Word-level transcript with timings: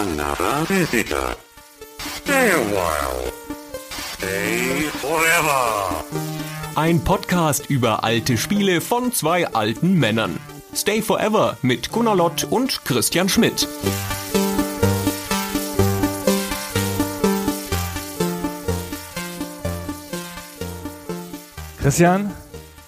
another 0.00 0.64
visitor. 0.66 1.36
Stay 1.98 2.50
a 2.50 2.62
while. 2.72 3.32
Stay 4.16 4.88
forever. 4.98 6.04
Ein 6.74 7.04
Podcast 7.04 7.68
über 7.68 8.02
alte 8.02 8.38
Spiele 8.38 8.80
von 8.80 9.12
zwei 9.12 9.46
alten 9.48 9.98
Männern. 9.98 10.38
Stay 10.74 11.02
Forever 11.02 11.58
mit 11.60 11.90
Gunnar 11.92 12.16
Lott 12.16 12.44
und 12.44 12.82
Christian 12.86 13.28
Schmidt. 13.28 13.68
Christian, 21.82 22.30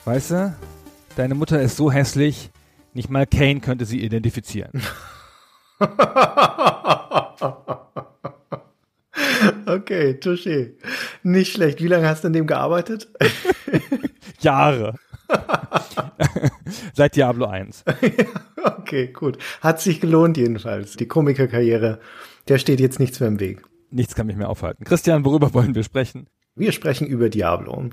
weißt 0.07 0.31
du, 0.31 0.57
deine 1.17 1.35
Mutter 1.35 1.61
ist 1.61 1.77
so 1.77 1.93
hässlich, 1.93 2.51
nicht 2.95 3.11
mal 3.11 3.27
Kane 3.27 3.61
könnte 3.61 3.85
sie 3.85 4.01
identifizieren. 4.01 4.83
okay, 9.67 10.18
touché. 10.21 10.77
Nicht 11.22 11.53
schlecht. 11.53 11.81
Wie 11.81 11.89
lange 11.89 12.08
hast 12.08 12.25
du 12.25 12.29
an 12.29 12.32
dem 12.32 12.46
gearbeitet? 12.46 13.08
Jahre. 14.41 14.95
Seit 16.95 17.17
Diablo 17.17 17.46
1. 17.46 17.85
okay, 18.79 19.08
gut. 19.08 19.39
Hat 19.61 19.81
sich 19.81 20.00
gelohnt 20.00 20.36
jedenfalls. 20.36 20.96
Die 20.96 21.08
Komikerkarriere, 21.08 22.00
der 22.49 22.58
steht 22.58 22.80
jetzt 22.80 23.00
nichts 23.00 23.21
mehr 23.21 23.29
im 23.29 23.41
Weg. 23.41 23.63
Nichts 23.91 24.14
kann 24.14 24.27
mich 24.27 24.36
mehr 24.36 24.49
aufhalten. 24.49 24.85
Christian, 24.85 25.25
worüber 25.25 25.55
wollen 25.55 25.75
wir 25.75 25.85
sprechen? 25.85 26.29
Wir 26.55 26.72
sprechen 26.72 27.07
über 27.07 27.29
Diablo. 27.29 27.91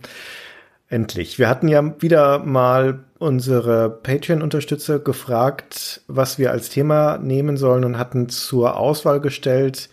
Endlich. 0.90 1.38
Wir 1.38 1.48
hatten 1.48 1.68
ja 1.68 2.02
wieder 2.02 2.40
mal 2.40 3.06
unsere 3.20 3.90
Patreon-Unterstützer 3.90 4.98
gefragt, 5.00 6.02
was 6.08 6.40
wir 6.40 6.52
als 6.52 6.70
Thema 6.70 7.20
nehmen 7.20 7.58
sollen 7.58 7.86
und 7.86 8.00
hatten 8.00 8.28
zur 8.30 8.76
Auswahl 8.78 9.22
gestellt 9.22 9.90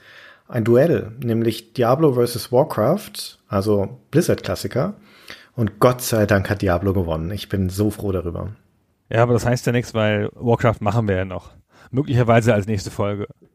ein 0.49 0.65
Duell, 0.65 1.13
nämlich 1.23 1.75
Diablo 1.75 2.15
vs. 2.15 2.51
Warcraft, 2.53 3.39
also 3.49 3.99
Blizzard-Klassiker. 4.11 4.95
Und 5.55 5.81
Gott 5.81 6.03
sei 6.03 6.27
Dank 6.27 6.49
hat 6.49 6.63
Diablo 6.63 6.93
gewonnen. 6.93 7.31
Ich 7.31 7.49
bin 7.49 7.69
so 7.69 7.91
froh 7.91 8.13
darüber. 8.13 8.53
Ja, 9.11 9.23
aber 9.23 9.33
das 9.33 9.47
heißt 9.47 9.67
ja 9.67 9.73
nichts, 9.73 9.95
weil 9.95 10.29
Warcraft 10.35 10.81
machen 10.81 11.09
wir 11.09 11.17
ja 11.17 11.25
noch. 11.25 11.51
Möglicherweise 11.91 12.55
als 12.55 12.67
nächste 12.67 12.91
Folge. 12.91 13.27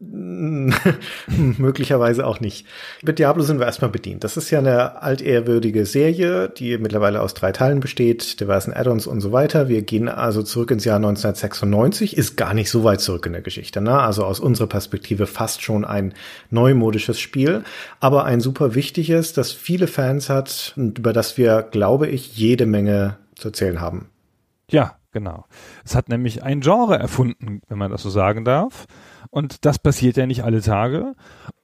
Möglicherweise 1.28 2.26
auch 2.26 2.40
nicht. 2.40 2.66
Mit 3.02 3.18
Diablo 3.18 3.42
sind 3.42 3.58
wir 3.58 3.66
erstmal 3.66 3.90
bedient. 3.90 4.24
Das 4.24 4.36
ist 4.36 4.50
ja 4.50 4.58
eine 4.58 5.02
altehrwürdige 5.02 5.86
Serie, 5.86 6.48
die 6.48 6.78
mittlerweile 6.78 7.20
aus 7.20 7.34
drei 7.34 7.52
Teilen 7.52 7.80
besteht, 7.80 8.40
diversen 8.40 8.72
Add-ons 8.72 9.06
und 9.06 9.20
so 9.20 9.32
weiter. 9.32 9.68
Wir 9.68 9.82
gehen 9.82 10.08
also 10.08 10.42
zurück 10.42 10.70
ins 10.70 10.84
Jahr 10.84 10.96
1996, 10.96 12.16
ist 12.16 12.36
gar 12.36 12.54
nicht 12.54 12.70
so 12.70 12.84
weit 12.84 13.00
zurück 13.00 13.26
in 13.26 13.32
der 13.32 13.42
Geschichte. 13.42 13.80
Ne? 13.80 13.98
Also 13.98 14.24
aus 14.24 14.40
unserer 14.40 14.68
Perspektive 14.68 15.26
fast 15.26 15.62
schon 15.62 15.84
ein 15.84 16.14
neumodisches 16.50 17.20
Spiel, 17.20 17.62
aber 18.00 18.24
ein 18.24 18.40
super 18.40 18.74
wichtiges, 18.74 19.32
das 19.32 19.52
viele 19.52 19.86
Fans 19.86 20.28
hat 20.28 20.72
und 20.76 20.98
über 20.98 21.12
das 21.12 21.36
wir, 21.36 21.62
glaube 21.62 22.08
ich, 22.08 22.36
jede 22.36 22.66
Menge 22.66 23.18
zu 23.36 23.48
erzählen 23.48 23.80
haben. 23.80 24.08
Ja, 24.70 24.96
Genau. 25.12 25.44
Es 25.84 25.94
hat 25.94 26.08
nämlich 26.08 26.42
ein 26.42 26.60
Genre 26.60 26.98
erfunden, 26.98 27.60
wenn 27.68 27.78
man 27.78 27.90
das 27.90 28.02
so 28.02 28.10
sagen 28.10 28.44
darf. 28.44 28.86
Und 29.30 29.64
das 29.64 29.78
passiert 29.78 30.16
ja 30.16 30.26
nicht 30.26 30.42
alle 30.42 30.62
Tage. 30.62 31.14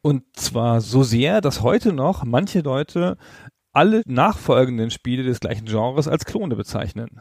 Und 0.02 0.22
zwar 0.34 0.80
so 0.80 1.02
sehr, 1.02 1.40
dass 1.40 1.62
heute 1.62 1.92
noch 1.92 2.24
manche 2.24 2.60
Leute 2.60 3.16
alle 3.72 4.02
nachfolgenden 4.06 4.90
Spiele 4.90 5.22
des 5.22 5.40
gleichen 5.40 5.66
Genres 5.66 6.08
als 6.08 6.24
Klone 6.24 6.56
bezeichnen. 6.56 7.20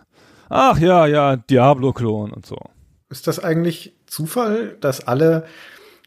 Ach 0.49 0.77
ja, 0.79 1.05
ja, 1.05 1.35
Diablo-Klon 1.35 2.31
und 2.31 2.45
so. 2.45 2.57
Ist 3.09 3.27
das 3.27 3.41
eigentlich 3.41 3.93
Zufall, 4.05 4.75
dass 4.81 5.07
alle 5.07 5.45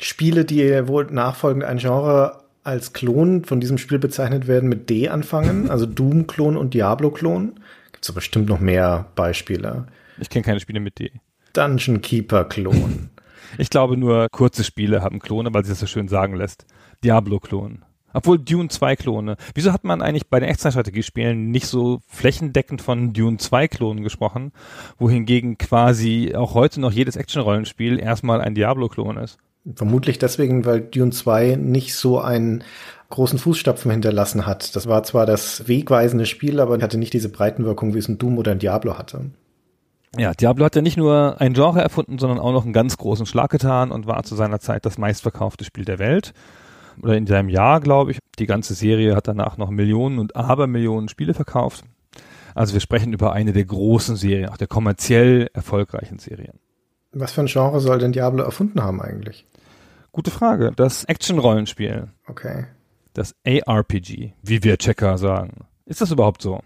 Spiele, 0.00 0.44
die 0.44 0.86
wohl 0.86 1.06
nachfolgend 1.06 1.64
ein 1.64 1.78
Genre 1.78 2.42
als 2.62 2.92
Klon 2.92 3.44
von 3.44 3.60
diesem 3.60 3.78
Spiel 3.78 3.98
bezeichnet 3.98 4.48
werden, 4.48 4.68
mit 4.68 4.90
D 4.90 5.08
anfangen? 5.08 5.70
Also 5.70 5.86
Doom-Klon 5.86 6.56
und 6.56 6.74
Diablo-Klon? 6.74 7.54
Gibt 7.92 8.04
es 8.04 8.12
bestimmt 8.12 8.48
noch 8.48 8.60
mehr 8.60 9.06
Beispiele. 9.14 9.86
Ich 10.20 10.30
kenne 10.30 10.44
keine 10.44 10.60
Spiele 10.60 10.80
mit 10.80 10.98
D. 10.98 11.12
Dungeon 11.52 12.00
Keeper 12.00 12.44
Klon. 12.44 13.10
ich 13.58 13.70
glaube 13.70 13.96
nur 13.96 14.28
kurze 14.30 14.64
Spiele 14.64 15.02
haben 15.02 15.18
Klone, 15.18 15.52
weil 15.52 15.64
sich 15.64 15.72
das 15.72 15.80
so 15.80 15.86
schön 15.86 16.08
sagen 16.08 16.36
lässt. 16.36 16.66
Diablo 17.02 17.40
Klon. 17.40 17.84
Obwohl 18.12 18.38
Dune 18.38 18.68
2 18.68 18.96
Klone. 18.96 19.36
Wieso 19.54 19.72
hat 19.72 19.84
man 19.84 20.02
eigentlich 20.02 20.28
bei 20.28 20.40
den 20.40 20.48
Echtzeitstrategiespielen 20.48 21.50
nicht 21.50 21.66
so 21.66 22.00
flächendeckend 22.08 22.82
von 22.82 23.12
Dune 23.12 23.36
2 23.36 23.68
Klonen 23.68 24.02
gesprochen, 24.02 24.52
wohingegen 24.98 25.58
quasi 25.58 26.34
auch 26.34 26.54
heute 26.54 26.80
noch 26.80 26.92
jedes 26.92 27.16
Action-Rollenspiel 27.16 28.00
erstmal 28.00 28.40
ein 28.40 28.54
Diablo-Klon 28.54 29.16
ist? 29.16 29.38
Vermutlich 29.76 30.18
deswegen, 30.18 30.64
weil 30.64 30.80
Dune 30.80 31.12
2 31.12 31.56
nicht 31.56 31.94
so 31.94 32.18
einen 32.18 32.64
großen 33.10 33.38
Fußstapfen 33.38 33.90
hinterlassen 33.90 34.46
hat. 34.46 34.74
Das 34.74 34.88
war 34.88 35.02
zwar 35.02 35.26
das 35.26 35.68
wegweisende 35.68 36.26
Spiel, 36.26 36.60
aber 36.60 36.80
hatte 36.80 36.98
nicht 36.98 37.12
diese 37.12 37.28
Breitenwirkung, 37.28 37.94
wie 37.94 37.98
es 37.98 38.08
ein 38.08 38.18
Doom 38.18 38.38
oder 38.38 38.52
ein 38.52 38.58
Diablo 38.58 38.98
hatte. 38.98 39.30
Ja, 40.16 40.32
Diablo 40.32 40.64
hat 40.64 40.74
ja 40.74 40.82
nicht 40.82 40.96
nur 40.96 41.40
ein 41.40 41.54
Genre 41.54 41.80
erfunden, 41.80 42.18
sondern 42.18 42.40
auch 42.40 42.52
noch 42.52 42.64
einen 42.64 42.72
ganz 42.72 42.96
großen 42.96 43.26
Schlag 43.26 43.50
getan 43.50 43.92
und 43.92 44.06
war 44.06 44.22
zu 44.24 44.34
seiner 44.34 44.58
Zeit 44.58 44.84
das 44.84 44.98
meistverkaufte 44.98 45.64
Spiel 45.64 45.84
der 45.84 45.98
Welt. 45.98 46.32
Oder 47.02 47.16
in 47.16 47.26
seinem 47.26 47.48
Jahr, 47.48 47.80
glaube 47.80 48.10
ich. 48.10 48.18
Die 48.38 48.46
ganze 48.46 48.74
Serie 48.74 49.14
hat 49.14 49.28
danach 49.28 49.56
noch 49.56 49.70
Millionen 49.70 50.18
und 50.18 50.36
Abermillionen 50.36 51.08
Spiele 51.08 51.34
verkauft. 51.34 51.84
Also 52.54 52.72
wir 52.72 52.80
sprechen 52.80 53.12
über 53.12 53.32
eine 53.32 53.52
der 53.52 53.64
großen 53.64 54.16
Serien, 54.16 54.48
auch 54.48 54.56
der 54.56 54.66
kommerziell 54.66 55.48
erfolgreichen 55.54 56.18
Serien. 56.18 56.58
Was 57.12 57.32
für 57.32 57.42
ein 57.42 57.46
Genre 57.46 57.80
soll 57.80 57.98
denn 57.98 58.12
Diablo 58.12 58.42
erfunden 58.42 58.82
haben 58.82 59.00
eigentlich? 59.00 59.46
Gute 60.12 60.30
Frage. 60.30 60.72
Das 60.74 61.04
Action-Rollenspiel. 61.04 62.08
Okay. 62.26 62.66
Das 63.14 63.34
ARPG, 63.46 64.34
wie 64.42 64.64
wir 64.64 64.76
Checker 64.76 65.18
sagen. 65.18 65.66
Ist 65.86 66.00
das 66.00 66.12
überhaupt 66.12 66.42
so? 66.42 66.60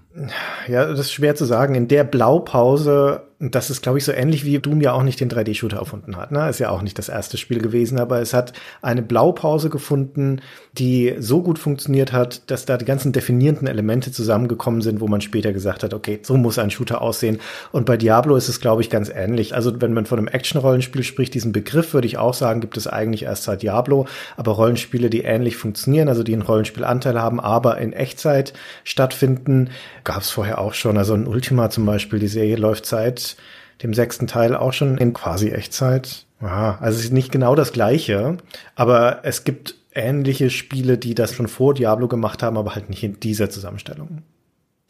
Ja, 0.68 0.86
das 0.86 1.00
ist 1.00 1.12
schwer 1.12 1.34
zu 1.34 1.46
sagen. 1.46 1.74
In 1.74 1.88
der 1.88 2.04
Blaupause 2.04 3.22
und 3.40 3.54
das 3.54 3.68
ist, 3.68 3.82
glaube 3.82 3.98
ich, 3.98 4.04
so 4.04 4.12
ähnlich 4.12 4.44
wie 4.44 4.58
Doom 4.58 4.80
ja 4.80 4.92
auch 4.92 5.02
nicht 5.02 5.20
den 5.20 5.28
3D-Shooter 5.28 5.78
erfunden 5.78 6.16
hat. 6.16 6.30
Ne? 6.30 6.48
Ist 6.48 6.60
ja 6.60 6.70
auch 6.70 6.82
nicht 6.82 6.98
das 6.98 7.08
erste 7.08 7.36
Spiel 7.36 7.58
gewesen, 7.58 7.98
aber 7.98 8.20
es 8.20 8.32
hat 8.32 8.52
eine 8.80 9.02
Blaupause 9.02 9.70
gefunden, 9.70 10.40
die 10.78 11.14
so 11.18 11.42
gut 11.42 11.58
funktioniert 11.58 12.12
hat, 12.12 12.50
dass 12.50 12.64
da 12.64 12.76
die 12.76 12.84
ganzen 12.84 13.12
definierenden 13.12 13.66
Elemente 13.66 14.12
zusammengekommen 14.12 14.82
sind, 14.82 15.00
wo 15.00 15.08
man 15.08 15.20
später 15.20 15.52
gesagt 15.52 15.82
hat, 15.82 15.94
okay, 15.94 16.20
so 16.22 16.36
muss 16.36 16.58
ein 16.58 16.70
Shooter 16.70 17.02
aussehen. 17.02 17.40
Und 17.72 17.86
bei 17.86 17.96
Diablo 17.96 18.36
ist 18.36 18.48
es, 18.48 18.60
glaube 18.60 18.82
ich, 18.82 18.88
ganz 18.88 19.10
ähnlich. 19.10 19.54
Also 19.54 19.80
wenn 19.80 19.92
man 19.92 20.06
von 20.06 20.18
einem 20.18 20.28
Action-Rollenspiel 20.28 21.02
spricht, 21.02 21.34
diesen 21.34 21.52
Begriff 21.52 21.92
würde 21.92 22.06
ich 22.06 22.18
auch 22.18 22.34
sagen, 22.34 22.60
gibt 22.60 22.76
es 22.76 22.86
eigentlich 22.86 23.24
erst 23.24 23.44
seit 23.44 23.62
Diablo, 23.62 24.06
aber 24.36 24.52
Rollenspiele, 24.52 25.10
die 25.10 25.22
ähnlich 25.22 25.56
funktionieren, 25.56 26.08
also 26.08 26.22
die 26.22 26.32
einen 26.32 26.42
Rollenspielanteil 26.42 27.20
haben, 27.20 27.40
aber 27.40 27.78
in 27.78 27.92
Echtzeit 27.92 28.52
stattfinden, 28.84 29.70
gab 30.04 30.22
es 30.22 30.30
vorher 30.30 30.58
auch 30.58 30.74
schon. 30.74 30.96
Also 30.96 31.14
ein 31.14 31.26
Ultima 31.26 31.68
zum 31.70 31.84
Beispiel, 31.84 32.18
die 32.18 32.28
Serie 32.28 32.56
läuft 32.56 32.86
seit 32.86 33.33
dem 33.82 33.94
sechsten 33.94 34.26
Teil 34.26 34.54
auch 34.54 34.72
schon 34.72 34.98
in 34.98 35.12
quasi 35.12 35.50
Echtzeit. 35.50 36.26
Ja, 36.40 36.78
also 36.80 36.98
es 36.98 37.06
ist 37.06 37.12
nicht 37.12 37.32
genau 37.32 37.54
das 37.54 37.72
gleiche, 37.72 38.36
aber 38.74 39.20
es 39.22 39.44
gibt 39.44 39.76
ähnliche 39.94 40.50
Spiele, 40.50 40.98
die 40.98 41.14
das 41.14 41.32
schon 41.32 41.48
vor 41.48 41.74
Diablo 41.74 42.08
gemacht 42.08 42.42
haben, 42.42 42.58
aber 42.58 42.74
halt 42.74 42.90
nicht 42.90 43.02
in 43.02 43.20
dieser 43.20 43.50
Zusammenstellung. 43.50 44.22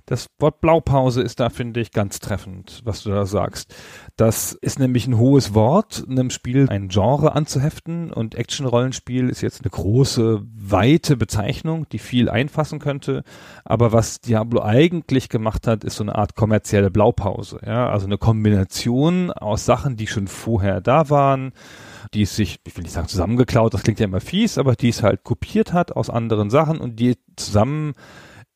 Das 0.07 0.27
Wort 0.39 0.61
Blaupause 0.61 1.23
ist 1.23 1.41
da, 1.41 1.49
finde 1.49 1.81
ich, 1.81 1.91
ganz 1.91 2.19
treffend, 2.19 2.83
was 2.85 3.03
du 3.03 3.11
da 3.11 3.25
sagst. 3.25 3.75
Das 4.17 4.53
ist 4.53 4.79
nämlich 4.79 5.07
ein 5.07 5.17
hohes 5.17 5.55
Wort, 5.55 6.05
einem 6.07 6.29
Spiel 6.29 6.69
ein 6.69 6.89
Genre 6.89 7.35
anzuheften 7.35 8.13
und 8.13 8.35
Action-Rollenspiel 8.35 9.31
ist 9.31 9.41
jetzt 9.41 9.63
eine 9.63 9.71
große, 9.71 10.43
weite 10.55 11.17
Bezeichnung, 11.17 11.89
die 11.89 11.99
viel 11.99 12.29
einfassen 12.29 12.81
könnte. 12.81 13.25
Aber 13.65 13.93
was 13.93 14.21
Diablo 14.21 14.63
eigentlich 14.63 15.31
gemacht 15.31 15.67
hat, 15.67 15.85
ist 15.85 15.97
so 15.97 16.05
eine 16.05 16.17
Art 16.17 16.35
kommerzielle 16.35 16.91
Blaupause. 16.91 17.61
Ja? 17.65 17.89
Also 17.89 18.05
eine 18.05 18.19
Kombination 18.19 19.31
aus 19.31 19.65
Sachen, 19.65 19.97
die 19.97 20.07
schon 20.07 20.29
vorher 20.29 20.83
da 20.83 21.09
waren, 21.09 21.53
die 22.13 22.23
es 22.23 22.37
sich, 22.37 22.61
ich 22.67 22.77
will 22.77 22.83
nicht 22.83 22.93
sagen 22.93 23.09
zusammengeklaut, 23.09 23.73
das 23.73 23.83
klingt 23.83 24.01
ja 24.01 24.05
immer 24.05 24.21
fies, 24.21 24.59
aber 24.59 24.75
die 24.77 24.91
es 24.91 25.03
halt 25.03 25.25
kopiert 25.25 25.73
hat 25.73 25.93
aus 25.93 26.11
anderen 26.11 26.51
Sachen 26.51 26.79
und 26.79 27.01
die 27.01 27.17
zusammen 27.37 27.95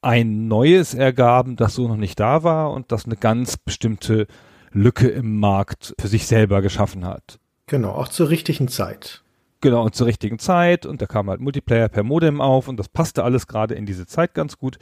ein 0.01 0.49
neues 0.49 0.95
ergaben, 0.95 1.57
das 1.57 1.75
so 1.75 1.89
noch 1.89 1.97
nicht 1.97 2.21
da 2.21 2.43
war 2.43 2.73
und 2.73 2.93
das 2.93 3.05
eine 3.05 3.17
ganz 3.17 3.57
bestimmte 3.57 4.27
Lücke 4.71 5.09
im 5.09 5.39
Markt 5.41 5.95
für 5.99 6.09
sich 6.09 6.27
selber 6.27 6.63
geschaffen 6.63 7.05
hat. 7.05 7.39
Genau, 7.67 7.91
auch 7.91 8.09
zur 8.09 8.31
richtigen 8.31 8.69
Zeit. 8.69 9.23
Genau, 9.61 9.85
und 9.85 9.95
zur 9.95 10.07
richtigen 10.07 10.39
Zeit 10.39 10.87
und 10.87 11.03
da 11.03 11.07
kam 11.07 11.29
halt 11.29 11.41
Multiplayer 11.41 11.89
per 11.89 12.05
Modem 12.05 12.41
auf 12.41 12.69
und 12.69 12.79
das 12.79 12.89
passte 12.89 13.25
alles 13.25 13.47
gerade 13.47 13.75
in 13.75 13.87
diese 13.87 14.07
Zeit 14.07 14.35
ganz 14.35 14.57
gut. 14.57 14.79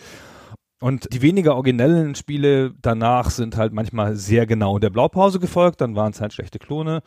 Und 0.81 1.13
die 1.15 1.23
weniger 1.23 1.55
originellen 1.55 2.15
Spiele 2.15 2.75
danach 2.83 3.31
sind 3.31 3.57
halt 3.57 3.73
manchmal 3.73 4.17
sehr 4.17 4.47
genau 4.47 4.79
der 4.79 4.91
Blaupause 4.91 5.41
gefolgt, 5.41 5.81
dann 5.81 5.97
waren 5.97 6.13
es 6.13 6.21
halt 6.21 6.35
schlechte 6.35 6.59
Klone. 6.59 7.03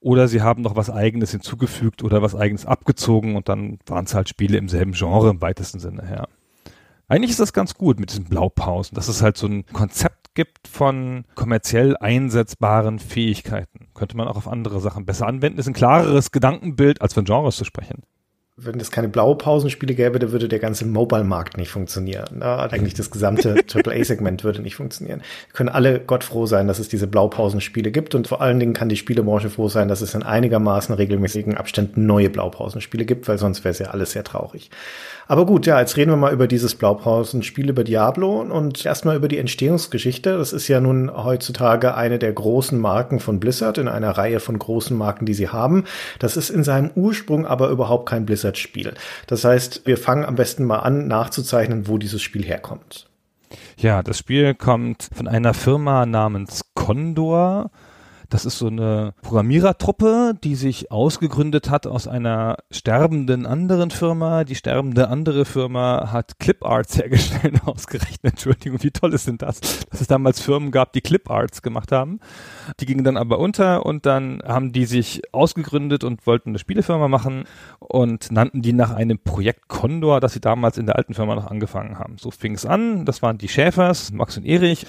Oder 0.00 0.28
sie 0.28 0.42
haben 0.42 0.62
noch 0.62 0.76
was 0.76 0.90
eigenes 0.90 1.32
hinzugefügt 1.32 2.04
oder 2.04 2.22
was 2.22 2.36
eigenes 2.36 2.64
abgezogen 2.64 3.34
und 3.34 3.48
dann 3.48 3.80
waren 3.86 4.04
es 4.04 4.14
halt 4.14 4.28
Spiele 4.28 4.56
im 4.56 4.68
selben 4.68 4.92
Genre 4.92 5.30
im 5.30 5.40
weitesten 5.40 5.80
Sinne 5.80 6.06
her. 6.06 6.28
Eigentlich 7.10 7.30
ist 7.30 7.40
das 7.40 7.54
ganz 7.54 7.74
gut 7.74 7.98
mit 7.98 8.10
diesen 8.10 8.26
Blaupausen, 8.26 8.94
dass 8.94 9.08
es 9.08 9.22
halt 9.22 9.38
so 9.38 9.46
ein 9.46 9.64
Konzept 9.72 10.34
gibt 10.34 10.68
von 10.68 11.24
kommerziell 11.34 11.96
einsetzbaren 11.96 12.98
Fähigkeiten. 12.98 13.88
Könnte 13.94 14.16
man 14.16 14.28
auch 14.28 14.36
auf 14.36 14.46
andere 14.46 14.78
Sachen 14.80 15.06
besser 15.06 15.26
anwenden. 15.26 15.58
Ist 15.58 15.66
ein 15.66 15.72
klareres 15.72 16.32
Gedankenbild, 16.32 17.00
als 17.00 17.14
von 17.14 17.24
Genres 17.24 17.56
zu 17.56 17.64
sprechen. 17.64 18.02
wenn 18.60 18.78
es 18.80 18.90
keine 18.90 19.08
Blaupausenspiele 19.08 19.94
gäbe, 19.94 20.18
dann 20.18 20.32
würde 20.32 20.48
der 20.48 20.58
ganze 20.58 20.84
Mobile-Markt 20.84 21.56
nicht 21.56 21.70
funktionieren. 21.70 22.26
Na, 22.40 22.58
eigentlich 22.68 22.94
das 22.94 23.10
gesamte 23.10 23.54
AAA-Segment 23.72 24.42
würde 24.44 24.60
nicht 24.62 24.74
funktionieren. 24.74 25.22
Wir 25.46 25.54
können 25.54 25.68
alle 25.68 26.00
Gott 26.00 26.24
froh 26.24 26.44
sein, 26.44 26.66
dass 26.66 26.80
es 26.80 26.88
diese 26.88 27.06
Blaupausenspiele 27.06 27.92
gibt 27.92 28.16
und 28.16 28.26
vor 28.26 28.42
allen 28.42 28.58
Dingen 28.58 28.74
kann 28.74 28.88
die 28.88 28.96
Spielebranche 28.96 29.48
froh 29.48 29.68
sein, 29.68 29.88
dass 29.88 30.00
es 30.00 30.14
in 30.14 30.24
einigermaßen 30.24 30.94
regelmäßigen 30.94 31.56
Abständen 31.56 32.04
neue 32.04 32.30
Blaupausenspiele 32.30 33.04
gibt, 33.04 33.28
weil 33.28 33.38
sonst 33.38 33.64
wäre 33.64 33.70
es 33.70 33.78
ja 33.78 33.90
alles 33.90 34.10
sehr 34.10 34.24
traurig. 34.24 34.70
Aber 35.30 35.44
gut, 35.44 35.66
ja, 35.66 35.78
jetzt 35.78 35.98
reden 35.98 36.10
wir 36.10 36.16
mal 36.16 36.32
über 36.32 36.48
dieses 36.48 36.74
Blaupausenspiel 36.74 37.68
über 37.68 37.84
Diablo 37.84 38.40
und 38.40 38.86
erstmal 38.86 39.14
über 39.14 39.28
die 39.28 39.36
Entstehungsgeschichte. 39.36 40.38
Das 40.38 40.54
ist 40.54 40.68
ja 40.68 40.80
nun 40.80 41.14
heutzutage 41.14 41.94
eine 41.94 42.18
der 42.18 42.32
großen 42.32 42.80
Marken 42.80 43.20
von 43.20 43.38
Blizzard 43.38 43.76
in 43.76 43.88
einer 43.88 44.12
Reihe 44.12 44.40
von 44.40 44.58
großen 44.58 44.96
Marken, 44.96 45.26
die 45.26 45.34
sie 45.34 45.50
haben. 45.50 45.84
Das 46.18 46.38
ist 46.38 46.48
in 46.48 46.64
seinem 46.64 46.90
Ursprung 46.94 47.46
aber 47.46 47.68
überhaupt 47.68 48.08
kein 48.08 48.24
Blizzard-Spiel. 48.24 48.94
Das 49.26 49.44
heißt, 49.44 49.82
wir 49.84 49.98
fangen 49.98 50.24
am 50.24 50.34
besten 50.34 50.64
mal 50.64 50.78
an, 50.78 51.08
nachzuzeichnen, 51.08 51.88
wo 51.88 51.98
dieses 51.98 52.22
Spiel 52.22 52.44
herkommt. 52.44 53.06
Ja, 53.76 54.02
das 54.02 54.18
Spiel 54.18 54.54
kommt 54.54 55.10
von 55.14 55.28
einer 55.28 55.52
Firma 55.52 56.06
namens 56.06 56.62
Condor. 56.74 57.70
Das 58.30 58.44
ist 58.44 58.58
so 58.58 58.66
eine 58.66 59.14
Programmierertruppe, 59.22 60.34
die 60.44 60.54
sich 60.54 60.92
ausgegründet 60.92 61.70
hat 61.70 61.86
aus 61.86 62.06
einer 62.06 62.58
sterbenden 62.70 63.46
anderen 63.46 63.90
Firma. 63.90 64.44
Die 64.44 64.54
sterbende 64.54 65.08
andere 65.08 65.46
Firma 65.46 66.12
hat 66.12 66.38
Cliparts 66.38 66.98
hergestellt, 66.98 67.60
ausgerechnet. 67.64 68.34
Entschuldigung, 68.34 68.82
wie 68.82 68.90
toll 68.90 69.14
ist 69.14 69.28
denn 69.28 69.38
das? 69.38 69.60
Dass 69.88 70.02
es 70.02 70.08
damals 70.08 70.40
Firmen 70.40 70.72
gab, 70.72 70.92
die 70.92 71.00
Cliparts 71.00 71.62
gemacht 71.62 71.90
haben. 71.90 72.20
Die 72.80 72.86
gingen 72.86 73.02
dann 73.02 73.16
aber 73.16 73.38
unter 73.38 73.86
und 73.86 74.04
dann 74.04 74.42
haben 74.46 74.72
die 74.72 74.84
sich 74.84 75.22
ausgegründet 75.32 76.04
und 76.04 76.26
wollten 76.26 76.50
eine 76.50 76.58
Spielefirma 76.58 77.08
machen 77.08 77.44
und 77.78 78.30
nannten 78.30 78.60
die 78.60 78.74
nach 78.74 78.90
einem 78.90 79.18
Projekt 79.18 79.68
Condor, 79.68 80.20
das 80.20 80.34
sie 80.34 80.40
damals 80.40 80.76
in 80.76 80.84
der 80.84 80.96
alten 80.96 81.14
Firma 81.14 81.34
noch 81.34 81.50
angefangen 81.50 81.98
haben. 81.98 82.18
So 82.18 82.30
fing 82.30 82.54
es 82.54 82.66
an. 82.66 83.06
Das 83.06 83.22
waren 83.22 83.38
die 83.38 83.48
Schäfers, 83.48 84.12
Max 84.12 84.36
und 84.36 84.44
Erich 84.44 84.86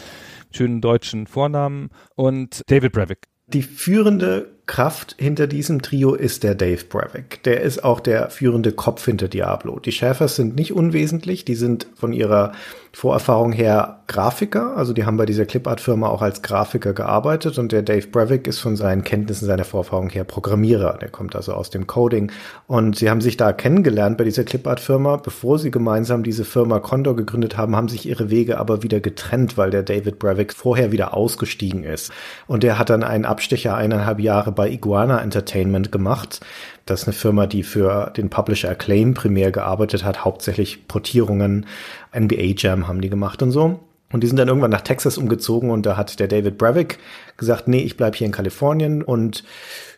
schönen 0.51 0.81
deutschen 0.81 1.27
Vornamen 1.27 1.89
und 2.15 2.63
David 2.68 2.92
Brevik. 2.92 3.28
Die 3.53 3.63
führende 3.63 4.51
Kraft 4.69 5.16
hinter 5.18 5.48
diesem 5.48 5.81
Trio 5.81 6.13
ist 6.13 6.44
der 6.44 6.54
Dave 6.54 6.86
Brevik. 6.86 7.42
Der 7.42 7.62
ist 7.62 7.83
auch 7.83 8.00
der 8.00 8.30
führende 8.30 8.71
Kopf 8.71 9.04
hinter 9.04 9.27
Diablo. 9.27 9.80
Die 9.80 9.92
Schäfers 9.92 10.36
sind 10.36 10.56
nicht 10.56 10.74
unwesentlich. 10.74 11.44
Die 11.44 11.56
sind 11.56 11.88
von 11.95 12.13
ihrer 12.13 12.51
Vorerfahrung 12.92 13.51
her 13.51 14.01
Grafiker. 14.07 14.75
Also 14.75 14.94
die 14.94 15.06
haben 15.06 15.18
bei 15.18 15.25
dieser 15.25 15.45
Clipart-Firma 15.45 16.07
auch 16.07 16.21
als 16.21 16.42
Grafiker 16.42 16.94
gearbeitet. 16.94 17.57
Und 17.57 17.71
der 17.71 17.81
Dave 17.81 18.07
Brevik 18.07 18.48
ist 18.48 18.60
von 18.60 18.75
seinen 18.75 19.04
Kenntnissen, 19.04 19.45
seiner 19.45 19.63
Vorerfahrung 19.63 20.10
her 20.10 20.24
Programmierer. 20.24 20.98
Der 21.00 21.10
kommt 21.10 21.36
also 21.36 21.54
aus 21.54 21.69
dem 21.69 21.88
Coding. 21.88 22.31
Und 22.68 22.95
sie 22.95 23.10
haben 23.10 23.21
sich 23.21 23.38
da 23.38 23.54
kennengelernt 23.54 24.18
bei 24.18 24.24
dieser 24.24 24.44
Clipart-Firma. 24.44 25.18
Bevor 25.18 25.57
sie 25.57 25.71
gemeinsam 25.71 26.24
diese 26.24 26.45
Firma 26.45 26.80
Condor 26.80 27.16
gegründet 27.16 27.57
haben, 27.57 27.75
haben 27.75 27.89
sich 27.89 28.07
ihre 28.07 28.30
Wege 28.30 28.60
aber 28.60 28.83
wieder 28.83 29.00
getrennt, 29.00 29.57
weil 29.57 29.71
der 29.71 29.83
David 29.83 30.19
Brevik 30.19 30.54
vorher 30.54 30.92
wieder 30.92 31.16
ausgestiegen 31.16 31.83
ist. 31.83 32.12
Und 32.48 32.63
der 32.63 32.77
hat 32.80 32.89
dann 32.89 33.04
einen 33.04 33.25
Abstecher 33.25 33.75
eineinhalb 33.75 34.19
Jahre 34.19 34.51
bei 34.59 34.69
Iguana 34.69 35.21
Entertainment 35.21 35.89
gemacht. 35.89 36.41
Das 36.85 37.03
ist 37.03 37.07
eine 37.07 37.13
Firma, 37.13 37.47
die 37.47 37.63
für 37.63 38.11
den 38.17 38.29
Publisher 38.29 38.69
Acclaim 38.69 39.13
primär 39.13 39.53
gearbeitet 39.53 40.03
hat, 40.03 40.25
hauptsächlich 40.25 40.85
Portierungen, 40.89 41.65
NBA 42.13 42.56
Jam 42.57 42.89
haben 42.89 43.00
die 43.00 43.09
gemacht 43.09 43.41
und 43.41 43.51
so. 43.51 43.79
Und 44.11 44.21
die 44.21 44.27
sind 44.27 44.35
dann 44.35 44.50
irgendwann 44.50 44.71
nach 44.71 44.81
Texas 44.81 45.17
umgezogen 45.17 45.69
und 45.69 45.85
da 45.85 45.95
hat 45.95 46.19
der 46.19 46.27
David 46.27 46.57
Brevik 46.57 47.00
gesagt, 47.38 47.69
nee, 47.69 47.79
ich 47.79 47.95
bleib 47.95 48.17
hier 48.17 48.27
in 48.27 48.33
Kalifornien 48.33 49.01
und 49.01 49.45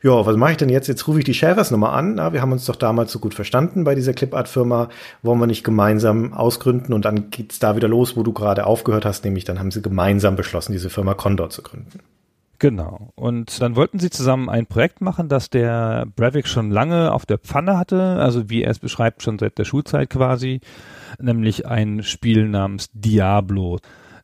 ja, 0.04 0.24
was 0.28 0.38
mache 0.38 0.52
ich 0.52 0.58
denn 0.58 0.69
jetzt? 0.69 0.88
Jetzt 0.88 1.08
rufe 1.08 1.18
ich 1.18 1.25
die 1.25 1.34
Schäfers 1.34 1.72
nochmal 1.72 1.98
an. 1.98 2.13
Na, 2.16 2.34
wir 2.34 2.42
haben 2.44 2.52
uns 2.52 2.66
doch 2.66 2.75
damals 2.75 3.12
so 3.12 3.18
gut 3.18 3.34
verstanden 3.34 3.84
bei 3.84 3.96
dieser 3.96 4.13
Clipart-Firma. 4.13 4.90
Wollen 5.24 5.40
wir 5.40 5.48
nicht 5.48 5.63
gemeinsam 5.63 6.34
ausgründen 6.34 6.94
und 6.94 7.04
dann 7.04 7.31
geht's 7.31 7.58
da 7.58 7.75
wieder 7.75 7.88
los, 7.88 8.16
wo 8.16 8.22
du 8.22 8.31
gerade 8.31 8.68
aufgehört 8.68 9.06
hast, 9.06 9.25
nämlich 9.25 9.44
dann 9.44 9.58
haben 9.58 9.72
sie 9.72 9.81
gemeinsam 9.81 10.36
beschlossen, 10.36 10.74
diese 10.74 10.92
Firma 10.92 11.16
Condor 11.16 11.50
zu 11.50 11.63
gründen. 11.63 12.00
Genau. 12.62 13.12
Und 13.16 13.60
dann 13.60 13.75
wollten 13.75 13.98
sie 13.98 14.12
zusammen 14.12 14.48
ein 14.48 14.68
Projekt 14.68 15.02
machen, 15.02 15.30
das 15.30 15.50
der 15.50 16.06
Brevik 16.16 16.48
schon 16.48 16.69
lange 16.69 17.12
auf 17.12 17.25
der 17.25 17.40
Pfanne 17.40 17.75
hatte, 17.75 18.18
also 18.18 18.52
wie 18.52 18.62
er 18.62 18.69
es 18.69 18.78
beschreibt, 18.78 19.24
schon 19.24 19.40
seit 19.40 19.58
der 19.58 19.66
Schulzeit 19.66 20.12
quasi, 20.12 20.62
nämlich 21.19 21.66
ein 21.66 22.04
Spiel 22.04 22.48
namens 22.48 22.92
Diablo 22.94 23.80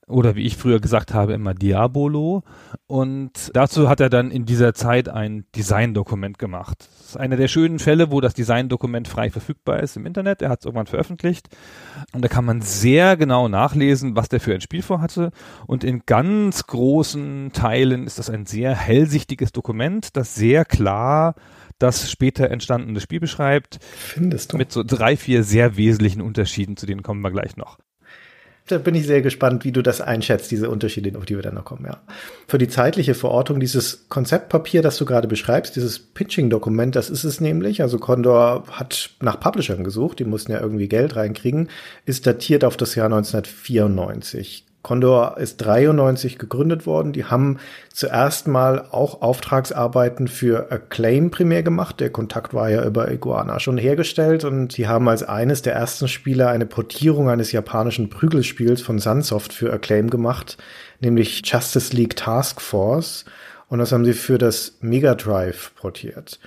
oder 0.07 0.36
wie 0.36 0.45
ich 0.45 0.56
früher 0.56 0.80
gesagt 0.80 1.13
habe, 1.13 1.33
immer 1.33 1.54
Diabolo. 1.54 2.44
Und 2.88 3.51
dazu 3.54 3.89
hat 3.89 4.00
er 4.00 4.09
dann 4.09 4.31
in 4.31 4.45
dieser 4.45 4.74
Zeit 4.74 5.09
ein 5.09 5.45
Designdokument 5.56 6.39
gemacht. 6.39 6.88
Das 6.98 7.09
ist 7.09 7.18
einer 7.18 7.36
der 7.36 7.50
schönen 7.50 7.77
Fälle, 7.80 8.09
wo 8.09 8.21
das 8.21 8.33
Designdokument 8.33 9.09
frei 9.09 9.30
verfügbar 9.30 9.81
ist 9.81 9.98
im 9.98 10.06
Internet. 10.06 10.42
Er 10.42 10.50
hat 10.50 10.59
es 10.59 10.65
irgendwann 10.65 10.88
veröffentlicht. 10.88 11.50
Und 12.13 12.24
da 12.24 12.30
kann 12.30 12.45
man 12.45 12.62
sehr 12.62 13.18
genau 13.18 13.50
nachlesen, 13.50 14.15
was 14.15 14.30
der 14.30 14.39
für 14.39 14.54
ein 14.54 14.62
Spiel 14.62 14.81
vorhatte. 14.81 15.31
Und 15.65 15.83
in 15.83 16.04
ganz 16.06 16.65
großen 16.68 17.51
Teilen 17.51 18.07
ist 18.07 18.18
das 18.18 18.30
ein 18.30 18.45
sehr 18.45 18.74
hellsichtiges 18.74 19.51
Dokument, 19.51 20.15
das 20.15 20.36
sehr 20.36 20.63
klar 20.63 21.36
das 21.80 22.10
später 22.10 22.50
entstandene 22.50 23.00
Spiel 23.00 23.19
beschreibt. 23.19 23.77
Findest 23.83 24.51
du? 24.51 24.57
Mit 24.57 24.71
so 24.71 24.83
drei, 24.83 25.15
vier 25.15 25.44
sehr 25.44 25.77
wesentlichen 25.77 26.24
Unterschieden, 26.24 26.75
zu 26.75 26.88
denen 26.88 27.03
kommen 27.03 27.21
wir 27.21 27.30
gleich 27.30 27.56
noch 27.56 27.77
da 28.68 28.78
bin 28.78 28.96
ich 28.96 29.08
sehr 29.08 29.22
gespannt, 29.22 29.64
wie 29.66 29.72
du 29.72 29.81
das 29.81 30.02
einschätzt, 30.02 30.52
diese 30.52 30.69
Unterschiede, 30.69 31.18
auf 31.18 31.25
die 31.25 31.36
wir 31.36 31.42
dann 31.42 31.56
noch 31.56 31.66
kommen, 31.66 31.86
ja. 31.86 32.02
Für 32.48 32.58
die 32.58 32.68
zeitliche 32.68 33.16
Verortung 33.16 33.60
dieses 33.60 34.08
Konzeptpapier, 34.10 34.81
das 34.81 34.98
du 34.98 35.06
gerade 35.06 35.28
beschreibst, 35.28 35.75
dieses 35.75 36.00
Pitching-Dokument, 36.00 36.96
das 36.96 37.10
ist 37.10 37.24
es 37.24 37.42
nämlich. 37.42 37.81
Also 37.81 37.98
Condor 37.98 38.66
hat 38.72 39.12
nach 39.22 39.40
Publishern 39.40 39.84
gesucht, 39.84 40.19
die 40.19 40.25
mussten 40.25 40.52
ja 40.52 40.60
irgendwie 40.60 40.88
Geld 40.88 41.16
reinkriegen, 41.16 41.69
ist 42.06 42.28
datiert 42.28 42.64
auf 42.64 42.78
das 42.78 42.96
Jahr 42.96 43.08
1994. 43.08 44.66
Condor 44.88 45.36
ist 45.38 45.57
93 45.57 46.38
gegründet 46.38 46.86
worden. 46.86 47.12
Die 47.12 47.25
haben 47.25 47.57
zuerst 47.92 48.48
mal 48.48 48.86
auch 48.89 49.22
Auftragsarbeiten 49.22 50.30
für 50.30 50.72
Acclaim 50.72 51.30
primär 51.30 51.62
gemacht. 51.62 52.00
Der 52.00 52.10
Kontakt 52.10 52.54
war 52.54 52.69
ja 52.69 52.86
über 52.86 53.12
Iguana 53.12 53.60
schon 53.60 53.78
hergestellt 53.78 54.45
und 54.45 54.78
die 54.78 54.88
haben 54.88 55.10
als 55.10 55.24
eines 55.24 55.62
der 55.62 55.74
ersten 55.74 56.07
Spiele 56.07 56.48
eine 56.48 56.66
Portierung 56.66 57.30
eines 57.30 57.51
japanischen 57.51 58.10
Prügelspiels 58.10 58.81
von 58.81 59.00
Sunsoft 59.00 59.51
für 59.51 59.74
Acclaim 59.74 60.10
gemacht, 60.10 60.56
nämlich 61.01 61.42
Justice 61.44 61.94
League 61.94 62.16
Task 62.16 62.62
Force. 62.62 63.25
Und 63.68 63.80
das 63.80 63.92
haben 63.92 64.06
sie 64.06 64.13
für 64.13 64.38
das 64.38 64.78
Mega 64.80 65.16
Drive 65.16 65.74
portiert. 65.75 66.39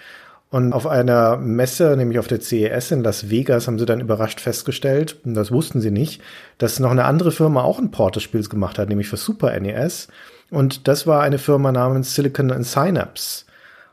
Und 0.50 0.72
auf 0.72 0.88
einer 0.88 1.36
Messe, 1.36 1.96
nämlich 1.96 2.18
auf 2.18 2.26
der 2.26 2.40
CES 2.40 2.90
in 2.90 3.04
Las 3.04 3.30
Vegas, 3.30 3.68
haben 3.68 3.78
sie 3.78 3.86
dann 3.86 4.00
überrascht 4.00 4.40
festgestellt, 4.40 5.16
und 5.24 5.34
das 5.34 5.52
wussten 5.52 5.80
sie 5.80 5.92
nicht, 5.92 6.20
dass 6.58 6.80
noch 6.80 6.90
eine 6.90 7.04
andere 7.04 7.30
Firma 7.30 7.62
auch 7.62 7.78
ein 7.78 7.92
Port 7.92 8.16
des 8.16 8.24
Spiels 8.24 8.50
gemacht 8.50 8.76
hat, 8.76 8.88
nämlich 8.88 9.08
für 9.08 9.16
Super 9.16 9.58
NES. 9.58 10.08
Und 10.50 10.88
das 10.88 11.06
war 11.06 11.22
eine 11.22 11.38
Firma 11.38 11.70
namens 11.70 12.16
Silicon 12.16 12.50
and 12.50 12.66
Synapse, 12.66 13.44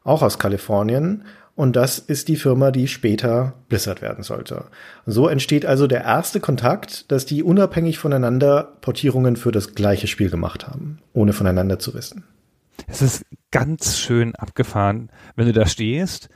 auch 0.04 0.24
aus 0.24 0.40
Kalifornien. 0.40 1.26
Und 1.56 1.76
das 1.76 2.00
ist 2.00 2.28
die 2.28 2.36
Firma, 2.36 2.72
die 2.72 2.88
später 2.88 3.54
Blizzard 3.70 4.02
werden 4.02 4.24
sollte. 4.24 4.66
so 5.06 5.28
entsteht 5.28 5.66
also 5.66 5.86
der 5.86 6.04
erste 6.04 6.40
Kontakt, 6.40 7.12
dass 7.12 7.28
die 7.28 7.44
unabhängig 7.44 8.00
voneinander 8.00 8.74
Portierungen 8.82 9.36
für 9.36 9.52
das 9.52 9.76
gleiche 9.76 10.08
Spiel 10.08 10.32
gemacht 10.32 10.68
haben, 10.68 11.00
ohne 11.14 11.34
voneinander 11.34 11.78
zu 11.78 11.94
wissen. 11.94 12.24
Es 12.88 13.02
ist 13.02 13.26
ganz 13.52 13.98
schön 13.98 14.36
abgefahren, 14.36 15.10
wenn 15.36 15.48
du 15.48 15.54
da 15.54 15.66
stehst 15.66 16.30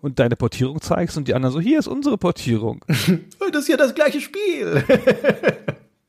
und 0.00 0.18
deine 0.18 0.36
Portierung 0.36 0.80
zeigst 0.80 1.16
und 1.16 1.28
die 1.28 1.34
anderen 1.34 1.52
so, 1.52 1.60
hier 1.60 1.78
ist 1.78 1.88
unsere 1.88 2.18
Portierung. 2.18 2.84
das 2.88 3.62
ist 3.62 3.68
ja 3.68 3.76
das 3.76 3.94
gleiche 3.94 4.20
Spiel. 4.20 4.84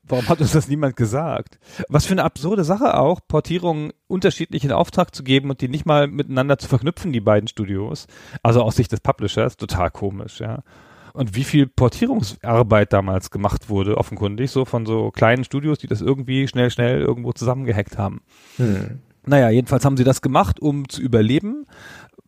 Warum 0.09 0.29
hat 0.29 0.39
uns 0.39 0.53
das 0.53 0.69
niemand 0.69 0.95
gesagt? 0.95 1.59
Was 1.89 2.05
für 2.05 2.13
eine 2.13 2.24
absurde 2.24 2.63
Sache 2.63 2.97
auch, 2.97 3.19
Portierungen 3.27 3.91
unterschiedlich 4.07 4.63
in 4.63 4.71
Auftrag 4.71 5.13
zu 5.13 5.24
geben 5.24 5.50
und 5.50 5.59
die 5.59 5.67
nicht 5.67 5.86
mal 5.86 6.07
miteinander 6.07 6.57
zu 6.57 6.69
verknüpfen, 6.69 7.12
die 7.12 7.19
beiden 7.19 7.50
Studios. 7.50 8.07
Also 8.41 8.62
aus 8.62 8.77
Sicht 8.77 8.91
des 8.91 9.01
Publishers, 9.01 9.57
total 9.57 9.91
komisch, 9.91 10.39
ja. 10.39 10.63
Und 11.12 11.36
wie 11.36 11.43
viel 11.43 11.67
Portierungsarbeit 11.67 12.93
damals 12.93 13.31
gemacht 13.31 13.69
wurde, 13.69 13.97
offenkundig, 13.97 14.51
so 14.51 14.65
von 14.65 14.86
so 14.86 15.12
kleinen 15.12 15.43
Studios, 15.43 15.79
die 15.79 15.88
das 15.88 16.00
irgendwie 16.00 16.47
schnell, 16.47 16.69
schnell 16.69 17.01
irgendwo 17.01 17.33
zusammengehackt 17.33 17.97
haben. 17.97 18.21
Hm. 18.57 19.00
Naja, 19.25 19.50
jedenfalls 19.50 19.83
haben 19.83 19.97
sie 19.97 20.05
das 20.05 20.21
gemacht, 20.21 20.62
um 20.62 20.88
zu 20.88 21.01
überleben, 21.01 21.65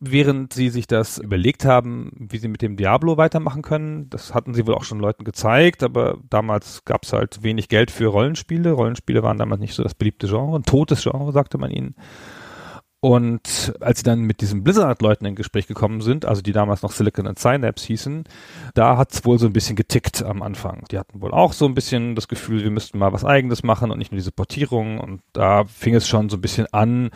während 0.00 0.54
sie 0.54 0.70
sich 0.70 0.86
das 0.86 1.18
überlegt 1.18 1.64
haben, 1.64 2.10
wie 2.16 2.38
sie 2.38 2.48
mit 2.48 2.62
dem 2.62 2.76
Diablo 2.76 3.18
weitermachen 3.18 3.62
können. 3.62 4.08
Das 4.08 4.34
hatten 4.34 4.54
sie 4.54 4.66
wohl 4.66 4.74
auch 4.74 4.84
schon 4.84 4.98
Leuten 4.98 5.24
gezeigt, 5.24 5.82
aber 5.82 6.18
damals 6.30 6.84
gab 6.86 7.04
es 7.04 7.12
halt 7.12 7.42
wenig 7.42 7.68
Geld 7.68 7.90
für 7.90 8.06
Rollenspiele. 8.06 8.72
Rollenspiele 8.72 9.22
waren 9.22 9.38
damals 9.38 9.60
nicht 9.60 9.74
so 9.74 9.82
das 9.82 9.94
beliebte 9.94 10.26
Genre, 10.26 10.58
ein 10.58 10.64
totes 10.64 11.02
Genre, 11.02 11.32
sagte 11.32 11.58
man 11.58 11.70
ihnen. 11.70 11.94
Und 13.02 13.72
als 13.80 14.00
sie 14.00 14.04
dann 14.04 14.20
mit 14.20 14.42
diesen 14.42 14.62
Blizzard-Leuten 14.62 15.24
in 15.24 15.34
Gespräch 15.34 15.66
gekommen 15.66 16.02
sind, 16.02 16.26
also 16.26 16.42
die 16.42 16.52
damals 16.52 16.82
noch 16.82 16.92
Silicon 16.92 17.26
and 17.26 17.38
Synapse 17.38 17.86
hießen, 17.86 18.24
da 18.74 18.98
hat's 18.98 19.24
wohl 19.24 19.38
so 19.38 19.46
ein 19.46 19.54
bisschen 19.54 19.74
getickt 19.74 20.22
am 20.22 20.42
Anfang. 20.42 20.84
Die 20.90 20.98
hatten 20.98 21.22
wohl 21.22 21.32
auch 21.32 21.54
so 21.54 21.64
ein 21.64 21.72
bisschen 21.72 22.14
das 22.14 22.28
Gefühl, 22.28 22.62
wir 22.62 22.70
müssten 22.70 22.98
mal 22.98 23.14
was 23.14 23.24
eigenes 23.24 23.62
machen 23.62 23.90
und 23.90 23.98
nicht 23.98 24.12
nur 24.12 24.18
diese 24.18 24.32
Portierung. 24.32 24.98
Und 24.98 25.22
da 25.32 25.64
fing 25.64 25.94
es 25.94 26.06
schon 26.06 26.28
so 26.28 26.36
ein 26.36 26.42
bisschen 26.42 26.66
an, 26.72 27.08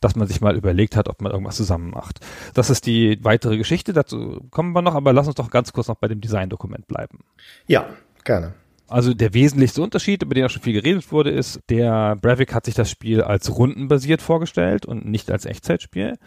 dass 0.00 0.16
man 0.16 0.26
sich 0.26 0.40
mal 0.40 0.56
überlegt 0.56 0.96
hat, 0.96 1.06
ob 1.06 1.20
man 1.20 1.32
irgendwas 1.32 1.56
zusammen 1.56 1.90
macht. 1.90 2.20
Das 2.54 2.70
ist 2.70 2.86
die 2.86 3.22
weitere 3.22 3.58
Geschichte, 3.58 3.92
dazu 3.92 4.40
kommen 4.50 4.72
wir 4.72 4.80
noch, 4.80 4.94
aber 4.94 5.12
lass 5.12 5.26
uns 5.26 5.36
doch 5.36 5.50
ganz 5.50 5.74
kurz 5.74 5.88
noch 5.88 5.96
bei 5.96 6.08
dem 6.08 6.22
Designdokument 6.22 6.86
bleiben. 6.86 7.18
Ja, 7.66 7.84
gerne. 8.24 8.54
Also 8.88 9.14
der 9.14 9.34
wesentlichste 9.34 9.82
Unterschied, 9.82 10.22
über 10.22 10.34
den 10.34 10.44
auch 10.44 10.50
schon 10.50 10.62
viel 10.62 10.80
geredet 10.80 11.10
wurde, 11.10 11.30
ist, 11.30 11.60
der 11.68 12.16
Bravik 12.16 12.54
hat 12.54 12.66
sich 12.66 12.74
das 12.74 12.90
Spiel 12.90 13.22
als 13.22 13.56
rundenbasiert 13.56 14.22
vorgestellt 14.22 14.86
und 14.86 15.06
nicht 15.06 15.30
als 15.30 15.44
Echtzeitspiel. 15.44 16.18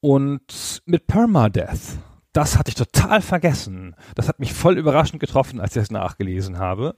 Und 0.00 0.82
mit 0.84 1.06
Permadeath, 1.06 1.98
das 2.34 2.58
hatte 2.58 2.68
ich 2.68 2.74
total 2.74 3.22
vergessen. 3.22 3.96
Das 4.14 4.28
hat 4.28 4.38
mich 4.38 4.52
voll 4.52 4.76
überraschend 4.76 5.20
getroffen, 5.20 5.58
als 5.58 5.74
ich 5.74 5.82
es 5.84 5.90
nachgelesen 5.90 6.58
habe, 6.58 6.96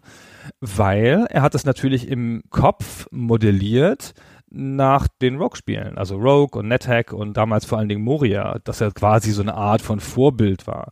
weil 0.61 1.27
er 1.31 1.43
hat 1.43 1.55
es 1.55 1.65
natürlich 1.65 2.09
im 2.09 2.43
Kopf 2.50 3.07
modelliert 3.12 4.15
nach 4.50 5.07
den 5.07 5.37
Rogue-Spielen, 5.37 5.97
also 5.99 6.17
Rogue 6.17 6.59
und 6.59 6.69
NetHack 6.69 7.12
und 7.12 7.37
damals 7.37 7.67
vor 7.67 7.79
allen 7.79 7.88
Dingen 7.88 8.03
Moria, 8.03 8.59
dass 8.65 8.81
er 8.81 8.91
quasi 8.91 9.31
so 9.31 9.43
eine 9.43 9.55
Art 9.55 9.83
von 9.83 10.00
Vorbild 10.00 10.67
war. 10.67 10.91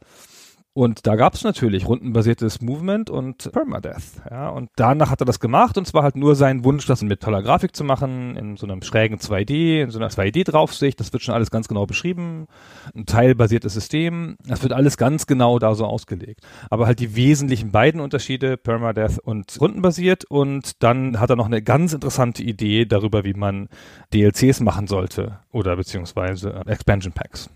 Und 0.76 1.06
da 1.06 1.16
gab 1.16 1.32
es 1.32 1.42
natürlich 1.42 1.88
rundenbasiertes 1.88 2.60
Movement 2.60 3.08
und 3.08 3.50
Permadeath. 3.50 4.02
Ja, 4.30 4.50
und 4.50 4.68
danach 4.76 5.08
hat 5.08 5.22
er 5.22 5.24
das 5.24 5.40
gemacht 5.40 5.78
und 5.78 5.86
zwar 5.86 6.02
halt 6.02 6.16
nur 6.16 6.36
sein 6.36 6.64
Wunsch, 6.64 6.84
das 6.84 7.00
mit 7.00 7.22
toller 7.22 7.42
Grafik 7.42 7.74
zu 7.74 7.82
machen, 7.82 8.36
in 8.36 8.58
so 8.58 8.66
einem 8.66 8.82
schrägen 8.82 9.16
2D, 9.16 9.80
in 9.80 9.90
so 9.90 9.98
einer 9.98 10.10
2D-Draufsicht. 10.10 11.00
Das 11.00 11.14
wird 11.14 11.22
schon 11.22 11.34
alles 11.34 11.50
ganz 11.50 11.66
genau 11.66 11.86
beschrieben. 11.86 12.46
Ein 12.94 13.06
teilbasiertes 13.06 13.72
System. 13.72 14.36
Das 14.46 14.62
wird 14.62 14.74
alles 14.74 14.98
ganz 14.98 15.26
genau 15.26 15.58
da 15.58 15.74
so 15.74 15.86
ausgelegt. 15.86 16.40
Aber 16.68 16.84
halt 16.84 17.00
die 17.00 17.16
wesentlichen 17.16 17.72
beiden 17.72 18.02
Unterschiede, 18.02 18.58
Permadeath 18.58 19.18
und 19.18 19.58
rundenbasiert. 19.58 20.26
Und 20.26 20.82
dann 20.82 21.18
hat 21.18 21.30
er 21.30 21.36
noch 21.36 21.46
eine 21.46 21.62
ganz 21.62 21.94
interessante 21.94 22.42
Idee 22.42 22.84
darüber, 22.84 23.24
wie 23.24 23.32
man 23.32 23.70
DLCs 24.12 24.60
machen 24.60 24.88
sollte 24.88 25.38
oder 25.52 25.74
beziehungsweise 25.74 26.50
Expansion 26.66 27.14
Packs. 27.14 27.48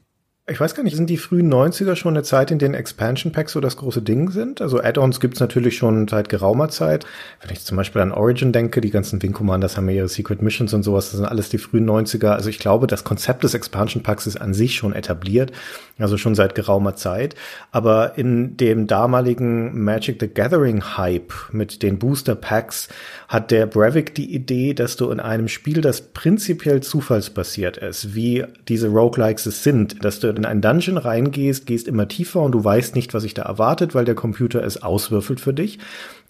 Ich 0.51 0.59
weiß 0.59 0.75
gar 0.75 0.83
nicht, 0.83 0.97
sind 0.97 1.09
die 1.09 1.17
frühen 1.17 1.49
90er 1.49 1.95
schon 1.95 2.15
eine 2.15 2.25
Zeit, 2.25 2.51
in 2.51 2.59
denen 2.59 2.75
Expansion 2.75 3.31
Packs 3.31 3.53
so 3.53 3.61
das 3.61 3.77
große 3.77 4.03
Ding 4.03 4.33
sind? 4.33 4.61
Also 4.61 4.83
Add-ons 4.83 5.21
gibt's 5.21 5.39
natürlich 5.39 5.77
schon 5.77 6.09
seit 6.09 6.29
geraumer 6.29 6.69
Zeit. 6.69 7.07
Wenn 7.41 7.53
ich 7.53 7.65
zum 7.65 7.77
Beispiel 7.77 8.03
an 8.03 8.11
Origin 8.11 8.51
denke, 8.51 8.81
die 8.81 8.91
ganzen 8.91 9.23
Wing 9.23 9.33
Commanders 9.33 9.77
haben 9.77 9.89
ja 9.89 9.95
ihre 9.95 10.09
Secret 10.09 10.43
Missions 10.43 10.75
und 10.75 10.83
sowas, 10.83 11.11
das 11.11 11.19
sind 11.19 11.27
alles 11.27 11.51
die 11.51 11.59
frühen 11.59 11.89
90er. 11.89 12.31
Also 12.31 12.51
ich 12.51 12.59
glaube, 12.59 12.89
das 12.89 13.05
Konzept 13.05 13.45
des 13.45 13.55
Expansion 13.55 14.03
Packs 14.03 14.27
ist 14.27 14.41
an 14.41 14.53
sich 14.53 14.75
schon 14.75 14.93
etabliert, 14.93 15.53
also 16.01 16.17
schon 16.17 16.35
seit 16.35 16.57
geraumer 16.57 16.97
Zeit. 16.97 17.37
Aber 17.71 18.19
in 18.19 18.57
dem 18.57 18.89
damaligen 18.89 19.85
Magic 19.85 20.17
the 20.19 20.27
Gathering 20.27 20.83
Hype 20.97 21.33
mit 21.53 21.81
den 21.85 22.01
Booster 22.01 22.35
Packs 22.35 22.89
hat 23.29 23.53
der 23.53 23.67
Bravik 23.67 24.17
die 24.17 24.35
Idee, 24.35 24.75
dass 24.75 24.97
du 24.97 25.13
in 25.13 25.21
einem 25.21 25.47
Spiel, 25.47 25.81
das 25.81 26.01
prinzipiell 26.01 26.81
zufallsbasiert 26.81 27.77
ist, 27.77 28.17
wie 28.17 28.45
diese 28.67 28.89
Roguelikes 28.89 29.47
es 29.47 29.63
sind, 29.63 30.05
dass 30.05 30.19
du 30.19 30.40
in 30.41 30.47
einen 30.47 30.63
Dungeon 30.63 30.97
reingehst, 30.97 31.67
gehst 31.67 31.87
immer 31.87 32.09
tiefer 32.09 32.41
und 32.41 32.53
du 32.53 32.65
weißt 32.65 32.95
nicht, 32.95 33.13
was 33.13 33.23
sich 33.23 33.35
da 33.35 33.43
erwartet, 33.43 33.95
weil 33.95 34.05
der 34.05 34.15
Computer 34.15 34.65
es 34.65 34.83
auswürfelt 34.83 35.41
für 35.41 35.53
dich 35.53 35.79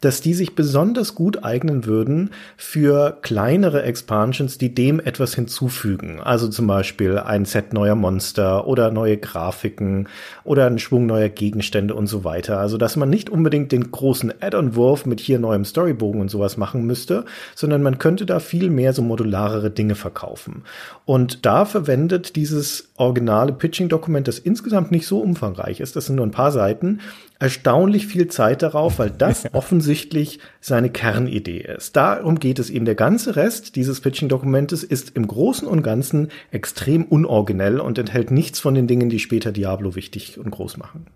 dass 0.01 0.21
die 0.21 0.35
sich 0.35 0.55
besonders 0.55 1.15
gut 1.15 1.45
eignen 1.45 1.85
würden 1.85 2.31
für 2.57 3.19
kleinere 3.23 3.83
Expansions, 3.83 4.59
die 4.59 4.75
dem 4.75 4.99
etwas 4.99 5.35
hinzufügen. 5.35 6.21
Also 6.21 6.49
zum 6.49 6.67
Beispiel 6.67 7.19
ein 7.19 7.45
Set 7.45 7.73
neuer 7.73 7.95
Monster 7.95 8.67
oder 8.67 8.91
neue 8.91 9.19
Grafiken 9.19 10.09
oder 10.45 10.67
ein 10.67 10.79
Schwung 10.79 11.07
neuer 11.07 11.29
Gegenstände 11.29 11.95
und 11.95 12.07
so 12.07 12.25
weiter. 12.25 12.59
Also 12.59 12.79
dass 12.79 12.97
man 12.97 13.11
nicht 13.11 13.29
unbedingt 13.31 13.73
den 13.73 13.91
großen 13.91 14.33
Add-on-Wurf 14.41 15.05
mit 15.07 15.21
hier 15.21 15.39
neuem 15.39 15.65
Storybogen 15.65 16.21
und 16.21 16.31
sowas 16.31 16.57
machen 16.57 16.87
müsste, 16.87 17.25
sondern 17.55 17.83
man 17.83 17.99
könnte 17.99 18.25
da 18.25 18.41
viel 18.41 18.71
mehr 18.71 18.93
so 18.93 19.03
modularere 19.03 19.71
Dinge 19.71 19.95
verkaufen. 19.95 20.63
Und 21.05 21.45
da 21.45 21.65
verwendet 21.65 22.37
dieses 22.37 22.91
originale 22.97 23.53
Pitching-Dokument, 23.53 24.29
das 24.29 24.39
insgesamt 24.39 24.91
nicht 24.91 25.07
so 25.07 25.21
umfangreich 25.21 25.81
ist, 25.81 25.97
das 25.97 26.07
sind 26.07 26.17
nur 26.17 26.27
ein 26.27 26.31
paar 26.31 26.53
Seiten, 26.53 27.01
erstaunlich 27.41 28.07
viel 28.07 28.29
Zeit 28.29 28.63
darauf, 28.63 28.99
weil 28.99 29.11
das 29.11 29.49
offensichtlich 29.53 30.39
seine 30.61 30.91
Kernidee 30.91 31.59
ist. 31.59 31.97
Darum 31.97 32.39
geht 32.39 32.59
es 32.59 32.71
ihm. 32.71 32.85
Der 32.85 32.95
ganze 32.95 33.35
Rest 33.35 33.75
dieses 33.75 34.01
Pitching-Dokumentes 34.01 34.85
ist 34.85 35.17
im 35.17 35.27
Großen 35.27 35.67
und 35.67 35.83
Ganzen 35.83 36.29
extrem 36.53 37.05
unoriginell 37.05 37.81
und 37.81 37.99
enthält 37.99 38.31
nichts 38.31 38.61
von 38.61 38.75
den 38.75 38.87
Dingen, 38.87 39.09
die 39.09 39.19
später 39.19 39.51
Diablo 39.51 39.97
wichtig 39.97 40.39
und 40.39 40.51
groß 40.51 40.77
machen. 40.77 41.07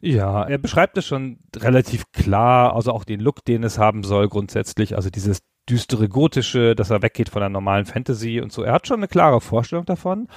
Ja, 0.00 0.44
er 0.44 0.58
beschreibt 0.58 0.98
es 0.98 1.06
schon 1.06 1.38
relativ 1.56 2.12
klar, 2.12 2.76
also 2.76 2.92
auch 2.92 3.04
den 3.04 3.20
Look, 3.20 3.42
den 3.46 3.64
es 3.64 3.78
haben 3.78 4.02
soll 4.02 4.28
grundsätzlich, 4.28 4.96
also 4.96 5.08
dieses 5.08 5.38
düstere 5.68 6.10
gotische, 6.10 6.74
dass 6.74 6.90
er 6.90 7.00
weggeht 7.00 7.30
von 7.30 7.40
der 7.40 7.48
normalen 7.48 7.86
Fantasy 7.86 8.42
und 8.42 8.52
so. 8.52 8.62
Er 8.62 8.74
hat 8.74 8.86
schon 8.86 8.98
eine 8.98 9.08
klare 9.08 9.40
Vorstellung 9.40 9.86
davon, 9.86 10.28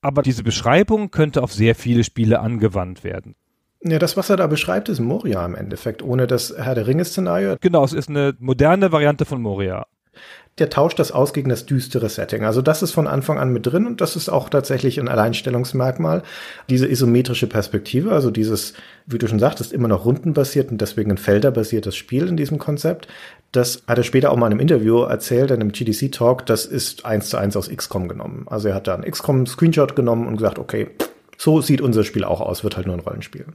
aber 0.00 0.22
diese 0.22 0.44
Beschreibung 0.44 1.10
könnte 1.10 1.42
auf 1.42 1.52
sehr 1.52 1.74
viele 1.74 2.04
Spiele 2.04 2.38
angewandt 2.38 3.02
werden. 3.02 3.34
Ja, 3.82 3.98
das, 3.98 4.16
was 4.16 4.30
er 4.30 4.36
da 4.36 4.46
beschreibt, 4.46 4.88
ist 4.88 5.00
Moria 5.00 5.44
im 5.44 5.54
Endeffekt, 5.54 6.02
ohne 6.02 6.26
das 6.26 6.54
Herr 6.56 6.74
der 6.74 6.86
Ringe-Szenario. 6.86 7.56
Genau, 7.60 7.84
es 7.84 7.92
ist 7.92 8.08
eine 8.08 8.34
moderne 8.38 8.90
Variante 8.90 9.24
von 9.24 9.40
Moria. 9.40 9.86
Der 10.58 10.70
tauscht 10.70 10.98
das 10.98 11.12
aus 11.12 11.34
gegen 11.34 11.50
das 11.50 11.66
düstere 11.66 12.08
Setting. 12.08 12.44
Also 12.44 12.62
das 12.62 12.82
ist 12.82 12.92
von 12.92 13.06
Anfang 13.06 13.38
an 13.38 13.52
mit 13.52 13.66
drin 13.66 13.86
und 13.86 14.00
das 14.00 14.16
ist 14.16 14.30
auch 14.30 14.48
tatsächlich 14.48 14.98
ein 14.98 15.08
Alleinstellungsmerkmal. 15.08 16.22
Diese 16.70 16.88
isometrische 16.88 17.46
Perspektive, 17.46 18.12
also 18.12 18.30
dieses, 18.30 18.72
wie 19.04 19.18
du 19.18 19.28
schon 19.28 19.38
sagtest, 19.38 19.74
immer 19.74 19.88
noch 19.88 20.06
rundenbasiert 20.06 20.70
und 20.70 20.80
deswegen 20.80 21.10
ein 21.10 21.18
felderbasiertes 21.18 21.94
Spiel 21.94 22.26
in 22.26 22.38
diesem 22.38 22.58
Konzept. 22.58 23.06
Das 23.52 23.82
hat 23.86 23.98
er 23.98 24.04
später 24.04 24.32
auch 24.32 24.36
mal 24.36 24.46
in 24.46 24.52
einem 24.52 24.60
Interview 24.60 25.02
erzählt, 25.02 25.50
in 25.50 25.60
einem 25.60 25.72
GDC-Talk, 25.72 26.46
das 26.46 26.64
ist 26.64 27.04
eins 27.04 27.28
zu 27.28 27.36
eins 27.36 27.54
aus 27.54 27.68
XCOM 27.68 28.08
genommen. 28.08 28.46
Also 28.48 28.68
er 28.68 28.74
hat 28.76 28.86
da 28.86 28.94
einen 28.94 29.10
XCOM-Screenshot 29.10 29.94
genommen 29.94 30.26
und 30.26 30.38
gesagt, 30.38 30.58
okay, 30.58 30.88
so 31.36 31.60
sieht 31.60 31.80
unser 31.80 32.04
Spiel 32.04 32.24
auch 32.24 32.40
aus, 32.40 32.64
wird 32.64 32.76
halt 32.76 32.86
nur 32.86 32.96
ein 32.96 33.00
Rollenspiel. 33.00 33.46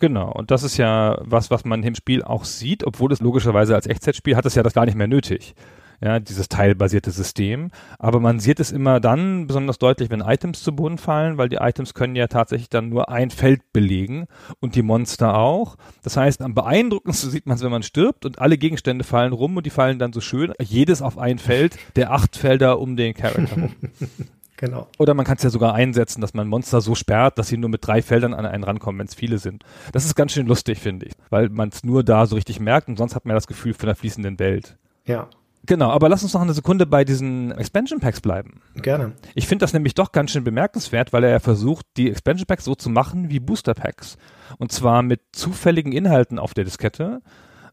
Genau, 0.00 0.30
und 0.30 0.50
das 0.50 0.62
ist 0.62 0.76
ja 0.76 1.18
was, 1.20 1.50
was 1.50 1.64
man 1.64 1.82
im 1.82 1.94
Spiel 1.94 2.22
auch 2.22 2.44
sieht, 2.44 2.84
obwohl 2.84 3.12
es 3.12 3.20
logischerweise 3.20 3.74
als 3.74 3.86
Echtzeitspiel 3.86 4.36
hat 4.36 4.46
es 4.46 4.54
ja 4.54 4.62
das 4.62 4.74
gar 4.74 4.86
nicht 4.86 4.96
mehr 4.96 5.08
nötig. 5.08 5.54
Ja, 6.00 6.20
dieses 6.20 6.48
teilbasierte 6.48 7.10
System. 7.10 7.72
Aber 7.98 8.20
man 8.20 8.38
sieht 8.38 8.60
es 8.60 8.70
immer 8.70 9.00
dann 9.00 9.48
besonders 9.48 9.78
deutlich, 9.80 10.10
wenn 10.10 10.20
Items 10.20 10.62
zu 10.62 10.72
Boden 10.72 10.96
fallen, 10.96 11.38
weil 11.38 11.48
die 11.48 11.56
Items 11.56 11.92
können 11.92 12.14
ja 12.14 12.28
tatsächlich 12.28 12.68
dann 12.68 12.88
nur 12.88 13.08
ein 13.08 13.30
Feld 13.30 13.72
belegen 13.72 14.28
und 14.60 14.76
die 14.76 14.82
Monster 14.82 15.36
auch. 15.36 15.74
Das 16.04 16.16
heißt, 16.16 16.40
am 16.40 16.54
beeindruckendsten 16.54 17.32
sieht 17.32 17.46
man 17.46 17.56
es, 17.56 17.64
wenn 17.64 17.72
man 17.72 17.82
stirbt 17.82 18.24
und 18.24 18.38
alle 18.38 18.58
Gegenstände 18.58 19.02
fallen 19.02 19.32
rum 19.32 19.56
und 19.56 19.66
die 19.66 19.70
fallen 19.70 19.98
dann 19.98 20.12
so 20.12 20.20
schön, 20.20 20.52
jedes 20.62 21.02
auf 21.02 21.18
ein 21.18 21.40
Feld, 21.40 21.76
der 21.96 22.12
acht 22.12 22.36
Felder 22.36 22.78
um 22.78 22.94
den 22.94 23.14
Charakter 23.14 23.54
rum. 23.56 23.74
Genau. 24.58 24.88
Oder 24.98 25.14
man 25.14 25.24
kann 25.24 25.36
es 25.36 25.44
ja 25.44 25.50
sogar 25.50 25.74
einsetzen, 25.74 26.20
dass 26.20 26.34
man 26.34 26.48
Monster 26.48 26.80
so 26.80 26.96
sperrt, 26.96 27.38
dass 27.38 27.46
sie 27.46 27.56
nur 27.56 27.70
mit 27.70 27.86
drei 27.86 28.02
Feldern 28.02 28.34
an 28.34 28.44
einen 28.44 28.64
rankommen, 28.64 28.98
wenn 28.98 29.06
es 29.06 29.14
viele 29.14 29.38
sind. 29.38 29.62
Das 29.92 30.04
ist 30.04 30.16
ganz 30.16 30.32
schön 30.32 30.48
lustig, 30.48 30.80
finde 30.80 31.06
ich, 31.06 31.12
weil 31.30 31.48
man 31.48 31.68
es 31.68 31.84
nur 31.84 32.02
da 32.02 32.26
so 32.26 32.34
richtig 32.34 32.58
merkt 32.58 32.88
und 32.88 32.98
sonst 32.98 33.14
hat 33.14 33.24
man 33.24 33.34
das 33.34 33.46
Gefühl 33.46 33.72
von 33.72 33.86
der 33.86 33.94
fließenden 33.94 34.40
Welt. 34.40 34.76
Ja. 35.04 35.28
Genau, 35.64 35.90
aber 35.90 36.08
lass 36.08 36.24
uns 36.24 36.34
noch 36.34 36.40
eine 36.40 36.54
Sekunde 36.54 36.86
bei 36.86 37.04
diesen 37.04 37.52
Expansion 37.52 38.00
Packs 38.00 38.20
bleiben. 38.20 38.60
Gerne. 38.74 39.12
Ich 39.34 39.46
finde 39.46 39.62
das 39.62 39.72
nämlich 39.72 39.94
doch 39.94 40.10
ganz 40.10 40.32
schön 40.32 40.42
bemerkenswert, 40.42 41.12
weil 41.12 41.22
er 41.22 41.30
ja 41.30 41.40
versucht, 41.40 41.86
die 41.96 42.10
Expansion 42.10 42.46
Packs 42.46 42.64
so 42.64 42.74
zu 42.74 42.90
machen 42.90 43.30
wie 43.30 43.38
Booster 43.38 43.74
Packs. 43.74 44.16
Und 44.58 44.72
zwar 44.72 45.02
mit 45.02 45.20
zufälligen 45.32 45.92
Inhalten 45.92 46.40
auf 46.40 46.52
der 46.52 46.64
Diskette 46.64 47.20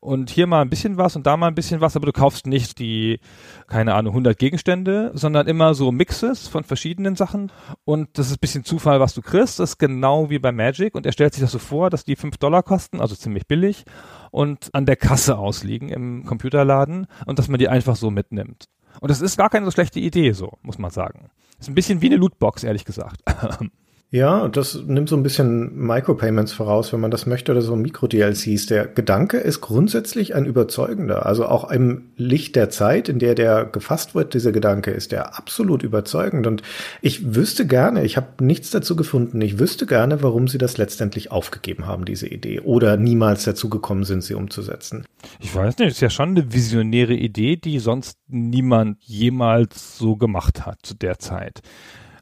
und 0.05 0.29
hier 0.29 0.47
mal 0.47 0.61
ein 0.61 0.69
bisschen 0.69 0.97
was 0.97 1.15
und 1.15 1.25
da 1.25 1.35
mal 1.35 1.47
ein 1.47 1.55
bisschen 1.55 1.81
was, 1.81 1.95
aber 1.95 2.05
du 2.05 2.11
kaufst 2.11 2.47
nicht 2.47 2.79
die, 2.79 3.19
keine 3.67 3.95
Ahnung, 3.95 4.13
100 4.13 4.37
Gegenstände, 4.37 5.11
sondern 5.13 5.47
immer 5.47 5.73
so 5.73 5.91
Mixes 5.91 6.47
von 6.47 6.63
verschiedenen 6.63 7.15
Sachen 7.15 7.51
und 7.83 8.17
das 8.17 8.27
ist 8.27 8.33
ein 8.33 8.39
bisschen 8.39 8.63
Zufall, 8.63 8.99
was 8.99 9.13
du 9.13 9.21
kriegst, 9.21 9.59
das 9.59 9.71
ist 9.71 9.77
genau 9.77 10.29
wie 10.29 10.39
bei 10.39 10.51
Magic 10.51 10.95
und 10.95 11.05
er 11.05 11.11
stellt 11.11 11.33
sich 11.33 11.41
das 11.41 11.51
so 11.51 11.59
vor, 11.59 11.89
dass 11.89 12.05
die 12.05 12.15
5 12.15 12.37
Dollar 12.37 12.63
kosten, 12.63 13.01
also 13.01 13.15
ziemlich 13.15 13.47
billig 13.47 13.85
und 14.31 14.69
an 14.73 14.85
der 14.85 14.95
Kasse 14.95 15.37
ausliegen 15.37 15.89
im 15.89 16.25
Computerladen 16.25 17.07
und 17.25 17.39
dass 17.39 17.47
man 17.47 17.59
die 17.59 17.67
einfach 17.69 17.95
so 17.95 18.11
mitnimmt. 18.11 18.69
Und 19.01 19.09
das 19.09 19.21
ist 19.21 19.37
gar 19.37 19.49
keine 19.49 19.65
so 19.65 19.71
schlechte 19.71 19.99
Idee, 19.99 20.31
so, 20.31 20.53
muss 20.61 20.77
man 20.77 20.91
sagen. 20.91 21.29
Ist 21.59 21.67
ein 21.67 21.75
bisschen 21.75 22.01
wie 22.01 22.07
eine 22.07 22.17
Lootbox, 22.17 22.63
ehrlich 22.63 22.85
gesagt. 22.85 23.21
Ja, 24.15 24.47
das 24.47 24.81
nimmt 24.87 25.09
so 25.09 25.17
ein 25.17 25.23
bisschen 25.23 25.75
Micropayments 25.75 26.53
voraus, 26.53 26.93
wenn 26.93 27.01
man 27.01 27.11
das 27.11 27.25
möchte, 27.25 27.51
oder 27.51 27.61
so 27.61 27.75
Mikro-DLCs. 27.75 28.65
Der 28.67 28.87
Gedanke 28.87 29.35
ist 29.39 29.59
grundsätzlich 29.59 30.35
ein 30.35 30.45
überzeugender. 30.45 31.25
Also 31.25 31.45
auch 31.47 31.69
im 31.69 32.03
Licht 32.15 32.55
der 32.55 32.69
Zeit, 32.69 33.09
in 33.09 33.19
der 33.19 33.35
der 33.35 33.65
gefasst 33.65 34.15
wird, 34.15 34.33
dieser 34.33 34.53
Gedanke, 34.53 34.91
ist 34.91 35.11
der 35.11 35.37
absolut 35.37 35.83
überzeugend. 35.83 36.47
Und 36.47 36.63
ich 37.01 37.35
wüsste 37.35 37.67
gerne, 37.67 38.05
ich 38.05 38.15
habe 38.15 38.41
nichts 38.41 38.71
dazu 38.71 38.95
gefunden, 38.95 39.41
ich 39.41 39.59
wüsste 39.59 39.85
gerne, 39.85 40.23
warum 40.23 40.47
sie 40.47 40.59
das 40.59 40.77
letztendlich 40.77 41.29
aufgegeben 41.29 41.85
haben, 41.85 42.05
diese 42.05 42.29
Idee, 42.29 42.61
oder 42.61 42.95
niemals 42.95 43.43
dazu 43.43 43.69
gekommen 43.69 44.05
sind, 44.05 44.23
sie 44.23 44.35
umzusetzen. 44.35 45.05
Ich 45.41 45.53
weiß 45.53 45.77
nicht, 45.79 45.89
ist 45.89 45.99
ja 45.99 46.09
schon 46.09 46.29
eine 46.29 46.53
visionäre 46.53 47.15
Idee, 47.15 47.57
die 47.57 47.79
sonst 47.79 48.17
niemand 48.29 48.95
jemals 49.01 49.97
so 49.97 50.15
gemacht 50.15 50.65
hat 50.65 50.79
zu 50.83 50.93
der 50.93 51.19
Zeit. 51.19 51.61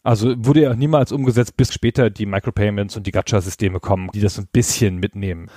Also 0.04 0.34
wurde 0.38 0.64
ja 0.64 0.74
niemals 0.76 1.14
umgesetzt, 1.14 1.56
bis 1.56 1.74
später 1.74 2.10
die 2.10 2.26
Micropayments 2.26 2.98
und 2.98 3.08
die 3.08 3.12
Gacha-Systeme 3.12 3.80
kommen, 3.80 4.10
die 4.14 4.20
das 4.20 4.38
ein 4.38 4.48
bisschen 4.52 4.98
mitnehmen. 4.98 5.48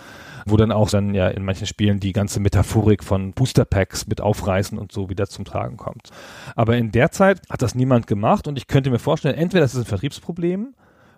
Wo 0.46 0.56
dann 0.56 0.70
auch 0.70 0.88
dann 0.88 1.12
ja 1.14 1.26
in 1.26 1.44
manchen 1.44 1.66
Spielen 1.66 1.98
die 1.98 2.12
ganze 2.12 2.38
Metaphorik 2.38 3.02
von 3.02 3.32
Booster 3.32 3.64
Packs 3.64 4.06
mit 4.06 4.20
aufreißen 4.20 4.78
und 4.78 4.92
so 4.92 5.10
wieder 5.10 5.26
zum 5.26 5.44
Tragen 5.44 5.76
kommt. 5.76 6.10
Aber 6.54 6.76
in 6.76 6.92
der 6.92 7.10
Zeit 7.10 7.40
hat 7.50 7.62
das 7.62 7.74
niemand 7.74 8.06
gemacht 8.06 8.46
und 8.46 8.56
ich 8.56 8.68
könnte 8.68 8.90
mir 8.90 9.00
vorstellen, 9.00 9.34
entweder 9.34 9.62
das 9.62 9.74
ist 9.74 9.80
ein 9.80 9.86
Vertriebsproblem, 9.86 10.74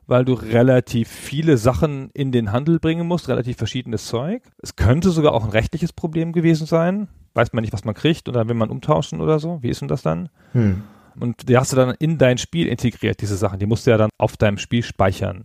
weil 0.06 0.24
du 0.24 0.32
relativ 0.32 1.08
viele 1.08 1.58
Sachen 1.58 2.08
in 2.14 2.32
den 2.32 2.50
Handel 2.50 2.80
bringen 2.80 3.06
musst, 3.06 3.28
relativ 3.28 3.58
verschiedenes 3.58 4.06
Zeug. 4.06 4.42
Es 4.62 4.74
könnte 4.74 5.10
sogar 5.10 5.34
auch 5.34 5.44
ein 5.44 5.50
rechtliches 5.50 5.92
Problem 5.92 6.32
gewesen 6.32 6.66
sein. 6.66 7.08
Weiß 7.34 7.52
man 7.52 7.60
nicht, 7.60 7.74
was 7.74 7.84
man 7.84 7.94
kriegt 7.94 8.30
oder 8.30 8.48
will 8.48 8.54
man 8.54 8.70
umtauschen 8.70 9.20
oder 9.20 9.38
so. 9.38 9.58
Wie 9.62 9.68
ist 9.68 9.82
denn 9.82 9.88
das 9.88 10.00
dann? 10.00 10.30
Hm. 10.52 10.82
Und 11.20 11.48
die 11.48 11.56
hast 11.56 11.72
du 11.72 11.76
dann 11.76 11.94
in 11.98 12.18
dein 12.18 12.38
Spiel 12.38 12.66
integriert, 12.68 13.20
diese 13.20 13.36
Sachen. 13.36 13.58
Die 13.58 13.66
musst 13.66 13.86
du 13.86 13.90
ja 13.90 13.96
dann 13.96 14.10
auf 14.18 14.36
deinem 14.36 14.58
Spiel 14.58 14.82
speichern. 14.82 15.44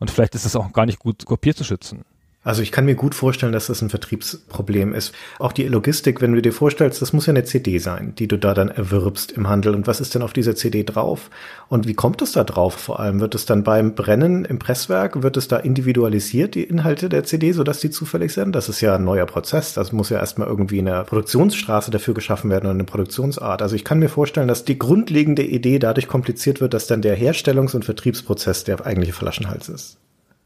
Und 0.00 0.10
vielleicht 0.10 0.34
ist 0.34 0.44
es 0.44 0.56
auch 0.56 0.72
gar 0.72 0.86
nicht 0.86 0.98
gut 0.98 1.24
kopiert 1.24 1.56
zu 1.56 1.64
schützen. 1.64 2.04
Also 2.44 2.60
ich 2.60 2.72
kann 2.72 2.86
mir 2.86 2.96
gut 2.96 3.14
vorstellen, 3.14 3.52
dass 3.52 3.68
das 3.68 3.82
ein 3.82 3.90
Vertriebsproblem 3.90 4.94
ist. 4.94 5.14
Auch 5.38 5.52
die 5.52 5.68
Logistik, 5.68 6.20
wenn 6.20 6.32
du 6.32 6.42
dir 6.42 6.52
vorstellst, 6.52 7.00
das 7.00 7.12
muss 7.12 7.26
ja 7.26 7.30
eine 7.30 7.44
CD 7.44 7.78
sein, 7.78 8.14
die 8.16 8.26
du 8.26 8.36
da 8.36 8.52
dann 8.52 8.68
erwirbst 8.68 9.30
im 9.30 9.48
Handel. 9.48 9.76
Und 9.76 9.86
was 9.86 10.00
ist 10.00 10.16
denn 10.16 10.22
auf 10.22 10.32
dieser 10.32 10.56
CD 10.56 10.82
drauf? 10.82 11.30
Und 11.68 11.86
wie 11.86 11.94
kommt 11.94 12.20
es 12.20 12.32
da 12.32 12.42
drauf 12.42 12.74
vor 12.74 12.98
allem? 12.98 13.20
Wird 13.20 13.36
es 13.36 13.46
dann 13.46 13.62
beim 13.62 13.94
Brennen 13.94 14.44
im 14.44 14.58
Presswerk, 14.58 15.22
wird 15.22 15.36
es 15.36 15.46
da 15.46 15.56
individualisiert, 15.58 16.56
die 16.56 16.64
Inhalte 16.64 17.08
der 17.08 17.22
CD, 17.22 17.52
sodass 17.52 17.78
die 17.78 17.90
zufällig 17.90 18.32
sind? 18.32 18.56
Das 18.56 18.68
ist 18.68 18.80
ja 18.80 18.96
ein 18.96 19.04
neuer 19.04 19.26
Prozess. 19.26 19.74
Das 19.74 19.92
muss 19.92 20.10
ja 20.10 20.18
erstmal 20.18 20.48
irgendwie 20.48 20.80
eine 20.80 21.04
Produktionsstraße 21.04 21.92
dafür 21.92 22.14
geschaffen 22.14 22.50
werden 22.50 22.66
und 22.66 22.72
eine 22.72 22.84
Produktionsart. 22.84 23.62
Also 23.62 23.76
ich 23.76 23.84
kann 23.84 24.00
mir 24.00 24.08
vorstellen, 24.08 24.48
dass 24.48 24.64
die 24.64 24.80
grundlegende 24.80 25.44
Idee 25.44 25.78
dadurch 25.78 26.08
kompliziert 26.08 26.60
wird, 26.60 26.74
dass 26.74 26.88
dann 26.88 27.02
der 27.02 27.16
Herstellungs- 27.16 27.76
und 27.76 27.84
Vertriebsprozess 27.84 28.64
der 28.64 28.84
eigentliche 28.84 29.12
Flaschenhals 29.12 29.68
ist. 29.68 29.98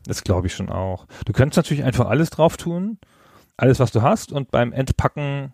Das 0.07 0.25
glaube 0.25 0.47
ich 0.47 0.55
schon 0.55 0.71
auch. 0.71 1.07
Du 1.25 1.33
könntest 1.33 1.57
natürlich 1.57 1.85
einfach 1.85 2.07
alles 2.09 2.31
drauf 2.31 2.57
tun, 2.57 2.99
alles, 3.57 3.81
was 3.81 3.93
du 3.93 4.03
hast, 4.03 4.33
und 4.33 4.51
beim 4.51 4.73
Entpacken 4.73 5.53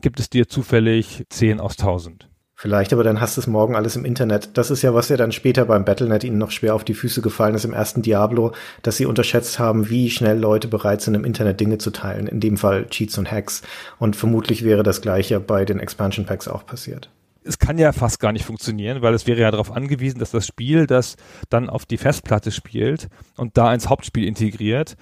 gibt 0.00 0.20
es 0.20 0.30
dir 0.30 0.48
zufällig 0.48 1.24
10 1.30 1.60
aus 1.60 1.78
1000. 1.78 2.28
Vielleicht, 2.58 2.94
aber 2.94 3.04
dann 3.04 3.20
hast 3.20 3.36
du 3.36 3.42
es 3.42 3.46
morgen 3.46 3.76
alles 3.76 3.96
im 3.96 4.06
Internet. 4.06 4.56
Das 4.56 4.70
ist 4.70 4.80
ja, 4.80 4.94
was 4.94 5.10
ja 5.10 5.18
dann 5.18 5.30
später 5.30 5.66
beim 5.66 5.84
Battlenet 5.84 6.24
ihnen 6.24 6.38
noch 6.38 6.50
schwer 6.50 6.74
auf 6.74 6.84
die 6.84 6.94
Füße 6.94 7.20
gefallen 7.20 7.54
ist 7.54 7.66
im 7.66 7.74
ersten 7.74 8.00
Diablo, 8.00 8.52
dass 8.80 8.96
sie 8.96 9.04
unterschätzt 9.04 9.58
haben, 9.58 9.90
wie 9.90 10.08
schnell 10.08 10.38
Leute 10.38 10.66
bereit 10.66 11.02
sind, 11.02 11.14
im 11.14 11.26
Internet 11.26 11.60
Dinge 11.60 11.76
zu 11.76 11.90
teilen. 11.90 12.26
In 12.26 12.40
dem 12.40 12.56
Fall 12.56 12.86
Cheats 12.88 13.18
und 13.18 13.30
Hacks. 13.30 13.60
Und 13.98 14.16
vermutlich 14.16 14.64
wäre 14.64 14.82
das 14.82 15.02
gleiche 15.02 15.38
bei 15.38 15.66
den 15.66 15.80
Expansion 15.80 16.24
Packs 16.24 16.48
auch 16.48 16.64
passiert 16.64 17.10
es 17.46 17.58
kann 17.58 17.78
ja 17.78 17.92
fast 17.92 18.20
gar 18.20 18.32
nicht 18.32 18.44
funktionieren, 18.44 19.02
weil 19.02 19.14
es 19.14 19.26
wäre 19.26 19.40
ja 19.40 19.50
darauf 19.50 19.72
angewiesen, 19.72 20.18
dass 20.18 20.30
das 20.30 20.46
Spiel 20.46 20.86
das 20.86 21.16
dann 21.48 21.70
auf 21.70 21.86
die 21.86 21.96
Festplatte 21.96 22.50
spielt 22.50 23.08
und 23.36 23.56
da 23.56 23.72
ins 23.72 23.88
Hauptspiel 23.88 24.24
integriert. 24.24 24.96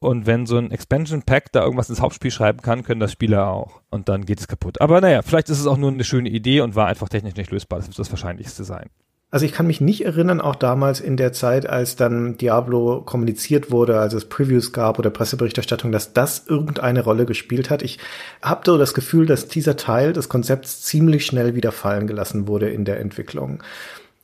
Und 0.00 0.26
wenn 0.26 0.44
so 0.44 0.58
ein 0.58 0.70
Expansion 0.70 1.22
Pack 1.22 1.50
da 1.52 1.62
irgendwas 1.62 1.88
ins 1.88 2.00
Hauptspiel 2.00 2.30
schreiben 2.30 2.60
kann, 2.60 2.82
können 2.82 3.00
das 3.00 3.12
Spieler 3.12 3.48
auch. 3.48 3.80
Und 3.90 4.08
dann 4.08 4.26
geht 4.26 4.38
es 4.38 4.48
kaputt. 4.48 4.80
Aber 4.80 5.00
naja, 5.00 5.22
vielleicht 5.22 5.48
ist 5.48 5.60
es 5.60 5.66
auch 5.66 5.78
nur 5.78 5.90
eine 5.90 6.04
schöne 6.04 6.28
Idee 6.28 6.60
und 6.60 6.74
war 6.74 6.88
einfach 6.88 7.08
technisch 7.08 7.36
nicht 7.36 7.50
lösbar. 7.50 7.78
Das 7.78 7.88
wird 7.88 7.98
das 7.98 8.10
Wahrscheinlichste 8.10 8.64
sein. 8.64 8.90
Also 9.34 9.46
ich 9.46 9.52
kann 9.52 9.66
mich 9.66 9.80
nicht 9.80 10.04
erinnern, 10.04 10.40
auch 10.40 10.54
damals 10.54 11.00
in 11.00 11.16
der 11.16 11.32
Zeit, 11.32 11.68
als 11.68 11.96
dann 11.96 12.36
Diablo 12.36 13.00
kommuniziert 13.00 13.72
wurde, 13.72 13.98
als 13.98 14.14
es 14.14 14.26
Previews 14.26 14.72
gab 14.72 14.96
oder 15.00 15.10
Presseberichterstattung, 15.10 15.90
dass 15.90 16.12
das 16.12 16.44
irgendeine 16.46 17.02
Rolle 17.02 17.26
gespielt 17.26 17.68
hat. 17.68 17.82
Ich 17.82 17.98
habe 18.42 18.60
so 18.64 18.78
das 18.78 18.94
Gefühl, 18.94 19.26
dass 19.26 19.48
dieser 19.48 19.76
Teil 19.76 20.12
des 20.12 20.28
Konzepts 20.28 20.82
ziemlich 20.82 21.26
schnell 21.26 21.56
wieder 21.56 21.72
fallen 21.72 22.06
gelassen 22.06 22.46
wurde 22.46 22.70
in 22.70 22.84
der 22.84 23.00
Entwicklung. 23.00 23.60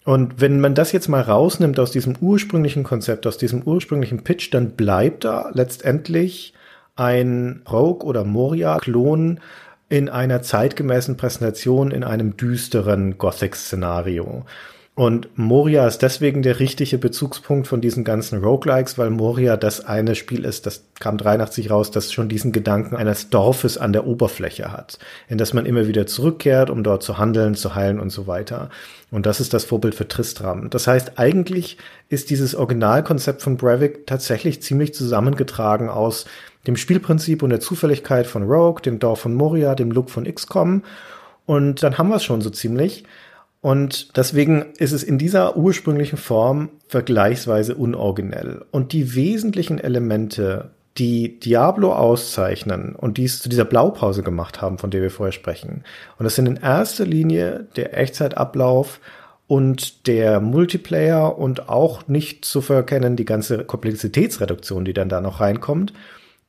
Und 0.05 0.40
wenn 0.40 0.61
man 0.61 0.76
das 0.76 0.93
jetzt 0.93 1.09
mal 1.09 1.23
rausnimmt 1.23 1.81
aus 1.81 1.90
diesem 1.90 2.14
ursprünglichen 2.21 2.85
Konzept, 2.85 3.26
aus 3.26 3.37
diesem 3.37 3.62
ursprünglichen 3.62 4.23
Pitch, 4.23 4.55
dann 4.55 4.76
bleibt 4.76 5.25
da 5.25 5.50
letztendlich 5.52 6.55
ein 6.95 7.62
Rogue 7.69 8.07
oder 8.07 8.23
Moria-Klon 8.23 9.40
in 9.88 10.09
einer 10.09 10.43
zeitgemäßen 10.43 11.17
Präsentation 11.17 11.90
in 11.90 12.05
einem 12.05 12.37
düsteren 12.37 13.19
Gothic-Szenario. 13.19 14.45
Und 15.00 15.30
Moria 15.35 15.87
ist 15.87 16.02
deswegen 16.02 16.42
der 16.42 16.61
richtige 16.61 16.99
Bezugspunkt 16.99 17.66
von 17.66 17.80
diesen 17.80 18.04
ganzen 18.04 18.45
Roguelikes, 18.45 18.99
weil 18.99 19.09
Moria 19.09 19.57
das 19.57 19.87
eine 19.87 20.14
Spiel 20.14 20.45
ist, 20.45 20.66
das 20.66 20.85
kam 20.99 21.16
83 21.16 21.71
raus, 21.71 21.90
das 21.90 22.12
schon 22.12 22.28
diesen 22.28 22.52
Gedanken 22.52 22.97
eines 22.97 23.30
Dorfes 23.30 23.78
an 23.78 23.95
der 23.95 24.07
Oberfläche 24.07 24.70
hat, 24.72 24.98
in 25.27 25.38
das 25.38 25.55
man 25.55 25.64
immer 25.64 25.88
wieder 25.88 26.07
zurückkehrt, 26.07 26.68
um 26.68 26.83
dort 26.83 27.03
zu 27.03 27.16
handeln, 27.16 27.55
zu 27.55 27.74
heilen 27.74 27.98
und 27.98 28.11
so 28.11 28.27
weiter. 28.27 28.68
Und 29.11 29.24
das 29.24 29.40
ist 29.40 29.55
das 29.55 29.64
Vorbild 29.64 29.94
für 29.94 30.07
Tristram. 30.07 30.68
Das 30.68 30.87
heißt, 30.87 31.12
eigentlich 31.18 31.79
ist 32.11 32.29
dieses 32.29 32.55
Originalkonzept 32.55 33.40
von 33.40 33.57
Brevik 33.57 34.07
tatsächlich 34.07 34.61
ziemlich 34.61 34.92
zusammengetragen 34.92 35.88
aus 35.88 36.27
dem 36.66 36.77
Spielprinzip 36.77 37.42
und 37.42 37.48
der 37.48 37.61
Zufälligkeit 37.61 38.27
von 38.27 38.42
Rogue, 38.42 38.83
dem 38.83 38.98
Dorf 38.98 39.20
von 39.20 39.35
Moria, 39.35 39.74
dem 39.74 39.92
Look 39.92 40.11
von 40.11 40.31
XCOM. 40.31 40.83
Und 41.46 41.83
dann 41.83 41.96
haben 41.96 42.11
wir 42.11 42.16
es 42.16 42.24
schon 42.24 42.42
so 42.42 42.51
ziemlich. 42.51 43.05
Und 43.61 44.16
deswegen 44.16 44.73
ist 44.79 44.92
es 44.92 45.03
in 45.03 45.18
dieser 45.18 45.57
ursprünglichen 45.57 46.16
Form 46.16 46.70
vergleichsweise 46.88 47.75
unoriginell. 47.75 48.64
Und 48.70 48.92
die 48.92 49.14
wesentlichen 49.14 49.79
Elemente, 49.79 50.70
die 50.96 51.38
Diablo 51.38 51.92
auszeichnen 51.92 52.94
und 52.94 53.18
die 53.18 53.25
es 53.25 53.40
zu 53.40 53.49
dieser 53.49 53.66
Blaupause 53.66 54.23
gemacht 54.23 54.62
haben, 54.62 54.79
von 54.79 54.90
der 54.90 55.03
wir 55.03 55.11
vorher 55.11 55.33
sprechen. 55.33 55.85
Und 56.18 56.25
das 56.25 56.37
sind 56.37 56.46
in 56.46 56.57
erster 56.57 57.05
Linie 57.05 57.66
der 57.77 57.96
Echtzeitablauf 57.96 59.01
und 59.46 60.07
der 60.07 60.40
Multiplayer 60.40 61.37
und 61.37 61.68
auch 61.68 62.09
nicht 62.09 62.44
zu 62.44 62.62
verkennen 62.62 63.16
die 63.16 63.25
ganze 63.25 63.64
Komplexitätsreduktion, 63.64 64.85
die 64.85 64.94
dann 64.94 65.09
da 65.09 65.20
noch 65.20 65.40
reinkommt. 65.40 65.92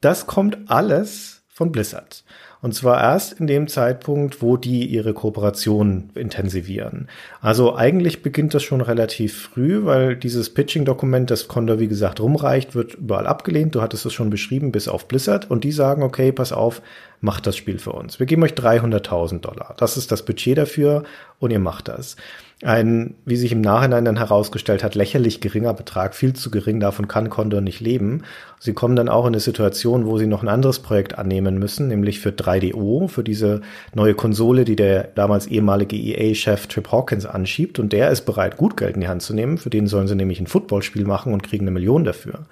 Das 0.01 0.27
kommt 0.27 0.57
alles 0.67 1.41
von 1.49 1.71
Blizzard. 1.71 2.23
Und 2.61 2.75
zwar 2.75 3.01
erst 3.01 3.39
in 3.39 3.47
dem 3.47 3.67
Zeitpunkt, 3.67 4.41
wo 4.43 4.55
die 4.55 4.85
ihre 4.85 5.13
Kooperation 5.13 6.11
intensivieren. 6.13 7.07
Also 7.41 7.75
eigentlich 7.75 8.21
beginnt 8.21 8.53
das 8.53 8.61
schon 8.61 8.81
relativ 8.81 9.49
früh, 9.49 9.83
weil 9.83 10.15
dieses 10.15 10.53
Pitching-Dokument, 10.53 11.31
das 11.31 11.47
Condor 11.47 11.79
wie 11.79 11.87
gesagt 11.87 12.19
rumreicht, 12.19 12.75
wird 12.75 12.93
überall 12.93 13.25
abgelehnt. 13.25 13.73
Du 13.73 13.81
hattest 13.81 14.05
es 14.05 14.13
schon 14.13 14.29
beschrieben, 14.29 14.71
bis 14.71 14.87
auf 14.87 15.07
Blizzard. 15.07 15.49
Und 15.49 15.63
die 15.63 15.71
sagen, 15.71 16.03
okay, 16.03 16.31
pass 16.31 16.53
auf, 16.53 16.83
macht 17.19 17.47
das 17.47 17.57
Spiel 17.57 17.79
für 17.79 17.93
uns. 17.93 18.19
Wir 18.19 18.27
geben 18.27 18.43
euch 18.43 18.53
300.000 18.53 19.39
Dollar. 19.39 19.73
Das 19.77 19.97
ist 19.97 20.11
das 20.11 20.23
Budget 20.23 20.59
dafür 20.59 21.03
und 21.39 21.51
ihr 21.51 21.59
macht 21.59 21.87
das 21.87 22.15
ein, 22.63 23.15
wie 23.25 23.35
sich 23.35 23.51
im 23.51 23.61
Nachhinein 23.61 24.05
dann 24.05 24.17
herausgestellt 24.17 24.83
hat, 24.83 24.95
lächerlich 24.95 25.41
geringer 25.41 25.73
Betrag, 25.73 26.13
viel 26.15 26.33
zu 26.33 26.51
gering, 26.51 26.79
davon 26.79 27.07
kann 27.07 27.29
Condor 27.29 27.61
nicht 27.61 27.79
leben. 27.79 28.23
Sie 28.59 28.73
kommen 28.73 28.95
dann 28.95 29.09
auch 29.09 29.25
in 29.25 29.33
eine 29.33 29.39
Situation, 29.39 30.05
wo 30.05 30.17
sie 30.17 30.27
noch 30.27 30.43
ein 30.43 30.47
anderes 30.47 30.79
Projekt 30.79 31.17
annehmen 31.17 31.57
müssen, 31.57 31.87
nämlich 31.87 32.19
für 32.19 32.29
3DO, 32.29 33.07
für 33.07 33.23
diese 33.23 33.61
neue 33.95 34.13
Konsole, 34.13 34.65
die 34.65 34.75
der 34.75 35.05
damals 35.15 35.47
ehemalige 35.47 35.95
EA-Chef 35.95 36.67
Trip 36.67 36.91
Hawkins 36.91 37.25
anschiebt 37.25 37.79
und 37.79 37.93
der 37.93 38.11
ist 38.11 38.25
bereit, 38.25 38.57
gut 38.57 38.77
Geld 38.77 38.95
in 38.95 39.01
die 39.01 39.07
Hand 39.07 39.23
zu 39.23 39.33
nehmen, 39.33 39.57
für 39.57 39.69
den 39.69 39.87
sollen 39.87 40.07
sie 40.07 40.15
nämlich 40.15 40.39
ein 40.39 40.47
Footballspiel 40.47 41.05
machen 41.05 41.33
und 41.33 41.43
kriegen 41.43 41.63
eine 41.63 41.71
Million 41.71 42.03
dafür. 42.03 42.45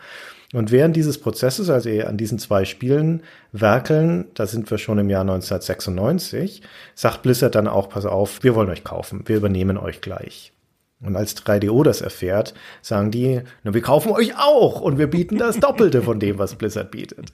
Und 0.53 0.71
während 0.71 0.95
dieses 0.95 1.19
Prozesses, 1.19 1.69
also 1.69 1.89
an 1.89 2.17
diesen 2.17 2.39
zwei 2.39 2.65
Spielen 2.65 3.21
werkeln, 3.51 4.25
da 4.33 4.47
sind 4.47 4.69
wir 4.71 4.79
schon 4.79 4.97
im 4.97 5.09
Jahr 5.09 5.21
1996, 5.21 6.63
sagt 6.95 7.21
Blizzard 7.21 7.53
dann 7.53 7.67
auch, 7.67 7.89
pass 7.89 8.05
auf, 8.05 8.43
wir 8.43 8.55
wollen 8.55 8.69
euch 8.69 8.83
kaufen, 8.83 9.23
wir 9.25 9.37
übernehmen 9.37 9.77
euch 9.77 10.01
gleich. 10.01 10.51
Und 11.01 11.15
als 11.15 11.37
3DO 11.37 11.83
das 11.83 12.01
erfährt, 12.01 12.53
sagen 12.81 13.11
die, 13.11 13.41
na, 13.63 13.73
wir 13.73 13.81
kaufen 13.81 14.11
euch 14.11 14.37
auch 14.37 14.81
und 14.81 14.97
wir 14.97 15.07
bieten 15.07 15.37
das 15.37 15.57
Doppelte 15.59 16.01
von 16.01 16.19
dem, 16.19 16.39
was 16.39 16.55
Blizzard 16.55 16.91
bietet. 16.91 17.31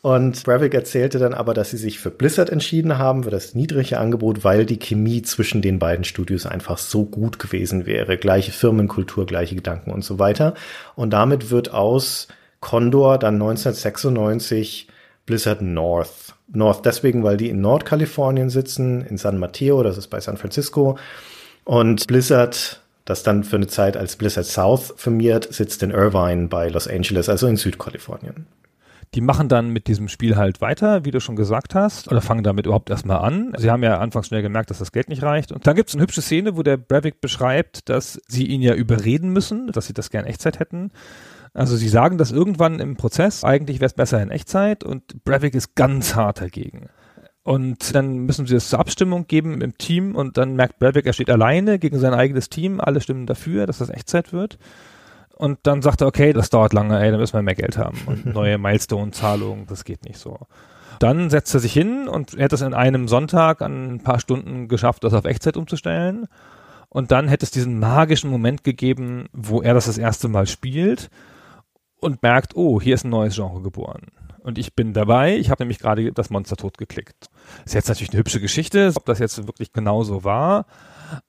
Und 0.00 0.42
Bravik 0.42 0.74
erzählte 0.74 1.20
dann 1.20 1.32
aber, 1.32 1.54
dass 1.54 1.70
sie 1.70 1.76
sich 1.76 2.00
für 2.00 2.10
Blizzard 2.10 2.50
entschieden 2.50 2.98
haben, 2.98 3.22
für 3.22 3.30
das 3.30 3.54
niedrige 3.54 3.98
Angebot, 3.98 4.42
weil 4.42 4.66
die 4.66 4.78
Chemie 4.78 5.22
zwischen 5.22 5.62
den 5.62 5.78
beiden 5.78 6.04
Studios 6.04 6.44
einfach 6.44 6.78
so 6.78 7.04
gut 7.04 7.38
gewesen 7.38 7.86
wäre. 7.86 8.16
Gleiche 8.18 8.50
Firmenkultur, 8.50 9.26
gleiche 9.26 9.54
Gedanken 9.54 9.92
und 9.92 10.04
so 10.04 10.18
weiter. 10.18 10.54
Und 10.96 11.10
damit 11.12 11.50
wird 11.50 11.72
aus 11.72 12.26
Condor 12.62 13.18
dann 13.18 13.34
1996 13.34 14.88
Blizzard 15.26 15.60
North. 15.60 16.34
North 16.50 16.86
deswegen, 16.86 17.22
weil 17.22 17.36
die 17.36 17.50
in 17.50 17.60
Nordkalifornien 17.60 18.48
sitzen, 18.48 19.02
in 19.02 19.18
San 19.18 19.38
Mateo, 19.38 19.82
das 19.82 19.98
ist 19.98 20.08
bei 20.08 20.20
San 20.20 20.38
Francisco. 20.38 20.96
Und 21.64 22.06
Blizzard 22.06 22.82
das 23.04 23.22
dann 23.22 23.44
für 23.44 23.56
eine 23.56 23.66
Zeit 23.66 23.96
als 23.96 24.16
Blizzard 24.16 24.46
South 24.46 24.94
firmiert, 24.96 25.52
sitzt 25.52 25.82
in 25.82 25.90
Irvine 25.90 26.48
bei 26.48 26.68
Los 26.68 26.88
Angeles, 26.88 27.28
also 27.28 27.46
in 27.46 27.56
Südkalifornien. 27.56 28.46
Die 29.14 29.20
machen 29.20 29.48
dann 29.48 29.70
mit 29.70 29.88
diesem 29.88 30.08
Spiel 30.08 30.36
halt 30.36 30.62
weiter, 30.62 31.04
wie 31.04 31.10
du 31.10 31.20
schon 31.20 31.36
gesagt 31.36 31.74
hast, 31.74 32.10
oder 32.10 32.22
fangen 32.22 32.44
damit 32.44 32.64
überhaupt 32.64 32.88
erstmal 32.88 33.18
an. 33.18 33.52
Sie 33.58 33.70
haben 33.70 33.82
ja 33.82 33.98
anfangs 33.98 34.28
schnell 34.28 34.40
gemerkt, 34.40 34.70
dass 34.70 34.78
das 34.78 34.90
Geld 34.90 35.10
nicht 35.10 35.22
reicht. 35.22 35.52
Und 35.52 35.66
dann 35.66 35.76
gibt 35.76 35.90
es 35.90 35.94
eine 35.94 36.02
hübsche 36.02 36.22
Szene, 36.22 36.56
wo 36.56 36.62
der 36.62 36.78
Brevik 36.78 37.20
beschreibt, 37.20 37.90
dass 37.90 38.22
sie 38.26 38.46
ihn 38.46 38.62
ja 38.62 38.72
überreden 38.72 39.30
müssen, 39.30 39.66
dass 39.66 39.86
sie 39.86 39.92
das 39.92 40.08
gern 40.08 40.24
Echtzeit 40.24 40.60
hätten. 40.60 40.92
Also 41.54 41.76
sie 41.76 41.88
sagen 41.88 42.16
das 42.16 42.32
irgendwann 42.32 42.80
im 42.80 42.96
Prozess, 42.96 43.44
eigentlich 43.44 43.80
wäre 43.80 43.86
es 43.86 43.94
besser 43.94 44.22
in 44.22 44.30
Echtzeit 44.30 44.84
und 44.84 45.24
Brevik 45.24 45.54
ist 45.54 45.74
ganz 45.74 46.14
hart 46.14 46.40
dagegen. 46.40 46.88
Und 47.44 47.94
dann 47.94 48.18
müssen 48.18 48.46
sie 48.46 48.54
es 48.54 48.68
zur 48.68 48.78
Abstimmung 48.78 49.26
geben 49.26 49.60
im 49.60 49.76
Team 49.76 50.14
und 50.14 50.38
dann 50.38 50.54
merkt 50.54 50.78
Brevik, 50.78 51.06
er 51.06 51.12
steht 51.12 51.28
alleine 51.28 51.78
gegen 51.78 51.98
sein 51.98 52.14
eigenes 52.14 52.48
Team, 52.48 52.80
alle 52.80 53.00
stimmen 53.00 53.26
dafür, 53.26 53.66
dass 53.66 53.78
das 53.78 53.90
Echtzeit 53.90 54.32
wird. 54.32 54.58
Und 55.36 55.58
dann 55.64 55.82
sagt 55.82 56.00
er, 56.02 56.06
okay, 56.06 56.32
das 56.32 56.50
dauert 56.50 56.72
lange, 56.72 57.02
ey, 57.02 57.10
dann 57.10 57.18
müssen 57.18 57.34
wir 57.34 57.42
mehr 57.42 57.54
Geld 57.54 57.76
haben 57.76 57.98
und 58.06 58.26
neue 58.32 58.58
Milestone-Zahlungen, 58.58 59.66
das 59.66 59.84
geht 59.84 60.04
nicht 60.04 60.18
so. 60.18 60.38
Dann 61.00 61.30
setzt 61.30 61.52
er 61.52 61.60
sich 61.60 61.72
hin 61.72 62.06
und 62.06 62.34
er 62.34 62.44
hat 62.44 62.52
es 62.52 62.60
in 62.60 62.74
einem 62.74 63.08
Sonntag 63.08 63.60
an 63.60 63.94
ein 63.94 64.00
paar 64.00 64.20
Stunden 64.20 64.68
geschafft, 64.68 65.04
das 65.04 65.14
auf 65.14 65.24
Echtzeit 65.24 65.56
umzustellen. 65.56 66.28
Und 66.88 67.10
dann 67.10 67.26
hätte 67.26 67.44
es 67.44 67.50
diesen 67.50 67.80
magischen 67.80 68.30
Moment 68.30 68.62
gegeben, 68.62 69.26
wo 69.32 69.62
er 69.62 69.74
das 69.74 69.86
das 69.86 69.98
erste 69.98 70.28
Mal 70.28 70.46
spielt 70.46 71.10
und 72.02 72.22
merkt, 72.22 72.56
oh, 72.56 72.80
hier 72.80 72.94
ist 72.94 73.04
ein 73.04 73.10
neues 73.10 73.34
Genre 73.36 73.62
geboren. 73.62 74.08
Und 74.40 74.58
ich 74.58 74.74
bin 74.74 74.92
dabei. 74.92 75.36
Ich 75.36 75.50
habe 75.50 75.62
nämlich 75.62 75.78
gerade 75.78 76.12
das 76.12 76.30
Monster 76.30 76.56
tot 76.56 76.76
geklickt. 76.76 77.28
Ist 77.64 77.74
jetzt 77.74 77.88
natürlich 77.88 78.10
eine 78.10 78.18
hübsche 78.18 78.40
Geschichte, 78.40 78.92
ob 78.96 79.04
das 79.04 79.20
jetzt 79.20 79.46
wirklich 79.46 79.72
genauso 79.72 80.24
war. 80.24 80.66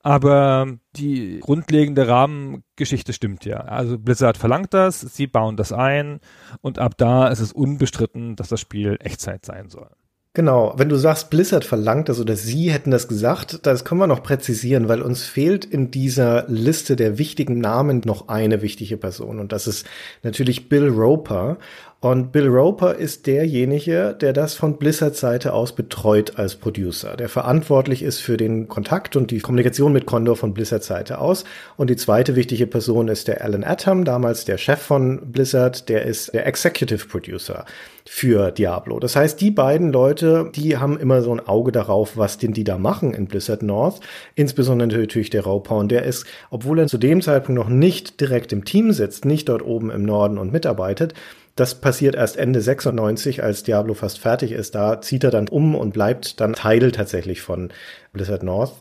Aber 0.02 0.68
die 0.96 1.40
grundlegende 1.42 2.08
Rahmengeschichte 2.08 3.14
stimmt 3.14 3.46
ja. 3.46 3.58
Also 3.58 4.00
Blizzard 4.00 4.38
verlangt 4.38 4.74
das, 4.74 5.02
sie 5.02 5.28
bauen 5.28 5.58
das 5.58 5.72
ein 5.72 6.22
und 6.62 6.80
ab 6.80 6.98
da 6.98 7.28
ist 7.28 7.40
es 7.40 7.52
unbestritten, 7.52 8.36
dass 8.36 8.48
das 8.48 8.62
Spiel 8.62 8.98
Echtzeit 9.00 9.46
sein 9.46 9.70
soll. 9.70 9.90
Genau, 10.36 10.74
wenn 10.78 10.90
du 10.90 10.96
sagst, 10.96 11.30
Blizzard 11.30 11.64
verlangt 11.64 12.10
das 12.10 12.20
oder 12.20 12.36
sie 12.36 12.72
hätten 12.72 12.90
das 12.90 13.08
gesagt, 13.08 13.68
das 13.68 13.86
können 13.86 14.02
wir 14.02 14.08
noch 14.08 14.24
präzisieren, 14.24 14.90
weil 14.90 15.04
uns 15.04 15.24
fehlt 15.26 15.64
in 15.64 15.92
dieser 15.92 16.46
Liste 16.48 16.96
der 16.96 17.20
wichtigen 17.20 17.60
Namen 17.60 18.02
noch 18.04 18.30
eine 18.30 18.64
wichtige 18.64 18.98
Person 18.98 19.40
und 19.40 19.52
das 19.52 19.68
ist 19.68 19.86
natürlich 20.24 20.70
Bill 20.70 20.90
Roper. 20.90 21.58
Und 22.04 22.34
Bill 22.34 22.50
Roper 22.50 22.96
ist 22.96 23.28
derjenige, 23.28 24.14
der 24.20 24.34
das 24.34 24.56
von 24.56 24.76
Blizzards 24.76 25.22
Seite 25.22 25.54
aus 25.54 25.74
betreut 25.74 26.38
als 26.38 26.58
Producer, 26.58 27.16
der 27.16 27.30
verantwortlich 27.30 28.04
ist 28.04 28.20
für 28.20 28.36
den 28.36 28.68
Kontakt 28.68 29.16
und 29.16 29.32
die 29.32 29.40
Kommunikation 29.40 29.94
mit 29.94 30.06
Condor 30.06 30.36
von 30.36 30.54
Blizzards 30.54 30.88
Seite 30.88 31.20
aus. 31.20 31.46
Und 31.78 31.90
die 31.90 31.96
zweite 31.96 32.36
wichtige 32.36 32.68
Person 32.68 33.08
ist 33.08 33.30
der 33.30 33.42
Alan 33.42 33.64
Atom, 33.64 34.04
damals 34.04 34.44
der 34.44 34.58
Chef 34.58 34.82
von 34.82 35.32
Blizzard, 35.32 35.88
der 35.88 36.04
ist 36.04 36.34
der 36.34 36.46
Executive 36.46 37.08
Producer 37.08 37.64
für 38.06 38.52
Diablo. 38.52 39.00
Das 39.00 39.16
heißt, 39.16 39.40
die 39.40 39.52
beiden 39.52 39.94
Leute, 39.94 40.52
die 40.54 40.76
haben 40.76 41.00
immer 41.00 41.22
so 41.22 41.34
ein 41.34 41.48
Auge 41.48 41.72
darauf, 41.72 42.18
was 42.18 42.38
denn 42.38 42.52
die 42.52 42.66
da 42.66 42.78
machen 42.78 43.14
in 43.14 43.28
Blizzard 43.28 43.64
North. 43.64 44.02
Insbesondere 44.36 44.90
natürlich 44.90 45.30
der 45.30 45.46
Roper. 45.46 45.78
Und 45.78 45.90
der 45.90 46.04
ist, 46.04 46.26
obwohl 46.50 46.80
er 46.80 46.88
zu 46.88 46.98
dem 46.98 47.22
Zeitpunkt 47.22 47.62
noch 47.62 47.70
nicht 47.70 48.20
direkt 48.20 48.52
im 48.52 48.66
Team 48.66 48.92
sitzt, 48.92 49.24
nicht 49.24 49.48
dort 49.48 49.62
oben 49.62 49.90
im 49.90 50.04
Norden 50.04 50.38
und 50.38 50.52
mitarbeitet, 50.52 51.14
das 51.56 51.76
passiert 51.76 52.16
erst 52.16 52.38
Ende 52.38 52.62
96, 52.62 53.44
als 53.44 53.64
Diablo 53.64 53.94
fast 53.94 54.20
fertig 54.20 54.52
ist. 54.52 54.76
Da 54.76 55.02
zieht 55.02 55.24
er 55.24 55.32
dann 55.32 55.48
um 55.48 55.76
und 55.76 55.94
bleibt 55.94 56.40
dann 56.40 56.54
Teil 56.54 56.92
tatsächlich 56.92 57.42
von 57.42 57.70
Blizzard 58.12 58.44
North. 58.44 58.74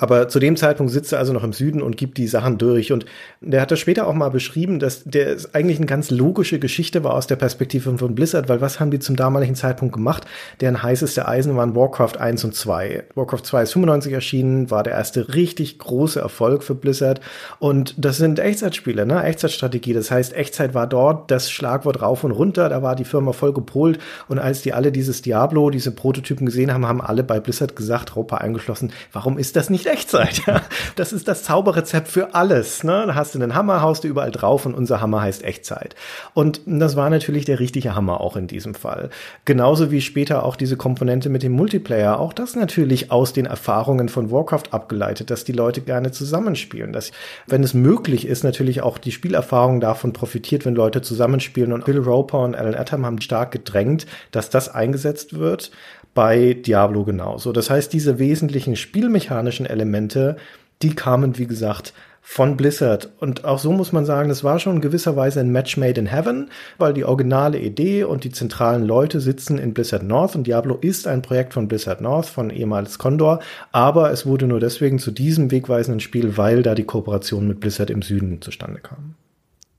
Aber 0.00 0.28
zu 0.28 0.38
dem 0.38 0.56
Zeitpunkt 0.56 0.90
sitzt 0.90 1.12
er 1.12 1.18
also 1.18 1.34
noch 1.34 1.44
im 1.44 1.52
Süden 1.52 1.82
und 1.82 1.98
gibt 1.98 2.16
die 2.16 2.26
Sachen 2.26 2.56
durch. 2.56 2.90
Und 2.90 3.04
der 3.42 3.60
hat 3.60 3.70
das 3.70 3.78
später 3.78 4.06
auch 4.06 4.14
mal 4.14 4.30
beschrieben, 4.30 4.78
dass 4.78 5.04
der 5.04 5.36
eigentlich 5.52 5.76
eine 5.76 5.84
ganz 5.84 6.10
logische 6.10 6.58
Geschichte 6.58 7.04
war 7.04 7.12
aus 7.12 7.26
der 7.26 7.36
Perspektive 7.36 7.98
von 7.98 8.14
Blizzard, 8.14 8.48
weil 8.48 8.62
was 8.62 8.80
haben 8.80 8.90
die 8.90 8.98
zum 8.98 9.14
damaligen 9.14 9.54
Zeitpunkt 9.54 9.94
gemacht? 9.94 10.24
Deren 10.62 10.82
heißeste 10.82 11.28
Eisen 11.28 11.54
waren 11.54 11.76
Warcraft 11.76 12.18
1 12.18 12.44
und 12.44 12.54
2. 12.54 13.04
Warcraft 13.14 13.42
2 13.42 13.62
ist 13.62 13.72
95 13.74 14.12
erschienen, 14.14 14.70
war 14.70 14.82
der 14.82 14.94
erste 14.94 15.34
richtig 15.34 15.78
große 15.78 16.18
Erfolg 16.18 16.62
für 16.62 16.74
Blizzard. 16.74 17.20
Und 17.58 17.94
das 17.98 18.16
sind 18.16 18.38
Echtzeitspiele, 18.38 19.04
ne? 19.04 19.22
Echtzeitstrategie. 19.22 19.92
Das 19.92 20.10
heißt, 20.10 20.34
Echtzeit 20.34 20.72
war 20.72 20.86
dort 20.86 21.30
das 21.30 21.50
Schlagwort 21.50 22.00
rauf 22.00 22.24
und 22.24 22.30
runter. 22.30 22.70
Da 22.70 22.82
war 22.82 22.96
die 22.96 23.04
Firma 23.04 23.32
voll 23.32 23.52
gepolt. 23.52 23.98
Und 24.28 24.38
als 24.38 24.62
die 24.62 24.72
alle 24.72 24.92
dieses 24.92 25.20
Diablo, 25.20 25.68
diese 25.68 25.90
Prototypen 25.90 26.46
gesehen 26.46 26.72
haben, 26.72 26.86
haben 26.86 27.02
alle 27.02 27.22
bei 27.22 27.38
Blizzard 27.38 27.76
gesagt, 27.76 28.16
Ropa 28.16 28.38
eingeschlossen, 28.38 28.92
warum 29.12 29.36
ist 29.36 29.56
das 29.56 29.68
nicht 29.68 29.89
Echtzeit. 29.90 30.46
Ja? 30.46 30.62
Das 30.96 31.12
ist 31.12 31.28
das 31.28 31.44
Zauberrezept 31.44 32.08
für 32.08 32.34
alles. 32.34 32.84
Ne? 32.84 33.04
Da 33.06 33.14
hast 33.14 33.34
du 33.34 33.38
einen 33.40 33.54
Hammer, 33.54 33.82
haust 33.82 34.04
du 34.04 34.08
überall 34.08 34.30
drauf 34.30 34.66
und 34.66 34.74
unser 34.74 35.00
Hammer 35.00 35.22
heißt 35.22 35.44
Echtzeit. 35.44 35.94
Und 36.34 36.60
das 36.66 36.96
war 36.96 37.10
natürlich 37.10 37.44
der 37.44 37.60
richtige 37.60 37.94
Hammer 37.94 38.20
auch 38.20 38.36
in 38.36 38.46
diesem 38.46 38.74
Fall. 38.74 39.10
Genauso 39.44 39.90
wie 39.90 40.00
später 40.00 40.44
auch 40.44 40.56
diese 40.56 40.76
Komponente 40.76 41.28
mit 41.28 41.42
dem 41.42 41.52
Multiplayer. 41.52 42.18
Auch 42.18 42.32
das 42.32 42.56
natürlich 42.56 43.10
aus 43.10 43.32
den 43.32 43.46
Erfahrungen 43.46 44.08
von 44.08 44.30
Warcraft 44.30 44.72
abgeleitet, 44.72 45.30
dass 45.30 45.44
die 45.44 45.52
Leute 45.52 45.80
gerne 45.80 46.12
zusammenspielen. 46.12 46.92
Dass, 46.92 47.12
wenn 47.46 47.62
es 47.62 47.74
möglich 47.74 48.26
ist, 48.26 48.44
natürlich 48.44 48.82
auch 48.82 48.98
die 48.98 49.12
Spielerfahrung 49.12 49.80
davon 49.80 50.12
profitiert, 50.12 50.64
wenn 50.64 50.74
Leute 50.74 51.02
zusammenspielen. 51.02 51.72
Und 51.72 51.84
Bill 51.84 51.98
Roper 51.98 52.40
und 52.40 52.54
Alan 52.54 52.74
Atom 52.74 53.04
haben 53.04 53.20
stark 53.20 53.50
gedrängt, 53.50 54.06
dass 54.30 54.50
das 54.50 54.68
eingesetzt 54.68 55.38
wird 55.38 55.70
bei 56.14 56.54
Diablo 56.54 57.04
genauso. 57.04 57.52
Das 57.52 57.70
heißt, 57.70 57.92
diese 57.92 58.18
wesentlichen 58.18 58.76
spielmechanischen 58.76 59.66
Elemente, 59.66 60.36
die 60.82 60.94
kamen, 60.94 61.38
wie 61.38 61.46
gesagt, 61.46 61.92
von 62.22 62.56
Blizzard. 62.56 63.10
Und 63.18 63.44
auch 63.44 63.58
so 63.58 63.72
muss 63.72 63.92
man 63.92 64.04
sagen, 64.04 64.28
das 64.28 64.44
war 64.44 64.58
schon 64.58 64.76
in 64.76 64.80
gewisser 64.80 65.16
Weise 65.16 65.40
ein 65.40 65.50
Match 65.50 65.76
made 65.76 65.98
in 65.98 66.06
heaven, 66.06 66.50
weil 66.78 66.92
die 66.92 67.04
originale 67.04 67.58
Idee 67.58 68.04
und 68.04 68.24
die 68.24 68.30
zentralen 68.30 68.84
Leute 68.84 69.20
sitzen 69.20 69.58
in 69.58 69.74
Blizzard 69.74 70.02
North 70.02 70.36
und 70.36 70.46
Diablo 70.46 70.76
ist 70.76 71.06
ein 71.06 71.22
Projekt 71.22 71.54
von 71.54 71.66
Blizzard 71.66 72.00
North, 72.00 72.26
von 72.26 72.50
ehemals 72.50 72.98
Condor, 72.98 73.40
aber 73.72 74.10
es 74.12 74.26
wurde 74.26 74.46
nur 74.46 74.60
deswegen 74.60 74.98
zu 74.98 75.10
diesem 75.10 75.50
wegweisenden 75.50 76.00
Spiel, 76.00 76.36
weil 76.36 76.62
da 76.62 76.74
die 76.74 76.84
Kooperation 76.84 77.48
mit 77.48 77.60
Blizzard 77.60 77.90
im 77.90 78.02
Süden 78.02 78.40
zustande 78.42 78.80
kam. 78.80 79.14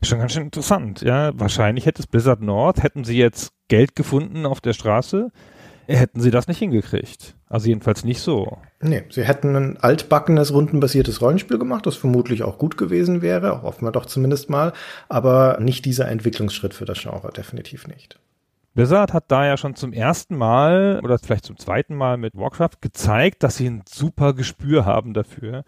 Schon 0.04 0.20
ganz 0.20 0.34
schön 0.34 0.44
interessant, 0.44 1.02
ja. 1.02 1.32
Wahrscheinlich 1.36 1.86
hätte 1.86 2.02
es 2.02 2.08
Blizzard 2.08 2.42
North, 2.42 2.82
hätten 2.82 3.04
sie 3.04 3.18
jetzt 3.18 3.54
Geld 3.68 3.96
gefunden 3.96 4.48
auf 4.48 4.60
der 4.60 4.74
Straße, 4.74 5.32
hätten 5.96 6.22
sie 6.22 6.32
das 6.32 6.48
nicht 6.48 6.60
hingekriegt. 6.60 7.36
Also 7.50 7.68
jedenfalls 7.68 8.04
nicht 8.04 8.22
so. 8.22 8.58
Nee, 8.82 9.04
sie 9.10 9.24
hätten 9.24 9.56
ein 9.56 9.78
altbackenes, 9.78 10.54
rundenbasiertes 10.54 11.22
Rollenspiel 11.22 11.60
gemacht, 11.60 11.86
das 11.86 11.96
vermutlich 11.96 12.44
auch 12.44 12.58
gut 12.58 12.78
gewesen 12.78 13.22
wäre, 13.22 13.62
hoffen 13.62 13.86
wir 13.86 13.92
doch 13.92 14.06
zumindest 14.06 14.50
mal, 14.50 14.74
aber 15.10 15.58
nicht 15.60 15.86
dieser 15.86 16.08
Entwicklungsschritt 16.08 16.74
für 16.74 16.86
das 16.86 17.00
Genre, 17.00 17.32
definitiv 17.32 17.88
nicht. 17.88 18.20
Blizzard 18.74 19.12
hat 19.12 19.26
da 19.28 19.46
ja 19.46 19.58
schon 19.58 19.76
zum 19.76 19.92
ersten 19.92 20.38
Mal 20.38 21.02
oder 21.04 21.20
vielleicht 21.20 21.46
zum 21.46 21.58
zweiten 21.58 21.96
Mal 21.96 22.18
mit 22.18 22.36
Warcraft 22.36 22.80
gezeigt, 22.80 23.44
dass 23.44 23.58
sie 23.58 23.70
ein 23.70 23.84
super 23.88 24.34
Gespür 24.34 24.86
haben 24.86 25.14
dafür, 25.14 25.66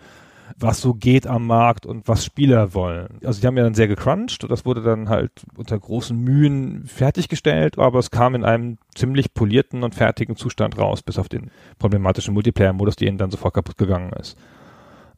was 0.57 0.81
so 0.81 0.93
geht 0.93 1.27
am 1.27 1.47
Markt 1.47 1.85
und 1.85 2.07
was 2.07 2.25
Spieler 2.25 2.73
wollen. 2.73 3.19
Also 3.23 3.41
die 3.41 3.47
haben 3.47 3.57
ja 3.57 3.63
dann 3.63 3.73
sehr 3.73 3.87
gecrunched 3.87 4.43
und 4.43 4.49
das 4.49 4.65
wurde 4.65 4.81
dann 4.81 5.09
halt 5.09 5.31
unter 5.55 5.77
großen 5.79 6.17
Mühen 6.17 6.85
fertiggestellt, 6.85 7.77
aber 7.77 7.99
es 7.99 8.11
kam 8.11 8.35
in 8.35 8.43
einem 8.43 8.77
ziemlich 8.95 9.33
polierten 9.33 9.83
und 9.83 9.95
fertigen 9.95 10.35
Zustand 10.35 10.77
raus, 10.77 11.01
bis 11.01 11.17
auf 11.17 11.29
den 11.29 11.51
problematischen 11.79 12.33
Multiplayer-Modus, 12.33 12.95
der 12.95 13.07
ihnen 13.07 13.17
dann 13.17 13.31
sofort 13.31 13.53
kaputt 13.53 13.77
gegangen 13.77 14.13
ist. 14.13 14.37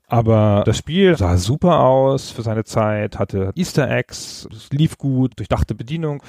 Aber 0.07 0.63
das 0.65 0.77
Spiel 0.77 1.17
sah 1.17 1.35
super 1.37 1.79
aus 1.79 2.29
für 2.29 2.43
seine 2.43 2.63
Zeit, 2.63 3.17
hatte 3.17 3.51
Easter 3.55 3.89
Eggs, 3.89 4.47
es 4.51 4.69
lief 4.71 4.99
gut, 4.99 5.33
durchdachte 5.37 5.73
Bedienung. 5.73 6.21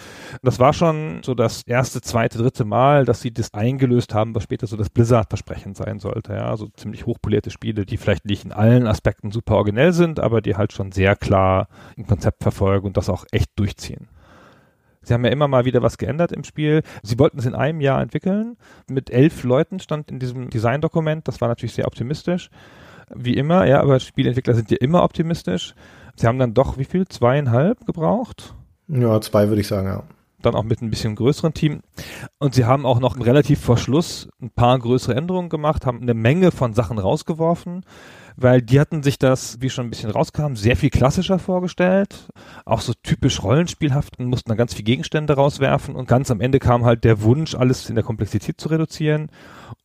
Das 0.42 0.58
war 0.58 0.72
schon 0.72 1.20
so 1.22 1.34
das 1.34 1.62
erste, 1.62 2.00
zweite, 2.00 2.38
dritte 2.38 2.64
Mal, 2.64 3.04
dass 3.04 3.20
sie 3.20 3.32
das 3.32 3.52
eingelöst 3.52 4.14
haben, 4.14 4.34
was 4.34 4.44
später 4.44 4.66
so 4.66 4.78
das 4.78 4.88
Blizzard-Versprechen 4.88 5.74
sein 5.74 5.98
sollte. 5.98 6.32
Ja, 6.32 6.56
so 6.56 6.68
ziemlich 6.68 7.04
hochpolierte 7.04 7.50
Spiele, 7.50 7.84
die 7.84 7.98
vielleicht 7.98 8.24
nicht 8.24 8.46
in 8.46 8.52
allen 8.52 8.86
Aspekten 8.86 9.30
super 9.30 9.56
originell 9.56 9.92
sind, 9.92 10.20
aber 10.20 10.40
die 10.40 10.56
halt 10.56 10.72
schon 10.72 10.90
sehr 10.92 11.14
klar 11.14 11.68
ein 11.98 12.06
Konzept 12.06 12.42
verfolgen 12.42 12.86
und 12.86 12.96
das 12.96 13.10
auch 13.10 13.26
echt 13.30 13.50
durchziehen. 13.56 14.08
Sie 15.02 15.12
haben 15.12 15.24
ja 15.24 15.30
immer 15.30 15.48
mal 15.48 15.66
wieder 15.66 15.82
was 15.82 15.98
geändert 15.98 16.32
im 16.32 16.44
Spiel. 16.44 16.82
Sie 17.02 17.18
wollten 17.18 17.38
es 17.38 17.46
in 17.46 17.54
einem 17.54 17.80
Jahr 17.80 18.00
entwickeln. 18.02 18.56
Mit 18.88 19.10
elf 19.10 19.44
Leuten 19.44 19.78
stand 19.78 20.10
in 20.10 20.18
diesem 20.18 20.50
Designdokument. 20.50 21.28
Das 21.28 21.40
war 21.40 21.46
natürlich 21.48 21.74
sehr 21.74 21.86
optimistisch 21.86 22.50
wie 23.14 23.34
immer, 23.34 23.66
ja, 23.66 23.80
aber 23.80 24.00
Spielentwickler 24.00 24.54
sind 24.54 24.70
ja 24.70 24.78
immer 24.80 25.02
optimistisch. 25.02 25.74
Sie 26.16 26.26
haben 26.26 26.38
dann 26.38 26.54
doch 26.54 26.78
wie 26.78 26.84
viel? 26.84 27.06
Zweieinhalb 27.06 27.86
gebraucht? 27.86 28.54
Ja, 28.88 29.20
zwei 29.20 29.48
würde 29.48 29.60
ich 29.60 29.68
sagen, 29.68 29.88
ja. 29.88 30.02
Dann 30.42 30.54
auch 30.54 30.64
mit 30.64 30.80
ein 30.80 30.90
bisschen 30.90 31.16
größeren 31.16 31.54
Team. 31.54 31.80
Und 32.38 32.54
sie 32.54 32.64
haben 32.64 32.86
auch 32.86 33.00
noch 33.00 33.18
relativ 33.18 33.60
vor 33.60 33.78
Schluss 33.78 34.28
ein 34.40 34.50
paar 34.50 34.78
größere 34.78 35.14
Änderungen 35.14 35.48
gemacht, 35.48 35.86
haben 35.86 36.02
eine 36.02 36.14
Menge 36.14 36.52
von 36.52 36.74
Sachen 36.74 36.98
rausgeworfen, 36.98 37.84
weil 38.36 38.62
die 38.62 38.78
hatten 38.78 39.02
sich 39.02 39.18
das, 39.18 39.60
wie 39.60 39.70
schon 39.70 39.86
ein 39.86 39.90
bisschen 39.90 40.10
rauskam, 40.10 40.54
sehr 40.54 40.76
viel 40.76 40.90
klassischer 40.90 41.38
vorgestellt. 41.38 42.28
Auch 42.64 42.80
so 42.80 42.92
typisch 43.02 43.42
rollenspielhaft 43.42 44.18
und 44.18 44.26
mussten 44.26 44.50
dann 44.50 44.58
ganz 44.58 44.74
viel 44.74 44.84
Gegenstände 44.84 45.34
rauswerfen 45.34 45.96
und 45.96 46.06
ganz 46.06 46.30
am 46.30 46.40
Ende 46.40 46.58
kam 46.58 46.84
halt 46.84 47.04
der 47.04 47.22
Wunsch, 47.22 47.54
alles 47.54 47.88
in 47.88 47.94
der 47.94 48.04
Komplexität 48.04 48.60
zu 48.60 48.68
reduzieren. 48.68 49.30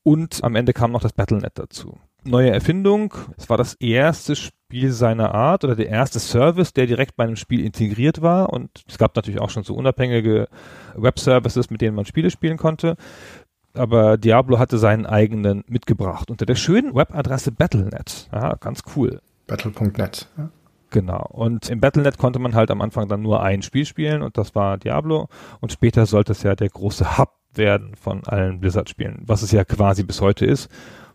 Und 0.03 0.43
am 0.43 0.55
Ende 0.55 0.73
kam 0.73 0.91
noch 0.91 1.01
das 1.01 1.13
Battlenet 1.13 1.53
dazu 1.55 1.97
neue 2.23 2.51
Erfindung. 2.51 3.13
Es 3.37 3.49
war 3.49 3.57
das 3.57 3.73
erste 3.75 4.35
Spiel 4.35 4.91
seiner 4.91 5.33
Art 5.33 5.63
oder 5.63 5.75
der 5.75 5.89
erste 5.89 6.19
Service, 6.19 6.73
der 6.73 6.87
direkt 6.87 7.15
bei 7.15 7.23
einem 7.23 7.35
Spiel 7.35 7.65
integriert 7.65 8.21
war. 8.21 8.51
Und 8.53 8.69
es 8.87 8.97
gab 8.97 9.15
natürlich 9.15 9.41
auch 9.41 9.49
schon 9.49 9.63
so 9.63 9.73
unabhängige 9.75 10.47
Web-Services, 10.95 11.69
mit 11.69 11.81
denen 11.81 11.95
man 11.95 12.05
Spiele 12.05 12.31
spielen 12.31 12.57
konnte. 12.57 12.95
Aber 13.73 14.17
Diablo 14.17 14.59
hatte 14.59 14.77
seinen 14.77 15.05
eigenen 15.05 15.63
mitgebracht 15.67 16.29
unter 16.29 16.45
der 16.45 16.55
schönen 16.55 16.93
Webadresse 16.93 17.51
Battle.net. 17.51 18.29
Ja, 18.31 18.55
ganz 18.55 18.83
cool. 18.95 19.21
Battle.net. 19.47 20.27
Ja. 20.37 20.49
Genau. 20.89 21.25
Und 21.29 21.69
im 21.69 21.79
Battle.net 21.79 22.17
konnte 22.17 22.39
man 22.39 22.53
halt 22.53 22.69
am 22.69 22.81
Anfang 22.81 23.07
dann 23.07 23.21
nur 23.21 23.41
ein 23.41 23.61
Spiel 23.61 23.85
spielen 23.85 24.21
und 24.21 24.37
das 24.37 24.55
war 24.55 24.77
Diablo. 24.77 25.29
Und 25.61 25.71
später 25.71 26.05
sollte 26.05 26.33
es 26.33 26.43
ja 26.43 26.55
der 26.55 26.69
große 26.69 27.17
Hub 27.17 27.31
werden 27.53 27.95
von 27.95 28.25
allen 28.25 28.59
Blizzard-Spielen, 28.59 29.23
was 29.25 29.41
es 29.41 29.51
ja 29.51 29.63
quasi 29.63 30.03
bis 30.03 30.21
heute 30.21 30.45
ist 30.45 30.69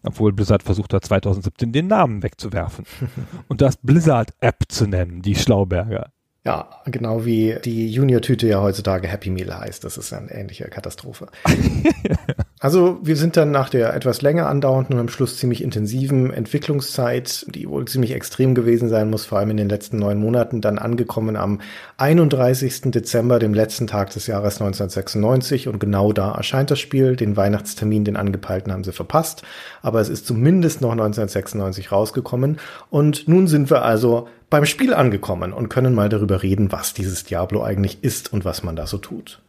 obwohl 0.07 0.33
Blizzard 0.33 0.63
versucht 0.63 0.95
hat 0.95 1.05
2017 1.05 1.73
den 1.73 1.89
Namen 1.89 2.23
wegzuwerfen 2.23 2.85
und 3.49 3.61
das 3.61 3.77
Blizzard-App 3.77 4.65
zu 4.69 4.87
nennen, 4.87 5.23
die 5.23 5.35
Schlauberger. 5.35 6.11
Ja, 6.45 6.69
genau 6.85 7.25
wie 7.25 7.57
die 7.65 7.91
Junior-Tüte 7.91 8.47
ja 8.47 8.63
heutzutage 8.63 9.09
Happy 9.09 9.31
Meal 9.31 9.59
heißt. 9.59 9.83
Das 9.83 9.99
ist 9.99 10.13
eine 10.13 10.31
ähnliche 10.31 10.67
Katastrophe. 10.69 11.27
also 12.59 12.99
wir 13.03 13.17
sind 13.17 13.37
dann 13.37 13.51
nach 13.51 13.69
der 13.69 13.93
etwas 13.93 14.23
länger 14.23 14.49
andauernden 14.49 14.95
und 14.95 15.01
am 15.01 15.09
Schluss 15.11 15.37
ziemlich 15.37 15.63
intensiven 15.63 16.33
Entwicklungszeit, 16.33 17.45
die 17.55 17.69
wohl 17.69 17.85
ziemlich 17.85 18.13
extrem 18.13 18.55
gewesen 18.55 18.89
sein 18.89 19.11
muss, 19.11 19.27
vor 19.27 19.39
allem 19.39 19.51
in 19.51 19.59
den 19.59 19.69
letzten 19.69 19.99
neun 19.99 20.19
Monaten, 20.19 20.63
dann 20.63 20.79
angekommen 20.79 21.37
am 21.37 21.61
31. 21.99 22.93
Dezember, 22.93 23.39
dem 23.39 23.53
letzten 23.53 23.87
Tag 23.87 24.09
des 24.11 24.27
Jahres 24.27 24.55
1996. 24.55 25.69
Und 25.69 25.81
genau 25.81 26.15
da 26.15 26.33
erscheint 26.33 26.71
das 26.71 26.81
Spiel. 26.81 27.15
Den 27.15 27.37
Weihnachtstermin, 27.37 28.05
den 28.05 28.17
angepeilten, 28.17 28.73
haben 28.73 28.85
sie 28.85 28.93
verpasst. 28.93 29.43
Aber 29.83 30.01
es 30.01 30.09
ist 30.09 30.27
zumindest 30.27 30.81
noch 30.81 30.93
1996 30.93 31.93
rausgekommen. 31.93 32.59
Und 32.89 33.29
nun 33.29 33.49
sind 33.49 33.69
wir 33.69 33.83
also 33.83 34.29
beim 34.49 34.65
Spiel 34.65 34.95
angekommen 34.95 35.53
und 35.53 35.69
können 35.69 35.95
mal 35.95 36.09
darüber 36.09 36.43
reden, 36.43 36.73
was 36.73 36.95
dieses 36.95 37.25
Diablo 37.25 37.63
eigentlich 37.63 38.03
ist 38.03 38.33
und 38.33 38.47
was 38.47 38.63
man 38.63 38.77
da 38.77 38.87
so 38.87 38.97
tut. 38.97 39.43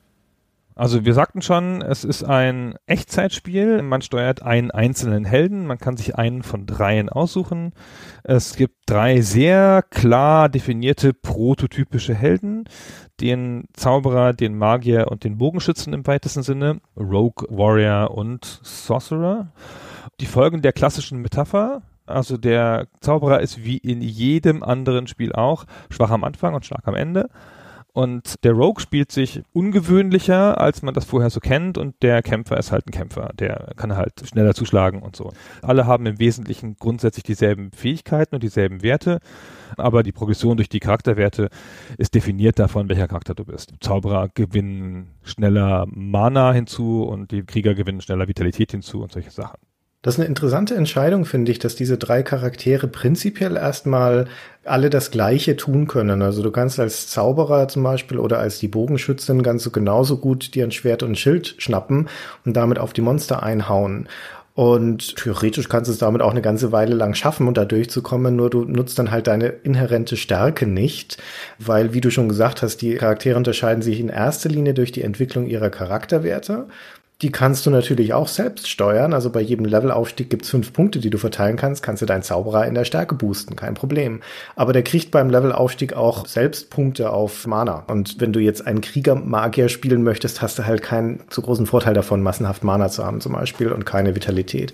Also 0.78 1.06
wir 1.06 1.16
sagten 1.16 1.42
schon, 1.42 1.82
es 1.82 2.04
ist 2.04 2.24
ein 2.24 2.76
Echtzeitspiel. 2.86 3.82
Man 3.82 4.04
steuert 4.04 4.44
einen 4.44 4.70
einzelnen 4.70 5.26
Helden. 5.26 5.66
Man 5.66 5.80
kann 5.80 5.98
sich 5.98 6.16
einen 6.16 6.44
von 6.44 6.68
dreien 6.68 7.10
aussuchen. 7.10 7.74
Es 8.24 8.56
gibt 8.56 8.76
drei 8.86 9.22
sehr 9.22 9.84
klar 9.90 10.50
definierte 10.50 11.16
prototypische 11.16 12.14
Helden. 12.14 12.66
Den 13.20 13.66
Zauberer, 13.74 14.34
den 14.34 14.56
Magier 14.56 15.08
und 15.10 15.24
den 15.24 15.40
Bogenschützen 15.40 15.94
im 15.94 16.06
weitesten 16.06 16.44
Sinne. 16.44 16.80
Rogue, 16.96 17.48
Warrior 17.50 18.12
und 18.12 18.60
Sorcerer. 18.62 19.52
Die 20.20 20.28
Folgen 20.28 20.62
der 20.62 20.74
klassischen 20.74 21.24
Metapher 21.24 21.82
also 22.06 22.38
der 22.38 22.88
Zauberer 23.02 23.42
ist 23.42 23.66
wie 23.66 23.78
in 23.78 24.02
jedem 24.02 24.64
anderen 24.64 25.08
Spiel 25.08 25.34
auch 25.34 25.66
schwach 25.90 26.10
am 26.10 26.24
Anfang 26.24 26.54
und 26.56 26.66
stark 26.66 26.88
am 26.88 26.96
Ende. 26.96 27.30
Und 27.98 28.44
der 28.44 28.52
Rogue 28.52 28.80
spielt 28.80 29.12
sich 29.12 29.42
ungewöhnlicher, 29.54 30.62
als 30.62 30.84
man 30.84 30.94
das 30.94 31.06
vorher 31.06 31.32
so 31.32 31.40
kennt. 31.40 31.80
Und 31.80 31.96
der 32.04 32.22
Kämpfer 32.22 32.56
ist 32.58 32.72
halt 32.72 32.86
ein 32.86 32.92
Kämpfer. 32.92 33.32
Der 33.40 33.74
kann 33.76 33.96
halt 33.96 34.14
schneller 34.24 34.54
zuschlagen 34.54 35.02
und 35.02 35.16
so. 35.16 35.34
Alle 35.64 35.88
haben 35.88 36.06
im 36.06 36.20
Wesentlichen 36.20 36.76
grundsätzlich 36.78 37.24
dieselben 37.24 37.72
Fähigkeiten 37.72 38.36
und 38.36 38.44
dieselben 38.44 38.84
Werte. 38.84 39.20
Aber 39.78 40.04
die 40.04 40.12
Progression 40.12 40.58
durch 40.58 40.70
die 40.70 40.80
Charakterwerte 40.80 41.50
ist 41.98 42.14
definiert 42.14 42.60
davon, 42.60 42.88
welcher 42.88 43.08
Charakter 43.08 43.34
du 43.34 43.46
bist. 43.46 43.74
Zauberer 43.82 44.30
gewinnen 44.32 45.08
schneller 45.24 45.88
Mana 45.90 46.54
hinzu 46.54 47.02
und 47.02 47.32
die 47.32 47.42
Krieger 47.42 47.74
gewinnen 47.74 48.02
schneller 48.02 48.28
Vitalität 48.28 48.70
hinzu 48.70 49.02
und 49.02 49.12
solche 49.12 49.32
Sachen. 49.32 49.58
Das 50.04 50.14
ist 50.14 50.20
eine 50.20 50.30
interessante 50.30 50.76
Entscheidung, 50.76 51.26
finde 51.26 51.52
ich, 51.52 51.60
dass 51.60 51.76
diese 51.76 51.98
drei 51.98 52.22
Charaktere 52.22 52.88
prinzipiell 52.88 53.58
erstmal 53.58 54.28
alle 54.64 54.90
das 54.90 55.10
Gleiche 55.10 55.58
tun 55.58 55.88
können. 55.88 56.22
Also 56.22 56.44
du 56.44 56.52
kannst 56.52 56.80
als 56.80 57.08
Zauberer 57.08 57.68
zum 57.68 57.84
Beispiel 57.84 58.20
oder 58.20 58.40
als 58.40 58.60
die 58.60 58.68
Bogenschützin 58.68 59.42
ganz 59.42 59.64
so 59.64 59.72
genauso 59.72 60.18
gut 60.18 60.54
dir 60.54 60.66
ein 60.66 60.72
Schwert 60.72 61.02
und 61.02 61.12
ein 61.12 61.16
Schild 61.16 61.56
schnappen 61.58 62.10
und 62.46 62.56
damit 62.56 62.78
auf 62.78 62.94
die 62.94 63.02
Monster 63.02 63.42
einhauen. 63.42 64.08
Und 64.58 65.18
theoretisch 65.18 65.70
kannst 65.70 65.88
du 65.88 65.92
es 65.94 66.00
damit 66.00 66.24
auch 66.24 66.32
eine 66.32 66.42
ganze 66.42 66.72
Weile 66.72 66.96
lang 66.96 67.14
schaffen, 67.14 67.48
um 67.48 67.54
da 67.54 67.64
durchzukommen, 67.64 68.36
nur 68.36 68.50
du 68.50 68.66
nutzt 68.66 68.98
dann 68.98 69.12
halt 69.12 69.28
deine 69.28 69.50
inhärente 69.50 70.18
Stärke 70.18 70.66
nicht, 70.66 71.18
weil, 71.60 71.94
wie 71.94 72.02
du 72.02 72.10
schon 72.10 72.28
gesagt 72.28 72.64
hast, 72.64 72.78
die 72.78 72.96
Charaktere 72.96 73.38
unterscheiden 73.38 73.84
sich 73.84 74.00
in 74.00 74.10
erster 74.10 74.50
Linie 74.50 74.74
durch 74.74 74.92
die 74.92 75.04
Entwicklung 75.04 75.46
ihrer 75.46 75.70
Charakterwerte 75.70 76.68
die 77.24 77.32
kannst 77.32 77.66
du 77.66 77.72
natürlich 77.72 78.14
auch 78.14 78.28
selbst 78.28 78.70
steuern. 78.70 79.12
Also 79.12 79.32
bei 79.32 79.42
jedem 79.42 79.66
Levelaufstieg 79.66 80.30
gibt's 80.30 80.50
fünf 80.50 80.72
Punkte, 80.72 81.00
die 81.00 81.10
du 81.10 81.18
verteilen 81.18 81.56
kannst. 81.56 81.82
Kannst 81.82 82.04
du 82.04 82.06
deinen 82.06 82.22
Zauberer 82.22 82.68
in 82.68 82.76
der 82.76 82.86
Stärke 82.86 83.16
boosten, 83.16 83.56
kein 83.56 83.74
Problem. 83.74 84.22
Aber 84.56 84.72
der 84.72 84.84
kriegt 84.84 85.10
beim 85.10 85.32
Levelaufstieg 85.32 85.94
auch 85.94 86.28
selbst 86.28 86.70
Punkte 86.70 87.12
auf 87.12 87.48
Mana. 87.48 87.86
Und 87.88 88.22
wenn 88.22 88.34
du 88.34 88.40
jetzt 88.40 88.68
einen 88.68 88.82
Krieger-Magier 88.82 89.70
spielen 89.70 90.04
möchtest, 90.04 90.44
hast 90.44 90.60
du 90.60 90.68
halt 90.68 90.84
keinen 90.84 91.22
zu 91.30 91.42
großen 91.42 91.66
Vorteil 91.66 91.96
davon, 91.96 92.22
massenhaft 92.22 92.64
Mana 92.64 92.90
zu 92.90 93.04
haben 93.04 93.20
zum 93.20 93.34
Beispiel 93.34 93.72
und 93.72 93.84
keine 93.84 94.14
Vitalität. 94.14 94.74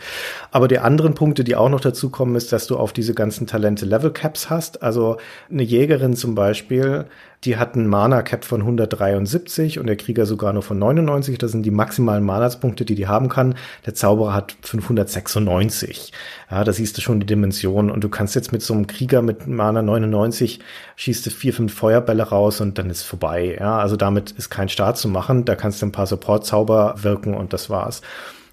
Aber 0.52 0.68
die 0.68 0.80
anderen 0.80 1.14
Punkte, 1.14 1.46
die 1.46 1.56
auch 1.56 1.70
noch 1.70 1.80
dazu 1.80 2.10
kommen, 2.10 2.36
ist, 2.36 2.52
dass 2.52 2.68
du 2.68 2.76
auf 2.76 2.92
diese 2.92 3.14
ganzen 3.14 3.48
Talente 3.48 3.86
Level 3.86 4.12
Caps 4.12 4.50
hast. 4.50 4.84
Also 4.84 5.16
eine 5.50 5.64
Jägerin 5.64 6.18
zum 6.18 6.36
Beispiel 6.36 7.06
die 7.46 7.58
hatten 7.58 7.88
Mana-Cap 7.88 8.46
von 8.46 8.62
173 8.62 9.80
und 9.80 9.88
der 9.88 9.98
Krieger 9.98 10.26
sogar 10.26 10.54
nur 10.54 10.64
von 10.64 10.80
99. 10.80 11.38
Das 11.38 11.52
sind 11.52 11.64
die 11.64 11.72
maximalen 11.72 12.24
Mana-Punkte, 12.34 12.86
die 12.86 12.96
die 12.96 13.08
haben 13.08 13.30
kann. 13.30 13.56
Der 13.86 13.94
Zauberer 13.94 14.34
hat 14.34 14.56
596. 14.62 16.12
Ja, 16.50 16.64
da 16.64 16.74
siehst 16.74 16.98
du 16.98 17.02
schon 17.02 17.20
die 17.20 17.26
Dimension. 17.26 17.92
Und 17.92 18.04
du 18.04 18.10
kannst 18.10 18.36
jetzt 18.36 18.52
mit 18.52 18.62
so 18.62 18.74
einem 18.74 18.88
Krieger 18.88 19.22
mit 19.22 19.48
Mana 19.48 19.82
99 19.82 20.60
schießt 20.96 21.26
du 21.26 21.30
vier, 21.30 21.54
fünf 21.54 21.74
Feuerbälle 21.74 22.24
raus 22.24 22.62
und 22.62 22.78
dann 22.78 22.90
ist 22.90 23.04
vorbei. 23.04 23.58
Ja, 23.60 23.78
also 23.80 23.96
damit 23.96 24.32
ist 24.32 24.50
kein 24.50 24.70
Start 24.70 24.98
zu 24.98 25.08
machen. 25.08 25.46
Da 25.46 25.56
kannst 25.56 25.82
du 25.82 25.86
ein 25.86 25.92
paar 25.92 26.08
Support-Zauber 26.08 26.96
wirken 26.98 27.34
und 27.34 27.54
das 27.54 27.70
war's. 27.70 28.02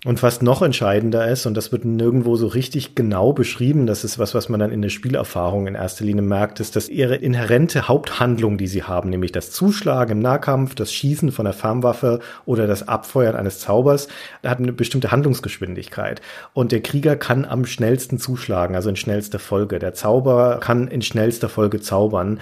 Und 0.07 0.23
was 0.23 0.41
noch 0.41 0.63
entscheidender 0.63 1.29
ist, 1.29 1.45
und 1.45 1.55
das 1.55 1.73
wird 1.73 1.85
nirgendwo 1.85 2.35
so 2.37 2.47
richtig 2.47 2.95
genau 2.95 3.35
beschrieben, 3.35 3.87
das 3.87 4.03
ist 4.03 4.19
was, 4.19 4.35
was 4.35 4.49
man 4.49 4.59
dann 4.59 4.73
in 4.73 4.81
der 4.81 4.89
Spielerfahrung 4.89 5.67
in 5.67 5.75
erster 5.75 6.07
Linie 6.07 6.23
merkt, 6.23 6.59
ist, 6.59 6.75
dass 6.75 6.89
ihre 6.89 7.17
inhärente 7.17 7.87
Haupthandlung, 7.87 8.57
die 8.57 8.67
sie 8.67 8.85
haben, 8.85 9.11
nämlich 9.11 9.31
das 9.31 9.51
Zuschlagen 9.51 10.13
im 10.13 10.19
Nahkampf, 10.21 10.75
das 10.75 10.91
Schießen 10.91 11.33
von 11.33 11.45
der 11.45 11.53
Fernwaffe 11.53 12.21
oder 12.47 12.67
das 12.67 12.89
Abfeuern 12.89 13.37
eines 13.37 13.59
Zaubers, 13.59 14.09
hat 14.43 14.59
eine 14.59 14.73
bestimmte 14.73 15.11
Handlungsgeschwindigkeit. 15.11 16.23
Und 16.55 16.73
der 16.73 16.81
Krieger 16.81 17.17
kann 17.17 17.45
am 17.45 17.67
schnellsten 17.67 18.17
zuschlagen, 18.17 18.77
also 18.77 18.89
in 18.89 18.97
schnellster 18.97 19.39
Folge. 19.39 19.79
Der 19.79 19.93
Zauberer 19.93 20.61
kann 20.61 20.89
in 20.89 21.03
schnellster 21.03 21.51
Folge 21.51 21.79
zaubern 21.79 22.41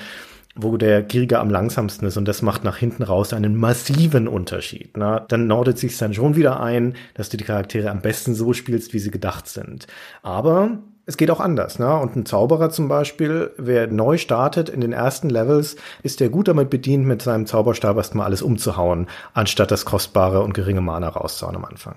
wo 0.58 0.76
der 0.76 1.06
Krieger 1.06 1.40
am 1.40 1.50
langsamsten 1.50 2.06
ist 2.06 2.16
und 2.16 2.26
das 2.26 2.42
macht 2.42 2.64
nach 2.64 2.76
hinten 2.76 3.02
raus 3.02 3.32
einen 3.32 3.56
massiven 3.56 4.28
Unterschied. 4.28 4.96
Na, 4.96 5.20
dann 5.20 5.46
nordet 5.46 5.78
sich 5.78 5.96
dann 5.96 6.12
schon 6.12 6.36
wieder 6.36 6.60
ein, 6.60 6.94
dass 7.14 7.28
du 7.28 7.36
die 7.36 7.44
Charaktere 7.44 7.90
am 7.90 8.00
besten 8.00 8.34
so 8.34 8.52
spielst, 8.52 8.92
wie 8.92 8.98
sie 8.98 9.10
gedacht 9.10 9.46
sind. 9.46 9.86
Aber 10.22 10.78
es 11.06 11.16
geht 11.16 11.30
auch 11.30 11.40
anders, 11.40 11.78
ne? 11.78 11.98
Und 11.98 12.16
ein 12.16 12.26
Zauberer 12.26 12.68
zum 12.68 12.88
Beispiel, 12.88 13.52
wer 13.56 13.86
neu 13.86 14.18
startet 14.18 14.68
in 14.68 14.82
den 14.82 14.92
ersten 14.92 15.30
Levels, 15.30 15.76
ist 16.02 16.20
der 16.20 16.28
gut 16.28 16.48
damit 16.48 16.68
bedient, 16.68 17.06
mit 17.06 17.22
seinem 17.22 17.46
Zauberstab 17.46 17.96
erstmal 17.96 18.26
alles 18.26 18.42
umzuhauen, 18.42 19.06
anstatt 19.32 19.70
das 19.70 19.86
kostbare 19.86 20.42
und 20.42 20.52
geringe 20.52 20.82
Mana 20.82 21.08
rauszuhauen 21.08 21.56
am 21.56 21.64
Anfang. 21.64 21.94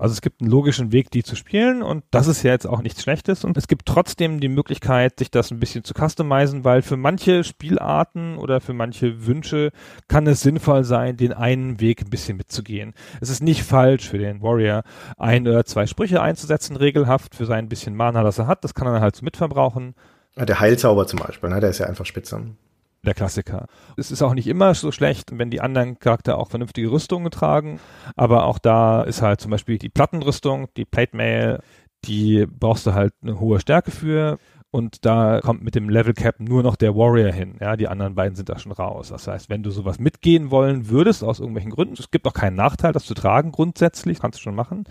Also 0.00 0.14
es 0.14 0.22
gibt 0.22 0.40
einen 0.40 0.50
logischen 0.50 0.92
Weg, 0.92 1.10
die 1.10 1.22
zu 1.22 1.36
spielen 1.36 1.82
und 1.82 2.04
das 2.10 2.26
ist 2.26 2.42
ja 2.42 2.52
jetzt 2.52 2.66
auch 2.66 2.80
nichts 2.80 3.02
Schlechtes 3.02 3.44
und 3.44 3.58
es 3.58 3.68
gibt 3.68 3.84
trotzdem 3.84 4.40
die 4.40 4.48
Möglichkeit, 4.48 5.18
sich 5.18 5.30
das 5.30 5.50
ein 5.50 5.60
bisschen 5.60 5.84
zu 5.84 5.92
customizen, 5.92 6.64
weil 6.64 6.80
für 6.80 6.96
manche 6.96 7.44
Spielarten 7.44 8.38
oder 8.38 8.62
für 8.62 8.72
manche 8.72 9.26
Wünsche 9.26 9.72
kann 10.08 10.26
es 10.26 10.40
sinnvoll 10.40 10.84
sein, 10.84 11.18
den 11.18 11.34
einen 11.34 11.80
Weg 11.80 12.00
ein 12.00 12.08
bisschen 12.08 12.38
mitzugehen. 12.38 12.94
Es 13.20 13.28
ist 13.28 13.42
nicht 13.42 13.62
falsch 13.62 14.08
für 14.08 14.16
den 14.16 14.40
Warrior, 14.40 14.84
ein 15.18 15.46
oder 15.46 15.66
zwei 15.66 15.86
Sprüche 15.86 16.22
einzusetzen, 16.22 16.76
regelhaft 16.76 17.34
für 17.34 17.44
sein 17.44 17.68
bisschen 17.68 17.94
Mana, 17.94 18.22
das 18.22 18.38
er 18.38 18.46
hat. 18.46 18.64
Das 18.64 18.72
kann 18.72 18.88
er 18.88 19.02
halt 19.02 19.16
so 19.16 19.22
mitverbrauchen. 19.22 19.94
Der 20.34 20.60
Heilzauber 20.60 21.06
zum 21.06 21.18
Beispiel, 21.18 21.50
ne? 21.50 21.60
der 21.60 21.68
ist 21.68 21.78
ja 21.78 21.86
einfach 21.86 22.06
spitze 22.06 22.36
der 23.04 23.14
Klassiker. 23.14 23.66
Es 23.96 24.10
ist 24.10 24.22
auch 24.22 24.34
nicht 24.34 24.46
immer 24.46 24.74
so 24.74 24.92
schlecht, 24.92 25.30
wenn 25.32 25.50
die 25.50 25.60
anderen 25.60 25.98
Charakter 25.98 26.38
auch 26.38 26.48
vernünftige 26.48 26.90
Rüstungen 26.90 27.30
tragen, 27.30 27.80
aber 28.16 28.44
auch 28.44 28.58
da 28.58 29.02
ist 29.02 29.22
halt 29.22 29.40
zum 29.40 29.50
Beispiel 29.50 29.78
die 29.78 29.88
Plattenrüstung, 29.88 30.68
die 30.76 30.84
Plate 30.84 31.16
Mail, 31.16 31.60
die 32.04 32.46
brauchst 32.46 32.86
du 32.86 32.94
halt 32.94 33.14
eine 33.22 33.40
hohe 33.40 33.60
Stärke 33.60 33.90
für 33.90 34.38
und 34.70 35.04
da 35.04 35.40
kommt 35.40 35.62
mit 35.62 35.74
dem 35.74 35.88
Level 35.88 36.14
Cap 36.14 36.38
nur 36.38 36.62
noch 36.62 36.76
der 36.76 36.94
Warrior 36.94 37.32
hin. 37.32 37.56
Ja, 37.60 37.76
die 37.76 37.88
anderen 37.88 38.14
beiden 38.14 38.36
sind 38.36 38.48
da 38.48 38.58
schon 38.58 38.70
raus. 38.70 39.08
Das 39.08 39.26
heißt, 39.26 39.50
wenn 39.50 39.64
du 39.64 39.70
sowas 39.70 39.98
mitgehen 39.98 40.50
wollen 40.50 40.88
würdest, 40.88 41.24
aus 41.24 41.40
irgendwelchen 41.40 41.72
Gründen, 41.72 41.94
es 41.98 42.10
gibt 42.10 42.26
auch 42.26 42.32
keinen 42.32 42.54
Nachteil, 42.54 42.92
das 42.92 43.04
zu 43.04 43.14
tragen 43.14 43.50
grundsätzlich, 43.50 44.20
kannst 44.20 44.38
du 44.38 44.42
schon 44.42 44.54
machen, 44.54 44.84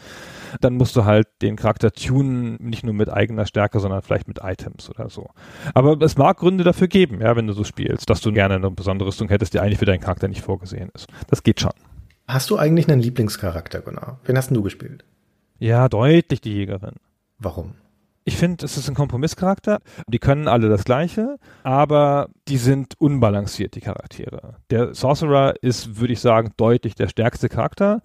dann 0.60 0.76
musst 0.76 0.96
du 0.96 1.06
halt 1.06 1.28
den 1.42 1.56
Charakter 1.56 1.92
tunen, 1.92 2.58
nicht 2.60 2.84
nur 2.84 2.94
mit 2.94 3.10
eigener 3.10 3.46
Stärke, 3.46 3.80
sondern 3.80 4.02
vielleicht 4.02 4.28
mit 4.28 4.40
Items 4.44 4.90
oder 4.90 5.10
so. 5.10 5.30
Aber 5.74 6.00
es 6.02 6.18
mag 6.18 6.38
Gründe 6.38 6.66
dafür 6.66 6.90
geben, 6.90 7.22
ja, 7.22 7.36
wenn 7.38 7.48
du 7.48 7.54
so 7.54 7.64
spielst, 7.64 8.10
dass 8.10 8.20
du 8.20 8.34
gerne 8.34 8.56
eine 8.56 8.72
besondere 8.72 9.08
Rüstung 9.08 9.30
hättest, 9.30 9.54
die 9.54 9.60
eigentlich 9.60 9.80
für 9.80 9.86
deinen 9.86 10.02
Charakter 10.02 10.28
nicht 10.28 10.42
vorgesehen 10.42 10.90
ist. 10.94 11.08
Das 11.28 11.44
geht 11.44 11.62
schon. 11.62 11.72
Hast 12.28 12.50
du 12.50 12.58
eigentlich 12.58 12.90
einen 12.90 13.02
Lieblingscharakter, 13.02 13.82
genau? 13.82 14.20
Wen 14.26 14.38
hast 14.38 14.52
du 14.52 14.62
gespielt? 14.62 15.06
Ja, 15.58 15.90
deutlich 15.90 16.42
die 16.42 16.54
Jägerin. 16.54 16.96
Warum? 17.40 17.76
Ich 18.26 18.38
finde, 18.38 18.66
es 18.66 18.78
ist 18.78 18.88
ein 18.90 18.96
Kompromisscharakter. 18.96 19.80
Die 20.08 20.20
können 20.20 20.48
alle 20.48 20.70
das 20.70 20.84
Gleiche, 20.84 21.38
aber 21.64 22.30
die 22.48 22.58
sind 22.58 22.94
unbalanciert, 23.00 23.76
die 23.76 23.82
Charaktere. 23.82 24.56
Der 24.70 24.94
Sorcerer 24.94 25.56
ist, 25.62 26.00
würde 26.00 26.14
ich 26.14 26.20
sagen, 26.20 26.52
deutlich 26.58 26.96
der 26.96 27.08
stärkste 27.08 27.50
Charakter. 27.50 28.02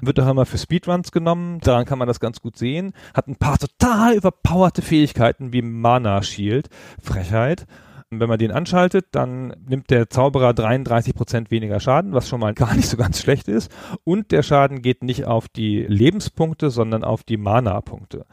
Wird 0.00 0.20
auch 0.20 0.28
immer 0.28 0.46
für 0.46 0.58
Speedruns 0.58 1.10
genommen. 1.10 1.60
Daran 1.60 1.84
kann 1.84 1.98
man 1.98 2.08
das 2.08 2.20
ganz 2.20 2.40
gut 2.40 2.56
sehen. 2.56 2.92
Hat 3.14 3.28
ein 3.28 3.36
paar 3.36 3.58
total 3.58 4.14
überpowerte 4.14 4.82
Fähigkeiten 4.82 5.52
wie 5.52 5.62
Mana 5.62 6.22
Shield. 6.22 6.68
Frechheit. 7.02 7.66
Wenn 8.10 8.28
man 8.28 8.38
den 8.38 8.52
anschaltet, 8.52 9.06
dann 9.10 9.54
nimmt 9.68 9.90
der 9.90 10.08
Zauberer 10.08 10.50
33% 10.50 11.50
weniger 11.50 11.80
Schaden, 11.80 12.12
was 12.12 12.28
schon 12.28 12.38
mal 12.38 12.54
gar 12.54 12.74
nicht 12.74 12.88
so 12.88 12.96
ganz 12.96 13.20
schlecht 13.20 13.48
ist. 13.48 13.70
Und 14.04 14.30
der 14.30 14.42
Schaden 14.42 14.80
geht 14.80 15.02
nicht 15.02 15.24
auf 15.24 15.48
die 15.48 15.82
Lebenspunkte, 15.82 16.70
sondern 16.70 17.02
auf 17.02 17.24
die 17.24 17.36
Mana-Punkte. 17.36 18.26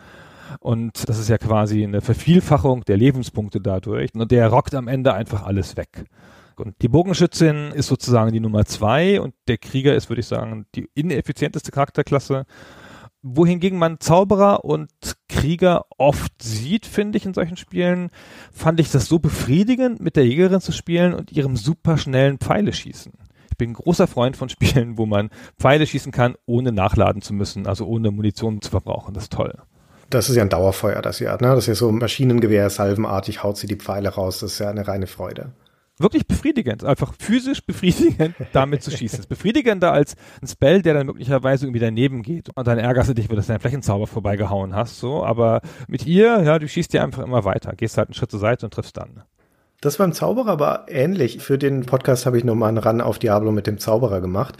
Und 0.59 1.07
das 1.07 1.19
ist 1.19 1.29
ja 1.29 1.37
quasi 1.37 1.83
eine 1.83 2.01
Vervielfachung 2.01 2.83
der 2.85 2.97
Lebenspunkte 2.97 3.61
dadurch. 3.61 4.13
Und 4.13 4.31
der 4.31 4.47
rockt 4.47 4.75
am 4.75 4.87
Ende 4.87 5.13
einfach 5.13 5.43
alles 5.43 5.77
weg. 5.77 6.05
Und 6.55 6.75
die 6.81 6.87
Bogenschützin 6.87 7.71
ist 7.71 7.87
sozusagen 7.87 8.31
die 8.31 8.39
Nummer 8.39 8.65
zwei 8.65 9.19
und 9.19 9.33
der 9.47 9.57
Krieger 9.57 9.95
ist, 9.95 10.09
würde 10.09 10.19
ich 10.19 10.27
sagen, 10.27 10.65
die 10.75 10.87
ineffizienteste 10.93 11.71
Charakterklasse. 11.71 12.45
Wohingegen 13.21 13.79
man 13.79 13.99
Zauberer 13.99 14.65
und 14.65 14.89
Krieger 15.29 15.85
oft 15.97 16.41
sieht, 16.41 16.85
finde 16.85 17.17
ich, 17.17 17.25
in 17.25 17.33
solchen 17.33 17.57
Spielen, 17.57 18.09
fand 18.51 18.79
ich 18.79 18.91
das 18.91 19.07
so 19.07 19.17
befriedigend, 19.17 20.01
mit 20.01 20.15
der 20.15 20.27
Jägerin 20.27 20.59
zu 20.59 20.73
spielen 20.73 21.13
und 21.13 21.31
ihrem 21.31 21.55
superschnellen 21.55 22.37
Pfeile 22.37 22.73
schießen. 22.73 23.13
Ich 23.49 23.57
bin 23.57 23.71
ein 23.71 23.75
großer 23.75 24.07
Freund 24.07 24.35
von 24.35 24.49
Spielen, 24.49 24.97
wo 24.97 25.05
man 25.05 25.29
Pfeile 25.57 25.87
schießen 25.87 26.11
kann, 26.11 26.35
ohne 26.45 26.71
nachladen 26.71 27.21
zu 27.21 27.33
müssen, 27.33 27.65
also 27.65 27.85
ohne 27.85 28.11
Munition 28.11 28.61
zu 28.61 28.69
verbrauchen. 28.69 29.13
Das 29.13 29.23
ist 29.23 29.33
toll. 29.33 29.57
Das 30.13 30.29
ist 30.29 30.35
ja 30.35 30.43
ein 30.43 30.49
Dauerfeuer, 30.49 31.01
das 31.01 31.17
sie 31.17 31.27
hat. 31.27 31.41
Ne? 31.41 31.47
Das 31.47 31.59
ist 31.59 31.67
ja 31.67 31.75
so 31.75 31.91
Maschinengewehr, 31.91 32.69
salvenartig 32.69 33.43
haut 33.43 33.57
sie 33.57 33.67
die 33.67 33.75
Pfeile 33.75 34.09
raus. 34.09 34.39
Das 34.39 34.53
ist 34.53 34.59
ja 34.59 34.69
eine 34.69 34.87
reine 34.87 35.07
Freude. 35.07 35.53
Wirklich 35.97 36.27
befriedigend, 36.27 36.83
einfach 36.83 37.13
physisch 37.17 37.63
befriedigend, 37.65 38.35
damit 38.53 38.83
zu 38.83 38.91
schießen. 38.91 39.17
Das 39.17 39.25
ist 39.25 39.29
befriedigender 39.29 39.91
als 39.91 40.15
ein 40.41 40.47
Spell, 40.47 40.81
der 40.81 40.93
dann 40.93 41.07
möglicherweise 41.07 41.65
irgendwie 41.65 41.79
daneben 41.79 42.21
geht. 42.21 42.49
Und 42.55 42.67
dann 42.67 42.77
ärgerst 42.77 43.09
du 43.09 43.13
dich, 43.13 43.29
weil 43.29 43.37
du 43.37 43.43
deinen 43.43 43.59
Flächenzauber 43.59 44.07
vorbeigehauen 44.07 44.75
hast, 44.75 44.99
so. 44.99 45.23
Aber 45.23 45.61
mit 45.87 46.05
ihr, 46.05 46.41
ja, 46.43 46.59
du 46.59 46.67
schießt 46.67 46.93
dir 46.93 47.03
einfach 47.03 47.23
immer 47.23 47.43
weiter. 47.43 47.73
Gehst 47.75 47.97
halt 47.97 48.09
einen 48.09 48.15
Schritt 48.15 48.31
zur 48.31 48.39
Seite 48.39 48.65
und 48.65 48.73
triffst 48.73 48.97
dann. 48.97 49.23
Das 49.81 49.97
beim 49.97 50.13
Zauberer 50.13 50.51
aber 50.51 50.85
ähnlich. 50.87 51.39
Für 51.39 51.57
den 51.57 51.85
Podcast 51.85 52.25
habe 52.25 52.37
ich 52.37 52.43
nochmal 52.43 52.69
einen 52.69 52.77
Ran 52.77 53.01
auf 53.01 53.19
Diablo 53.19 53.51
mit 53.51 53.67
dem 53.67 53.79
Zauberer 53.79 54.21
gemacht. 54.21 54.57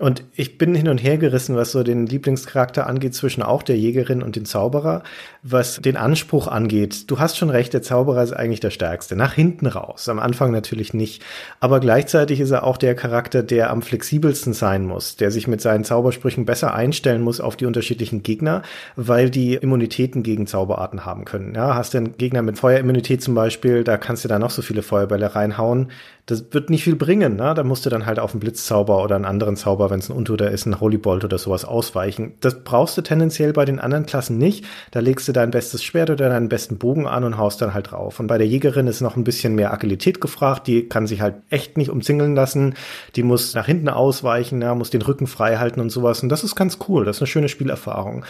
Und 0.00 0.24
ich 0.34 0.56
bin 0.56 0.74
hin 0.74 0.88
und 0.88 0.96
her 0.96 1.18
gerissen, 1.18 1.56
was 1.56 1.72
so 1.72 1.82
den 1.82 2.06
Lieblingscharakter 2.06 2.86
angeht, 2.86 3.14
zwischen 3.14 3.42
auch 3.42 3.62
der 3.62 3.76
Jägerin 3.76 4.22
und 4.22 4.34
dem 4.34 4.46
Zauberer, 4.46 5.02
was 5.42 5.76
den 5.76 5.98
Anspruch 5.98 6.48
angeht. 6.48 7.10
Du 7.10 7.18
hast 7.18 7.36
schon 7.36 7.50
recht, 7.50 7.74
der 7.74 7.82
Zauberer 7.82 8.22
ist 8.22 8.32
eigentlich 8.32 8.60
der 8.60 8.70
Stärkste. 8.70 9.14
Nach 9.14 9.34
hinten 9.34 9.66
raus. 9.66 10.08
Am 10.08 10.18
Anfang 10.18 10.52
natürlich 10.52 10.94
nicht. 10.94 11.22
Aber 11.60 11.80
gleichzeitig 11.80 12.40
ist 12.40 12.50
er 12.50 12.64
auch 12.64 12.78
der 12.78 12.94
Charakter, 12.94 13.42
der 13.42 13.68
am 13.68 13.82
flexibelsten 13.82 14.54
sein 14.54 14.86
muss, 14.86 15.16
der 15.16 15.30
sich 15.30 15.46
mit 15.46 15.60
seinen 15.60 15.84
Zaubersprüchen 15.84 16.46
besser 16.46 16.72
einstellen 16.72 17.20
muss 17.20 17.42
auf 17.42 17.56
die 17.56 17.66
unterschiedlichen 17.66 18.22
Gegner, 18.22 18.62
weil 18.96 19.28
die 19.28 19.56
Immunitäten 19.56 20.22
gegen 20.22 20.46
Zauberarten 20.46 21.04
haben 21.04 21.26
können. 21.26 21.54
Ja, 21.54 21.74
hast 21.74 21.92
du 21.92 21.98
einen 21.98 22.16
Gegner 22.16 22.40
mit 22.40 22.58
Feuerimmunität 22.58 23.20
zum 23.20 23.34
Beispiel, 23.34 23.84
da 23.84 23.98
kannst 23.98 24.24
du 24.24 24.28
da 24.28 24.38
noch 24.38 24.50
so 24.50 24.62
viele 24.62 24.80
Feuerbälle 24.80 25.34
reinhauen 25.34 25.88
das 26.30 26.44
wird 26.52 26.70
nicht 26.70 26.84
viel 26.84 26.96
bringen. 26.96 27.36
Ne? 27.36 27.54
Da 27.54 27.64
musst 27.64 27.84
du 27.84 27.90
dann 27.90 28.06
halt 28.06 28.18
auf 28.20 28.32
einen 28.32 28.40
Blitzzauber 28.40 29.02
oder 29.02 29.16
einen 29.16 29.24
anderen 29.24 29.56
Zauber, 29.56 29.90
wenn 29.90 29.98
es 29.98 30.08
ein 30.08 30.16
Untoter 30.16 30.50
ist, 30.50 30.66
ein 30.66 30.80
Holy 30.80 30.96
Bolt 30.96 31.24
oder 31.24 31.38
sowas 31.38 31.64
ausweichen. 31.64 32.34
Das 32.40 32.62
brauchst 32.62 32.96
du 32.96 33.02
tendenziell 33.02 33.52
bei 33.52 33.64
den 33.64 33.80
anderen 33.80 34.06
Klassen 34.06 34.38
nicht. 34.38 34.64
Da 34.92 35.00
legst 35.00 35.26
du 35.26 35.32
dein 35.32 35.50
bestes 35.50 35.82
Schwert 35.82 36.10
oder 36.10 36.28
deinen 36.28 36.48
besten 36.48 36.78
Bogen 36.78 37.06
an 37.06 37.24
und 37.24 37.36
haust 37.36 37.60
dann 37.60 37.74
halt 37.74 37.90
drauf. 37.90 38.20
Und 38.20 38.28
bei 38.28 38.38
der 38.38 38.46
Jägerin 38.46 38.86
ist 38.86 39.00
noch 39.00 39.16
ein 39.16 39.24
bisschen 39.24 39.54
mehr 39.56 39.72
Agilität 39.72 40.20
gefragt. 40.20 40.66
Die 40.68 40.88
kann 40.88 41.06
sich 41.06 41.20
halt 41.20 41.36
echt 41.50 41.76
nicht 41.76 41.90
umzingeln 41.90 42.34
lassen. 42.36 42.74
Die 43.16 43.22
muss 43.24 43.54
nach 43.54 43.66
hinten 43.66 43.88
ausweichen, 43.88 44.62
ja, 44.62 44.74
muss 44.74 44.90
den 44.90 45.02
Rücken 45.02 45.26
frei 45.26 45.56
halten 45.56 45.80
und 45.80 45.90
sowas. 45.90 46.22
Und 46.22 46.28
das 46.28 46.44
ist 46.44 46.54
ganz 46.54 46.78
cool. 46.88 47.04
Das 47.04 47.16
ist 47.16 47.22
eine 47.22 47.26
schöne 47.26 47.48
Spielerfahrung. 47.48 48.24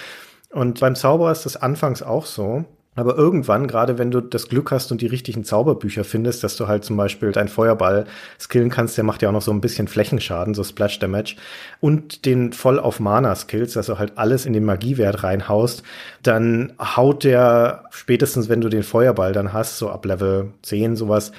Und 0.51 0.81
beim 0.81 0.95
Zauberer 0.97 1.33
ist 1.33 1.45
das 1.45 1.57
anfangs 1.57 2.03
auch 2.03 2.27
so. 2.27 2.65
Aber 3.01 3.17
irgendwann, 3.17 3.67
gerade 3.67 3.97
wenn 3.97 4.11
du 4.11 4.21
das 4.21 4.49
Glück 4.49 4.71
hast 4.71 4.93
und 4.93 5.01
die 5.01 5.07
richtigen 5.07 5.43
Zauberbücher 5.43 6.05
findest, 6.05 6.45
dass 6.45 6.57
du 6.57 6.69
halt 6.69 6.85
zum 6.85 6.99
Beispiel 6.99 7.33
deinen 7.33 7.49
Feuerball 7.49 8.05
skillen 8.39 8.69
kannst, 8.69 8.99
der 8.99 9.05
macht 9.05 9.23
ja 9.23 9.31
auch 9.31 9.33
noch 9.33 9.41
so 9.41 9.53
ein 9.53 9.63
bisschen 9.63 9.89
Flächenschaden, 9.89 10.53
so 10.53 10.63
Splash 10.63 10.99
Damage, 10.99 11.37
und 11.81 12.27
den 12.27 12.53
voll 12.53 12.79
auf 12.79 13.01
Mana 13.01 13.35
skills, 13.35 13.73
dass 13.73 13.87
du 13.87 13.99
halt 13.99 14.19
alles 14.19 14.45
in 14.45 14.53
den 14.53 14.67
Magiewert 14.67 15.23
reinhaust, 15.23 15.83
dann 16.23 16.75
haut 16.79 17.25
der 17.25 17.85
spätestens, 17.91 18.51
wenn 18.51 18.61
du 18.61 18.69
den 18.69 18.83
Feuerball 18.83 19.33
dann 19.33 19.55
hast, 19.55 19.79
so 19.79 19.89
ab 19.89 20.05
Level 20.05 20.51
10 20.61 20.97
sowas, 20.97 21.33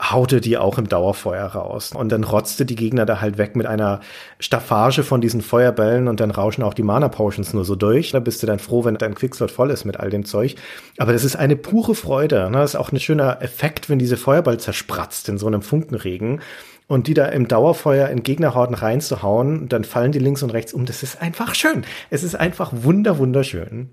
haute 0.00 0.40
die 0.40 0.56
auch 0.56 0.78
im 0.78 0.88
Dauerfeuer 0.88 1.46
raus. 1.46 1.92
Und 1.92 2.10
dann 2.12 2.24
rotzte 2.24 2.64
die 2.64 2.76
Gegner 2.76 3.04
da 3.04 3.20
halt 3.20 3.36
weg 3.36 3.56
mit 3.56 3.66
einer 3.66 4.00
Staffage 4.38 5.02
von 5.02 5.20
diesen 5.20 5.42
Feuerbällen 5.42 6.08
und 6.08 6.20
dann 6.20 6.30
rauschen 6.30 6.62
auch 6.62 6.74
die 6.74 6.82
Mana 6.82 7.08
Potions 7.08 7.52
nur 7.52 7.64
so 7.64 7.74
durch. 7.74 8.12
Da 8.12 8.20
bist 8.20 8.42
du 8.42 8.46
dann 8.46 8.58
froh, 8.58 8.84
wenn 8.84 8.96
dein 8.96 9.14
Quickslot 9.14 9.50
voll 9.50 9.70
ist 9.70 9.84
mit 9.84 9.98
all 9.98 10.10
dem 10.10 10.24
Zeug. 10.24 10.54
Aber 10.98 11.12
das 11.12 11.24
ist 11.24 11.36
eine 11.36 11.56
pure 11.56 11.94
Freude. 11.94 12.48
Ne? 12.50 12.58
Das 12.58 12.74
ist 12.74 12.80
auch 12.80 12.92
ein 12.92 13.00
schöner 13.00 13.42
Effekt, 13.42 13.90
wenn 13.90 13.98
diese 13.98 14.16
Feuerball 14.16 14.58
zerspratzt 14.58 15.28
in 15.28 15.38
so 15.38 15.46
einem 15.46 15.62
Funkenregen 15.62 16.40
und 16.86 17.06
die 17.06 17.14
da 17.14 17.26
im 17.26 17.48
Dauerfeuer 17.48 18.08
in 18.08 18.22
Gegnerhorden 18.22 18.74
reinzuhauen, 18.74 19.68
dann 19.68 19.84
fallen 19.84 20.12
die 20.12 20.20
links 20.20 20.42
und 20.42 20.50
rechts 20.50 20.72
um. 20.72 20.86
Das 20.86 21.02
ist 21.02 21.20
einfach 21.20 21.54
schön. 21.54 21.84
Es 22.08 22.22
ist 22.22 22.34
einfach 22.34 22.72
wunder, 22.72 23.18
wunderschön 23.18 23.90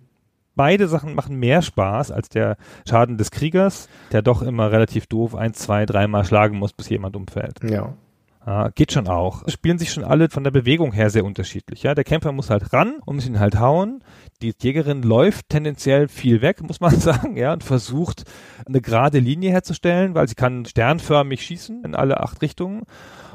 beide 0.55 0.87
Sachen 0.87 1.15
machen 1.15 1.37
mehr 1.37 1.61
Spaß 1.61 2.11
als 2.11 2.29
der 2.29 2.57
Schaden 2.87 3.17
des 3.17 3.31
Kriegers, 3.31 3.89
der 4.11 4.21
doch 4.21 4.41
immer 4.41 4.71
relativ 4.71 5.07
doof 5.07 5.35
ein, 5.35 5.53
zwei, 5.53 5.85
dreimal 5.85 6.25
schlagen 6.25 6.57
muss, 6.57 6.73
bis 6.73 6.89
jemand 6.89 7.15
umfällt. 7.15 7.59
Ja. 7.63 7.93
Ah, 8.45 8.69
geht 8.75 8.91
schon 8.91 9.07
auch. 9.07 9.41
Spielen 9.47 9.79
sich 9.79 9.91
schon 9.91 10.03
alle 10.03 10.29
von 10.29 10.43
der 10.43 10.51
Bewegung 10.51 10.93
her 10.93 11.09
sehr 11.09 11.25
unterschiedlich. 11.25 11.81
Ja, 11.81 11.95
der 11.95 12.03
Kämpfer 12.03 12.31
muss 12.31 12.51
halt 12.51 12.73
ran 12.73 12.97
und 13.03 13.15
muss 13.15 13.25
ihn 13.25 13.39
halt 13.39 13.59
hauen. 13.59 14.03
Die 14.43 14.53
Jägerin 14.61 15.01
läuft 15.01 15.49
tendenziell 15.49 16.07
viel 16.07 16.43
weg, 16.43 16.61
muss 16.61 16.79
man 16.79 16.95
sagen, 16.99 17.37
ja, 17.37 17.53
und 17.53 17.63
versucht 17.63 18.23
eine 18.67 18.81
gerade 18.81 19.17
Linie 19.17 19.49
herzustellen, 19.49 20.13
weil 20.13 20.27
sie 20.27 20.35
kann 20.35 20.65
sternförmig 20.65 21.41
schießen 21.41 21.83
in 21.83 21.95
alle 21.95 22.19
acht 22.19 22.39
Richtungen 22.43 22.83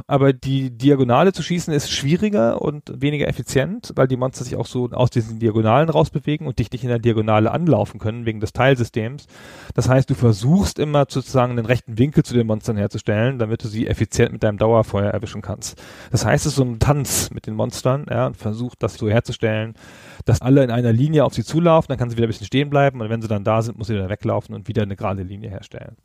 aber 0.06 0.32
die 0.32 0.70
Diagonale 0.70 1.32
zu 1.32 1.42
schießen 1.42 1.72
ist 1.72 1.90
schwieriger 1.90 2.62
und 2.62 3.00
weniger 3.00 3.28
effizient, 3.28 3.92
weil 3.96 4.08
die 4.08 4.16
Monster 4.16 4.44
sich 4.44 4.56
auch 4.56 4.66
so 4.66 4.90
aus 4.90 5.10
diesen 5.10 5.38
Diagonalen 5.38 5.88
rausbewegen 5.88 6.46
und 6.46 6.58
dich 6.58 6.70
nicht 6.72 6.84
in 6.84 6.88
der 6.88 6.98
Diagonale 6.98 7.50
anlaufen 7.50 7.98
können 7.98 8.26
wegen 8.26 8.40
des 8.40 8.52
Teilsystems. 8.52 9.26
Das 9.74 9.88
heißt, 9.88 10.08
du 10.10 10.14
versuchst 10.14 10.78
immer 10.78 11.06
sozusagen 11.08 11.56
den 11.56 11.66
rechten 11.66 11.98
Winkel 11.98 12.24
zu 12.24 12.34
den 12.34 12.46
Monstern 12.46 12.76
herzustellen, 12.76 13.38
damit 13.38 13.64
du 13.64 13.68
sie 13.68 13.86
effizient 13.86 14.32
mit 14.32 14.42
deinem 14.42 14.58
Dauerfeuer 14.58 15.10
erwischen 15.10 15.42
kannst. 15.42 15.80
Das 16.10 16.24
heißt, 16.24 16.46
es 16.46 16.52
ist 16.52 16.56
so 16.56 16.64
ein 16.64 16.78
Tanz 16.78 17.30
mit 17.30 17.46
den 17.46 17.54
Monstern, 17.54 18.06
ja, 18.10 18.26
und 18.26 18.36
versucht 18.36 18.82
das 18.82 18.94
so 18.94 19.08
herzustellen, 19.08 19.74
dass 20.24 20.42
alle 20.42 20.64
in 20.64 20.70
einer 20.70 20.92
Linie 20.92 21.24
auf 21.24 21.34
sie 21.34 21.44
zulaufen, 21.44 21.88
dann 21.88 21.98
kann 21.98 22.10
sie 22.10 22.16
wieder 22.16 22.26
ein 22.26 22.30
bisschen 22.30 22.46
stehen 22.46 22.70
bleiben 22.70 23.00
und 23.00 23.10
wenn 23.10 23.22
sie 23.22 23.28
dann 23.28 23.44
da 23.44 23.62
sind, 23.62 23.78
muss 23.78 23.86
sie 23.86 23.94
wieder 23.94 24.08
weglaufen 24.08 24.54
und 24.54 24.68
wieder 24.68 24.82
eine 24.82 24.96
gerade 24.96 25.22
Linie 25.22 25.50
herstellen. 25.50 25.96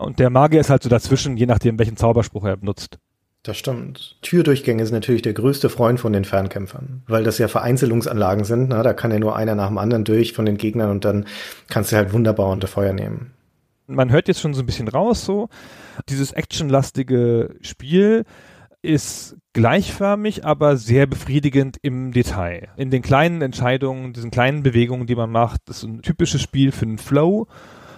Und 0.00 0.18
der 0.18 0.30
Magier 0.30 0.60
ist 0.60 0.70
halt 0.70 0.82
so 0.82 0.88
dazwischen, 0.88 1.36
je 1.36 1.44
nachdem, 1.44 1.78
welchen 1.78 1.96
Zauberspruch 1.96 2.44
er 2.44 2.56
benutzt. 2.56 2.98
Das 3.42 3.56
stimmt. 3.56 4.16
Türdurchgänge 4.20 4.84
sind 4.84 4.94
natürlich 4.94 5.22
der 5.22 5.32
größte 5.32 5.70
Freund 5.70 5.98
von 5.98 6.12
den 6.12 6.26
Fernkämpfern, 6.26 7.02
weil 7.06 7.24
das 7.24 7.38
ja 7.38 7.48
Vereinzelungsanlagen 7.48 8.44
sind. 8.44 8.68
Na, 8.68 8.82
da 8.82 8.92
kann 8.92 9.10
ja 9.10 9.18
nur 9.18 9.34
einer 9.34 9.54
nach 9.54 9.68
dem 9.68 9.78
anderen 9.78 10.04
durch 10.04 10.34
von 10.34 10.44
den 10.44 10.58
Gegnern 10.58 10.90
und 10.90 11.06
dann 11.06 11.24
kannst 11.68 11.90
du 11.90 11.96
halt 11.96 12.12
wunderbar 12.12 12.50
unter 12.50 12.68
Feuer 12.68 12.92
nehmen. 12.92 13.32
Man 13.86 14.10
hört 14.12 14.28
jetzt 14.28 14.40
schon 14.40 14.52
so 14.52 14.62
ein 14.62 14.66
bisschen 14.66 14.88
raus, 14.88 15.24
so 15.24 15.48
dieses 16.08 16.32
actionlastige 16.32 17.56
Spiel 17.62 18.24
ist 18.82 19.36
gleichförmig, 19.52 20.44
aber 20.44 20.76
sehr 20.76 21.06
befriedigend 21.06 21.76
im 21.82 22.12
Detail. 22.12 22.68
In 22.76 22.90
den 22.90 23.02
kleinen 23.02 23.42
Entscheidungen, 23.42 24.12
diesen 24.12 24.30
kleinen 24.30 24.62
Bewegungen, 24.62 25.06
die 25.06 25.16
man 25.16 25.30
macht, 25.30 25.68
ist 25.68 25.82
ein 25.82 26.02
typisches 26.02 26.40
Spiel 26.40 26.72
für 26.72 26.86
einen 26.86 26.98
Flow 26.98 27.46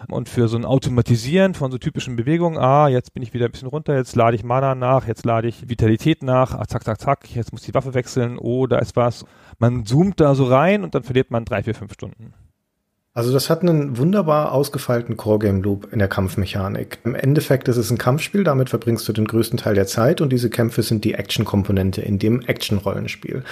und 0.09 0.29
für 0.29 0.49
so 0.49 0.57
ein 0.57 0.65
Automatisieren 0.65 1.55
von 1.55 1.71
so 1.71 1.79
typischen 1.79 2.17
Bewegungen, 2.17 2.59
ah, 2.59 2.89
jetzt 2.89 3.15
bin 3.15 3.23
ich 3.23 3.35
wieder 3.35 3.47
ein 3.47 3.53
bisschen 3.53 3.69
runter, 3.69 3.97
jetzt 3.97 4.17
lade 4.17 4.37
ich 4.37 4.45
Mana 4.45 4.75
nach, 4.75 5.07
jetzt 5.07 5.25
lade 5.25 5.49
ich 5.49 5.69
Vitalität 5.69 6.23
nach, 6.23 6.55
ah, 6.55 6.67
zack, 6.67 6.85
zack, 6.85 7.01
zack, 7.01 7.35
jetzt 7.35 7.53
muss 7.53 7.63
die 7.63 7.75
Waffe 7.75 7.95
wechseln, 7.95 8.39
oh, 8.39 8.67
da 8.67 8.79
ist 8.79 8.97
was. 8.97 9.25
Man 9.59 9.85
zoomt 9.85 10.21
da 10.21 10.35
so 10.35 10.45
rein 10.45 10.85
und 10.85 10.95
dann 10.95 11.03
verliert 11.03 11.31
man 11.31 11.45
drei, 11.45 11.63
vier, 11.63 11.75
fünf 11.75 11.93
Stunden. 11.93 12.35
Also 13.15 13.31
das 13.31 13.51
hat 13.51 13.61
einen 13.61 13.99
wunderbar 13.99 14.53
ausgefeilten 14.53 15.19
Core-Game-Loop 15.19 15.93
in 15.93 15.99
der 15.99 16.09
Kampfmechanik. 16.09 16.99
Im 17.05 17.15
Endeffekt 17.15 17.69
ist 17.69 17.77
es 17.77 17.91
ein 17.91 17.99
Kampfspiel, 17.99 18.43
damit 18.43 18.71
verbringst 18.71 19.07
du 19.07 19.13
den 19.13 19.27
größten 19.27 19.59
Teil 19.59 19.75
der 19.75 19.87
Zeit 19.87 20.23
und 20.23 20.33
diese 20.33 20.49
Kämpfe 20.49 20.83
sind 20.83 21.05
die 21.05 21.13
Action-Komponente 21.13 22.01
in 22.01 22.19
dem 22.19 22.41
Action-Rollenspiel. 22.41 23.45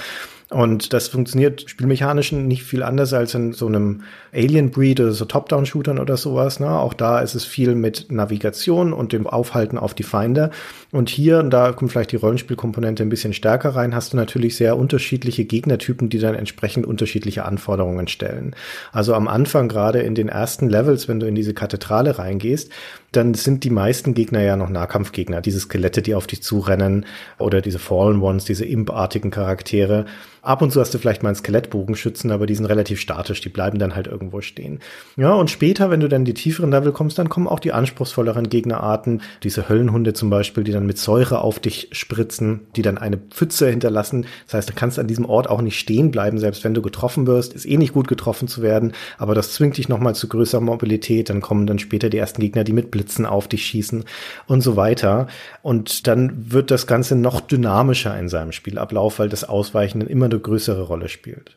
Und 0.48 0.94
das 0.94 1.08
funktioniert 1.08 1.68
spielmechanisch 1.68 2.32
nicht 2.32 2.64
viel 2.64 2.82
anders 2.82 3.12
als 3.12 3.34
in 3.34 3.52
so 3.52 3.66
einem 3.66 4.02
Alien 4.32 4.70
Breed 4.70 5.00
oder 5.00 5.12
so 5.12 5.24
Top-Down-Shootern 5.24 5.98
oder 5.98 6.16
sowas. 6.16 6.60
Ne? 6.60 6.70
Auch 6.70 6.94
da 6.94 7.20
ist 7.20 7.34
es 7.34 7.44
viel 7.44 7.74
mit 7.74 8.10
Navigation 8.10 8.92
und 8.92 9.12
dem 9.12 9.26
Aufhalten 9.26 9.78
auf 9.78 9.94
die 9.94 10.02
Feinde. 10.02 10.50
Und 10.92 11.08
hier, 11.08 11.38
und 11.38 11.50
da 11.50 11.72
kommt 11.72 11.92
vielleicht 11.92 12.12
die 12.12 12.16
Rollenspielkomponente 12.16 13.02
ein 13.02 13.08
bisschen 13.08 13.32
stärker 13.32 13.70
rein, 13.70 13.94
hast 13.94 14.12
du 14.12 14.16
natürlich 14.16 14.56
sehr 14.56 14.76
unterschiedliche 14.76 15.44
Gegnertypen, 15.44 16.08
die 16.08 16.18
dann 16.18 16.34
entsprechend 16.34 16.86
unterschiedliche 16.86 17.44
Anforderungen 17.44 18.08
stellen. 18.08 18.54
Also 18.92 19.14
am 19.14 19.28
Anfang, 19.28 19.68
gerade 19.68 20.00
in 20.00 20.14
den 20.14 20.28
ersten 20.28 20.68
Levels, 20.68 21.08
wenn 21.08 21.20
du 21.20 21.26
in 21.26 21.34
diese 21.34 21.54
Kathedrale 21.54 22.18
reingehst, 22.18 22.70
dann 23.12 23.34
sind 23.34 23.64
die 23.64 23.70
meisten 23.70 24.14
Gegner 24.14 24.42
ja 24.42 24.56
noch 24.56 24.68
Nahkampfgegner. 24.68 25.40
Diese 25.40 25.60
Skelette, 25.60 26.02
die 26.02 26.14
auf 26.14 26.26
dich 26.26 26.42
zurennen 26.42 27.06
oder 27.38 27.60
diese 27.60 27.78
Fallen 27.78 28.20
Ones, 28.20 28.44
diese 28.44 28.64
impartigen 28.64 29.30
Charaktere. 29.30 30.06
Ab 30.42 30.62
und 30.62 30.72
zu 30.72 30.80
hast 30.80 30.94
du 30.94 30.98
vielleicht 30.98 31.22
mal 31.22 31.30
einen 31.30 31.36
Skelettbogenschützen, 31.36 32.30
aber 32.30 32.46
die 32.46 32.54
sind 32.54 32.66
relativ 32.66 33.00
statisch, 33.00 33.40
die 33.40 33.48
bleiben 33.48 33.78
dann 33.78 33.94
halt 33.94 34.08
irgendwo 34.20 34.40
stehen. 34.40 34.80
Ja, 35.16 35.32
und 35.32 35.50
später, 35.50 35.90
wenn 35.90 36.00
du 36.00 36.08
dann 36.08 36.24
die 36.24 36.34
tieferen 36.34 36.70
Level 36.70 36.92
kommst, 36.92 37.18
dann 37.18 37.28
kommen 37.28 37.48
auch 37.48 37.58
die 37.58 37.72
anspruchsvolleren 37.72 38.48
Gegnerarten, 38.48 39.22
diese 39.42 39.68
Höllenhunde 39.68 40.12
zum 40.12 40.30
Beispiel, 40.30 40.62
die 40.64 40.72
dann 40.72 40.86
mit 40.86 40.98
Säure 40.98 41.40
auf 41.40 41.58
dich 41.58 41.88
spritzen, 41.92 42.60
die 42.76 42.82
dann 42.82 42.98
eine 42.98 43.16
Pfütze 43.16 43.68
hinterlassen. 43.68 44.26
Das 44.46 44.54
heißt, 44.54 44.68
du 44.68 44.74
kannst 44.74 44.98
an 44.98 45.06
diesem 45.06 45.24
Ort 45.24 45.48
auch 45.48 45.62
nicht 45.62 45.78
stehen 45.78 46.10
bleiben, 46.10 46.38
selbst 46.38 46.64
wenn 46.64 46.74
du 46.74 46.82
getroffen 46.82 47.26
wirst. 47.26 47.54
Ist 47.54 47.66
eh 47.66 47.76
nicht 47.76 47.94
gut 47.94 48.08
getroffen 48.08 48.48
zu 48.48 48.62
werden, 48.62 48.92
aber 49.18 49.34
das 49.34 49.52
zwingt 49.52 49.78
dich 49.78 49.88
nochmal 49.88 50.14
zu 50.14 50.28
größerer 50.28 50.60
Mobilität. 50.60 51.30
Dann 51.30 51.40
kommen 51.40 51.66
dann 51.66 51.78
später 51.78 52.10
die 52.10 52.18
ersten 52.18 52.40
Gegner, 52.40 52.64
die 52.64 52.72
mit 52.72 52.90
Blitzen 52.90 53.26
auf 53.26 53.48
dich 53.48 53.64
schießen 53.64 54.04
und 54.46 54.60
so 54.60 54.76
weiter. 54.76 55.26
Und 55.62 56.06
dann 56.06 56.52
wird 56.52 56.70
das 56.70 56.86
Ganze 56.86 57.16
noch 57.16 57.40
dynamischer 57.40 58.18
in 58.18 58.28
seinem 58.28 58.52
Spielablauf, 58.52 59.18
weil 59.18 59.28
das 59.28 59.44
Ausweichen 59.44 60.02
immer 60.02 60.26
eine 60.26 60.38
größere 60.38 60.82
Rolle 60.82 61.08
spielt. 61.08 61.56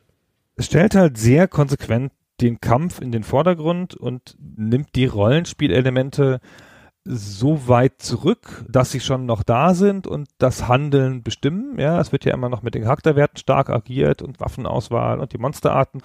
Es 0.56 0.68
stellt 0.68 0.96
halt 0.96 1.18
sehr 1.18 1.48
konsequent 1.48 2.12
den 2.42 2.60
Kampf 2.60 3.00
in 3.00 3.12
den 3.12 3.24
Vordergrund 3.24 3.96
und 3.96 4.36
nimmt 4.40 4.96
die 4.96 5.06
Rollenspielelemente 5.06 6.40
so 7.06 7.68
weit 7.68 8.02
zurück, 8.02 8.66
dass 8.70 8.92
sie 8.92 9.02
schon 9.02 9.26
noch 9.26 9.44
da 9.44 9.74
sind 9.74 10.08
und 10.08 10.30
das 10.38 10.68
Handeln 10.68 11.22
bestimmen. 11.22 11.78
Ja, 11.78 12.00
es 12.00 12.12
wird 12.14 12.24
ja 12.24 12.34
immer 12.34 12.50
noch 12.50 12.62
mit 12.62 12.76
den 12.76 12.84
Charakterwerten 12.84 13.38
stark 13.38 13.70
agiert 13.70 14.22
und 14.22 14.40
Waffenauswahl 14.40 15.20
und 15.20 15.34
die 15.34 15.38
Monsterarten. 15.38 16.02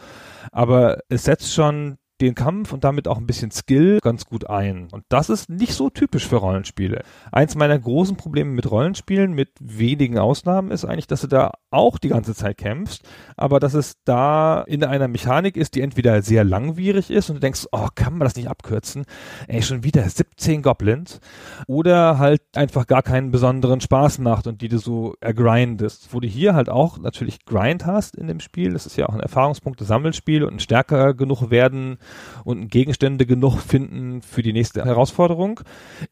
Aber 0.51 0.99
es 1.09 1.24
setzt 1.24 1.55
schon 1.55 1.99
den 2.21 2.35
Kampf 2.35 2.73
und 2.73 2.85
damit 2.85 3.09
auch 3.09 3.19
ein 3.19 3.27
bisschen 3.27 3.51
Skill 3.51 3.99
ganz 4.03 4.25
gut 4.25 4.49
ein. 4.49 4.89
Und 4.93 5.05
das 5.09 5.31
ist 5.31 5.49
nicht 5.49 5.75
so 5.75 5.91
typisch 5.91 6.27
für 6.27 6.37
Rollenspiele. 6.37 7.03
Eins 7.33 7.55
meiner 7.55 7.79
großen 7.79 8.16
Probleme 8.16 8.51
mit 8.51 8.71
Rollenspielen, 8.71 9.33
mit 9.33 9.51
wenigen 9.61 10.19
Ausnahmen, 10.19 10.71
ist 10.71 10.85
eigentlich, 10.85 11.07
dass 11.07 11.23
du 11.23 11.27
da 11.27 11.53
auch 11.71 11.99
die 11.99 12.09
ganze 12.09 12.35
Zeit 12.35 12.59
kämpfst, 12.59 13.03
aber 13.37 13.61
dass 13.61 13.75
es 13.75 13.97
da 14.05 14.62
in 14.62 14.85
einer 14.85 15.09
Mechanik 15.09 15.57
ist, 15.57 15.75
die 15.75 15.81
entweder 15.81 16.23
sehr 16.23 16.45
langwierig 16.45 17.11
ist 17.11 17.29
und 17.29 17.37
du 17.37 17.41
denkst, 17.41 17.66
oh, 17.73 17.89
kann 17.95 18.14
man 18.14 18.27
das 18.27 18.37
nicht 18.37 18.49
abkürzen? 18.49 19.05
Ey, 19.47 19.62
schon 19.62 19.85
wieder 19.85 20.09
17 20.09 20.62
Goblins. 20.62 21.21
Oder 21.66 22.19
halt 22.19 22.43
einfach 22.55 22.87
gar 22.87 23.03
keinen 23.03 23.31
besonderen 23.31 23.81
Spaß 23.81 24.19
macht 24.19 24.47
und 24.47 24.62
die 24.62 24.69
du 24.69 24.79
so 24.79 25.14
ergrindest. 25.21 26.09
Wo 26.12 26.21
du 26.21 26.29
hier 26.29 26.55
halt 26.55 26.69
auch 26.69 26.99
natürlich 26.99 27.45
Grind 27.45 27.87
hast 27.87 28.16
in 28.16 28.27
dem 28.27 28.41
Spiel. 28.41 28.73
Das 28.73 28.87
ist 28.87 28.97
ja 28.97 29.09
auch 29.09 29.14
ein 29.14 29.21
Erfahrungspunkte-Sammelspiel 29.21 30.45
und 30.45 30.55
ein 30.55 30.61
stärker 30.61 31.14
genug 31.14 31.51
werden 31.51 31.99
und 32.44 32.68
Gegenstände 32.68 33.26
genug 33.26 33.59
finden 33.61 34.22
für 34.22 34.42
die 34.42 34.52
nächste 34.52 34.84
Herausforderung, 34.84 35.61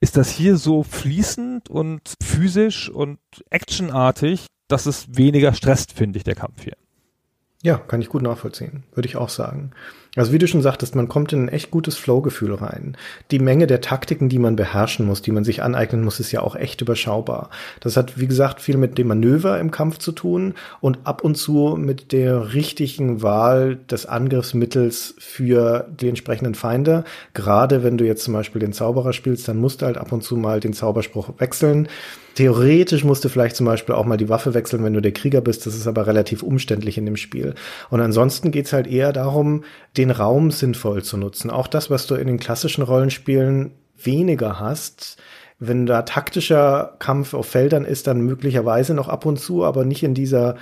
ist 0.01 0.17
das 0.17 0.31
hier 0.31 0.57
so 0.57 0.83
fließend 0.83 1.71
und 1.71 2.15
physisch 2.23 2.91
und 2.91 3.19
actionartig, 3.51 4.47
dass 4.69 4.87
es 4.87 5.17
weniger 5.17 5.55
stresst, 5.55 5.93
finde 5.93 6.19
ich, 6.19 6.25
der 6.25 6.35
Kampf 6.35 6.65
hier. 6.65 6.77
Ja, 7.63 7.79
kann 7.79 8.01
ich 8.01 8.09
gut 8.09 8.23
nachvollziehen, 8.23 8.85
würde 8.95 9.09
ich 9.09 9.17
auch 9.17 9.29
sagen. 9.29 9.73
Also 10.17 10.33
wie 10.33 10.39
du 10.39 10.49
schon 10.49 10.63
sagtest, 10.63 10.97
man 10.97 11.09
kommt 11.09 11.33
in 11.33 11.45
ein 11.45 11.49
echt 11.49 11.71
gutes 11.71 11.97
Flow-Gefühl 11.97 12.55
rein. 12.55 12.97
Die 13.31 13.39
Menge 13.39 13.67
der 13.67 13.83
Taktiken, 13.83 14.29
die 14.29 14.39
man 14.39 14.57
beherrschen 14.57 15.07
muss, 15.07 15.23
die 15.23 15.31
man 15.31 15.45
sich 15.45 15.63
aneignen 15.63 16.03
muss, 16.03 16.21
ist 16.21 16.33
ja 16.33 16.41
auch 16.41 16.57
echt 16.57 16.81
überschaubar. 16.81 17.51
Das 17.81 17.97
hat, 17.97 18.19
wie 18.19 18.27
gesagt, 18.27 18.61
viel 18.61 18.79
mit 18.79 18.97
dem 18.97 19.09
Manöver 19.09 19.61
im 19.61 19.71
Kampf 19.71 19.99
zu 19.99 20.13
tun 20.13 20.55
und 20.81 21.01
ab 21.05 21.23
und 21.23 21.37
zu 21.37 21.77
mit 21.79 22.13
der 22.13 22.55
richtigen 22.55 23.23
Wahl 23.23 23.77
des 23.91 24.07
Angriffsmittels 24.07 25.15
für 25.19 25.87
die 26.01 26.09
entsprechenden 26.09 26.55
Feinde. 26.55 27.05
Gerade 27.35 27.85
wenn 27.85 27.99
du 27.99 28.07
jetzt 28.07 28.25
zum 28.25 28.33
Beispiel 28.33 28.61
den 28.61 28.73
Zauberer 28.73 29.13
spielst, 29.13 29.47
dann 29.49 29.59
musst 29.59 29.83
du 29.83 29.87
halt 29.87 29.99
ab 29.99 30.13
und 30.13 30.23
zu 30.23 30.37
mal 30.37 30.61
den 30.61 30.73
Zauberspruch 30.73 31.35
wechseln 31.39 31.89
Theoretisch 32.37 33.03
musst 33.03 33.25
du 33.25 33.31
vielleicht 33.31 33.57
zum 33.57 33.65
Beispiel 33.65 33.95
auch 33.95 34.05
mal 34.05 34.19
die 34.19 34.29
Waffe 34.29 34.53
wechseln, 34.53 34.85
wenn 34.85 34.93
du 34.93 35.01
der 35.01 35.13
Krieger 35.13 35.41
bist. 35.41 35.65
Das 35.65 35.75
ist 35.75 35.87
aber 35.87 36.07
relativ 36.07 36.43
umständlich 36.43 36.99
in 36.99 37.07
dem 37.07 37.17
Spiel. 37.17 37.55
Und 37.89 38.03
ansonsten 38.03 38.51
geht's 38.51 38.75
halt 38.75 38.87
eher 38.87 39.15
darum, 39.15 39.65
den 39.97 40.11
Raum 40.11 40.51
sinnvoll 40.51 41.03
zu 41.03 41.17
nutzen. 41.17 41.51
Auch 41.51 41.67
das, 41.67 41.89
was 41.89 42.07
du 42.07 42.15
in 42.15 42.27
den 42.27 42.39
klassischen 42.39 42.83
Rollenspielen 42.83 43.73
weniger 43.97 44.61
hast. 44.61 45.17
Wenn 45.59 45.87
da 45.87 46.03
taktischer 46.03 46.97
Kampf 46.99 47.33
auf 47.33 47.47
Feldern 47.47 47.87
ist, 47.87 48.07
dann 48.07 48.21
möglicherweise 48.21 48.93
noch 48.93 49.09
ab 49.09 49.25
und 49.25 49.41
zu, 49.41 49.65
aber 49.65 49.87
nicht 49.87 50.03
in 50.03 50.13
dieser 50.13 50.57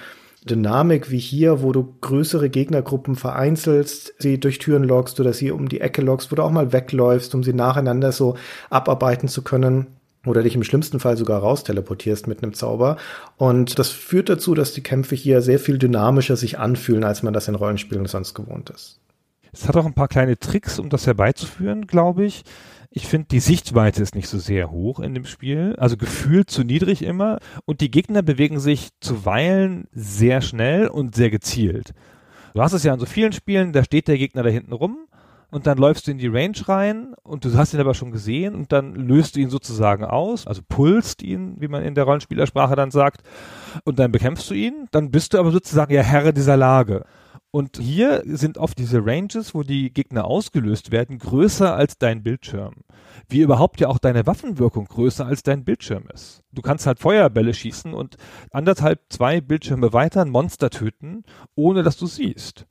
Dynamik 0.44 1.10
wie 1.10 1.18
hier, 1.18 1.60
wo 1.60 1.72
du 1.72 1.96
größere 2.02 2.50
Gegnergruppen 2.50 3.16
vereinzelst, 3.16 4.14
sie 4.20 4.38
durch 4.38 4.60
Türen 4.60 4.84
lockst 4.84 5.18
oder 5.18 5.32
sie 5.32 5.50
um 5.50 5.68
die 5.68 5.80
Ecke 5.80 6.02
lockst, 6.02 6.30
wo 6.30 6.36
du 6.36 6.42
auch 6.42 6.52
mal 6.52 6.72
wegläufst, 6.72 7.34
um 7.34 7.42
sie 7.42 7.52
nacheinander 7.52 8.12
so 8.12 8.36
abarbeiten 8.70 9.26
zu 9.26 9.42
können 9.42 9.88
oder 10.24 10.42
dich 10.42 10.54
im 10.54 10.64
schlimmsten 10.64 11.00
Fall 11.00 11.16
sogar 11.16 11.40
rausteleportierst 11.40 12.26
mit 12.26 12.42
einem 12.42 12.54
Zauber. 12.54 12.96
Und 13.36 13.78
das 13.78 13.90
führt 13.90 14.28
dazu, 14.28 14.54
dass 14.54 14.72
die 14.72 14.82
Kämpfe 14.82 15.14
hier 15.14 15.42
sehr 15.42 15.58
viel 15.58 15.78
dynamischer 15.78 16.36
sich 16.36 16.58
anfühlen, 16.58 17.04
als 17.04 17.22
man 17.22 17.34
das 17.34 17.48
in 17.48 17.54
Rollenspielen 17.54 18.06
sonst 18.06 18.34
gewohnt 18.34 18.70
ist. 18.70 19.00
Es 19.52 19.68
hat 19.68 19.76
auch 19.76 19.86
ein 19.86 19.94
paar 19.94 20.08
kleine 20.08 20.38
Tricks, 20.38 20.78
um 20.78 20.88
das 20.88 21.06
herbeizuführen, 21.06 21.86
glaube 21.86 22.24
ich. 22.24 22.42
Ich 22.90 23.06
finde, 23.06 23.28
die 23.30 23.40
Sichtweite 23.40 24.02
ist 24.02 24.14
nicht 24.14 24.28
so 24.28 24.38
sehr 24.38 24.70
hoch 24.70 25.00
in 25.00 25.14
dem 25.14 25.24
Spiel, 25.24 25.74
also 25.78 25.96
gefühlt 25.96 26.50
zu 26.50 26.62
niedrig 26.62 27.02
immer. 27.02 27.38
Und 27.64 27.80
die 27.80 27.90
Gegner 27.90 28.22
bewegen 28.22 28.60
sich 28.60 28.90
zuweilen 29.00 29.88
sehr 29.92 30.40
schnell 30.40 30.88
und 30.88 31.14
sehr 31.14 31.30
gezielt. 31.30 31.92
Du 32.54 32.62
hast 32.62 32.72
es 32.72 32.84
ja 32.84 32.94
in 32.94 33.00
so 33.00 33.06
vielen 33.06 33.32
Spielen, 33.32 33.72
da 33.72 33.82
steht 33.82 34.06
der 34.06 34.18
Gegner 34.18 34.44
da 34.44 34.48
hinten 34.48 34.72
rum 34.72 35.08
und 35.54 35.68
dann 35.68 35.78
läufst 35.78 36.08
du 36.08 36.10
in 36.10 36.18
die 36.18 36.26
Range 36.26 36.58
rein 36.66 37.14
und 37.22 37.44
du 37.44 37.56
hast 37.56 37.74
ihn 37.74 37.80
aber 37.80 37.94
schon 37.94 38.10
gesehen 38.10 38.56
und 38.56 38.72
dann 38.72 38.92
löst 38.92 39.36
du 39.36 39.40
ihn 39.40 39.50
sozusagen 39.50 40.04
aus, 40.04 40.48
also 40.48 40.62
pulst 40.68 41.22
ihn, 41.22 41.54
wie 41.60 41.68
man 41.68 41.84
in 41.84 41.94
der 41.94 42.02
Rollenspielersprache 42.02 42.74
dann 42.74 42.90
sagt, 42.90 43.22
und 43.84 44.00
dann 44.00 44.10
bekämpfst 44.10 44.50
du 44.50 44.54
ihn, 44.54 44.88
dann 44.90 45.12
bist 45.12 45.32
du 45.32 45.38
aber 45.38 45.52
sozusagen 45.52 45.94
ja 45.94 46.02
Herr 46.02 46.32
dieser 46.32 46.56
Lage. 46.56 47.04
Und 47.52 47.78
hier 47.78 48.24
sind 48.26 48.58
oft 48.58 48.76
diese 48.78 49.06
Ranges, 49.06 49.54
wo 49.54 49.62
die 49.62 49.92
Gegner 49.92 50.24
ausgelöst 50.24 50.90
werden, 50.90 51.20
größer 51.20 51.72
als 51.76 51.98
dein 51.98 52.24
Bildschirm. 52.24 52.74
Wie 53.28 53.42
überhaupt 53.42 53.78
ja 53.78 53.86
auch 53.86 53.98
deine 53.98 54.26
Waffenwirkung 54.26 54.86
größer 54.86 55.24
als 55.24 55.44
dein 55.44 55.64
Bildschirm 55.64 56.08
ist. 56.12 56.42
Du 56.50 56.62
kannst 56.62 56.84
halt 56.84 56.98
Feuerbälle 56.98 57.54
schießen 57.54 57.94
und 57.94 58.16
anderthalb, 58.50 59.02
zwei 59.08 59.40
Bildschirme 59.40 59.92
weiter 59.92 60.22
ein 60.22 60.30
Monster 60.30 60.68
töten, 60.68 61.22
ohne 61.54 61.84
dass 61.84 61.96
du 61.96 62.06
siehst. 62.06 62.66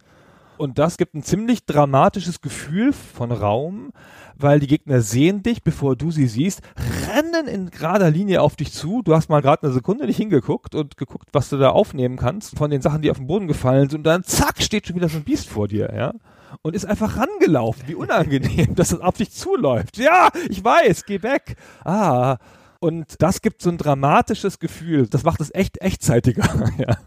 Und 0.64 0.80
das 0.80 0.95
gibt 0.95 1.14
ein 1.14 1.24
ziemlich 1.24 1.66
dramatisches 1.66 2.39
Gefühl 2.39 2.93
von 2.93 3.34
Raum, 3.34 3.91
weil 4.38 4.61
die 4.61 4.68
Gegner 4.68 5.01
sehen 5.01 5.43
dich, 5.43 5.61
bevor 5.61 5.97
du 5.97 6.09
sie 6.09 6.26
siehst, 6.26 6.61
rennen 7.09 7.49
in 7.49 7.70
gerader 7.70 8.09
Linie 8.09 8.41
auf 8.41 8.55
dich 8.55 8.72
zu. 8.72 9.01
Du 9.01 9.14
hast 9.14 9.28
mal 9.28 9.41
gerade 9.41 9.64
eine 9.64 9.74
Sekunde 9.74 10.05
nicht 10.05 10.16
hingeguckt 10.16 10.74
und 10.74 10.95
geguckt, 10.95 11.28
was 11.34 11.49
du 11.49 11.57
da 11.57 11.72
aufnehmen 11.72 12.16
kannst 12.16 12.57
von 12.57 12.72
den 12.72 12.82
Sachen, 12.82 13.01
die 13.01 13.11
auf 13.11 13.18
den 13.18 13.28
Boden 13.28 13.49
gefallen 13.49 13.89
sind. 13.89 13.99
Und 13.99 14.03
dann 14.05 14.24
zack, 14.24 14.61
steht 14.61 14.88
schon 14.88 14.95
wieder 14.95 15.09
so 15.09 15.18
ein 15.18 15.26
Biest 15.26 15.49
vor 15.49 15.68
dir, 15.68 15.93
ja. 15.93 16.14
Und 16.61 16.78
ist 16.78 16.86
einfach 16.86 17.18
rangelaufen. 17.18 17.84
Wie 17.88 17.95
unangenehm, 17.95 18.74
dass 18.76 18.93
es 18.93 19.01
auf 19.01 19.18
dich 19.18 19.32
zuläuft. 19.34 19.97
Ja, 19.97 20.30
ich 20.47 20.64
weiß, 20.64 21.03
geh 21.03 21.24
weg. 21.24 21.57
Ah. 21.84 22.38
Und 22.80 23.22
das 23.22 23.41
gibt 23.41 23.61
so 23.61 23.70
ein 23.70 23.78
dramatisches 23.78 24.59
Gefühl. 24.59 25.07
Das 25.07 25.24
macht 25.24 25.41
es 25.41 25.53
echt 25.53 25.82
echtzeitiger, 25.82 26.72
ja. 26.78 26.99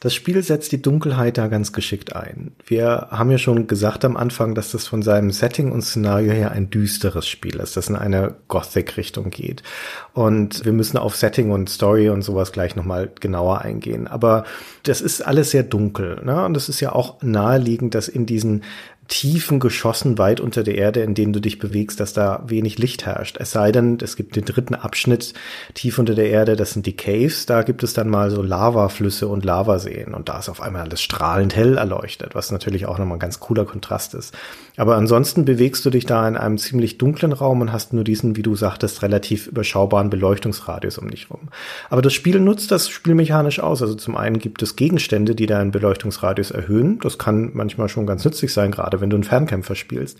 Das 0.00 0.14
Spiel 0.14 0.42
setzt 0.42 0.70
die 0.70 0.80
Dunkelheit 0.80 1.38
da 1.38 1.48
ganz 1.48 1.72
geschickt 1.72 2.14
ein. 2.14 2.52
Wir 2.64 3.08
haben 3.10 3.30
ja 3.30 3.38
schon 3.38 3.66
gesagt 3.66 4.04
am 4.04 4.16
Anfang, 4.16 4.54
dass 4.54 4.70
das 4.70 4.86
von 4.86 5.02
seinem 5.02 5.32
Setting 5.32 5.72
und 5.72 5.82
Szenario 5.82 6.32
her 6.32 6.52
ein 6.52 6.70
düsteres 6.70 7.26
Spiel 7.26 7.56
ist, 7.56 7.76
das 7.76 7.88
in 7.88 7.96
eine 7.96 8.36
Gothic-Richtung 8.46 9.30
geht. 9.30 9.64
Und 10.12 10.64
wir 10.64 10.72
müssen 10.72 10.98
auf 10.98 11.16
Setting 11.16 11.50
und 11.50 11.68
Story 11.68 12.10
und 12.10 12.22
sowas 12.22 12.52
gleich 12.52 12.76
nochmal 12.76 13.10
genauer 13.18 13.62
eingehen. 13.62 14.06
Aber 14.06 14.44
das 14.84 15.00
ist 15.00 15.20
alles 15.20 15.50
sehr 15.50 15.64
dunkel. 15.64 16.22
Ne? 16.24 16.44
Und 16.44 16.56
es 16.56 16.68
ist 16.68 16.80
ja 16.80 16.92
auch 16.92 17.20
naheliegend, 17.22 17.96
dass 17.96 18.06
in 18.06 18.24
diesen 18.24 18.62
tiefen 19.08 19.58
Geschossen 19.58 20.18
weit 20.18 20.38
unter 20.40 20.62
der 20.62 20.76
Erde, 20.76 21.00
in 21.00 21.14
denen 21.14 21.32
du 21.32 21.40
dich 21.40 21.58
bewegst, 21.58 21.98
dass 21.98 22.12
da 22.12 22.42
wenig 22.46 22.78
Licht 22.78 23.06
herrscht. 23.06 23.38
Es 23.40 23.50
sei 23.50 23.72
denn, 23.72 23.98
es 24.02 24.16
gibt 24.16 24.36
den 24.36 24.44
dritten 24.44 24.74
Abschnitt 24.74 25.32
tief 25.74 25.98
unter 25.98 26.14
der 26.14 26.28
Erde, 26.28 26.56
das 26.56 26.72
sind 26.72 26.84
die 26.84 26.96
Caves, 26.96 27.46
da 27.46 27.62
gibt 27.62 27.82
es 27.82 27.94
dann 27.94 28.10
mal 28.10 28.30
so 28.30 28.42
Lavaflüsse 28.42 29.26
und 29.26 29.46
Lavaseen 29.46 30.12
und 30.12 30.28
da 30.28 30.38
ist 30.38 30.50
auf 30.50 30.60
einmal 30.60 30.82
alles 30.82 31.00
strahlend 31.00 31.56
hell 31.56 31.78
erleuchtet, 31.78 32.34
was 32.34 32.52
natürlich 32.52 32.86
auch 32.86 32.98
nochmal 32.98 33.16
ein 33.16 33.20
ganz 33.20 33.40
cooler 33.40 33.64
Kontrast 33.64 34.14
ist. 34.14 34.34
Aber 34.76 34.96
ansonsten 34.96 35.44
bewegst 35.44 35.84
du 35.86 35.90
dich 35.90 36.06
da 36.06 36.28
in 36.28 36.36
einem 36.36 36.58
ziemlich 36.58 36.98
dunklen 36.98 37.32
Raum 37.32 37.62
und 37.62 37.72
hast 37.72 37.92
nur 37.92 38.04
diesen, 38.04 38.36
wie 38.36 38.42
du 38.42 38.54
sagtest, 38.54 39.02
relativ 39.02 39.48
überschaubaren 39.48 40.10
Beleuchtungsradius 40.10 40.98
um 40.98 41.10
dich 41.10 41.30
rum. 41.30 41.48
Aber 41.90 42.02
das 42.02 42.12
Spiel 42.12 42.38
nutzt 42.38 42.70
das 42.70 42.88
spielmechanisch 42.88 43.58
aus. 43.58 43.82
Also 43.82 43.94
zum 43.94 44.16
einen 44.16 44.38
gibt 44.38 44.62
es 44.62 44.76
Gegenstände, 44.76 45.34
die 45.34 45.46
deinen 45.46 45.72
Beleuchtungsradius 45.72 46.52
erhöhen. 46.52 47.00
Das 47.00 47.18
kann 47.18 47.50
manchmal 47.54 47.88
schon 47.88 48.06
ganz 48.06 48.24
nützlich 48.24 48.52
sein, 48.52 48.70
gerade 48.70 48.97
wenn 49.00 49.10
du 49.10 49.16
einen 49.16 49.24
Fernkämpfer 49.24 49.74
spielst. 49.74 50.18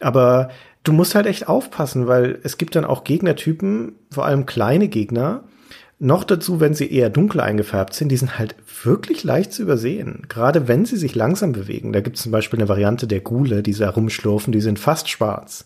Aber 0.00 0.50
du 0.82 0.92
musst 0.92 1.14
halt 1.14 1.26
echt 1.26 1.48
aufpassen, 1.48 2.06
weil 2.06 2.38
es 2.42 2.58
gibt 2.58 2.76
dann 2.76 2.84
auch 2.84 3.04
Gegnertypen, 3.04 3.92
vor 4.10 4.26
allem 4.26 4.46
kleine 4.46 4.88
Gegner, 4.88 5.44
noch 6.00 6.24
dazu, 6.24 6.60
wenn 6.60 6.74
sie 6.74 6.92
eher 6.92 7.08
dunkel 7.08 7.40
eingefärbt 7.40 7.94
sind, 7.94 8.10
die 8.10 8.16
sind 8.16 8.38
halt 8.38 8.56
wirklich 8.82 9.24
leicht 9.24 9.52
zu 9.52 9.62
übersehen. 9.62 10.22
Gerade 10.28 10.68
wenn 10.68 10.84
sie 10.84 10.96
sich 10.96 11.14
langsam 11.14 11.52
bewegen. 11.52 11.92
Da 11.92 12.00
gibt 12.00 12.16
es 12.16 12.22
zum 12.24 12.32
Beispiel 12.32 12.58
eine 12.58 12.68
Variante 12.68 13.06
der 13.06 13.20
Gule, 13.20 13.62
die 13.62 13.72
da 13.72 13.90
rumschlurfen, 13.90 14.52
die 14.52 14.60
sind 14.60 14.78
fast 14.78 15.08
schwarz. 15.08 15.64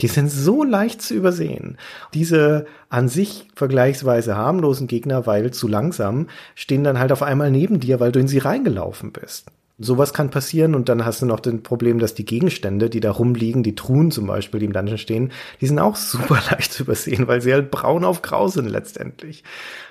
Die 0.00 0.06
sind 0.06 0.30
so 0.30 0.64
leicht 0.64 1.02
zu 1.02 1.14
übersehen. 1.14 1.76
Diese 2.14 2.66
an 2.88 3.08
sich 3.08 3.48
vergleichsweise 3.54 4.36
harmlosen 4.36 4.86
Gegner, 4.86 5.26
weil 5.26 5.50
zu 5.50 5.66
langsam, 5.66 6.28
stehen 6.54 6.84
dann 6.84 6.98
halt 6.98 7.12
auf 7.12 7.22
einmal 7.22 7.50
neben 7.50 7.80
dir, 7.80 8.00
weil 8.00 8.12
du 8.12 8.20
in 8.20 8.28
sie 8.28 8.38
reingelaufen 8.38 9.12
bist. 9.12 9.48
Sowas 9.82 10.12
kann 10.12 10.30
passieren 10.30 10.74
und 10.74 10.90
dann 10.90 11.06
hast 11.06 11.22
du 11.22 11.26
noch 11.26 11.40
das 11.40 11.54
Problem, 11.62 11.98
dass 11.98 12.14
die 12.14 12.26
Gegenstände, 12.26 12.90
die 12.90 13.00
da 13.00 13.10
rumliegen, 13.10 13.62
die 13.62 13.74
Truhen 13.74 14.10
zum 14.10 14.26
Beispiel, 14.26 14.60
die 14.60 14.66
im 14.66 14.74
Dungeon 14.74 14.98
stehen, 14.98 15.32
die 15.60 15.66
sind 15.66 15.78
auch 15.78 15.96
super 16.10 16.38
leicht 16.50 16.72
zu 16.72 16.82
übersehen, 16.82 17.26
weil 17.26 17.40
sie 17.40 17.52
halt 17.52 17.70
braun 17.70 18.04
auf 18.04 18.20
grau 18.20 18.48
sind 18.48 18.68
letztendlich. 18.68 19.42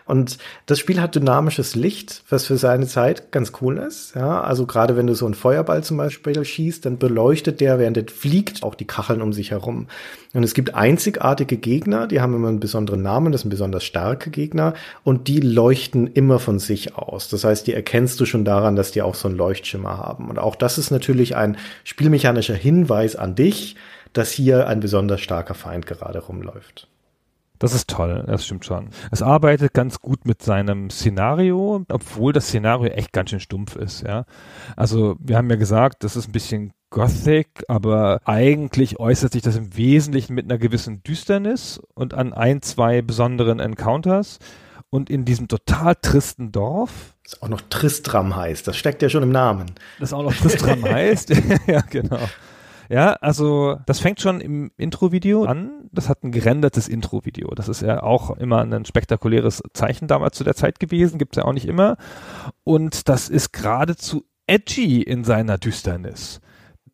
Und 0.10 0.40
das 0.66 0.80
Spiel 0.80 1.00
hat 1.00 1.14
dynamisches 1.14 1.76
Licht, 1.76 2.24
was 2.30 2.48
für 2.48 2.58
seine 2.58 2.88
Zeit 2.88 3.32
ganz 3.32 3.52
cool 3.62 3.78
ist. 3.78 4.16
Ja, 4.16 4.42
also 4.42 4.66
gerade 4.66 4.98
wenn 4.98 5.06
du 5.06 5.14
so 5.14 5.26
einen 5.26 5.36
Feuerball 5.36 5.84
zum 5.84 5.98
Beispiel 5.98 6.44
schießt, 6.44 6.84
dann 6.84 6.98
beleuchtet 6.98 7.62
der, 7.62 7.78
während 7.78 7.96
er 7.96 8.06
fliegt, 8.08 8.64
auch 8.64 8.74
die 8.74 8.88
Kacheln 8.88 9.22
um 9.22 9.34
sich 9.34 9.52
herum. 9.52 9.86
Und 10.34 10.42
es 10.42 10.56
gibt 10.56 10.74
einzigartige 10.74 11.58
Gegner, 11.58 12.08
die 12.08 12.22
haben 12.22 12.34
immer 12.34 12.48
einen 12.48 12.60
besonderen 12.60 13.04
Namen, 13.04 13.32
das 13.32 13.42
sind 13.42 13.52
besonders 13.52 13.84
starke 13.84 14.32
Gegner 14.32 14.74
und 15.04 15.28
die 15.28 15.42
leuchten 15.42 16.08
immer 16.08 16.40
von 16.40 16.58
sich 16.58 16.96
aus. 16.96 17.30
Das 17.30 17.44
heißt, 17.44 17.68
die 17.68 17.76
erkennst 17.76 18.20
du 18.20 18.26
schon 18.26 18.46
daran, 18.46 18.76
dass 18.76 18.90
die 18.90 19.04
auch 19.04 19.14
so 19.14 19.28
einen 19.28 19.38
Leuchtschimmer 19.38 20.00
haben. 20.00 20.32
Und 20.32 20.40
auch 20.40 20.56
das 20.56 20.80
ist 20.80 20.90
natürlich 20.90 21.36
ein 21.36 21.56
spielmechanischer 21.84 22.56
Hinweis 22.56 23.16
an 23.16 23.36
dich, 23.36 23.76
dass 24.14 24.32
hier 24.32 24.68
ein 24.68 24.80
besonders 24.80 25.22
starker 25.22 25.54
Feind 25.54 25.86
gerade 25.86 26.18
rumläuft. 26.18 26.88
Das 27.60 27.74
ist 27.74 27.90
toll, 27.90 28.24
das 28.26 28.46
stimmt 28.46 28.66
schon. 28.66 28.90
Es 29.12 29.22
arbeitet 29.22 29.74
ganz 29.74 30.00
gut 30.00 30.26
mit 30.26 30.42
seinem 30.42 30.90
Szenario, 30.90 31.86
obwohl 31.90 32.32
das 32.32 32.48
Szenario 32.48 32.92
echt 32.92 33.12
ganz 33.12 33.30
schön 33.30 33.42
stumpf 33.42 33.76
ist, 33.76 34.02
ja. 34.02 34.26
Also, 34.78 35.18
wir 35.20 35.38
haben 35.38 35.50
ja 35.50 35.58
gesagt, 35.58 36.06
das 36.06 36.16
ist 36.16 36.30
ein 36.30 36.32
bisschen 36.32 36.72
Gothic, 36.90 37.64
aber 37.68 38.22
eigentlich 38.26 39.00
äußert 39.00 39.34
sich 39.34 39.42
das 39.42 39.58
im 39.58 39.76
Wesentlichen 39.76 40.34
mit 40.34 40.46
einer 40.46 40.58
gewissen 40.58 41.04
Düsternis 41.04 41.82
und 41.94 42.14
an 42.14 42.34
ein, 42.34 42.62
zwei 42.62 43.02
besonderen 43.02 43.60
Encounters. 43.60 44.40
Und 44.92 45.12
in 45.12 45.24
diesem 45.24 45.48
total 45.48 45.94
tristen 46.02 46.52
Dorf. 46.52 47.16
Das 47.24 47.44
auch 47.44 47.48
noch 47.48 47.62
Tristram 47.62 48.36
heißt, 48.36 48.68
das 48.68 48.76
steckt 48.76 49.04
ja 49.04 49.10
schon 49.10 49.22
im 49.22 49.32
Namen. 49.32 49.68
Das 50.00 50.14
auch 50.14 50.24
noch 50.24 50.34
Tristram 50.34 50.84
heißt, 50.84 51.30
ja, 51.68 51.82
genau. 51.82 52.28
Ja, 52.90 53.14
also 53.14 53.78
das 53.86 54.00
fängt 54.00 54.20
schon 54.20 54.42
im 54.42 54.72
Intro-Video 54.76 55.46
an. 55.46 55.90
Das 55.92 56.10
hat 56.10 56.24
ein 56.24 56.32
gerendertes 56.32 56.88
Intro-Video. 56.88 57.50
Das 57.54 57.70
ist 57.70 57.82
ja 57.82 58.02
auch 58.02 58.36
immer 58.38 58.62
ein 58.62 58.86
spektakuläres 58.86 59.62
Zeichen 59.74 60.08
damals 60.08 60.38
zu 60.38 60.44
der 60.44 60.56
Zeit 60.56 60.80
gewesen. 60.80 61.20
Gibt's 61.20 61.38
ja 61.38 61.46
auch 61.46 61.54
nicht 61.54 61.68
immer. 61.68 61.98
Und 62.64 63.08
das 63.08 63.30
ist 63.30 63.54
geradezu 63.54 64.26
edgy 64.48 65.04
in 65.04 65.24
seiner 65.24 65.60
Düsternis 65.60 66.42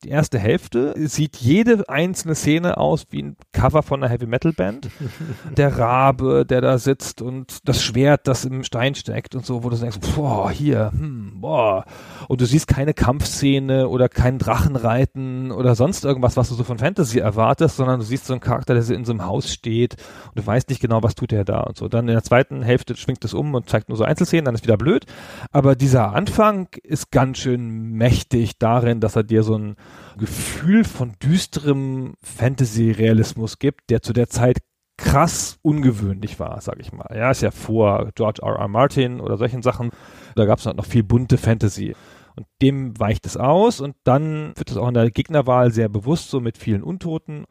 die 0.06 0.12
erste 0.12 0.38
Hälfte 0.38 0.94
sieht 1.08 1.38
jede 1.38 1.90
einzelne 1.90 2.36
Szene 2.36 2.78
aus 2.78 3.08
wie 3.10 3.24
ein 3.24 3.38
Cover 3.54 3.82
von 3.82 4.04
einer 4.04 4.12
Heavy 4.14 4.28
Metal 4.28 4.54
Band. 4.54 4.88
Der 5.58 5.80
Rabe, 5.80 6.46
der 6.48 6.62
da 6.62 6.78
sitzt 6.78 7.24
und 7.24 7.68
das 7.68 7.82
Schwert, 7.82 8.28
das 8.28 8.46
im 8.46 8.64
Stein 8.64 8.94
steckt 8.94 9.34
und 9.34 9.46
so, 9.46 9.64
wo 9.64 9.70
du 9.70 9.78
denkst, 9.78 9.98
boah, 10.16 10.52
hier, 10.52 10.92
hm, 10.92 11.42
boah. 11.42 11.86
Und 12.28 12.40
du 12.40 12.46
siehst 12.46 12.68
keine 12.68 12.94
Kampfszene 12.94 13.88
oder 13.90 14.08
kein 14.08 14.38
Drachenreiten 14.38 15.52
oder 15.52 15.74
sonst 15.74 16.06
irgendwas, 16.06 16.38
was 16.38 16.50
du 16.50 16.56
so 16.56 16.64
von 16.64 16.78
Fantasy 16.78 17.18
erwartest, 17.18 17.78
sondern 17.78 18.00
du 18.00 18.06
siehst 18.06 18.28
so 18.28 18.34
einen 18.34 18.42
Charakter, 18.42 18.76
der 18.76 18.88
in 18.96 19.06
so 19.06 19.12
einem 19.12 19.26
Haus 19.26 19.52
steht 19.52 19.96
und 20.28 20.40
du 20.40 20.46
weißt 20.46 20.70
nicht 20.70 20.82
genau, 20.82 21.02
was 21.02 21.16
tut 21.16 21.34
er 21.34 21.46
da 21.46 21.62
und 21.62 21.78
so. 21.78 21.88
Dann 21.88 22.08
in 22.08 22.14
der 22.14 22.24
zweiten 22.24 22.62
Hälfte 22.62 22.96
schwingt 22.96 23.26
es 23.26 23.34
um 23.34 23.56
und 23.56 23.70
zeigt 23.70 23.90
nur 23.90 23.98
so 23.98 24.04
Einzelszenen, 24.04 24.46
dann 24.46 24.56
ist 24.56 24.64
wieder 24.64 24.78
blöd. 24.78 25.08
Aber 25.52 25.76
dieser 25.76 26.14
Anfang 26.14 26.68
ist 26.84 27.12
ganz 27.12 27.40
schön 27.40 27.92
mächtig 27.94 28.60
darin, 28.60 29.00
dass 29.00 29.16
er 29.16 29.24
dir 29.24 29.42
so 29.42 29.58
ein 29.58 29.78
Gefühl 30.18 30.84
von 30.84 31.14
düsterem 31.22 32.14
Fantasy-Realismus 32.24 33.60
gibt, 33.60 33.90
der 33.90 34.02
zu 34.02 34.14
der 34.14 34.30
Zeit 34.30 34.60
krass 34.98 35.58
ungewöhnlich 35.62 36.40
war, 36.40 36.62
sag 36.62 36.80
ich 36.80 36.94
mal. 36.94 37.14
Ja, 37.14 37.32
ist 37.32 37.42
ja 37.42 37.52
vor 37.52 38.12
George 38.16 38.42
R. 38.42 38.56
R. 38.56 38.68
Martin 38.68 39.20
oder 39.20 39.38
solchen 39.38 39.62
Sachen. 39.62 39.92
Da 40.36 40.46
gab 40.46 40.60
es 40.60 40.66
noch 40.66 40.86
viel 40.86 41.04
bunte 41.04 41.38
Fantasy. 41.38 41.96
Und 42.36 42.48
dem 42.62 43.00
weicht 43.00 43.26
es 43.26 43.38
aus 43.38 43.80
und 43.80 43.96
dann 44.04 44.54
wird 44.58 44.70
es 44.70 44.78
auch 44.78 44.88
in 44.88 44.94
der 44.94 45.10
Gegnerwahl 45.10 45.72
sehr 45.72 45.88
bewusst 45.88 46.30
so 46.30 46.42
mit 46.42 46.58
vielen 46.58 46.84
Untoten 46.84 47.46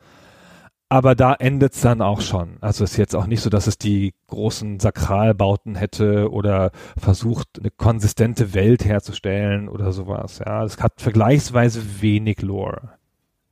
aber 0.95 1.16
da 1.16 1.34
endet 1.34 1.74
es 1.74 1.80
dann 1.80 2.01
auch 2.01 2.20
schon. 2.20 2.59
Also 2.61 2.84
ist 2.84 2.97
jetzt 2.97 3.16
auch 3.16 3.26
nicht 3.26 3.40
so, 3.40 3.51
dass 3.51 3.66
es 3.66 3.78
die 3.78 4.14
großen 4.28 4.78
Sakralbauten 4.78 5.74
hätte 5.74 6.30
oder 6.30 6.70
versucht, 6.97 7.49
eine 7.59 7.72
konsistente 7.72 8.55
Welt 8.55 8.84
herzustellen 8.84 9.68
oder 9.68 9.90
sowas. 9.90 10.38
Ja, 10.38 10.62
es 10.62 10.80
hat 10.80 11.01
vergleichsweise 11.01 12.01
wenig 12.01 12.42
Lore. 12.42 12.90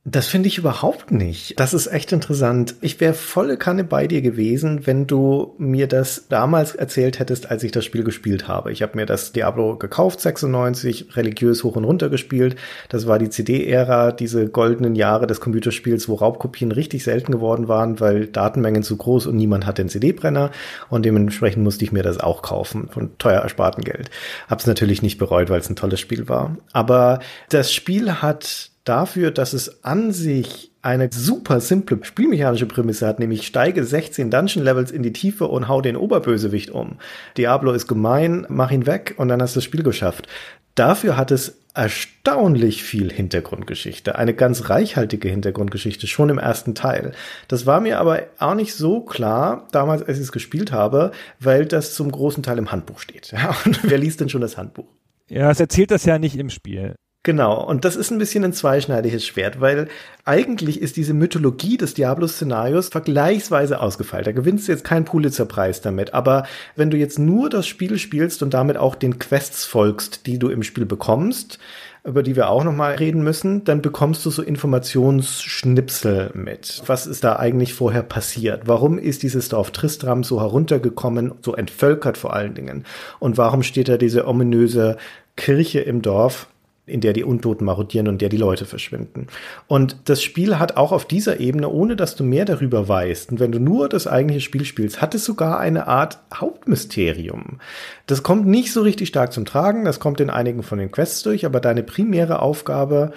Das 0.05 0.27
finde 0.27 0.49
ich 0.49 0.57
überhaupt 0.57 1.11
nicht. 1.11 1.57
Das 1.61 1.73
ist 1.73 1.87
echt 1.87 2.11
interessant. 2.11 2.75
Ich 2.81 2.99
wäre 2.99 3.13
volle 3.13 3.55
Kanne 3.55 3.85
bei 3.85 4.05
dir 4.05 4.21
gewesen, 4.21 4.85
wenn 4.85 5.07
du 5.07 5.55
mir 5.57 5.87
das 5.87 6.27
damals 6.27 6.75
erzählt 6.75 7.19
hättest, 7.19 7.49
als 7.49 7.63
ich 7.63 7.71
das 7.71 7.85
Spiel 7.85 8.03
gespielt 8.03 8.49
habe. 8.49 8.73
Ich 8.73 8.81
habe 8.81 8.97
mir 8.97 9.05
das 9.05 9.31
Diablo 9.31 9.77
gekauft, 9.77 10.19
96, 10.19 11.15
religiös 11.15 11.63
hoch 11.63 11.77
und 11.77 11.85
runter 11.85 12.09
gespielt. 12.09 12.57
Das 12.89 13.07
war 13.07 13.17
die 13.17 13.29
CD-Ära, 13.29 14.11
diese 14.11 14.49
goldenen 14.49 14.95
Jahre 14.95 15.25
des 15.25 15.39
Computerspiels, 15.39 16.09
wo 16.09 16.15
Raubkopien 16.15 16.73
richtig 16.73 17.05
selten 17.05 17.31
geworden 17.31 17.69
waren, 17.69 18.01
weil 18.01 18.27
Datenmengen 18.27 18.83
zu 18.83 18.97
groß 18.97 19.27
und 19.27 19.37
niemand 19.37 19.65
hat 19.65 19.77
den 19.77 19.87
CD-Brenner. 19.87 20.51
Und 20.89 21.05
dementsprechend 21.05 21.63
musste 21.63 21.85
ich 21.85 21.93
mir 21.93 22.03
das 22.03 22.19
auch 22.19 22.41
kaufen 22.41 22.89
von 22.89 23.17
teuer 23.19 23.39
erspartem 23.39 23.85
Geld. 23.85 24.11
Hab's 24.49 24.67
natürlich 24.67 25.01
nicht 25.01 25.17
bereut, 25.17 25.49
weil 25.49 25.61
es 25.61 25.69
ein 25.69 25.77
tolles 25.77 26.01
Spiel 26.01 26.27
war. 26.27 26.57
Aber 26.73 27.19
das 27.47 27.71
Spiel 27.71 28.15
hat 28.15 28.72
dafür, 28.83 29.31
dass 29.31 29.53
es 29.53 29.83
an 29.83 30.11
sich 30.11 30.71
eine 30.81 31.09
super 31.11 31.61
simple 31.61 31.99
spielmechanische 32.03 32.65
Prämisse 32.65 33.07
hat, 33.07 33.19
nämlich 33.19 33.47
steige 33.47 33.83
16 33.83 34.29
Dungeon 34.29 34.65
Levels 34.65 34.91
in 34.91 35.03
die 35.03 35.13
Tiefe 35.13 35.47
und 35.47 35.67
hau 35.67 35.81
den 35.81 35.95
Oberbösewicht 35.95 36.71
um. 36.71 36.97
Diablo 37.37 37.71
ist 37.71 37.87
gemein, 37.87 38.45
mach 38.49 38.71
ihn 38.71 38.85
weg 38.85 39.15
und 39.17 39.29
dann 39.29 39.41
hast 39.41 39.55
du 39.55 39.59
das 39.59 39.63
Spiel 39.63 39.83
geschafft. 39.83 40.27
Dafür 40.75 41.17
hat 41.17 41.31
es 41.31 41.59
erstaunlich 41.75 42.83
viel 42.83 43.11
Hintergrundgeschichte, 43.11 44.15
eine 44.15 44.33
ganz 44.33 44.69
reichhaltige 44.69 45.29
Hintergrundgeschichte 45.29 46.07
schon 46.07 46.29
im 46.29 46.37
ersten 46.37 46.75
Teil. 46.75 47.13
Das 47.47 47.65
war 47.65 47.79
mir 47.79 47.99
aber 47.99 48.23
auch 48.39 48.55
nicht 48.55 48.75
so 48.75 49.01
klar 49.01 49.67
damals, 49.71 50.03
als 50.03 50.17
ich 50.17 50.25
es 50.25 50.31
gespielt 50.31 50.71
habe, 50.71 51.11
weil 51.39 51.65
das 51.65 51.95
zum 51.95 52.11
großen 52.11 52.43
Teil 52.43 52.57
im 52.57 52.71
Handbuch 52.71 52.99
steht. 52.99 53.33
Und 53.65 53.79
wer 53.83 53.97
liest 53.97 54.19
denn 54.19 54.29
schon 54.29 54.41
das 54.41 54.57
Handbuch? 54.57 54.87
Ja, 55.29 55.49
es 55.49 55.59
erzählt 55.59 55.91
das 55.91 56.05
ja 56.05 56.19
nicht 56.19 56.35
im 56.35 56.49
Spiel. 56.49 56.95
Genau, 57.25 57.63
und 57.63 57.85
das 57.85 57.95
ist 57.95 58.11
ein 58.11 58.17
bisschen 58.17 58.43
ein 58.43 58.51
zweischneidiges 58.51 59.25
Schwert, 59.25 59.61
weil 59.61 59.87
eigentlich 60.25 60.81
ist 60.81 60.97
diese 60.97 61.13
Mythologie 61.13 61.77
des 61.77 61.93
Diablo-Szenarios 61.93 62.89
vergleichsweise 62.89 63.79
ausgefeilt. 63.79 64.27
Da 64.27 64.33
gewinnst 64.33 64.67
du 64.67 64.73
jetzt 64.73 64.83
keinen 64.83 65.05
Pulitzer-Preis 65.05 65.79
damit, 65.79 66.13
aber 66.13 66.45
wenn 66.75 66.89
du 66.89 66.97
jetzt 66.97 67.19
nur 67.19 67.49
das 67.49 67.65
Spiel 67.65 67.97
spielst 67.97 68.43
und 68.43 68.53
damit 68.53 68.75
auch 68.75 68.95
den 68.95 69.19
Quests 69.19 69.63
folgst, 69.63 70.27
die 70.27 70.37
du 70.37 70.49
im 70.49 70.63
Spiel 70.63 70.85
bekommst, 70.85 71.59
über 72.03 72.23
die 72.23 72.35
wir 72.35 72.49
auch 72.49 72.65
nochmal 72.65 72.95
reden 72.95 73.23
müssen, 73.23 73.63
dann 73.63 73.81
bekommst 73.81 74.25
du 74.25 74.29
so 74.29 74.41
Informationsschnipsel 74.41 76.31
mit. 76.33 76.83
Was 76.87 77.07
ist 77.07 77.23
da 77.23 77.37
eigentlich 77.37 77.73
vorher 77.73 78.03
passiert? 78.03 78.63
Warum 78.65 78.97
ist 78.97 79.23
dieses 79.23 79.47
Dorf 79.47 79.71
Tristram 79.71 80.25
so 80.25 80.41
heruntergekommen, 80.41 81.35
so 81.41 81.55
entvölkert 81.55 82.17
vor 82.17 82.33
allen 82.33 82.53
Dingen? 82.53 82.83
Und 83.19 83.37
warum 83.37 83.63
steht 83.63 83.87
da 83.87 83.95
diese 83.95 84.27
ominöse 84.27 84.97
Kirche 85.37 85.79
im 85.79 86.01
Dorf, 86.01 86.47
in 86.85 86.99
der 86.99 87.13
die 87.13 87.23
Untoten 87.23 87.65
marodieren 87.65 88.09
und 88.09 88.21
der 88.21 88.27
die 88.27 88.37
Leute 88.37 88.65
verschwinden. 88.65 89.27
Und 89.67 89.97
das 90.05 90.21
Spiel 90.21 90.59
hat 90.59 90.75
auch 90.75 90.91
auf 90.91 91.05
dieser 91.05 91.39
Ebene, 91.39 91.69
ohne 91.69 91.95
dass 91.95 92.15
du 92.15 92.25
mehr 92.25 92.43
darüber 92.43 92.87
weißt, 92.87 93.31
und 93.31 93.39
wenn 93.39 93.53
du 93.53 93.59
nur 93.59 93.87
das 93.87 94.05
eigentliche 94.05 94.41
Spiel 94.41 94.65
spielst, 94.65 95.01
hat 95.01 95.15
es 95.15 95.23
sogar 95.23 95.59
eine 95.59 95.87
Art 95.87 96.19
Hauptmysterium. 96.33 97.59
Das 98.05 98.21
kommt 98.21 98.47
nicht 98.47 98.73
so 98.73 98.81
richtig 98.81 99.07
stark 99.07 99.31
zum 99.31 99.45
Tragen, 99.45 99.85
das 99.85 100.01
kommt 100.01 100.19
in 100.19 100.29
einigen 100.29 100.61
von 100.61 100.77
den 100.77 100.91
Quests 100.91 101.23
durch, 101.23 101.45
aber 101.45 101.61
deine 101.61 101.83
primäre 101.83 102.41
Aufgabe 102.41 103.13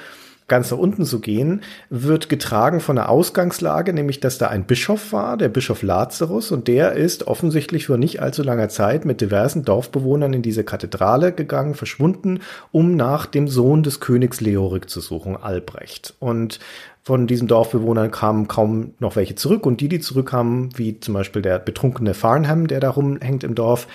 ganz 0.48 0.70
nach 0.70 0.78
unten 0.78 1.04
zu 1.04 1.20
gehen, 1.20 1.62
wird 1.90 2.28
getragen 2.28 2.80
von 2.80 2.96
der 2.96 3.08
Ausgangslage, 3.08 3.92
nämlich 3.92 4.20
dass 4.20 4.38
da 4.38 4.48
ein 4.48 4.64
Bischof 4.64 5.12
war, 5.12 5.36
der 5.36 5.48
Bischof 5.48 5.82
Lazarus, 5.82 6.52
und 6.52 6.68
der 6.68 6.92
ist 6.92 7.26
offensichtlich 7.26 7.86
vor 7.86 7.98
nicht 7.98 8.22
allzu 8.22 8.42
langer 8.42 8.68
Zeit 8.68 9.04
mit 9.04 9.20
diversen 9.20 9.64
Dorfbewohnern 9.64 10.32
in 10.32 10.42
diese 10.42 10.64
Kathedrale 10.64 11.32
gegangen, 11.32 11.74
verschwunden, 11.74 12.40
um 12.70 12.96
nach 12.96 13.26
dem 13.26 13.48
Sohn 13.48 13.82
des 13.82 14.00
Königs 14.00 14.40
Leorik 14.40 14.88
zu 14.88 15.00
suchen, 15.00 15.36
Albrecht. 15.36 16.14
Und 16.20 16.60
von 17.02 17.26
diesen 17.26 17.48
Dorfbewohnern 17.48 18.10
kamen 18.10 18.48
kaum 18.48 18.94
noch 18.98 19.16
welche 19.16 19.36
zurück 19.36 19.66
und 19.66 19.80
die, 19.80 19.88
die 19.88 20.00
zurückkamen, 20.00 20.70
wie 20.76 20.98
zum 20.98 21.14
Beispiel 21.14 21.42
der 21.42 21.58
betrunkene 21.58 22.14
Farnham, 22.14 22.66
der 22.66 22.80
da 22.80 22.90
rumhängt 22.90 23.44
im 23.44 23.54
Dorf, 23.54 23.86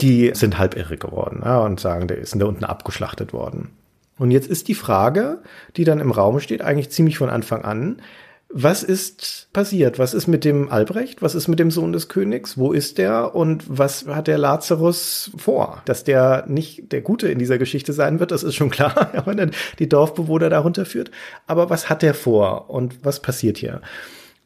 die 0.00 0.32
sind 0.34 0.58
halb 0.58 0.76
irre 0.76 0.96
geworden 0.96 1.42
ja, 1.44 1.60
und 1.60 1.80
sagen, 1.80 2.08
der 2.08 2.18
ist 2.18 2.34
da 2.34 2.44
unten 2.44 2.64
abgeschlachtet 2.64 3.32
worden. 3.32 3.70
Und 4.18 4.30
jetzt 4.30 4.48
ist 4.48 4.68
die 4.68 4.74
Frage, 4.74 5.42
die 5.76 5.84
dann 5.84 6.00
im 6.00 6.10
Raum 6.10 6.40
steht, 6.40 6.62
eigentlich 6.62 6.90
ziemlich 6.90 7.18
von 7.18 7.28
Anfang 7.28 7.62
an, 7.62 8.00
was 8.48 8.84
ist 8.84 9.48
passiert? 9.52 9.98
Was 9.98 10.14
ist 10.14 10.28
mit 10.28 10.44
dem 10.44 10.70
Albrecht? 10.70 11.20
Was 11.20 11.34
ist 11.34 11.48
mit 11.48 11.58
dem 11.58 11.70
Sohn 11.70 11.92
des 11.92 12.08
Königs? 12.08 12.56
Wo 12.56 12.72
ist 12.72 12.96
der? 12.96 13.34
Und 13.34 13.64
was 13.66 14.06
hat 14.06 14.28
der 14.28 14.38
Lazarus 14.38 15.32
vor? 15.36 15.82
Dass 15.84 16.04
der 16.04 16.44
nicht 16.46 16.92
der 16.92 17.00
Gute 17.00 17.28
in 17.28 17.40
dieser 17.40 17.58
Geschichte 17.58 17.92
sein 17.92 18.20
wird, 18.20 18.30
das 18.30 18.44
ist 18.44 18.54
schon 18.54 18.70
klar, 18.70 19.10
wenn 19.26 19.38
er 19.38 19.50
die 19.78 19.88
Dorfbewohner 19.88 20.48
darunter 20.48 20.86
führt. 20.86 21.10
Aber 21.46 21.70
was 21.70 21.90
hat 21.90 22.02
er 22.02 22.14
vor? 22.14 22.70
Und 22.70 23.04
was 23.04 23.20
passiert 23.20 23.58
hier? 23.58 23.80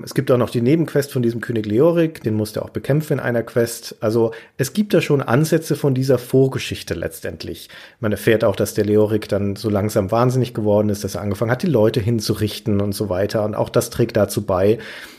Es 0.04 0.14
gibt 0.14 0.30
auch 0.30 0.36
noch 0.36 0.50
die 0.50 0.60
Nebenquest 0.60 1.12
von 1.12 1.22
diesem 1.22 1.40
König 1.40 1.66
Leorik, 1.66 2.22
den 2.22 2.34
musste 2.34 2.60
er 2.60 2.64
auch 2.64 2.70
bekämpfen 2.70 3.14
in 3.14 3.20
einer 3.20 3.42
Quest. 3.42 3.96
Also 4.00 4.32
es 4.56 4.72
gibt 4.72 4.94
da 4.94 5.00
schon 5.00 5.22
Ansätze 5.22 5.76
von 5.76 5.94
dieser 5.94 6.18
Vorgeschichte 6.18 6.94
letztendlich. 6.94 7.68
Man 8.00 8.12
erfährt 8.12 8.44
auch, 8.44 8.56
dass 8.56 8.74
der 8.74 8.84
Leorik 8.84 9.28
dann 9.28 9.56
so 9.56 9.68
langsam 9.68 10.10
wahnsinnig 10.10 10.54
geworden 10.54 10.88
ist, 10.88 11.04
dass 11.04 11.14
er 11.14 11.22
angefangen 11.22 11.50
hat, 11.50 11.62
die 11.62 11.68
Leute 11.68 12.00
hinzurichten 12.00 12.80
und 12.80 12.92
so 12.92 13.08
weiter. 13.08 13.44
Und 13.44 13.54
auch 13.54 13.68
das 13.68 13.90
trägt 13.90 14.16
dazu 14.16 14.42
bei, 14.46 14.78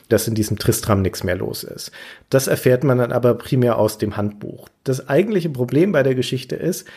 dass 0.10 0.28
in 0.28 0.36
diesem 0.36 0.58
Tristram 0.58 1.02
nichts 1.02 1.24
mehr 1.24 1.36
los 1.36 1.64
ist. 1.64 1.92
Das 2.30 2.48
erfährt 2.48 2.84
man 2.84 2.98
dann 2.98 3.12
aber 3.12 3.36
primär 3.36 3.78
aus 3.78 3.98
dem 3.98 4.18
Handbuch. 4.18 4.68
Das 4.84 5.08
eigentliche 5.08 5.50
Problem 5.50 5.92
bei 5.92 6.04
der 6.04 6.16
Geschichte 6.16 6.56
ist, 6.56 6.88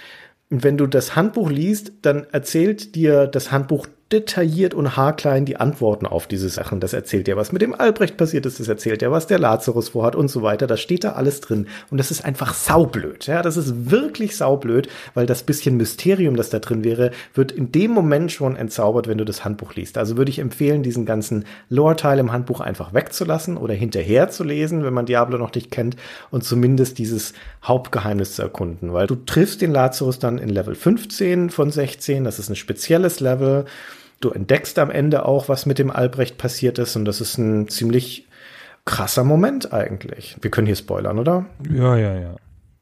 wenn 0.51 0.76
du 0.76 0.87
das 0.87 1.16
Handbuch 1.16 1.51
liest, 1.51 1.93
dann 2.03 2.26
erzählt 2.30 2.95
dir 2.95 3.26
das 3.26 3.51
Handbuch 3.51 3.87
detailliert 4.12 4.74
und 4.74 4.96
haarklein 4.96 5.44
die 5.44 5.57
Antworten 5.57 6.07
auf 6.07 6.26
diese 6.26 6.48
Sachen. 6.48 6.78
Das 6.78 6.92
erzählt 6.92 7.26
er, 7.26 7.36
was 7.36 7.52
mit 7.52 7.62
dem 7.62 7.74
Albrecht 7.74 8.16
passiert 8.16 8.44
ist, 8.46 8.61
das 8.61 8.68
erzählt 8.68 9.02
er, 9.02 9.11
was 9.11 9.26
der 9.26 9.38
Lazarus 9.38 9.88
vorhat 9.90 10.14
und 10.14 10.28
so 10.28 10.42
weiter. 10.42 10.66
Das 10.66 10.80
steht 10.80 11.05
da 11.05 11.12
alles 11.12 11.40
drin. 11.40 11.66
Und 11.90 11.98
das 11.98 12.11
ist 12.11 12.24
einfach 12.24 12.55
saublöd. 12.55 13.26
Ja, 13.26 13.42
das 13.42 13.57
ist 13.57 13.90
wirklich 13.90 14.36
saublöd, 14.36 14.88
weil 15.14 15.26
das 15.26 15.42
bisschen 15.42 15.76
Mysterium, 15.76 16.36
das 16.36 16.50
da 16.50 16.59
drin 16.59 16.84
wäre, 16.84 17.12
wird 17.32 17.50
in 17.50 17.72
dem 17.72 17.92
Moment 17.92 18.30
schon 18.30 18.57
entzaubert, 18.57 19.09
wenn 19.09 19.18
du 19.18 19.24
das 19.24 19.44
Handbuch 19.44 19.74
liest. 19.74 19.96
Also 19.96 20.16
würde 20.16 20.30
ich 20.30 20.38
empfehlen, 20.38 20.82
diesen 20.82 21.07
ganzen 21.07 21.44
Lore-Teil 21.70 22.18
im 22.18 22.30
Handbuch 22.30 22.61
einfach 22.61 22.92
wegzulassen 22.92 23.57
oder 23.57 23.74
hinterher 23.74 24.28
zu 24.28 24.44
lesen, 24.44 24.84
wenn 24.84 24.94
man 24.94 25.07
Diablo 25.07 25.38
noch 25.38 25.55
nicht 25.55 25.70
kennt 25.70 25.96
und 26.30 26.44
zumindest 26.44 26.98
dieses 26.98 27.32
Hauptgeheimnis 27.64 28.36
zu 28.36 28.42
erkunden, 28.42 28.92
weil 28.92 29.07
du 29.07 29.14
triffst 29.16 29.62
den 29.62 29.72
Lazarus 29.72 30.18
dann 30.18 30.38
in 30.38 30.50
Level 30.50 30.74
15 30.74 31.50
von 31.50 31.70
16. 31.70 32.24
Das 32.24 32.38
ist 32.38 32.50
ein 32.50 32.57
spezielles 32.57 33.20
Level. 33.20 33.64
Du 34.24 34.30
entdeckst 34.30 34.78
am 34.78 34.90
Ende 34.90 35.26
auch, 35.26 35.50
was 35.50 35.66
mit 35.66 35.78
dem 35.78 35.90
Albrecht 35.90 36.38
passiert 36.38 36.78
ist 36.78 36.96
und 36.96 37.04
das 37.04 37.20
ist 37.20 37.36
ein 37.36 37.68
ziemlich 37.68 38.26
krasser 38.86 39.22
Moment 39.22 39.74
eigentlich. 39.74 40.38
Wir 40.40 40.50
können 40.50 40.66
hier 40.66 40.76
spoilern, 40.76 41.18
oder? 41.18 41.44
Ja, 41.70 41.94
ja, 41.98 42.18
ja. 42.18 42.36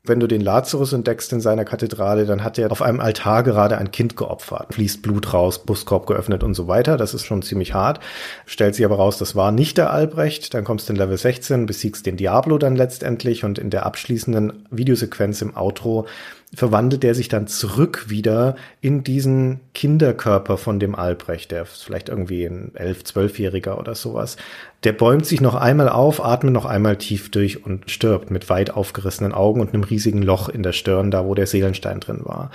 Wenn 0.05 0.21
du 0.21 0.29
den 0.29 0.41
Lazarus 0.41 0.93
entdeckst 0.93 1.33
in 1.33 1.41
seiner 1.41 1.65
Kathedrale, 1.65 2.27
dann 2.27 2.45
hat 2.45 2.59
er 2.59 2.71
auf 2.71 2.81
einem 2.81 3.01
Altar 3.01 3.43
gerade 3.43 3.77
ein 3.79 3.91
Kind 3.91 4.17
geopfert. 4.17 4.75
Fließt 4.75 5.03
Blut 5.03 5.33
raus, 5.35 5.65
Brustkorb 5.65 6.07
geöffnet 6.07 6.45
und 6.45 6.55
so 6.55 6.69
weiter. 6.69 6.97
Das 6.97 7.13
ist 7.13 7.25
schon 7.25 7.43
ziemlich 7.43 7.75
hart. 7.75 7.99
Stellt 8.47 8.77
sich 8.77 8.85
aber 8.85 8.97
raus, 8.97 9.19
das 9.19 9.35
war 9.35 9.51
nicht 9.51 9.79
der 9.79 9.93
Albrecht. 9.93 10.55
Dann 10.55 10.63
kommst 10.63 10.89
du 10.89 10.93
in 10.93 10.99
Level 10.99 11.17
16, 11.17 11.67
besiegst 11.67 12.07
den 12.07 12.17
Diablo 12.17 12.59
dann 12.59 12.77
letztendlich 12.77 13.45
und 13.45 13.59
in 13.59 13.71
der 13.71 13.85
abschließenden 13.85 14.67
Videosequenz 14.71 15.43
im 15.43 15.57
Outro 15.57 16.07
verwandelt 16.55 17.03
er 17.03 17.15
sich 17.15 17.29
dann 17.29 17.47
zurück 17.47 18.07
wieder 18.09 18.57
in 18.81 19.03
diesen 19.05 19.61
Kinderkörper 19.75 20.59
von 20.59 20.79
dem 20.79 20.95
Albrecht, 20.95 21.51
der 21.51 21.63
ist 21.63 21.83
vielleicht 21.83 22.11
irgendwie 22.11 22.45
ein 22.45 22.73
elf, 22.75 23.05
zwölfjähriger 23.05 23.79
oder 23.79 23.95
sowas. 23.95 24.37
Der 24.85 24.93
bäumt 24.93 25.25
sich 25.25 25.41
noch 25.41 25.55
einmal 25.55 25.89
auf, 25.89 26.23
atmet 26.23 26.53
noch 26.53 26.67
einmal 26.67 26.97
tief 26.97 27.31
durch 27.31 27.65
und 27.65 27.91
stirbt 27.91 28.31
mit 28.31 28.51
weit 28.51 28.71
aufgerissenen 28.71 29.33
Augen 29.33 29.61
und 29.61 29.73
einem 29.73 29.85
riesigen 29.85 30.23
Loch 30.23 30.49
in 30.49 30.63
der 30.63 30.73
Stirn, 30.73 31.11
da 31.11 31.25
wo 31.25 31.35
der 31.35 31.47
Seelenstein 31.47 32.01
drin 32.01 32.21
war. 32.25 32.51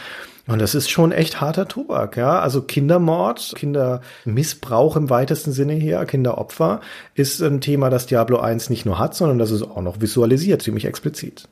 Und 0.45 0.61
das 0.61 0.75
ist 0.75 0.89
schon 0.89 1.11
echt 1.11 1.41
harter 1.41 1.67
Tobak, 1.67 2.17
ja. 2.17 2.39
Also 2.39 2.61
Kindermord, 2.61 3.53
Kindermissbrauch 3.55 4.95
im 4.95 5.09
weitesten 5.09 5.51
Sinne 5.51 5.73
her, 5.73 6.05
Kinderopfer, 6.05 6.81
ist 7.15 7.41
ein 7.41 7.61
Thema, 7.61 7.89
das 7.89 8.05
Diablo 8.05 8.39
1 8.39 8.69
nicht 8.69 8.85
nur 8.85 8.99
hat, 8.99 9.15
sondern 9.15 9.39
das 9.39 9.51
ist 9.51 9.63
auch 9.63 9.81
noch 9.81 9.99
visualisiert, 9.99 10.61
ziemlich 10.61 10.85
explizit. 10.85 11.49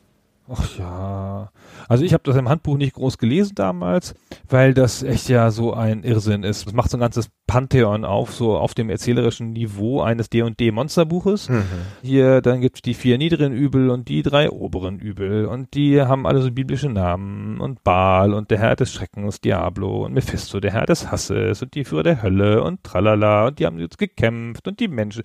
Ach 0.48 0.78
ja. 0.78 1.50
Also 1.88 2.04
ich 2.04 2.14
habe 2.14 2.24
das 2.24 2.36
im 2.36 2.50
Handbuch 2.50 2.78
nicht 2.78 2.96
groß 2.96 3.18
gelesen 3.18 3.54
damals, 3.56 4.16
weil 4.50 4.74
das 4.74 5.04
echt 5.04 5.30
ja 5.30 5.52
so 5.52 5.74
ein 5.74 6.04
Irrsinn 6.04 6.44
ist. 6.44 6.66
Das 6.66 6.74
macht 6.74 6.90
so 6.90 6.98
ein 6.98 7.02
ganzes 7.02 7.30
Pantheon 7.48 8.06
auf, 8.06 8.34
so 8.34 8.58
auf 8.58 8.74
dem 8.74 8.90
erzählerischen 8.90 9.52
Niveau 9.52 10.02
eines 10.02 10.30
D&D 10.30 10.72
Monsterbuches. 10.72 11.50
Mhm. 11.50 11.64
Hier, 12.02 12.42
dann 12.42 12.62
gibt's 12.62 12.82
die 12.82 12.96
vier 12.96 13.18
niederen 13.18 13.54
Übel 13.54 13.90
und 13.90 14.10
die 14.10 14.24
drei 14.24 14.50
oberen 14.50 15.00
Übel. 15.00 15.46
Und 15.46 15.74
die 15.76 16.02
haben 16.02 16.26
alle 16.26 16.42
so 16.42 16.52
biblische 16.52 16.90
Namen. 16.90 17.60
Und 17.60 17.84
Baal 17.84 18.34
und 18.34 18.50
der 18.50 18.60
Herr 18.60 18.76
des 18.76 18.92
Schreckens, 18.92 19.42
Diablo. 19.42 20.06
Und 20.06 20.14
Mephisto, 20.14 20.60
der 20.60 20.74
Herr 20.74 20.86
des 20.86 21.12
Hasses. 21.12 21.62
Und 21.62 21.76
die 21.76 21.84
Führer 21.84 22.04
der 22.04 22.24
Hölle. 22.24 22.64
Und 22.64 22.84
tralala. 22.84 23.48
Und 23.48 23.60
die 23.60 23.66
haben 23.66 23.80
jetzt 23.80 23.98
gekämpft. 23.98 24.68
Und 24.68 24.80
die 24.80 24.88
Menschen 24.88 25.24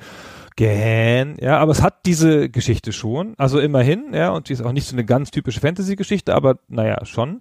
gähn, 0.56 1.36
ja, 1.40 1.58
aber 1.58 1.72
es 1.72 1.82
hat 1.82 2.06
diese 2.06 2.48
Geschichte 2.48 2.92
schon, 2.92 3.34
also 3.38 3.58
immerhin, 3.60 4.12
ja, 4.12 4.30
und 4.30 4.48
die 4.48 4.52
ist 4.52 4.62
auch 4.62 4.72
nicht 4.72 4.86
so 4.86 4.94
eine 4.94 5.04
ganz 5.04 5.30
typische 5.30 5.60
Fantasy-Geschichte, 5.60 6.34
aber 6.34 6.58
naja, 6.68 7.04
schon. 7.04 7.40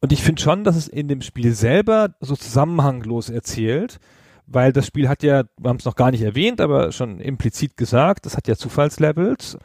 Und 0.00 0.12
ich 0.12 0.22
finde 0.22 0.40
schon, 0.42 0.64
dass 0.64 0.76
es 0.76 0.88
in 0.88 1.08
dem 1.08 1.22
Spiel 1.22 1.52
selber 1.52 2.14
so 2.20 2.36
zusammenhanglos 2.36 3.30
erzählt, 3.30 3.98
weil 4.46 4.72
das 4.72 4.86
Spiel 4.86 5.08
hat 5.08 5.22
ja, 5.22 5.44
wir 5.58 5.68
haben 5.68 5.78
es 5.78 5.84
noch 5.84 5.96
gar 5.96 6.10
nicht 6.10 6.22
erwähnt, 6.22 6.60
aber 6.60 6.92
schon 6.92 7.20
implizit 7.20 7.76
gesagt, 7.76 8.26
das 8.26 8.36
hat 8.36 8.48
ja 8.48 8.56
Zufallslevels 8.56 9.58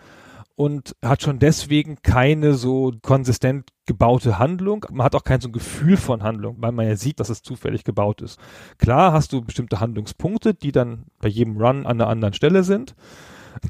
und 0.55 0.95
hat 1.03 1.21
schon 1.21 1.39
deswegen 1.39 1.97
keine 2.03 2.53
so 2.53 2.91
konsistent 3.01 3.69
gebaute 3.85 4.39
Handlung. 4.39 4.85
Man 4.91 5.05
hat 5.05 5.15
auch 5.15 5.23
kein 5.23 5.41
so 5.41 5.49
Gefühl 5.49 5.97
von 5.97 6.23
Handlung, 6.23 6.57
weil 6.59 6.71
man 6.71 6.87
ja 6.87 6.95
sieht, 6.95 7.19
dass 7.19 7.29
es 7.29 7.41
zufällig 7.41 7.83
gebaut 7.83 8.21
ist. 8.21 8.39
Klar 8.77 9.13
hast 9.13 9.33
du 9.33 9.41
bestimmte 9.41 9.79
Handlungspunkte, 9.79 10.53
die 10.53 10.71
dann 10.71 11.05
bei 11.19 11.27
jedem 11.27 11.57
Run 11.57 11.85
an 11.85 11.99
einer 11.99 12.07
anderen 12.07 12.33
Stelle 12.33 12.63
sind 12.63 12.95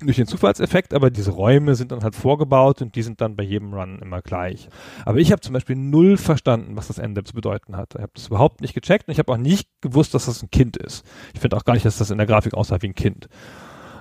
durch 0.02 0.16
den 0.16 0.28
Zufallseffekt, 0.28 0.94
aber 0.94 1.10
diese 1.12 1.32
Räume 1.32 1.76
sind 1.76 1.92
dann 1.92 2.04
halt 2.04 2.16
vorgebaut 2.16 2.82
und 2.82 2.96
die 2.96 3.04
sind 3.04 3.22
dann 3.22 3.36
bei 3.36 3.44
jedem 3.44 3.74
Run 3.74 4.00
immer 4.00 4.22
gleich. 4.22 4.70
Aber 5.06 5.20
ich 5.20 5.32
habe 5.32 5.42
zum 5.42 5.54
Beispiel 5.54 5.76
null 5.76 6.18
verstanden, 6.18 6.76
was 6.76 6.88
das 6.88 6.98
Ende 6.98 7.24
zu 7.24 7.34
bedeuten 7.34 7.76
hat. 7.76 7.96
Ich 7.96 8.02
habe 8.02 8.12
das 8.14 8.28
überhaupt 8.28 8.62
nicht 8.62 8.74
gecheckt 8.74 9.08
und 9.08 9.12
ich 9.12 9.20
habe 9.20 9.32
auch 9.32 9.38
nicht 9.38 9.70
gewusst, 9.82 10.14
dass 10.14 10.26
das 10.26 10.42
ein 10.42 10.52
Kind 10.52 10.78
ist. 10.78 11.06
Ich 11.34 11.42
finde 11.42 11.58
auch 11.58 11.66
gar 11.66 11.74
nicht, 11.74 11.86
dass 11.86 11.98
das 11.98 12.12
in 12.12 12.18
der 12.18 12.28
Grafik 12.28 12.54
aussah 12.54 12.82
wie 12.82 12.88
ein 12.88 12.96
Kind 12.96 13.28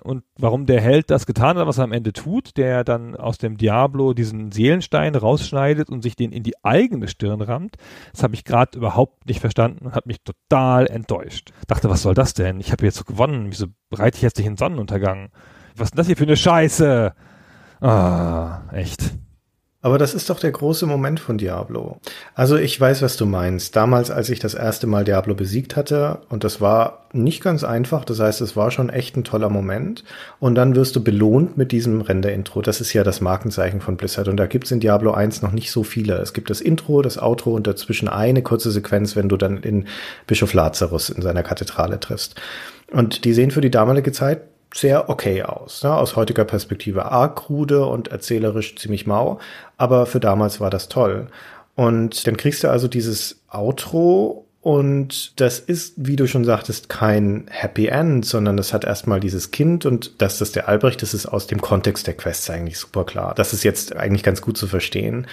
und 0.03 0.25
warum 0.39 0.67
der 0.67 0.81
Held 0.81 1.11
das 1.11 1.27
getan 1.27 1.57
hat, 1.57 1.67
was 1.67 1.79
er 1.79 1.85
am 1.85 1.93
Ende 1.93 2.13
tut, 2.13 2.57
der 2.57 2.85
dann 2.85 3.17
aus 3.17 3.39
dem 3.39 3.57
Diablo 3.57 4.13
diesen 4.15 4.53
Seelenstein 4.53 5.15
rausschneidet 5.15 5.89
und 5.91 6.03
sich 6.03 6.17
den 6.17 6.33
in 6.33 6.43
die 6.43 6.55
eigene 6.65 7.09
Stirn 7.09 7.41
rammt, 7.41 7.77
das 8.13 8.23
habe 8.23 8.35
ich 8.35 8.45
gerade 8.45 8.77
überhaupt 8.77 9.27
nicht 9.27 9.41
verstanden 9.41 9.87
und 9.87 9.95
hat 9.95 10.07
mich 10.07 10.19
total 10.23 10.87
enttäuscht. 10.87 11.53
Dachte, 11.67 11.89
was 11.89 12.03
soll 12.03 12.15
das 12.15 12.35
denn? 12.35 12.61
Ich 12.61 12.73
habe 12.73 12.85
jetzt 12.85 13.07
gewonnen, 13.07 13.47
wieso 13.51 13.67
bereite 13.91 14.17
ich 14.17 14.23
jetzt 14.23 14.37
nicht 14.37 14.47
den 14.47 14.57
Sonnenuntergang? 14.57 15.31
Was 15.77 15.87
ist 15.87 15.91
denn 15.93 15.99
das 15.99 16.07
hier 16.07 16.17
für 16.17 16.25
eine 16.25 16.37
Scheiße? 16.37 17.15
Ah, 17.81 18.63
echt. 18.73 19.15
Aber 19.85 19.99
das 19.99 20.15
ist 20.15 20.31
doch 20.31 20.39
der 20.39 20.53
große 20.53 20.87
Moment 20.87 21.19
von 21.19 21.39
Diablo. 21.39 21.99
Also 22.37 22.57
ich 22.57 22.81
weiß, 22.81 23.03
was 23.03 23.17
du 23.17 23.27
meinst. 23.27 23.75
Damals, 23.75 24.13
als 24.13 24.31
ich 24.31 24.39
das 24.39 24.55
erste 24.55 24.87
Mal 24.87 25.03
Diablo 25.03 25.35
besiegt 25.35 25.75
hatte, 25.75 26.21
und 26.29 26.45
das 26.45 26.61
war 26.61 27.09
nicht 27.13 27.43
ganz 27.43 27.65
einfach, 27.65 28.05
das 28.05 28.21
heißt, 28.21 28.41
es 28.43 28.57
war 28.57 28.71
schon 28.71 28.91
echt 28.91 29.17
ein 29.17 29.25
toller 29.25 29.51
Moment. 29.51 30.05
Und 30.39 30.55
dann 30.55 30.77
wirst 30.77 30.95
du 30.95 31.03
belohnt 31.03 31.57
mit 31.57 31.73
diesem 31.73 32.01
Render-Intro. 32.01 32.63
Das 32.63 32.81
ist 32.81 32.93
ja 32.93 33.03
das 33.03 33.21
Markenzeichen 33.21 33.81
von 33.81 33.97
Blizzard. 33.97 34.29
Und 34.29 34.37
da 34.37 34.47
gibt's 34.47 34.71
in 34.71 34.79
Diablo 34.79 35.13
1 35.15 35.43
noch 35.43 35.53
nicht 35.53 35.73
so 35.73 35.83
viele. 35.83 36.15
Es 36.19 36.33
gibt 36.33 36.49
das 36.49 36.61
Intro, 36.61 37.03
das 37.03 37.19
Outro 37.21 37.53
und 37.53 37.67
dazwischen 37.67 38.09
eine 38.09 38.43
kurze 38.43 38.71
Sequenz, 38.71 39.17
wenn 39.17 39.29
du 39.29 39.37
dann 39.37 39.65
in 39.65 39.89
Bischof 40.29 40.55
Lazarus 40.55 41.11
in 41.11 41.23
seiner 41.23 41.43
Kathedrale 41.43 41.99
triffst. 41.99 42.41
Und 42.93 43.25
die 43.25 43.35
sehen 43.35 43.51
für 43.51 43.61
die 43.61 43.71
damalige 43.71 44.13
Zeit 44.13 44.43
sehr 44.75 45.09
okay 45.09 45.43
aus. 45.43 45.83
Ne? 45.83 45.95
Aus 45.95 46.17
heutiger 46.17 46.45
Perspektive 46.45 47.07
arg 47.07 47.37
krude 47.37 47.87
und 47.87 48.09
erzählerisch 48.09 48.77
ziemlich 48.77 49.07
mau, 49.07 49.39
aber 49.77 50.07
für 50.07 50.21
damals 50.21 50.61
war 50.61 50.71
das 50.71 50.89
toll. 50.89 51.29
Und 51.75 52.27
dann 52.27 52.37
kriegst 52.37 52.65
du 52.65 52.69
also 52.69 52.89
dieses 52.89 53.41
Outro 53.49 54.47
und 54.63 55.41
das 55.41 55.59
ist, 55.59 55.95
wie 55.97 56.15
du 56.15 56.29
schon 56.29 56.45
sagtest, 56.45 56.89
kein 56.89 57.47
Happy 57.51 57.89
End, 57.89 58.25
sondern 58.25 58.59
es 58.59 58.73
hat 58.73 58.85
erstmal 58.85 59.19
dieses 59.19 59.51
Kind 59.51 59.85
und 59.87 60.23
dass 60.23 60.39
das 60.39 60.53
der 60.53 60.69
Albrecht 60.69 61.03
das 61.03 61.15
ist 61.15 61.27
aus 61.27 61.49
dem 61.49 61.61
Kontext 61.61 62.07
der 62.07 62.15
Quests 62.15 62.49
eigentlich 62.49 62.79
super 62.79 63.05
klar. 63.05 63.35
Das 63.35 63.53
ist 63.53 63.65
jetzt 63.65 63.97
eigentlich 63.97 64.23
ganz 64.23 64.41
gut 64.41 64.57
zu 64.57 64.69
verstehen. 64.69 65.27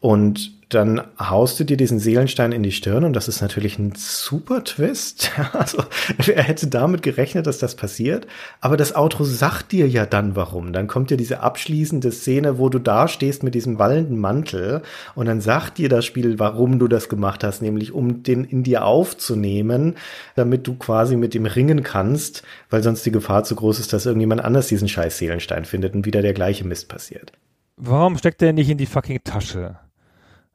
Und 0.00 0.52
dann 0.74 1.02
haust 1.18 1.58
du 1.58 1.64
dir 1.64 1.76
diesen 1.76 1.98
Seelenstein 1.98 2.52
in 2.52 2.62
die 2.62 2.72
Stirn 2.72 3.04
und 3.04 3.14
das 3.14 3.28
ist 3.28 3.40
natürlich 3.40 3.78
ein 3.78 3.92
super 3.96 4.64
Twist. 4.64 5.30
Also, 5.52 5.84
wer 6.18 6.42
hätte 6.42 6.66
damit 6.66 7.02
gerechnet, 7.02 7.46
dass 7.46 7.58
das 7.58 7.76
passiert? 7.76 8.26
Aber 8.60 8.76
das 8.76 8.94
Outro 8.94 9.24
sagt 9.24 9.72
dir 9.72 9.88
ja 9.88 10.04
dann 10.04 10.36
warum. 10.36 10.72
Dann 10.72 10.88
kommt 10.88 11.10
ja 11.10 11.16
diese 11.16 11.40
abschließende 11.40 12.10
Szene, 12.10 12.58
wo 12.58 12.68
du 12.68 12.78
da 12.78 13.08
stehst 13.08 13.42
mit 13.42 13.54
diesem 13.54 13.78
wallenden 13.78 14.18
Mantel 14.18 14.82
und 15.14 15.26
dann 15.26 15.40
sagt 15.40 15.78
dir 15.78 15.88
das 15.88 16.04
Spiel, 16.04 16.38
warum 16.38 16.78
du 16.78 16.88
das 16.88 17.08
gemacht 17.08 17.44
hast, 17.44 17.62
nämlich 17.62 17.92
um 17.92 18.22
den 18.22 18.44
in 18.44 18.62
dir 18.62 18.84
aufzunehmen, 18.84 19.94
damit 20.34 20.66
du 20.66 20.74
quasi 20.74 21.16
mit 21.16 21.34
ihm 21.34 21.46
ringen 21.46 21.82
kannst, 21.82 22.42
weil 22.70 22.82
sonst 22.82 23.06
die 23.06 23.12
Gefahr 23.12 23.44
zu 23.44 23.54
groß 23.54 23.78
ist, 23.78 23.92
dass 23.92 24.06
irgendjemand 24.06 24.44
anders 24.44 24.66
diesen 24.66 24.88
scheiß 24.88 25.18
Seelenstein 25.18 25.64
findet 25.64 25.94
und 25.94 26.04
wieder 26.04 26.22
der 26.22 26.34
gleiche 26.34 26.64
Mist 26.64 26.88
passiert. 26.88 27.32
Warum 27.76 28.18
steckt 28.18 28.40
der 28.40 28.52
nicht 28.52 28.70
in 28.70 28.78
die 28.78 28.86
fucking 28.86 29.20
Tasche? 29.24 29.76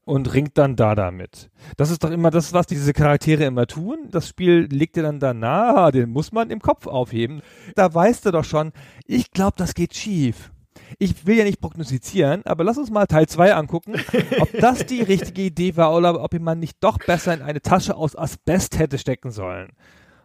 Und 0.09 0.33
ringt 0.33 0.57
dann 0.57 0.75
da 0.75 0.95
damit. 0.95 1.51
Das 1.77 1.91
ist 1.91 2.03
doch 2.03 2.09
immer 2.09 2.31
das, 2.31 2.51
was 2.51 2.65
diese 2.65 2.93
Charaktere 2.93 3.43
immer 3.43 3.67
tun. 3.67 4.07
Das 4.09 4.27
Spiel 4.27 4.67
legt 4.71 4.95
dir 4.95 5.03
dann 5.03 5.19
da 5.19 5.35
nahe, 5.35 5.91
den 5.91 6.09
muss 6.09 6.31
man 6.31 6.49
im 6.49 6.61
Kopf 6.61 6.87
aufheben. 6.87 7.41
Da 7.75 7.93
weißt 7.93 8.25
du 8.25 8.31
doch 8.31 8.43
schon, 8.43 8.71
ich 9.05 9.31
glaube, 9.31 9.53
das 9.57 9.75
geht 9.75 9.95
schief. 9.95 10.51
Ich 10.97 11.27
will 11.27 11.37
ja 11.37 11.43
nicht 11.43 11.61
prognostizieren, 11.61 12.41
aber 12.45 12.63
lass 12.63 12.79
uns 12.79 12.89
mal 12.89 13.05
Teil 13.05 13.27
2 13.27 13.53
angucken, 13.53 14.01
ob 14.39 14.51
das 14.53 14.87
die 14.87 15.01
richtige 15.07 15.43
Idee 15.43 15.77
war 15.77 15.95
oder 15.95 16.23
ob 16.23 16.33
man 16.39 16.59
nicht 16.59 16.77
doch 16.79 16.97
besser 16.97 17.35
in 17.35 17.43
eine 17.43 17.61
Tasche 17.61 17.95
aus 17.95 18.17
Asbest 18.17 18.79
hätte 18.79 18.97
stecken 18.97 19.29
sollen. 19.29 19.69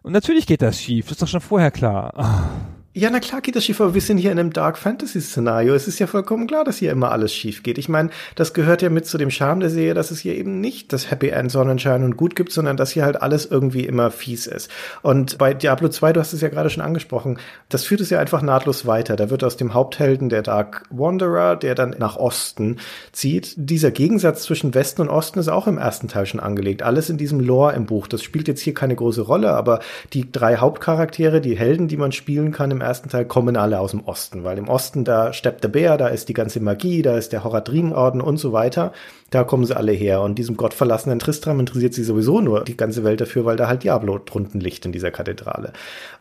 Und 0.03 0.13
natürlich 0.13 0.47
geht 0.47 0.63
das 0.63 0.81
schief, 0.81 1.11
ist 1.11 1.21
doch 1.21 1.29
schon 1.29 1.43
vorher 1.43 1.71
klar. 1.71 2.15
Oh. 2.17 2.84
Ja, 2.97 3.11
na 3.11 3.19
klar 3.19 3.41
geht 3.41 3.57
das 3.57 3.65
schief, 3.65 3.81
aber 3.81 3.93
wir 3.95 4.01
sind 4.01 4.19
hier 4.19 4.31
in 4.31 4.39
einem 4.39 4.53
Dark 4.53 4.79
Fantasy 4.79 5.21
Szenario. 5.21 5.75
Es 5.75 5.89
ist 5.89 5.99
ja 5.99 6.07
vollkommen 6.07 6.47
klar, 6.47 6.63
dass 6.63 6.77
hier 6.77 6.93
immer 6.93 7.11
alles 7.11 7.35
schief 7.35 7.65
geht. 7.65 7.77
Ich 7.77 7.89
meine, 7.89 8.11
das 8.37 8.55
gehört 8.55 8.83
ja 8.83 8.89
mit 8.89 9.05
zu 9.05 9.19
dem 9.19 9.33
Charme 9.33 9.59
der 9.59 9.71
Serie, 9.71 9.95
dass 9.95 10.13
es 10.13 10.21
hier 10.21 10.37
eben 10.37 10.61
nicht 10.61 10.93
das 10.93 11.11
Happy 11.11 11.31
End 11.31 11.51
Sonnenschein 11.51 12.05
und 12.05 12.17
gut 12.17 12.37
gibt, 12.37 12.53
sondern 12.53 12.77
dass 12.77 12.93
hier 12.93 13.05
halt 13.05 13.21
alles 13.21 13.47
irgendwie 13.47 13.85
immer 13.85 14.13
fies 14.13 14.47
ist. 14.47 14.71
Und 15.03 15.39
bei 15.39 15.55
Diablo 15.55 15.89
2, 15.89 16.13
du 16.13 16.21
hast 16.21 16.35
es 16.35 16.41
ja 16.41 16.49
gerade 16.51 16.71
schon 16.71 16.85
angesprochen, 16.85 17.41
das 17.69 17.83
führt 17.83 18.01
es 18.01 18.11
ja 18.11 18.21
einfach 18.21 18.43
nahtlos 18.43 18.87
weiter. 18.87 19.17
Da 19.17 19.29
wird 19.29 19.43
aus 19.43 19.57
dem 19.57 19.75
Haupthelden 19.75 20.29
der 20.29 20.43
Dark 20.43 20.85
Wanderer, 20.91 21.57
der 21.57 21.75
dann 21.75 21.97
nach 21.99 22.15
Osten 22.15 22.77
zieht. 23.11 23.55
Dieser 23.57 23.91
Gegensatz 23.91 24.45
zwischen 24.45 24.73
Westen 24.73 25.03
und 25.03 25.09
Osten 25.09 25.41
ist 25.41 25.49
auch 25.49 25.67
im 25.67 25.79
ersten 25.79 26.07
Teil 26.07 26.27
schon 26.27 26.39
angelegt. 26.39 26.85
Alles 26.85 27.11
in 27.11 27.19
diesem 27.19 27.41
Lore 27.41 27.73
im 27.73 27.87
Buch. 27.87 28.07
Das 28.07 28.23
spielt 28.23 28.47
jetzt 28.47 28.61
hier 28.61 28.73
keine 28.73 28.95
große 28.95 29.23
Rolle, 29.23 29.51
aber 29.51 29.81
die 30.13 30.31
drei 30.31 30.59
Hauptcharaktere, 30.59 31.41
die 31.41 31.59
Helden, 31.59 31.89
die 31.89 31.97
man 31.97 32.13
spielen 32.13 32.53
kann 32.53 32.71
im 32.71 32.84
ersten 32.85 33.09
Teil 33.09 33.25
kommen 33.25 33.57
alle 33.57 33.81
aus 33.81 33.91
dem 33.91 34.05
Osten, 34.05 34.45
weil 34.45 34.59
im 34.59 34.69
Osten 34.69 35.05
da 35.05 35.33
steppt 35.33 35.65
der 35.65 35.69
Bär, 35.69 35.97
da 35.97 36.09
ist 36.09 36.29
die 36.29 36.35
ganze 36.35 36.61
Magie, 36.61 37.03
da 37.03 37.17
ist 37.17 37.33
der 37.33 37.43
Horadrim-Orden 37.43 38.21
und 38.21 38.37
so 38.37 38.53
weiter. 38.53 38.93
Da 39.31 39.43
kommen 39.43 39.65
sie 39.65 39.77
alle 39.77 39.93
her. 39.93 40.21
Und 40.21 40.37
diesem 40.37 40.57
gottverlassenen 40.57 41.19
Tristram 41.19 41.59
interessiert 41.59 41.95
sich 41.95 42.07
sowieso 42.07 42.41
nur 42.41 42.63
die 42.65 42.77
ganze 42.77 43.03
Welt 43.03 43.21
dafür, 43.21 43.45
weil 43.45 43.57
da 43.57 43.67
halt 43.67 43.83
Diablo 43.83 44.19
drunten 44.19 44.61
liegt 44.61 44.87
in 44.87 44.93
dieser 44.93 45.11
Kathedrale. 45.11 45.73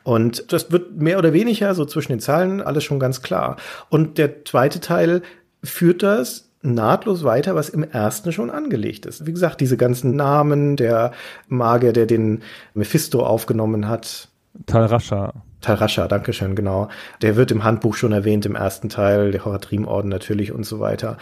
Und 0.04 0.52
das 0.52 0.72
wird 0.72 0.96
mehr 1.00 1.20
oder 1.20 1.34
weniger 1.34 1.76
so 1.76 1.86
zwischen 1.86 2.14
den 2.14 2.20
Zeilen 2.20 2.62
alles 2.62 2.84
schon 2.84 3.00
ganz 3.00 3.22
klar. 3.22 3.58
Und 3.90 4.18
der 4.18 4.46
zweite 4.46 4.80
Teil 4.80 5.22
führt 5.64 6.02
das 6.02 6.50
nahtlos 6.64 7.24
weiter, 7.24 7.56
was 7.56 7.70
im 7.70 7.84
ersten 7.84 8.32
schon 8.32 8.50
angelegt 8.50 9.06
ist. 9.06 9.26
Wie 9.26 9.34
gesagt, 9.34 9.62
diese 9.62 9.78
ganzen 9.78 10.16
Namen, 10.16 10.78
der 10.78 11.12
Magier, 11.48 11.94
der 11.94 12.06
den 12.06 12.42
Mephisto 12.74 13.24
aufgenommen 13.24 13.88
hat. 13.88 14.30
Tal 14.66 14.86
Rasha. 14.86 15.34
Tarascha, 15.62 16.08
Dankeschön, 16.08 16.56
genau. 16.56 16.90
Der 17.22 17.36
wird 17.36 17.50
im 17.50 17.64
Handbuch 17.64 17.96
schon 17.96 18.12
erwähnt 18.12 18.46
im 18.46 18.56
ersten 18.56 18.90
Teil, 18.90 19.32
der 19.32 19.46
Horadrim-Orden 19.46 20.10
natürlich 20.10 20.52
und 20.52 20.66
so 20.66 20.80
weiter. 20.80 21.18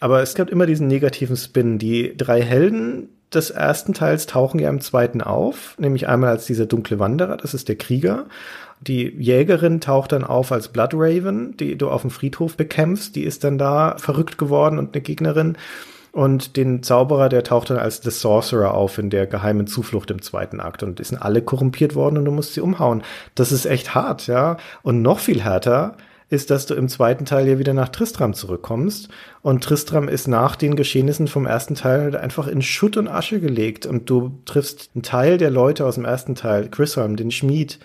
Aber 0.00 0.20
es 0.20 0.34
gab 0.34 0.50
immer 0.50 0.66
diesen 0.66 0.86
negativen 0.86 1.36
Spin. 1.36 1.78
Die 1.78 2.14
drei 2.16 2.42
Helden 2.42 3.08
des 3.32 3.50
ersten 3.50 3.94
Teils 3.94 4.26
tauchen 4.26 4.60
ja 4.60 4.68
im 4.68 4.80
zweiten 4.80 5.20
auf, 5.22 5.76
nämlich 5.78 6.06
einmal 6.08 6.30
als 6.30 6.46
dieser 6.46 6.66
dunkle 6.66 6.98
Wanderer, 6.98 7.36
das 7.36 7.54
ist 7.54 7.68
der 7.68 7.76
Krieger. 7.76 8.26
Die 8.80 9.08
Jägerin 9.08 9.80
taucht 9.80 10.12
dann 10.12 10.22
auf 10.22 10.52
als 10.52 10.68
Blood 10.68 10.90
Raven, 10.92 11.56
die 11.56 11.76
du 11.76 11.88
auf 11.88 12.02
dem 12.02 12.10
Friedhof 12.10 12.56
bekämpfst, 12.56 13.16
die 13.16 13.24
ist 13.24 13.42
dann 13.42 13.56
da 13.56 13.96
verrückt 13.96 14.36
geworden 14.36 14.78
und 14.78 14.94
eine 14.94 15.02
Gegnerin. 15.02 15.56
Und 16.16 16.56
den 16.56 16.82
Zauberer, 16.82 17.28
der 17.28 17.44
taucht 17.44 17.68
dann 17.68 17.76
als 17.76 18.00
The 18.02 18.10
Sorcerer 18.10 18.72
auf 18.72 18.96
in 18.96 19.10
der 19.10 19.26
geheimen 19.26 19.66
Zuflucht 19.66 20.10
im 20.10 20.22
zweiten 20.22 20.60
Akt 20.60 20.82
und 20.82 21.04
sind 21.04 21.20
alle 21.20 21.42
korrumpiert 21.42 21.94
worden 21.94 22.16
und 22.16 22.24
du 22.24 22.30
musst 22.30 22.54
sie 22.54 22.62
umhauen. 22.62 23.02
Das 23.34 23.52
ist 23.52 23.66
echt 23.66 23.94
hart, 23.94 24.26
ja. 24.26 24.56
Und 24.82 25.02
noch 25.02 25.18
viel 25.18 25.44
härter 25.44 25.98
ist, 26.30 26.48
dass 26.48 26.64
du 26.64 26.72
im 26.72 26.88
zweiten 26.88 27.26
Teil 27.26 27.46
ja 27.46 27.58
wieder 27.58 27.74
nach 27.74 27.90
Tristram 27.90 28.32
zurückkommst. 28.32 29.10
Und 29.42 29.62
Tristram 29.62 30.08
ist 30.08 30.26
nach 30.26 30.56
den 30.56 30.74
Geschehnissen 30.74 31.28
vom 31.28 31.44
ersten 31.44 31.74
Teil 31.74 32.16
einfach 32.16 32.46
in 32.46 32.62
Schutt 32.62 32.96
und 32.96 33.08
Asche 33.08 33.38
gelegt. 33.38 33.84
Und 33.84 34.08
du 34.08 34.38
triffst 34.46 34.92
einen 34.94 35.02
Teil 35.02 35.36
der 35.36 35.50
Leute 35.50 35.84
aus 35.84 35.96
dem 35.96 36.06
ersten 36.06 36.34
Teil, 36.34 36.70
Grisholm, 36.70 37.16
den 37.16 37.30
Schmied. 37.30 37.78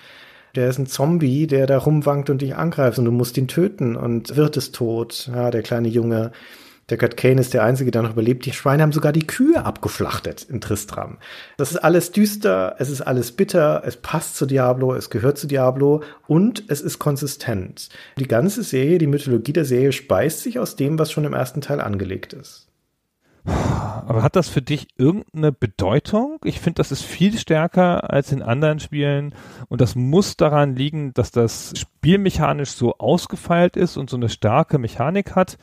Der 0.55 0.69
ist 0.69 0.79
ein 0.79 0.87
Zombie, 0.87 1.47
der 1.47 1.67
da 1.67 1.77
rumwankt 1.77 2.29
und 2.29 2.41
dich 2.41 2.55
angreift 2.55 2.97
und 2.97 3.03
du 3.03 3.11
musst 3.11 3.37
ihn 3.37 3.49
töten 3.49 3.97
und 3.97 4.37
wird 4.37 4.55
es 4.55 4.71
tot. 4.71 5.29
Ja, 5.35 5.51
der 5.51 5.63
kleine 5.63 5.89
Junge. 5.89 6.31
Der 6.89 6.97
Kurt 6.97 7.15
Kane 7.15 7.39
ist 7.39 7.53
der 7.53 7.63
Einzige, 7.63 7.91
der 7.91 8.01
noch 8.01 8.11
überlebt. 8.11 8.45
Die 8.45 8.51
Schweine 8.51 8.83
haben 8.83 8.91
sogar 8.91 9.13
die 9.13 9.25
Kühe 9.25 9.63
abgeflachtet 9.63 10.43
in 10.49 10.59
Tristram. 10.59 11.17
Das 11.57 11.71
ist 11.71 11.77
alles 11.77 12.11
düster, 12.11 12.75
es 12.79 12.89
ist 12.89 13.01
alles 13.01 13.31
bitter, 13.31 13.83
es 13.85 13.97
passt 13.97 14.35
zu 14.35 14.45
Diablo, 14.45 14.93
es 14.93 15.09
gehört 15.09 15.37
zu 15.37 15.47
Diablo 15.47 16.03
und 16.27 16.63
es 16.67 16.81
ist 16.81 16.99
konsistent. 16.99 17.89
Die 18.17 18.27
ganze 18.27 18.63
Serie, 18.63 18.97
die 18.97 19.07
Mythologie 19.07 19.53
der 19.53 19.65
Serie 19.65 19.93
speist 19.93 20.41
sich 20.41 20.59
aus 20.59 20.75
dem, 20.75 20.99
was 20.99 21.11
schon 21.11 21.25
im 21.25 21.33
ersten 21.33 21.61
Teil 21.61 21.79
angelegt 21.79 22.33
ist. 22.33 22.67
Aber 23.43 24.21
hat 24.23 24.35
das 24.35 24.49
für 24.49 24.61
dich 24.61 24.87
irgendeine 24.97 25.51
Bedeutung? 25.51 26.37
Ich 26.43 26.59
finde, 26.59 26.77
das 26.77 26.91
ist 26.91 27.03
viel 27.03 27.37
stärker 27.37 28.11
als 28.11 28.31
in 28.31 28.41
anderen 28.41 28.79
Spielen 28.79 29.33
und 29.67 29.81
das 29.81 29.95
muss 29.95 30.37
daran 30.37 30.75
liegen, 30.75 31.13
dass 31.13 31.31
das 31.31 31.73
spielmechanisch 31.75 32.71
so 32.71 32.97
ausgefeilt 32.97 33.77
ist 33.77 33.97
und 33.97 34.09
so 34.09 34.17
eine 34.17 34.29
starke 34.29 34.77
Mechanik 34.77 35.35
hat 35.35 35.57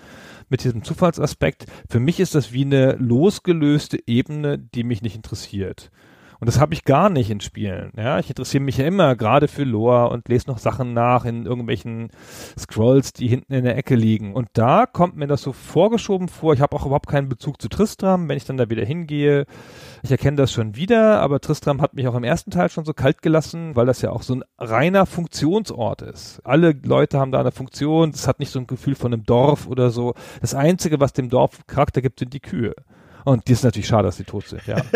mit 0.49 0.65
diesem 0.65 0.83
Zufallsaspekt. 0.83 1.67
Für 1.89 2.01
mich 2.01 2.21
ist 2.21 2.35
das 2.35 2.53
wie 2.53 2.65
eine 2.65 2.93
losgelöste 2.93 3.99
Ebene, 4.07 4.59
die 4.59 4.85
mich 4.85 5.03
nicht 5.03 5.17
interessiert. 5.17 5.91
Und 6.41 6.47
das 6.47 6.61
habe 6.61 6.73
ich 6.73 6.85
gar 6.85 7.11
nicht 7.11 7.31
in 7.31 7.41
Spielen. 7.41 7.93
Ja, 7.97 8.21
ich 8.21 8.29
interessiere 8.29 8.63
mich 8.63 8.77
ja 8.77 8.87
immer 8.87 9.17
gerade 9.17 9.49
für 9.49 9.65
Lore 9.65 10.11
und 10.11 10.29
lese 10.29 10.49
noch 10.49 10.59
Sachen 10.59 10.93
nach 10.93 11.25
in 11.25 11.47
irgendwelchen 11.47 12.11
Scrolls, 12.57 13.13
die 13.13 13.27
hinten 13.27 13.55
in 13.55 13.65
der 13.65 13.77
Ecke 13.77 13.97
liegen. 13.97 14.35
Und 14.35 14.49
da 14.53 14.87
kommt 14.87 15.17
mir 15.17 15.27
das 15.27 15.43
so 15.43 15.53
vorgeschoben 15.53 16.29
vor. 16.29 16.55
Ich 16.55 16.61
habe 16.61 16.77
auch 16.77 16.87
überhaupt 16.87 17.09
keinen 17.09 17.29
Bezug 17.29 17.61
zu 17.61 17.69
Tristram, 17.69 18.29
wenn 18.29 18.37
ich 18.37 18.45
dann 18.45 18.57
da 18.57 18.71
wieder 18.71 18.85
hingehe. 18.85 19.47
Ich 20.05 20.13
erkenne 20.13 20.37
das 20.37 20.53
schon 20.53 20.77
wieder, 20.77 21.21
aber 21.21 21.41
Tristram 21.41 21.81
hat 21.81 21.95
mich 21.95 22.07
auch 22.07 22.15
im 22.15 22.25
ersten 22.25 22.53
Teil 22.53 22.69
schon 22.69 22.85
so 22.85 22.95
kalt 22.95 23.21
gelassen, 23.21 23.75
weil 23.75 23.87
das 23.87 24.01
ja 24.01 24.11
auch 24.11 24.23
so 24.23 24.37
ein 24.37 24.45
reiner 24.59 25.07
Funktionsort 25.07 26.03
ist. 26.03 26.41
Alle 26.45 26.71
Leute 26.85 27.19
haben 27.19 27.33
da 27.33 27.41
eine 27.41 27.51
Funktion. 27.51 28.11
Es 28.11 28.29
hat 28.29 28.39
nicht 28.39 28.53
so 28.53 28.61
ein 28.61 28.69
Gefühl 28.69 28.95
von 28.95 29.13
einem 29.13 29.25
Dorf 29.25 29.67
oder 29.67 29.91
so. 29.91 30.15
Das 30.41 30.55
Einzige, 30.55 31.01
was 31.01 31.13
dem 31.13 31.31
Dorf 31.31 31.67
Charakter 31.67 32.01
gibt, 32.01 32.21
sind 32.21 32.33
die 32.33 32.41
Kühe. 32.41 32.75
Und 33.25 33.49
die 33.49 33.53
ist 33.53 33.65
natürlich 33.65 33.89
schade, 33.89 34.05
dass 34.05 34.17
sie 34.17 34.25
tot 34.25 34.47
sind, 34.47 34.65
ja. 34.67 34.77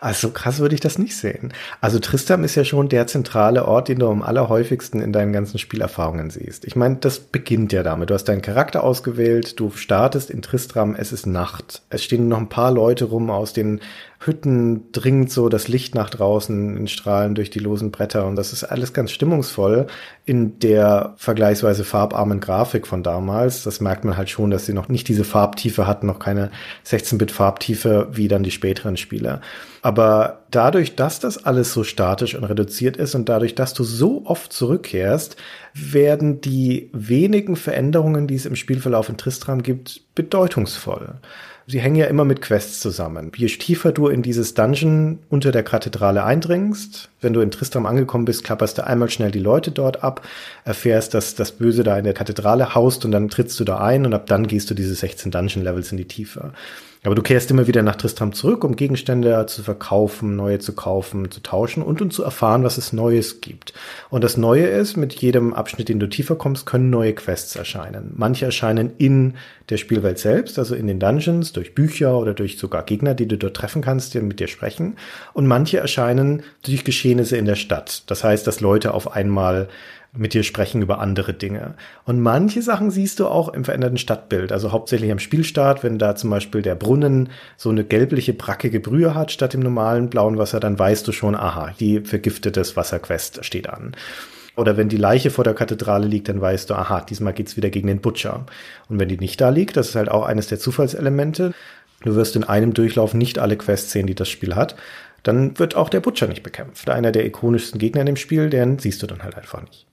Also 0.00 0.30
krass 0.30 0.58
würde 0.58 0.74
ich 0.74 0.80
das 0.80 0.98
nicht 0.98 1.16
sehen. 1.16 1.52
Also 1.80 1.98
Tristam 1.98 2.44
ist 2.44 2.54
ja 2.54 2.64
schon 2.64 2.88
der 2.88 3.06
zentrale 3.06 3.66
Ort, 3.66 3.88
den 3.88 3.98
du 3.98 4.08
am 4.08 4.22
allerhäufigsten 4.22 5.00
in 5.00 5.12
deinen 5.12 5.32
ganzen 5.32 5.58
Spielerfahrungen 5.58 6.30
siehst. 6.30 6.64
Ich 6.64 6.76
meine, 6.76 6.96
das 6.96 7.18
beginnt 7.20 7.72
ja 7.72 7.82
damit. 7.82 8.10
Du 8.10 8.14
hast 8.14 8.24
deinen 8.24 8.42
Charakter 8.42 8.84
ausgewählt, 8.84 9.58
du 9.60 9.70
startest 9.70 10.30
in 10.30 10.42
Tristram, 10.42 10.94
es 10.94 11.12
ist 11.12 11.26
Nacht. 11.26 11.82
Es 11.90 12.04
stehen 12.04 12.28
noch 12.28 12.38
ein 12.38 12.48
paar 12.48 12.70
Leute 12.72 13.06
rum 13.06 13.30
aus 13.30 13.52
den 13.52 13.80
Hütten 14.20 14.90
dringt 14.90 15.30
so 15.30 15.48
das 15.48 15.68
Licht 15.68 15.94
nach 15.94 16.10
draußen 16.10 16.76
in 16.76 16.88
Strahlen 16.88 17.36
durch 17.36 17.50
die 17.50 17.60
losen 17.60 17.92
Bretter 17.92 18.26
und 18.26 18.34
das 18.34 18.52
ist 18.52 18.64
alles 18.64 18.92
ganz 18.92 19.12
stimmungsvoll 19.12 19.86
in 20.24 20.58
der 20.58 21.14
vergleichsweise 21.16 21.84
farbarmen 21.84 22.40
Grafik 22.40 22.88
von 22.88 23.04
damals. 23.04 23.62
Das 23.62 23.80
merkt 23.80 24.04
man 24.04 24.16
halt 24.16 24.28
schon, 24.28 24.50
dass 24.50 24.66
sie 24.66 24.72
noch 24.72 24.88
nicht 24.88 25.06
diese 25.06 25.22
Farbtiefe 25.22 25.86
hatten, 25.86 26.08
noch 26.08 26.18
keine 26.18 26.50
16-Bit 26.84 27.30
Farbtiefe 27.30 28.08
wie 28.10 28.26
dann 28.26 28.42
die 28.42 28.50
späteren 28.50 28.96
Spiele. 28.96 29.40
Aber 29.82 30.40
dadurch, 30.50 30.96
dass 30.96 31.20
das 31.20 31.44
alles 31.44 31.72
so 31.72 31.84
statisch 31.84 32.34
und 32.34 32.42
reduziert 32.42 32.96
ist 32.96 33.14
und 33.14 33.28
dadurch, 33.28 33.54
dass 33.54 33.72
du 33.72 33.84
so 33.84 34.22
oft 34.26 34.52
zurückkehrst, 34.52 35.36
werden 35.74 36.40
die 36.40 36.90
wenigen 36.92 37.54
Veränderungen, 37.54 38.26
die 38.26 38.34
es 38.34 38.46
im 38.46 38.56
Spielverlauf 38.56 39.08
in 39.08 39.16
Tristram 39.16 39.62
gibt, 39.62 40.00
bedeutungsvoll 40.16 41.20
sie 41.68 41.80
hängen 41.80 41.96
ja 41.96 42.06
immer 42.06 42.24
mit 42.24 42.40
Quests 42.40 42.80
zusammen. 42.80 43.30
Je 43.36 43.46
tiefer 43.46 43.92
du 43.92 44.08
in 44.08 44.22
dieses 44.22 44.54
Dungeon 44.54 45.18
unter 45.28 45.52
der 45.52 45.62
Kathedrale 45.62 46.24
eindringst, 46.24 47.10
wenn 47.20 47.34
du 47.34 47.40
in 47.40 47.50
Tristram 47.50 47.84
angekommen 47.84 48.24
bist, 48.24 48.42
klapperst 48.42 48.78
du 48.78 48.86
einmal 48.86 49.10
schnell 49.10 49.30
die 49.30 49.38
Leute 49.38 49.70
dort 49.70 50.02
ab, 50.02 50.26
erfährst, 50.64 51.12
dass 51.12 51.34
das 51.34 51.52
Böse 51.52 51.84
da 51.84 51.98
in 51.98 52.04
der 52.04 52.14
Kathedrale 52.14 52.74
haust 52.74 53.04
und 53.04 53.12
dann 53.12 53.28
trittst 53.28 53.60
du 53.60 53.64
da 53.64 53.78
ein 53.78 54.06
und 54.06 54.14
ab 54.14 54.26
dann 54.26 54.46
gehst 54.46 54.70
du 54.70 54.74
diese 54.74 54.94
16 54.94 55.30
Dungeon 55.30 55.62
Levels 55.62 55.92
in 55.92 55.98
die 55.98 56.08
Tiefe. 56.08 56.52
Aber 57.08 57.14
du 57.14 57.22
kehrst 57.22 57.50
immer 57.50 57.66
wieder 57.66 57.82
nach 57.82 57.96
Tristram 57.96 58.34
zurück, 58.34 58.64
um 58.64 58.76
Gegenstände 58.76 59.46
zu 59.46 59.62
verkaufen, 59.62 60.36
neue 60.36 60.58
zu 60.58 60.74
kaufen, 60.74 61.30
zu 61.30 61.40
tauschen 61.40 61.82
und 61.82 62.02
um 62.02 62.10
zu 62.10 62.22
erfahren, 62.22 62.64
was 62.64 62.76
es 62.76 62.92
Neues 62.92 63.40
gibt. 63.40 63.72
Und 64.10 64.22
das 64.24 64.36
Neue 64.36 64.66
ist, 64.66 64.98
mit 64.98 65.14
jedem 65.14 65.54
Abschnitt, 65.54 65.88
den 65.88 66.00
du 66.00 66.06
tiefer 66.06 66.36
kommst, 66.36 66.66
können 66.66 66.90
neue 66.90 67.14
Quests 67.14 67.56
erscheinen. 67.56 68.12
Manche 68.14 68.44
erscheinen 68.44 68.90
in 68.98 69.36
der 69.70 69.78
Spielwelt 69.78 70.18
selbst, 70.18 70.58
also 70.58 70.74
in 70.74 70.86
den 70.86 71.00
Dungeons, 71.00 71.54
durch 71.54 71.74
Bücher 71.74 72.18
oder 72.18 72.34
durch 72.34 72.58
sogar 72.58 72.82
Gegner, 72.82 73.14
die 73.14 73.26
du 73.26 73.38
dort 73.38 73.56
treffen 73.56 73.80
kannst, 73.80 74.12
die 74.12 74.20
mit 74.20 74.38
dir 74.38 74.48
sprechen. 74.48 74.96
Und 75.32 75.46
manche 75.46 75.78
erscheinen 75.78 76.42
durch 76.62 76.84
Geschehnisse 76.84 77.38
in 77.38 77.46
der 77.46 77.56
Stadt. 77.56 78.02
Das 78.08 78.22
heißt, 78.22 78.46
dass 78.46 78.60
Leute 78.60 78.92
auf 78.92 79.16
einmal 79.16 79.68
mit 80.18 80.34
dir 80.34 80.42
sprechen 80.42 80.82
über 80.82 80.98
andere 80.98 81.32
Dinge. 81.32 81.74
Und 82.04 82.20
manche 82.20 82.60
Sachen 82.60 82.90
siehst 82.90 83.20
du 83.20 83.26
auch 83.26 83.48
im 83.48 83.64
veränderten 83.64 83.98
Stadtbild, 83.98 84.52
also 84.52 84.72
hauptsächlich 84.72 85.12
am 85.12 85.18
Spielstart, 85.18 85.84
wenn 85.84 85.98
da 85.98 86.16
zum 86.16 86.30
Beispiel 86.30 86.60
der 86.60 86.74
Brunnen 86.74 87.30
so 87.56 87.70
eine 87.70 87.84
gelbliche, 87.84 88.34
brackige 88.34 88.80
Brühe 88.80 89.14
hat 89.14 89.30
statt 89.30 89.54
dem 89.54 89.60
normalen 89.60 90.10
blauen 90.10 90.36
Wasser, 90.36 90.60
dann 90.60 90.78
weißt 90.78 91.06
du 91.06 91.12
schon, 91.12 91.34
aha, 91.34 91.72
die 91.78 92.00
vergiftetes 92.00 92.76
Wasserquest 92.76 93.44
steht 93.44 93.68
an. 93.70 93.92
Oder 94.56 94.76
wenn 94.76 94.88
die 94.88 94.96
Leiche 94.96 95.30
vor 95.30 95.44
der 95.44 95.54
Kathedrale 95.54 96.08
liegt, 96.08 96.28
dann 96.28 96.40
weißt 96.40 96.68
du, 96.68 96.74
aha, 96.74 97.00
diesmal 97.02 97.32
geht's 97.32 97.56
wieder 97.56 97.70
gegen 97.70 97.86
den 97.86 98.00
Butcher. 98.00 98.44
Und 98.88 98.98
wenn 98.98 99.08
die 99.08 99.18
nicht 99.18 99.40
da 99.40 99.50
liegt, 99.50 99.76
das 99.76 99.90
ist 99.90 99.94
halt 99.94 100.10
auch 100.10 100.26
eines 100.26 100.48
der 100.48 100.58
Zufallselemente, 100.58 101.54
du 102.02 102.16
wirst 102.16 102.34
in 102.34 102.42
einem 102.42 102.74
Durchlauf 102.74 103.14
nicht 103.14 103.38
alle 103.38 103.56
Quests 103.56 103.92
sehen, 103.92 104.08
die 104.08 104.16
das 104.16 104.28
Spiel 104.28 104.56
hat, 104.56 104.74
dann 105.22 105.56
wird 105.60 105.76
auch 105.76 105.88
der 105.88 106.00
Butcher 106.00 106.26
nicht 106.26 106.42
bekämpft. 106.42 106.90
Einer 106.90 107.12
der 107.12 107.24
ikonischsten 107.24 107.78
Gegner 107.78 108.00
in 108.00 108.06
dem 108.06 108.16
Spiel, 108.16 108.50
den 108.50 108.80
siehst 108.80 109.00
du 109.00 109.06
dann 109.06 109.22
halt 109.22 109.36
einfach 109.36 109.62
nicht 109.62 109.86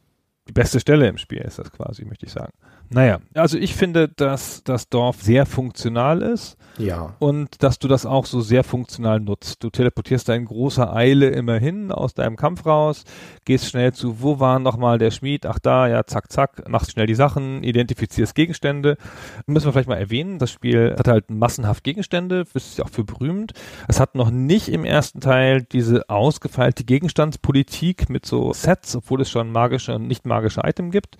die 0.47 0.53
beste 0.53 0.79
Stelle 0.79 1.07
im 1.07 1.17
Spiel 1.17 1.39
ist 1.39 1.57
das 1.57 1.71
quasi, 1.71 2.05
möchte 2.05 2.25
ich 2.25 2.31
sagen. 2.31 2.53
Naja, 2.89 3.19
also 3.33 3.57
ich 3.57 3.73
finde, 3.73 4.07
dass 4.07 4.63
das 4.63 4.89
Dorf 4.89 5.21
sehr 5.21 5.45
funktional 5.45 6.21
ist. 6.21 6.55
Ja. 6.77 7.15
Und 7.19 7.63
dass 7.63 7.79
du 7.79 7.87
das 7.87 8.05
auch 8.05 8.25
so 8.25 8.41
sehr 8.41 8.63
funktional 8.63 9.19
nutzt. 9.19 9.63
Du 9.63 9.69
teleportierst 9.69 10.27
da 10.29 10.35
in 10.35 10.45
großer 10.45 10.93
Eile 10.93 11.29
immer 11.29 11.57
hin 11.57 11.91
aus 11.91 12.13
deinem 12.13 12.35
Kampf 12.35 12.65
raus, 12.65 13.05
gehst 13.45 13.69
schnell 13.69 13.93
zu, 13.93 14.21
wo 14.21 14.39
war 14.39 14.59
nochmal 14.59 14.97
der 14.97 15.11
Schmied? 15.11 15.45
Ach 15.45 15.57
da, 15.57 15.87
ja, 15.87 16.05
zack, 16.05 16.31
zack, 16.31 16.67
machst 16.69 16.91
schnell 16.91 17.07
die 17.07 17.15
Sachen, 17.15 17.63
identifizierst 17.63 18.35
Gegenstände. 18.35 18.97
Müssen 19.47 19.67
wir 19.67 19.71
vielleicht 19.71 19.87
mal 19.87 19.97
erwähnen, 19.97 20.37
das 20.37 20.51
Spiel 20.51 20.95
hat 20.97 21.07
halt 21.07 21.31
massenhaft 21.31 21.83
Gegenstände, 21.83 22.45
ist 22.53 22.77
ja 22.77 22.85
auch 22.85 22.89
für 22.89 23.03
berühmt. 23.03 23.53
Es 23.87 23.99
hat 23.99 24.13
noch 24.15 24.29
nicht 24.29 24.67
im 24.67 24.83
ersten 24.83 25.21
Teil 25.21 25.63
diese 25.63 26.09
ausgefeilte 26.09 26.83
Gegenstandspolitik 26.83 28.09
mit 28.09 28.25
so 28.25 28.53
Sets, 28.53 28.95
obwohl 28.95 29.21
es 29.21 29.29
schon 29.31 29.51
magische 29.51 29.95
und 29.95 30.07
nicht 30.07 30.25
magische 30.25 30.34
Item 30.63 30.91
gibt. 30.91 31.17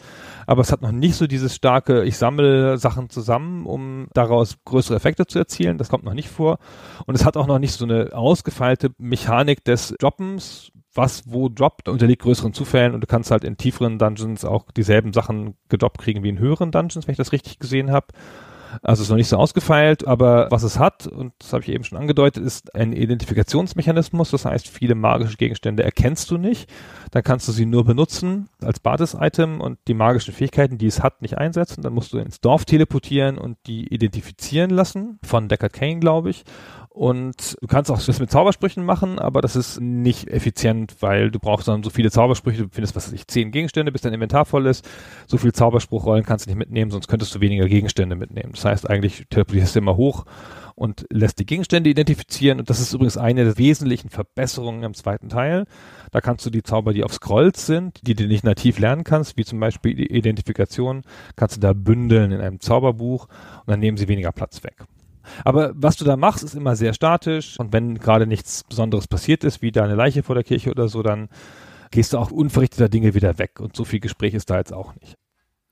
Aber 0.48 0.62
es 0.62 0.72
hat 0.72 0.82
noch 0.82 0.92
nicht 0.92 1.16
so 1.16 1.28
dieses 1.28 1.56
starke, 1.56 2.04
ich 2.04 2.18
sammle 2.18 2.78
Sachen 2.78 3.10
zusammen, 3.10 3.66
um 3.66 4.08
daraus 4.14 4.58
größere 4.66 4.96
Effekte 4.96 5.26
zu 5.28 5.40
erzielen. 5.40 5.78
Das 5.78 5.90
kommt 5.90 6.04
noch 6.04 6.14
nicht 6.14 6.30
vor. 6.30 6.60
Und 7.06 7.16
es 7.16 7.26
hat 7.26 7.38
auch 7.38 7.48
noch 7.48 7.60
nicht 7.60 7.74
so 7.74 7.86
eine 7.86 8.14
ausgefeilte 8.14 8.92
Mechanik 8.98 9.64
des 9.64 9.96
Droppens, 10.00 10.72
was 10.94 11.24
wo 11.26 11.50
droppt, 11.50 11.90
unterliegt 11.90 12.22
größeren 12.22 12.54
Zufällen 12.54 12.94
und 12.94 13.02
du 13.02 13.08
kannst 13.08 13.30
halt 13.30 13.44
in 13.44 13.58
tieferen 13.58 14.00
Dungeons 14.00 14.46
auch 14.46 14.72
dieselben 14.72 15.14
Sachen 15.14 15.56
gedroppt 15.70 16.00
kriegen 16.00 16.24
wie 16.24 16.30
in 16.30 16.40
höheren 16.40 16.72
Dungeons, 16.72 17.06
wenn 17.06 17.12
ich 17.12 17.18
das 17.18 17.34
richtig 17.34 17.60
gesehen 17.60 17.92
habe. 17.92 18.08
Also 18.82 19.04
ist 19.04 19.10
noch 19.10 19.18
nicht 19.18 19.28
so 19.28 19.38
ausgefeilt, 19.38 20.08
aber 20.08 20.48
was 20.52 20.64
es 20.64 20.80
hat, 20.80 21.08
und 21.08 21.34
das 21.40 21.54
habe 21.54 21.64
ich 21.64 21.70
eben 21.70 21.84
schon 21.84 21.98
angedeutet, 21.98 22.44
ist 22.44 22.76
ein 22.76 22.94
Identifikationsmechanismus. 22.94 24.32
Das 24.32 24.46
heißt, 24.46 24.68
viele 24.68 24.96
magische 24.96 25.38
Gegenstände 25.38 25.84
erkennst 25.84 26.32
du 26.32 26.38
nicht. 26.38 26.70
Dann 27.12 27.24
kannst 27.24 27.48
du 27.48 27.52
sie 27.52 27.66
nur 27.66 27.86
benutzen 27.86 28.50
als 28.62 28.80
Basis-Item 28.80 29.62
und 29.62 29.80
die 29.88 29.94
magischen 29.94 30.34
Fähigkeiten, 30.34 30.78
die 30.78 30.88
es 30.88 31.02
hat, 31.02 31.22
nicht 31.22 31.38
einsetzen. 31.38 31.82
Dann 31.82 31.94
musst 31.94 32.14
du 32.14 32.18
ins 32.18 32.42
Dorf 32.42 32.66
teleportieren 32.66 33.38
und 33.38 33.58
die 33.68 33.94
identifizieren 33.94 34.70
lassen. 34.70 35.20
Von 35.24 35.48
Deckard 35.48 35.74
Kane, 35.74 36.00
glaube 36.00 36.30
ich. 36.30 36.44
Und 36.96 37.58
du 37.60 37.68
kannst 37.68 37.92
auch 37.92 38.02
das 38.02 38.22
mit 38.22 38.32
Zaubersprüchen 38.32 38.86
machen, 38.86 39.20
aber 39.20 39.42
das 39.42 39.58
ist 39.58 39.82
nicht 39.82 40.30
effizient, 40.30 40.96
weil 41.02 41.30
du 41.30 41.40
brauchst 41.40 41.68
dann 41.68 41.84
so 41.84 41.90
viele 41.90 42.10
Zaubersprüche, 42.10 42.64
du 42.64 42.70
findest, 42.72 42.96
was 42.96 43.08
weiß 43.08 43.14
ich, 43.14 43.28
zehn 43.28 43.52
Gegenstände, 43.52 43.92
bis 43.92 44.00
dein 44.00 44.14
Inventar 44.14 44.46
voll 44.46 44.66
ist. 44.66 44.88
So 45.28 45.38
viel 45.38 45.52
Zauberspruchrollen 45.52 46.24
kannst 46.24 46.46
du 46.46 46.50
nicht 46.50 46.58
mitnehmen, 46.58 46.92
sonst 46.92 47.10
könntest 47.10 47.36
du 47.36 47.42
weniger 47.42 47.68
Gegenstände 47.68 48.16
mitnehmen. 48.16 48.54
Das 48.54 48.64
heißt, 48.64 48.90
eigentlich 48.90 49.26
teleportierst 49.30 49.76
du 49.76 49.80
immer 49.80 49.98
hoch 49.98 50.24
und 50.76 51.06
lässt 51.12 51.40
die 51.40 51.46
Gegenstände 51.46 51.90
identifizieren. 51.90 52.60
Und 52.60 52.70
das 52.70 52.80
ist 52.80 52.94
übrigens 52.94 53.18
eine 53.18 53.44
der 53.44 53.58
wesentlichen 53.58 54.10
Verbesserungen 54.10 54.84
im 54.84 54.94
zweiten 54.94 55.28
Teil. 55.28 55.66
Da 56.14 56.22
kannst 56.22 56.46
du 56.46 56.50
die 56.50 56.64
Zauber, 56.64 56.94
die 56.94 57.04
auf 57.04 57.14
Scrolls 57.14 57.66
sind, 57.66 58.08
die 58.08 58.16
du 58.16 58.26
nicht 58.26 58.46
nativ 58.46 58.80
lernen 58.80 59.04
kannst, 59.04 59.36
wie 59.36 59.44
zum 59.44 59.60
Beispiel 59.60 59.96
die 59.96 60.16
Identifikation, 60.16 61.02
kannst 61.36 61.58
du 61.58 61.60
da 61.60 61.74
bündeln 61.74 62.32
in 62.32 62.40
einem 62.40 62.62
Zauberbuch 62.62 63.26
und 63.26 63.68
dann 63.68 63.82
nehmen 63.82 63.98
sie 63.98 64.08
weniger 64.08 64.32
Platz 64.32 64.64
weg. 64.64 64.86
Aber 65.44 65.72
was 65.76 65.98
du 65.98 66.06
da 66.06 66.18
machst, 66.18 66.44
ist 66.44 66.56
immer 66.56 66.76
sehr 66.76 66.94
statisch. 66.94 67.60
Und 67.60 67.74
wenn 67.74 67.98
gerade 67.98 68.28
nichts 68.28 68.64
Besonderes 68.64 69.08
passiert 69.08 69.44
ist, 69.44 69.62
wie 69.62 69.72
deine 69.72 69.96
Leiche 69.96 70.24
vor 70.24 70.36
der 70.36 70.44
Kirche 70.44 70.72
oder 70.72 70.88
so, 70.88 71.04
dann 71.04 71.30
gehst 71.92 72.14
du 72.14 72.18
auch 72.18 72.32
unverrichteter 72.32 72.90
Dinge 72.90 73.14
wieder 73.14 73.38
weg. 73.38 73.60
Und 73.60 73.76
so 73.76 73.86
viel 73.86 74.00
Gespräch 74.00 74.34
ist 74.34 74.50
da 74.50 74.58
jetzt 74.58 74.74
auch 74.74 74.94
nicht. 74.96 75.16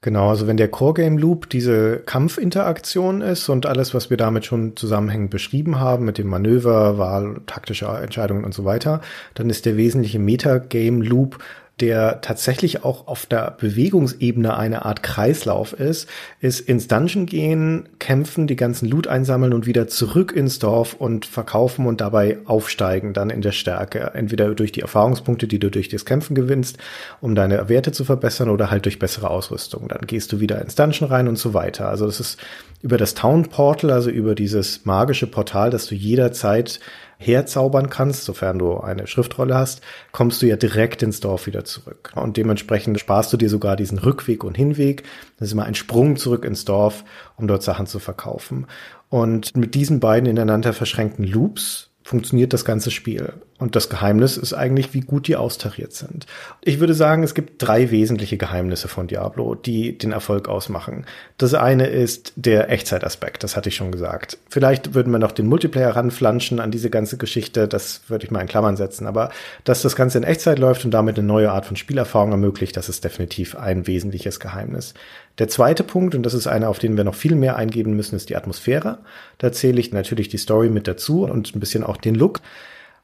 Genau, 0.04 0.28
also 0.28 0.47
wenn 0.47 0.58
der 0.58 0.68
Core 0.68 0.95
Game 0.95 1.18
Loop 1.18 1.49
diese 1.49 1.99
Kampfinteraktion 1.99 3.22
ist 3.22 3.47
und 3.47 3.66
alles, 3.66 3.93
was 3.93 4.10
wir 4.10 4.18
damit 4.18 4.43
schon 4.43 4.76
zusammenhängend 4.76 5.30
beschrieben 5.30 5.80
haben, 5.80 6.04
mit 6.04 6.18
dem 6.18 6.28
Manöver, 6.28 6.97
Wahl, 6.97 7.39
taktische 7.45 7.86
Entscheidungen 7.86 8.43
und 8.43 8.54
so 8.54 8.66
weiter, 8.66 8.99
dann 9.34 9.49
ist 9.49 9.66
der 9.66 9.78
wesentliche 9.78 10.20
Metagame 10.20 11.06
Loop 11.06 11.39
der 11.80 12.22
tatsächlich 12.22 12.84
auch 12.84 13.08
auf 13.08 13.26
der 13.26 13.52
Bewegungsebene 13.60 14.56
eine 14.56 14.86
Art 14.86 15.02
Kreislauf 15.02 15.74
ist, 15.74 16.08
ist 16.40 16.60
ins 16.60 16.88
Dungeon 16.88 17.26
gehen, 17.26 17.90
kämpfen, 17.98 18.46
die 18.46 18.56
ganzen 18.56 18.88
Loot 18.88 19.08
einsammeln 19.08 19.54
und 19.54 19.66
wieder 19.66 19.88
zurück 19.88 20.34
ins 20.34 20.60
Dorf 20.60 20.94
und 20.94 21.26
verkaufen 21.26 21.88
und 21.88 22.00
dabei 22.00 22.38
aufsteigen 22.46 23.14
dann 23.14 23.32
in 23.32 23.42
der 23.42 23.54
Stärke. 23.54 24.12
Entweder 24.14 24.54
durch 24.54 24.72
die 24.72 24.82
Erfahrungspunkte, 24.82 25.48
die 25.48 25.58
du 25.58 25.72
durch 25.72 25.90
das 25.90 26.06
Kämpfen 26.06 26.36
gewinnst, 26.36 26.78
um 27.22 27.34
deine 27.34 27.68
Werte 27.70 27.92
zu 27.92 28.06
verbessern 28.06 28.50
oder 28.50 28.70
halt 28.70 28.86
durch 28.86 29.00
bessere 29.00 29.32
Ausrüstung. 29.32 29.88
Dann 29.88 30.06
gehst 30.06 30.32
du 30.32 30.40
wieder 30.40 30.62
ins 30.62 30.76
Dungeon 30.76 31.10
rein 31.10 31.28
und 31.28 31.40
so 31.40 31.56
weiter. 31.56 31.90
Also 31.90 32.06
das 32.06 32.20
ist 32.20 32.40
über 32.84 32.98
das 32.98 33.16
Town 33.16 33.50
Portal, 33.50 33.90
also 33.90 34.12
über 34.12 34.36
dieses 34.36 34.86
magische 34.86 35.26
Portal, 35.26 35.72
das 35.72 35.88
du 35.88 35.96
jederzeit 35.96 36.80
herzaubern 37.18 37.89
kannst, 37.89 38.26
sofern 38.26 38.59
du 38.59 38.78
eine 38.78 39.07
Schriftrolle 39.07 39.55
hast, 39.55 39.82
kommst 40.11 40.41
du 40.41 40.47
ja 40.47 40.55
direkt 40.55 41.03
ins 41.03 41.20
Dorf 41.20 41.47
wieder 41.47 41.66
zurück. 41.66 42.11
Und 42.16 42.38
dementsprechend 42.38 42.99
sparst 42.99 43.32
du 43.34 43.38
dir 43.38 43.49
sogar 43.49 43.76
diesen 43.76 43.97
Rückweg 43.97 44.43
und 44.43 44.55
Hinweg. 44.55 45.03
Das 45.38 45.47
ist 45.47 45.53
immer 45.53 45.66
ein 45.66 45.76
Sprung 45.76 46.16
zurück 46.18 46.45
ins 46.45 46.66
Dorf, 46.66 47.03
um 47.38 47.47
dort 47.47 47.64
Sachen 47.64 47.88
zu 47.88 47.99
verkaufen. 47.99 48.68
Und 49.09 49.55
mit 49.55 49.76
diesen 49.76 49.99
beiden 49.99 50.28
ineinander 50.28 50.74
verschränkten 50.74 51.26
Loops 51.26 51.93
funktioniert 52.04 52.54
das 52.54 52.66
ganze 52.66 52.91
Spiel. 52.91 53.34
Und 53.60 53.78
das 53.78 53.88
Geheimnis 53.88 54.36
ist 54.36 54.54
eigentlich, 54.54 54.93
wie 54.93 54.99
gut 54.99 55.28
die 55.28 55.38
austariert 55.38 55.93
sind. 55.93 56.26
Ich 56.62 56.82
würde 56.82 56.93
sagen, 56.93 57.24
es 57.24 57.34
gibt 57.34 57.62
drei 57.66 57.91
wesentliche 57.91 58.36
Geheimnisse 58.36 58.89
von 58.89 59.08
Diablo, 59.08 59.56
die 59.56 59.97
den 59.97 60.12
Erfolg 60.12 60.49
ausmachen. 60.49 61.06
Das 61.38 61.54
eine 61.54 61.88
ist 61.88 62.34
der 62.36 62.70
Echtzeitaspekt, 62.70 63.41
das 63.41 63.56
hatte 63.56 63.70
ich 63.70 63.76
schon 63.78 63.93
gesagt. 63.93 64.38
Vielleicht 64.49 64.95
würden 64.95 65.12
wir 65.14 65.20
noch 65.20 65.32
den 65.32 65.47
Multiplayer 65.47 65.95
ranflanschen 65.95 66.60
an 66.60 66.72
diese 66.72 66.89
ganze 66.89 67.18
Geschichte, 67.18 67.70
das 67.70 68.01
würde 68.10 68.26
ich 68.26 68.32
mal 68.32 68.41
in 68.41 68.47
Klammern 68.47 68.76
setzen. 68.76 69.08
Aber 69.08 69.32
dass 69.64 69.82
das 69.82 69.95
Ganze 69.95 70.18
in 70.18 70.26
Echtzeit 70.26 70.60
läuft 70.60 70.84
und 70.84 70.91
damit 70.91 71.18
eine 71.18 71.26
neue 71.26 71.51
Art 71.51 71.66
von 71.66 71.78
Spielerfahrung 71.78 72.32
ermöglicht, 72.32 72.76
das 72.76 72.89
ist 72.89 73.06
definitiv 73.06 73.56
ein 73.56 73.88
wesentliches 73.88 74.41
Geheimnis. 74.41 74.93
Der 75.40 75.48
zweite 75.48 75.84
Punkt, 75.84 76.14
und 76.14 76.24
das 76.24 76.34
ist 76.34 76.48
einer, 76.48 76.70
auf 76.70 76.80
den 76.80 76.96
wir 76.96 77.04
noch 77.04 77.16
viel 77.16 77.36
mehr 77.36 77.56
eingeben 77.56 77.96
müssen, 77.96 78.16
ist 78.16 78.30
die 78.30 78.36
Atmosphäre. 78.36 79.00
Da 79.40 79.52
zähle 79.52 79.80
ich 79.80 79.92
natürlich 79.92 80.30
die 80.30 80.38
Story 80.38 80.70
mit 80.70 80.88
dazu 80.88 81.24
und 81.24 81.56
ein 81.56 81.60
bisschen 81.60 81.84
auch 81.84 81.98
den 81.98 82.16
Look. 82.16 82.42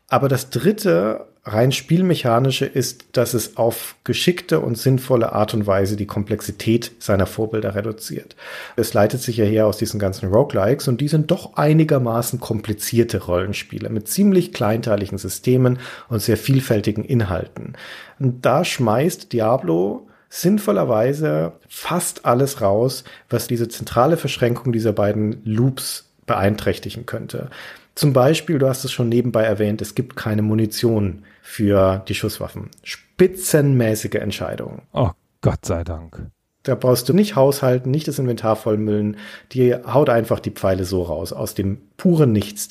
Aber 0.10 0.28
das 0.28 0.50
dritte, 0.50 1.28
rein 1.44 1.72
spielmechanische, 1.72 2.66
ist, 2.66 3.06
dass 3.14 3.34
es 3.34 3.58
auf 3.58 3.96
geschickte 4.04 4.60
und 4.60 4.78
sinnvolle 4.78 5.34
Art 5.34 5.54
und 5.54 5.66
Weise 5.66 5.96
die 5.96 6.08
Komplexität 6.08 6.92
seiner 7.00 7.28
Vorbilder 7.28 7.76
reduziert. 7.76 8.36
Es 8.76 8.94
leitet 8.94 9.22
sich 9.22 9.38
ja 9.38 9.46
her 9.46 9.68
aus 9.68 9.78
diesen 9.78 10.00
ganzen 10.00 10.30
Roguelikes 10.30 10.88
und 10.88 11.02
die 11.02 11.08
sind 11.08 11.32
doch 11.32 11.56
einigermaßen 11.56 12.40
komplizierte 12.40 13.24
Rollenspiele 13.24 13.90
mit 13.90 14.08
ziemlich 14.08 14.52
kleinteiligen 14.52 15.18
Systemen 15.18 15.80
und 16.10 16.22
sehr 16.22 16.38
vielfältigen 16.38 17.04
Inhalten. 17.04 17.74
Und 18.20 18.46
da 18.46 18.66
schmeißt 18.66 19.32
Diablo 19.32 20.09
sinnvollerweise 20.30 21.54
fast 21.68 22.26
alles 22.26 22.62
raus, 22.62 23.04
was 23.30 23.48
diese 23.48 23.68
zentrale 23.68 24.18
Verschränkung 24.18 24.72
dieser 24.72 24.94
beiden 24.94 25.42
Loops 25.44 26.10
beeinträchtigen 26.26 27.06
könnte. 27.06 27.50
Zum 27.96 28.14
Beispiel, 28.14 28.60
du 28.60 28.68
hast 28.70 28.86
es 28.86 28.92
schon 28.92 29.10
nebenbei 29.10 29.44
erwähnt, 29.44 29.82
es 29.82 29.96
gibt 29.96 30.16
keine 30.16 30.42
Munition 30.42 31.24
für 31.42 32.04
die 32.08 32.16
Schusswaffen. 32.16 32.70
Spitzenmäßige 32.84 34.16
Entscheidung. 34.16 34.84
Oh, 34.94 35.10
Gott 35.42 35.66
sei 35.66 35.84
Dank. 35.84 36.30
Da 36.64 36.76
brauchst 36.76 37.07
du 37.07 37.14
nicht 37.14 37.38
haushalten, 37.38 37.89
nicht 37.89 38.10
das 38.10 38.20
Inventar 38.20 38.57
vollmüllen. 38.57 39.16
Die 39.53 39.74
haut 39.74 40.10
einfach 40.10 40.41
die 40.41 40.51
Pfeile 40.51 40.84
so 40.84 41.03
raus, 41.03 41.32
aus 41.32 41.53
dem 41.53 41.78
puren 41.95 42.34
Nichts. 42.34 42.68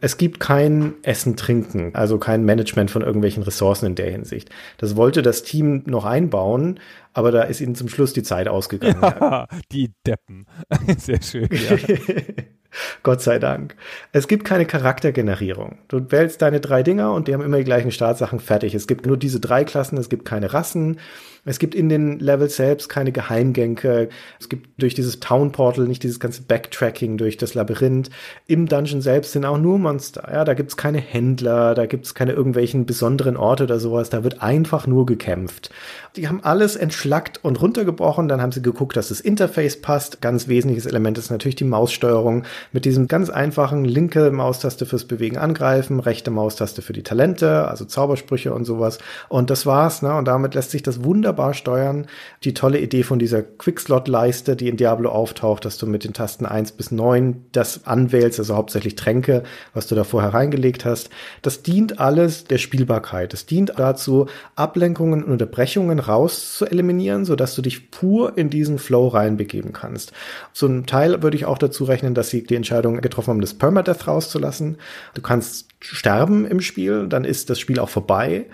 Es 0.00 0.16
gibt 0.16 0.40
kein 0.40 0.94
Essen, 1.02 1.36
Trinken, 1.36 1.94
also 1.94 2.18
kein 2.18 2.44
Management 2.44 2.90
von 2.90 3.02
irgendwelchen 3.02 3.44
Ressourcen 3.44 3.86
in 3.86 3.94
der 3.94 4.10
Hinsicht. 4.10 4.50
Das 4.78 4.96
wollte 4.96 5.22
das 5.22 5.44
Team 5.44 5.84
noch 5.86 6.04
einbauen, 6.04 6.80
aber 7.12 7.32
da 7.32 7.42
ist 7.42 7.60
ihnen 7.60 7.74
zum 7.74 7.88
Schluss 7.88 8.12
die 8.12 8.22
Zeit 8.22 8.48
ausgegangen. 8.48 9.00
Ja, 9.02 9.46
die 9.72 9.92
Deppen. 10.06 10.46
Sehr 10.98 11.22
schön, 11.22 11.48
ja. 11.52 11.76
Gott 13.02 13.20
sei 13.20 13.38
Dank. 13.38 13.74
Es 14.12 14.28
gibt 14.28 14.44
keine 14.44 14.64
Charaktergenerierung. 14.64 15.78
Du 15.88 16.10
wählst 16.10 16.40
deine 16.42 16.60
drei 16.60 16.82
Dinger 16.82 17.12
und 17.12 17.26
die 17.26 17.34
haben 17.34 17.42
immer 17.42 17.58
die 17.58 17.64
gleichen 17.64 17.90
Startsachen 17.90 18.38
fertig. 18.38 18.74
Es 18.74 18.86
gibt 18.86 19.06
nur 19.06 19.16
diese 19.16 19.40
drei 19.40 19.64
Klassen, 19.64 19.98
es 19.98 20.08
gibt 20.08 20.24
keine 20.24 20.52
Rassen. 20.52 21.00
Es 21.44 21.58
gibt 21.58 21.74
in 21.74 21.88
den 21.88 22.18
Levels 22.18 22.56
selbst 22.56 22.88
keine 22.88 23.12
Geheimgänge. 23.12 24.10
Es 24.38 24.48
gibt 24.48 24.80
durch 24.80 24.94
dieses 24.94 25.20
Town 25.20 25.52
Portal 25.52 25.86
nicht 25.86 26.02
dieses 26.02 26.20
ganze 26.20 26.42
Backtracking 26.42 27.16
durch 27.16 27.38
das 27.38 27.54
Labyrinth. 27.54 28.10
Im 28.46 28.66
Dungeon 28.66 29.00
selbst 29.00 29.32
sind 29.32 29.46
auch 29.46 29.56
nur 29.56 29.78
Monster. 29.78 30.28
Ja, 30.30 30.44
da 30.44 30.52
gibt's 30.54 30.76
keine 30.76 30.98
Händler, 30.98 31.74
da 31.74 31.86
gibt's 31.86 32.14
keine 32.14 32.32
irgendwelchen 32.32 32.84
besonderen 32.84 33.38
Orte 33.38 33.64
oder 33.64 33.80
sowas. 33.80 34.10
Da 34.10 34.22
wird 34.22 34.42
einfach 34.42 34.86
nur 34.86 35.06
gekämpft. 35.06 35.70
Die 36.16 36.28
haben 36.28 36.44
alles 36.44 36.76
entschlackt 37.00 37.40
und 37.42 37.62
runtergebrochen. 37.62 38.28
Dann 38.28 38.42
haben 38.42 38.52
sie 38.52 38.60
geguckt, 38.60 38.94
dass 38.96 39.08
das 39.08 39.20
Interface 39.20 39.80
passt. 39.80 40.20
Ganz 40.20 40.48
wesentliches 40.48 40.84
Element 40.84 41.16
ist 41.16 41.30
natürlich 41.30 41.56
die 41.56 41.64
Maussteuerung 41.64 42.44
mit 42.72 42.84
diesem 42.84 43.08
ganz 43.08 43.30
einfachen 43.30 43.86
linke 43.86 44.30
Maustaste 44.30 44.84
fürs 44.84 45.06
Bewegen 45.06 45.38
angreifen, 45.38 46.00
rechte 46.00 46.30
Maustaste 46.30 46.82
für 46.82 46.92
die 46.92 47.02
Talente, 47.02 47.68
also 47.68 47.86
Zaubersprüche 47.86 48.52
und 48.52 48.66
sowas. 48.66 48.98
Und 49.30 49.48
das 49.48 49.64
war's. 49.64 50.02
Ne? 50.02 50.14
Und 50.14 50.26
damit 50.26 50.54
lässt 50.54 50.72
sich 50.72 50.82
das 50.82 51.02
wunderbar 51.02 51.54
steuern. 51.54 52.06
Die 52.44 52.52
tolle 52.52 52.78
Idee 52.78 53.02
von 53.02 53.18
dieser 53.18 53.42
Quickslot-Leiste, 53.42 54.56
die 54.56 54.68
in 54.68 54.76
Diablo 54.76 55.10
auftaucht, 55.10 55.64
dass 55.64 55.78
du 55.78 55.86
mit 55.86 56.04
den 56.04 56.12
Tasten 56.12 56.44
1 56.44 56.72
bis 56.72 56.90
9 56.90 57.46
das 57.52 57.86
anwählst, 57.86 58.38
also 58.38 58.56
hauptsächlich 58.56 58.96
Tränke, 58.96 59.42
was 59.72 59.86
du 59.86 59.94
da 59.94 60.04
vorher 60.04 60.34
reingelegt 60.34 60.84
hast. 60.84 61.08
Das 61.40 61.62
dient 61.62 61.98
alles 61.98 62.44
der 62.44 62.58
Spielbarkeit. 62.58 63.32
Es 63.32 63.46
dient 63.46 63.72
dazu, 63.78 64.26
Ablenkungen 64.54 65.24
und 65.24 65.32
Unterbrechungen 65.32 65.98
raus 65.98 66.62
zu 66.90 67.00
eliminieren, 67.00 67.24
sodass 67.24 67.54
du 67.54 67.62
dich 67.62 67.90
pur 67.90 68.36
in 68.36 68.50
diesen 68.50 68.78
Flow 68.78 69.08
reinbegeben 69.08 69.72
kannst. 69.72 70.12
Zum 70.52 70.86
Teil 70.86 71.22
würde 71.22 71.36
ich 71.36 71.44
auch 71.44 71.58
dazu 71.58 71.84
rechnen, 71.84 72.14
dass 72.14 72.30
sie 72.30 72.42
die 72.42 72.56
Entscheidung 72.56 73.00
getroffen 73.00 73.30
haben, 73.30 73.40
das 73.40 73.54
Permadeath 73.54 74.06
rauszulassen. 74.06 74.76
Du 75.14 75.22
kannst 75.22 75.68
sterben 75.80 76.44
im 76.46 76.60
Spiel, 76.60 77.06
dann 77.08 77.24
ist 77.24 77.50
das 77.50 77.58
Spiel 77.58 77.78
auch 77.78 77.88
vorbei. 77.88 78.46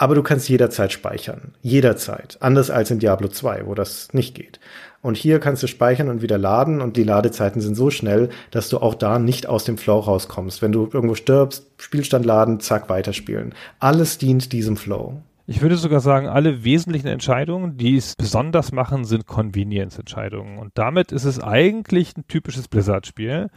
Aber 0.00 0.14
du 0.14 0.22
kannst 0.22 0.48
jederzeit 0.48 0.92
speichern. 0.92 1.54
Jederzeit. 1.60 2.38
Anders 2.40 2.70
als 2.70 2.90
in 2.92 3.00
Diablo 3.00 3.28
2, 3.28 3.66
wo 3.66 3.74
das 3.74 4.14
nicht 4.14 4.36
geht. 4.36 4.60
Und 5.02 5.16
hier 5.16 5.40
kannst 5.40 5.62
du 5.62 5.66
speichern 5.66 6.08
und 6.08 6.22
wieder 6.22 6.38
laden 6.38 6.80
und 6.80 6.96
die 6.96 7.02
Ladezeiten 7.02 7.60
sind 7.60 7.74
so 7.74 7.90
schnell, 7.90 8.28
dass 8.52 8.68
du 8.68 8.78
auch 8.78 8.94
da 8.94 9.18
nicht 9.18 9.48
aus 9.48 9.64
dem 9.64 9.76
Flow 9.76 9.98
rauskommst. 9.98 10.62
Wenn 10.62 10.72
du 10.72 10.88
irgendwo 10.92 11.16
stirbst, 11.16 11.66
Spielstand 11.78 12.24
laden, 12.24 12.60
zack, 12.60 12.88
weiterspielen. 12.88 13.54
Alles 13.80 14.18
dient 14.18 14.52
diesem 14.52 14.76
Flow. 14.76 15.20
Ich 15.50 15.62
würde 15.62 15.78
sogar 15.78 16.00
sagen, 16.00 16.28
alle 16.28 16.62
wesentlichen 16.62 17.06
Entscheidungen, 17.06 17.78
die 17.78 17.96
es 17.96 18.14
besonders 18.16 18.70
machen, 18.70 19.06
sind 19.06 19.26
Convenience-Entscheidungen. 19.26 20.58
Und 20.58 20.72
damit 20.74 21.10
ist 21.10 21.24
es 21.24 21.40
eigentlich 21.40 22.14
ein 22.18 22.28
typisches 22.28 22.68
Blizzard-Spiel, 22.68 23.48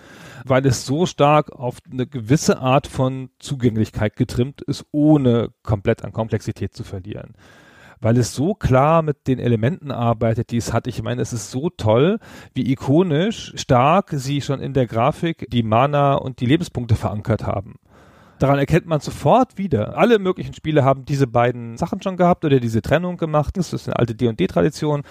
weil 0.46 0.66
es 0.66 0.86
so 0.86 1.06
stark 1.06 1.52
auf 1.52 1.80
eine 1.92 2.08
gewisse 2.08 2.60
Art 2.60 2.88
von 2.88 3.30
Zugänglichkeit 3.40 4.16
getrimmt 4.16 4.62
ist, 4.62 4.86
ohne 4.94 5.50
komplett 5.64 6.06
an 6.06 6.14
Komplexität 6.14 6.74
zu 6.74 6.86
verlieren 6.86 7.34
weil 8.04 8.18
es 8.18 8.34
so 8.34 8.56
klar 8.56 9.04
mit 9.04 9.28
den 9.28 9.38
Elementen 9.38 9.92
arbeitet, 9.92 10.50
die 10.50 10.58
es 10.58 10.74
hat. 10.74 10.88
Ich 10.88 11.04
meine, 11.04 11.22
es 11.22 11.34
ist 11.34 11.52
so 11.52 11.70
toll, 11.70 12.18
wie 12.56 12.72
ikonisch 12.72 13.54
stark 13.56 14.10
sie 14.14 14.42
schon 14.42 14.60
in 14.60 14.74
der 14.74 14.88
Grafik 14.88 15.46
die 15.52 15.62
Mana 15.62 16.16
und 16.16 16.40
die 16.40 16.48
Lebenspunkte 16.48 16.96
verankert 16.96 17.46
haben. 17.46 17.76
Daran 18.42 18.58
erkennt 18.58 18.88
man 18.88 19.00
sofort 19.02 19.60
wieder. 19.60 19.96
Alle 20.00 20.18
möglichen 20.18 20.56
Spiele 20.56 20.84
haben 20.84 21.06
diese 21.06 21.28
beiden 21.28 21.78
Sachen 21.78 22.02
schon 22.02 22.18
gehabt 22.18 22.44
oder 22.44 22.60
diese 22.60 22.82
Trennung 22.82 23.18
gemacht. 23.18 23.56
Das 23.56 23.72
ist 23.72 23.88
eine 23.88 24.00
alte 24.00 24.16
D&D-Tradition. 24.16 25.04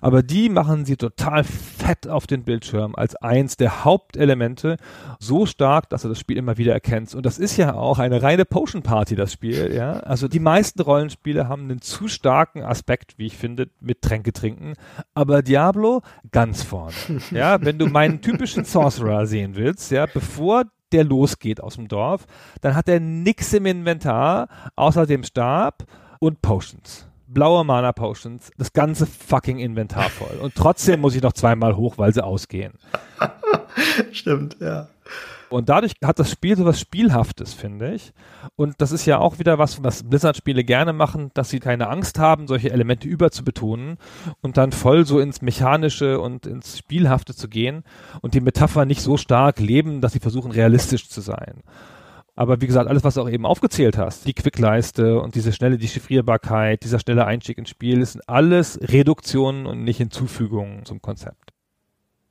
Aber 0.00 0.22
die 0.22 0.48
machen 0.48 0.84
sie 0.84 0.96
total 0.96 1.42
fett 1.42 2.06
auf 2.06 2.28
den 2.28 2.44
Bildschirm 2.44 2.94
als 2.94 3.16
eins 3.16 3.56
der 3.56 3.84
Hauptelemente. 3.84 4.76
So 5.18 5.46
stark, 5.46 5.90
dass 5.90 6.02
du 6.02 6.08
das 6.10 6.20
Spiel 6.20 6.36
immer 6.36 6.58
wieder 6.58 6.74
erkennst. 6.74 7.16
Und 7.16 7.26
das 7.26 7.38
ist 7.40 7.56
ja 7.56 7.74
auch 7.74 7.98
eine 7.98 8.22
reine 8.22 8.44
Potion 8.44 8.82
Party, 8.82 9.16
das 9.16 9.32
Spiel, 9.32 9.74
ja. 9.74 9.94
Also 9.94 10.28
die 10.28 10.38
meisten 10.38 10.80
Rollenspiele 10.80 11.48
haben 11.48 11.64
einen 11.64 11.80
zu 11.80 12.06
starken 12.06 12.62
Aspekt, 12.62 13.18
wie 13.18 13.26
ich 13.26 13.36
finde, 13.36 13.68
mit 13.80 14.00
Tränke 14.00 14.32
trinken. 14.32 14.74
Aber 15.12 15.42
Diablo 15.42 16.02
ganz 16.30 16.62
vorne. 16.62 16.94
Ja, 17.32 17.60
wenn 17.60 17.78
du 17.78 17.86
meinen 17.86 18.20
typischen 18.20 18.64
Sorcerer 18.64 19.26
sehen 19.26 19.56
willst, 19.56 19.90
ja, 19.90 20.06
bevor 20.06 20.64
der 20.92 21.04
losgeht 21.04 21.60
aus 21.60 21.76
dem 21.76 21.88
Dorf, 21.88 22.26
dann 22.60 22.74
hat 22.74 22.88
er 22.88 23.00
nix 23.00 23.52
im 23.52 23.66
Inventar, 23.66 24.48
außer 24.76 25.06
dem 25.06 25.24
Stab 25.24 25.84
und 26.20 26.42
Potions. 26.42 27.06
Blaue 27.28 27.64
Mana 27.64 27.92
Potions, 27.92 28.50
das 28.56 28.72
ganze 28.72 29.04
fucking 29.04 29.58
Inventar 29.58 30.08
voll. 30.10 30.38
Und 30.40 30.54
trotzdem 30.54 31.00
muss 31.00 31.16
ich 31.16 31.22
noch 31.22 31.32
zweimal 31.32 31.76
hoch, 31.76 31.98
weil 31.98 32.14
sie 32.14 32.24
ausgehen. 32.24 32.74
Stimmt, 34.12 34.56
ja. 34.60 34.88
Und 35.48 35.68
dadurch 35.68 35.94
hat 36.04 36.18
das 36.18 36.30
Spiel 36.30 36.56
so 36.56 36.64
was 36.64 36.80
Spielhaftes, 36.80 37.54
finde 37.54 37.94
ich. 37.94 38.12
Und 38.56 38.74
das 38.78 38.92
ist 38.92 39.06
ja 39.06 39.18
auch 39.18 39.38
wieder 39.38 39.58
was, 39.58 39.82
was 39.82 40.02
Blizzard-Spiele 40.02 40.64
gerne 40.64 40.92
machen, 40.92 41.30
dass 41.34 41.50
sie 41.50 41.60
keine 41.60 41.88
Angst 41.88 42.18
haben, 42.18 42.48
solche 42.48 42.72
Elemente 42.72 43.06
überzubetonen 43.06 43.98
und 44.42 44.56
dann 44.56 44.72
voll 44.72 45.06
so 45.06 45.20
ins 45.20 45.42
Mechanische 45.42 46.20
und 46.20 46.46
ins 46.46 46.78
Spielhafte 46.78 47.34
zu 47.34 47.48
gehen 47.48 47.84
und 48.22 48.34
die 48.34 48.40
Metapher 48.40 48.84
nicht 48.84 49.02
so 49.02 49.16
stark 49.16 49.60
leben, 49.60 50.00
dass 50.00 50.12
sie 50.12 50.20
versuchen, 50.20 50.50
realistisch 50.50 51.08
zu 51.08 51.20
sein. 51.20 51.62
Aber 52.34 52.60
wie 52.60 52.66
gesagt, 52.66 52.88
alles, 52.88 53.02
was 53.02 53.14
du 53.14 53.22
auch 53.22 53.30
eben 53.30 53.46
aufgezählt 53.46 53.96
hast, 53.96 54.26
die 54.26 54.34
Quickleiste 54.34 55.20
und 55.20 55.34
diese 55.34 55.54
schnelle 55.54 55.78
Dechiffrierbarkeit, 55.78 56.84
dieser 56.84 56.98
schnelle 56.98 57.24
Einstieg 57.24 57.56
ins 57.56 57.70
Spiel, 57.70 58.04
sind 58.04 58.28
alles 58.28 58.78
Reduktionen 58.82 59.64
und 59.64 59.84
nicht 59.84 59.96
Hinzufügungen 59.96 60.84
zum 60.84 61.00
Konzept. 61.00 61.55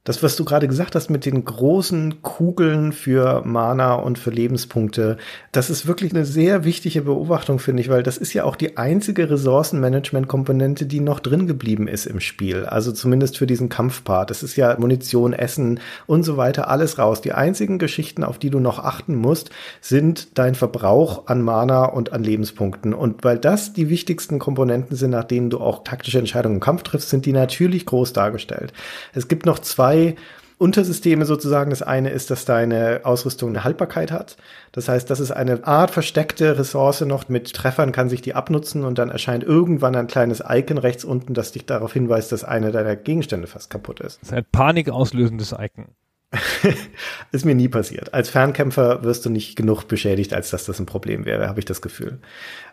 Das, 0.05 0.21
was 0.21 0.35
du 0.35 0.45
gerade 0.45 0.67
gesagt 0.67 0.93
hast 0.93 1.09
mit 1.09 1.25
den 1.25 1.43
großen 1.43 2.21
Kugeln 2.21 2.91
für 2.91 3.41
Mana 3.43 3.95
und 3.95 4.19
für 4.19 4.29
Lebenspunkte, 4.29 5.17
das 5.51 5.71
ist 5.71 5.87
wirklich 5.87 6.13
eine 6.13 6.25
sehr 6.25 6.63
wichtige 6.63 7.01
Beobachtung, 7.01 7.57
finde 7.57 7.81
ich, 7.81 7.89
weil 7.89 8.03
das 8.03 8.19
ist 8.19 8.31
ja 8.33 8.43
auch 8.43 8.55
die 8.55 8.77
einzige 8.77 9.31
Ressourcenmanagement-Komponente, 9.31 10.85
die 10.85 10.99
noch 10.99 11.19
drin 11.19 11.47
geblieben 11.47 11.87
ist 11.87 12.05
im 12.05 12.19
Spiel. 12.19 12.65
Also 12.65 12.91
zumindest 12.91 13.39
für 13.39 13.47
diesen 13.47 13.67
Kampfpart. 13.67 14.29
Es 14.29 14.43
ist 14.43 14.55
ja 14.57 14.77
Munition, 14.77 15.33
Essen 15.33 15.79
und 16.05 16.21
so 16.21 16.37
weiter, 16.37 16.69
alles 16.69 16.99
raus. 16.99 17.21
Die 17.21 17.33
einzigen 17.33 17.79
Geschichten, 17.79 18.23
auf 18.23 18.37
die 18.37 18.51
du 18.51 18.59
noch 18.59 18.77
achten 18.77 19.15
musst, 19.15 19.49
sind 19.81 20.37
dein 20.37 20.53
Verbrauch 20.53 21.25
an 21.25 21.41
Mana 21.41 21.85
und 21.85 22.13
an 22.13 22.23
Lebenspunkten. 22.23 22.93
Und 22.93 23.23
weil 23.23 23.39
das 23.39 23.73
die 23.73 23.89
wichtigsten 23.89 24.37
Komponenten 24.37 24.95
sind, 24.95 25.09
nach 25.09 25.23
denen 25.23 25.49
du 25.49 25.59
auch 25.59 25.83
taktische 25.83 26.19
Entscheidungen 26.19 26.57
im 26.57 26.61
Kampf 26.61 26.83
triffst, 26.83 27.09
sind 27.09 27.25
die 27.25 27.33
natürlich 27.33 27.87
groß 27.87 28.13
dargestellt. 28.13 28.71
Es 29.15 29.27
gibt 29.27 29.47
noch 29.47 29.57
zwei 29.57 29.94
zwei 29.95 30.15
Untersysteme 30.57 31.25
sozusagen. 31.25 31.69
Das 31.69 31.81
eine 31.81 32.11
ist, 32.11 32.31
dass 32.31 32.45
deine 32.45 33.01
Ausrüstung 33.03 33.49
eine 33.49 33.63
Haltbarkeit 33.65 34.11
hat. 34.11 34.37
Das 34.71 34.87
heißt, 34.87 35.09
das 35.09 35.19
ist 35.19 35.31
eine 35.31 35.67
Art 35.67 35.91
versteckte 35.91 36.57
Ressource 36.57 37.01
noch. 37.01 37.27
Mit 37.27 37.53
Treffern 37.53 37.91
kann 37.91 38.09
sich 38.09 38.21
die 38.21 38.35
abnutzen 38.35 38.85
und 38.85 38.97
dann 38.97 39.09
erscheint 39.09 39.43
irgendwann 39.43 39.95
ein 39.95 40.07
kleines 40.07 40.41
Icon 40.47 40.77
rechts 40.77 41.03
unten, 41.03 41.33
das 41.33 41.51
dich 41.51 41.65
darauf 41.65 41.91
hinweist, 41.91 42.31
dass 42.31 42.45
einer 42.45 42.71
deiner 42.71 42.95
Gegenstände 42.95 43.47
fast 43.47 43.69
kaputt 43.69 43.99
ist. 43.99 44.21
Das 44.21 44.29
ist 44.29 44.35
ein 44.35 44.45
panikauslösendes 44.49 45.53
Icon. 45.59 45.87
ist 47.31 47.45
mir 47.45 47.55
nie 47.55 47.69
passiert. 47.69 48.13
Als 48.13 48.29
Fernkämpfer 48.29 49.03
wirst 49.03 49.25
du 49.25 49.29
nicht 49.29 49.55
genug 49.55 49.87
beschädigt, 49.87 50.33
als 50.33 50.49
dass 50.49 50.65
das 50.65 50.79
ein 50.79 50.85
Problem 50.85 51.25
wäre, 51.25 51.47
habe 51.47 51.59
ich 51.59 51.65
das 51.65 51.81
Gefühl. 51.81 52.19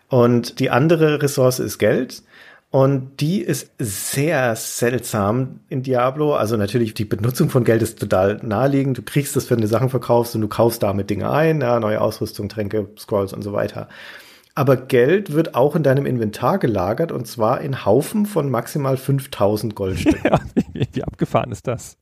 Und 0.09 0.59
die 0.59 0.69
andere 0.69 1.21
Ressource 1.21 1.59
ist 1.59 1.79
Geld. 1.79 2.23
Und 2.73 3.21
die 3.21 3.39
ist 3.39 3.69
sehr 3.77 4.55
seltsam 4.55 5.59
in 5.69 5.83
Diablo. 5.83 6.33
Also 6.33 6.57
natürlich, 6.57 6.95
die 6.95 7.05
Benutzung 7.05 7.51
von 7.51 7.65
Geld 7.65 7.83
ist 7.83 7.99
total 7.99 8.39
naheliegend. 8.41 8.97
Du 8.97 9.03
kriegst 9.03 9.35
das, 9.35 9.51
wenn 9.51 9.61
du 9.61 9.67
Sachen 9.67 9.89
verkaufst 9.89 10.33
und 10.33 10.41
du 10.41 10.47
kaufst 10.47 10.81
damit 10.81 11.11
Dinge 11.11 11.29
ein, 11.29 11.61
ja, 11.61 11.79
neue 11.79 12.01
Ausrüstung, 12.01 12.49
Tränke, 12.49 12.89
Scrolls 12.97 13.31
und 13.31 13.43
so 13.43 13.53
weiter. 13.53 13.89
Aber 14.55 14.75
Geld 14.75 15.33
wird 15.33 15.53
auch 15.53 15.75
in 15.75 15.83
deinem 15.83 16.07
Inventar 16.07 16.57
gelagert 16.57 17.11
und 17.11 17.27
zwar 17.27 17.61
in 17.61 17.85
Haufen 17.85 18.25
von 18.25 18.49
maximal 18.49 18.97
5000 18.97 19.75
Goldstücken. 19.75 20.23
Ja, 20.31 20.39
wie, 20.73 20.87
wie 20.93 21.03
abgefahren 21.03 21.51
ist 21.51 21.67
das? 21.67 21.99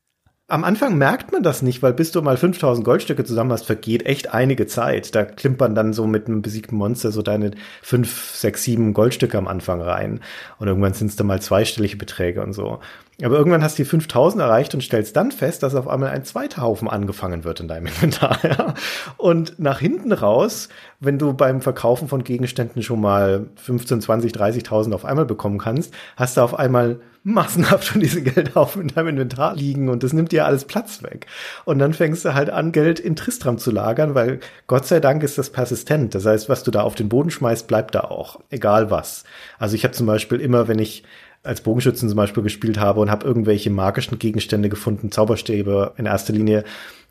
Am 0.51 0.65
Anfang 0.65 0.97
merkt 0.97 1.31
man 1.31 1.43
das 1.43 1.61
nicht, 1.61 1.81
weil 1.81 1.93
bis 1.93 2.11
du 2.11 2.21
mal 2.21 2.35
5000 2.35 2.83
Goldstücke 2.83 3.23
zusammen 3.23 3.53
hast, 3.53 3.65
vergeht 3.65 4.05
echt 4.05 4.33
einige 4.33 4.67
Zeit. 4.67 5.15
Da 5.15 5.23
klimpern 5.23 5.75
dann 5.75 5.93
so 5.93 6.05
mit 6.07 6.27
einem 6.27 6.41
besiegten 6.41 6.75
Monster 6.77 7.13
so 7.13 7.21
deine 7.21 7.51
5, 7.83 8.35
6, 8.35 8.61
7 8.61 8.93
Goldstücke 8.93 9.37
am 9.37 9.47
Anfang 9.47 9.79
rein. 9.79 10.19
Und 10.59 10.67
irgendwann 10.67 10.91
sind 10.91 11.07
es 11.07 11.15
dann 11.15 11.27
mal 11.27 11.41
zweistellige 11.41 11.95
Beträge 11.95 12.43
und 12.43 12.51
so. 12.51 12.81
Aber 13.23 13.37
irgendwann 13.37 13.63
hast 13.63 13.77
du 13.77 13.83
die 13.83 13.89
5000 13.89 14.41
erreicht 14.41 14.73
und 14.73 14.81
stellst 14.81 15.15
dann 15.15 15.31
fest, 15.31 15.63
dass 15.63 15.75
auf 15.75 15.87
einmal 15.87 16.09
ein 16.09 16.23
zweiter 16.23 16.61
Haufen 16.61 16.89
angefangen 16.89 17.43
wird 17.43 17.59
in 17.59 17.67
deinem 17.67 17.85
Inventar. 17.87 18.39
Ja? 18.43 18.73
Und 19.17 19.59
nach 19.59 19.79
hinten 19.79 20.11
raus, 20.11 20.69
wenn 20.99 21.17
du 21.17 21.33
beim 21.33 21.61
Verkaufen 21.61 22.07
von 22.07 22.23
Gegenständen 22.23 22.83
schon 22.83 23.01
mal 23.01 23.47
15, 23.55 24.01
20, 24.01 24.33
30.000 24.33 24.93
auf 24.93 25.05
einmal 25.05 25.25
bekommen 25.25 25.57
kannst, 25.57 25.93
hast 26.15 26.37
du 26.37 26.41
auf 26.41 26.57
einmal 26.57 26.99
massenhaft 27.23 27.87
von 27.87 28.01
diesen 28.01 28.23
Geldhaufen 28.23 28.81
in 28.81 28.87
deinem 28.87 29.09
Inventar 29.09 29.55
liegen 29.55 29.89
und 29.89 30.01
das 30.03 30.13
nimmt 30.13 30.31
dir 30.31 30.45
alles 30.45 30.65
Platz 30.65 31.03
weg. 31.03 31.27
Und 31.65 31.79
dann 31.79 31.93
fängst 31.93 32.25
du 32.25 32.33
halt 32.33 32.49
an, 32.49 32.71
Geld 32.71 32.99
in 32.99 33.15
Tristram 33.15 33.57
zu 33.57 33.71
lagern, 33.71 34.15
weil 34.15 34.39
Gott 34.67 34.87
sei 34.87 34.99
Dank 34.99 35.21
ist 35.21 35.37
das 35.37 35.51
persistent. 35.51 36.15
Das 36.15 36.25
heißt, 36.25 36.49
was 36.49 36.63
du 36.63 36.71
da 36.71 36.81
auf 36.81 36.95
den 36.95 37.09
Boden 37.09 37.29
schmeißt, 37.29 37.67
bleibt 37.67 37.93
da 37.93 38.01
auch, 38.01 38.39
egal 38.49 38.89
was. 38.89 39.23
Also 39.59 39.75
ich 39.75 39.83
habe 39.83 39.93
zum 39.93 40.07
Beispiel 40.07 40.39
immer, 40.39 40.67
wenn 40.67 40.79
ich 40.79 41.03
als 41.43 41.61
Bogenschützen 41.61 42.07
zum 42.07 42.15
Beispiel 42.15 42.43
gespielt 42.43 42.79
habe 42.79 42.99
und 42.99 43.09
habe 43.09 43.25
irgendwelche 43.25 43.69
magischen 43.69 44.19
Gegenstände 44.19 44.69
gefunden, 44.69 45.11
Zauberstäbe 45.11 45.93
in 45.97 46.05
erster 46.05 46.33
Linie, 46.33 46.63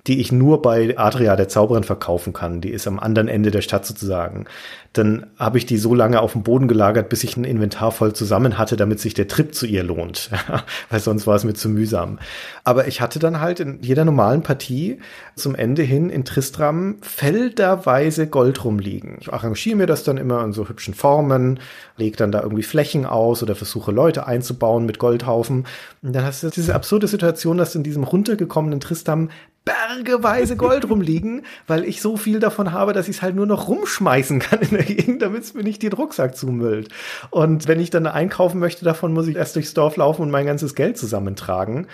die 0.07 0.21
ich 0.21 0.33
nur 0.33 0.63
bei 0.63 0.97
Adria 0.97 1.37
der 1.37 1.49
Zauberin 1.49 1.85
verkaufen 1.85 2.33
kann. 2.33 2.61
Die 2.61 2.71
ist 2.71 2.87
am 2.87 2.99
anderen 2.99 3.29
Ende 3.29 3.51
der 3.51 3.61
Stadt 3.61 3.85
sozusagen. 3.85 4.47
Dann 4.93 5.27
habe 5.39 5.57
ich 5.57 5.67
die 5.67 5.79
so 5.79 5.95
lange 5.95 6.21
auf 6.21 6.33
dem 6.33 6.43
Boden 6.43 6.67
gelagert, 6.67 7.09
bis 7.09 7.23
ich 7.23 7.37
ein 7.37 7.45
Inventar 7.45 7.93
voll 7.93 8.13
zusammen 8.13 8.59
hatte, 8.59 8.77
damit 8.77 8.99
sich 8.99 9.15
der 9.15 9.29
Trip 9.29 9.55
zu 9.55 9.67
ihr 9.67 9.85
lohnt. 9.85 10.31
Weil 10.91 10.99
sonst 10.99 11.29
war 11.29 11.37
es 11.37 11.45
mir 11.45 11.55
zu 11.55 11.69
mühsam. 11.69 12.19
Aber 12.65 12.89
ich 12.89 13.01
hatte 13.01 13.21
dann 13.21 13.41
halt 13.41 13.61
in 13.61 13.81
jeder 13.83 14.05
normalen 14.05 14.43
Partie 14.43 14.99
zum 15.37 15.55
Ende 15.55 15.83
hin 15.83 16.11
in 16.11 16.25
Tristram 16.25 16.97
felderweise 17.03 18.27
Gold 18.27 18.65
rumliegen. 18.65 19.19
Ich 19.21 19.33
arrangiere 19.33 19.77
mir 19.77 19.87
das 19.87 20.03
dann 20.03 20.17
immer 20.17 20.43
in 20.43 20.53
so 20.53 20.69
hübschen 20.69 20.95
Formen, 20.95 21.61
lege 21.97 22.17
dann 22.17 22.33
da 22.33 22.43
irgendwie 22.43 22.65
Flächen 22.65 23.07
aus 23.07 23.45
oder 23.45 23.55
versuche 23.55 23.93
Leute 23.93 24.27
einzubauen 24.27 24.87
mit 24.87 24.99
Goldhaufen. 24.99 25.67
Und 26.03 26.13
dann 26.15 26.25
hast 26.25 26.43
du 26.43 26.51
diese 26.51 26.75
absurde 26.75 27.07
Situation, 27.07 27.59
dass 27.59 27.77
in 27.77 27.85
diesem 27.85 28.03
runtergekommenen 28.03 28.81
Tristram 28.81 29.29
bergeweise 29.65 30.57
Gold 30.57 30.89
rumliegen, 30.89 31.43
weil 31.67 31.85
ich 31.85 32.01
so 32.01 32.17
viel 32.17 32.41
davon 32.41 32.73
habe, 32.73 32.93
dass 32.93 33.09
ich 33.09 33.17
es 33.17 33.23
halt 33.23 33.37
nur 33.37 33.47
noch 33.47 33.69
rumschmeißen 33.69 34.39
kann 34.39 34.61
in 34.61 34.77
der 34.81 34.95
Gegend, 34.95 35.23
damit 35.23 35.43
es 35.43 35.55
mir 35.55 35.63
nicht 35.63 35.83
den 35.83 35.93
Rucksack 35.93 36.37
zumüllt. 36.37 36.89
Und 37.31 37.69
wenn 37.69 37.81
ich 37.81 37.91
dann 37.91 38.07
einkaufen 38.07 38.59
möchte 38.59 38.85
davon, 38.85 39.13
muss 39.13 39.29
ich 39.29 39.37
erst 39.37 39.57
durchs 39.57 39.75
Dorf 39.75 39.97
laufen 39.97 40.23
und 40.23 40.31
mein 40.31 40.47
ganzes 40.47 40.75
Geld 40.75 40.99
zusammentragen, 40.99 41.87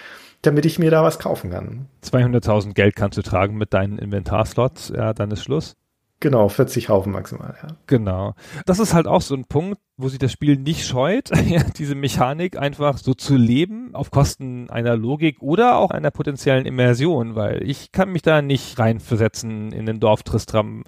damit 0.43 0.67
ich 0.67 0.79
mir 0.79 0.91
da 0.91 1.03
was 1.03 1.19
kaufen 1.19 1.51
kann. 1.51 1.87
200.000 2.05 2.75
Geld 2.75 2.97
kannst 2.97 3.19
du 3.19 3.23
tragen 3.23 3.57
mit 3.57 3.75
deinen 3.75 3.99
Inventarslots, 3.99 4.93
ja, 4.95 5.13
dann 5.13 5.31
ist 5.31 5.43
Schluss. 5.43 5.75
Genau, 6.21 6.49
40 6.49 6.89
Haufen 6.89 7.13
maximal, 7.13 7.55
ja. 7.63 7.69
Genau. 7.87 8.35
Das 8.65 8.79
ist 8.79 8.95
halt 8.95 9.07
auch 9.07 9.21
so 9.21 9.35
ein 9.35 9.45
Punkt, 9.45 9.79
wo 9.99 10.09
sich 10.09 10.19
das 10.19 10.33
Spiel 10.33 10.57
nicht 10.57 10.87
scheut, 10.87 11.31
diese 11.79 11.95
Mechanik 11.95 12.59
einfach 12.59 12.97
so 12.97 13.13
zu 13.13 13.37
leben 13.37 13.95
auf 13.95 14.11
Kosten 14.11 14.71
einer 14.71 14.97
Logik 14.97 15.43
oder 15.43 15.77
auch 15.77 15.91
einer 15.91 16.11
potenziellen 16.11 16.65
Immersion, 16.65 17.35
weil 17.35 17.63
ich 17.63 17.93
kann 17.93 18.13
mich 18.13 18.23
da 18.23 18.41
nicht 18.41 18.79
reinversetzen 18.79 19.73
in 19.73 19.85
den 19.85 20.01
Dorf 20.01 20.23
Tristram, 20.23 20.85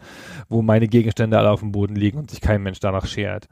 wo 0.49 0.63
meine 0.63 0.89
Gegenstände 0.89 1.39
alle 1.39 1.51
auf 1.51 1.61
dem 1.61 1.73
Boden 1.73 1.95
liegen 1.95 2.19
und 2.19 2.31
sich 2.31 2.41
kein 2.41 2.63
Mensch 2.63 2.81
danach 2.81 3.07
schert. 3.07 3.49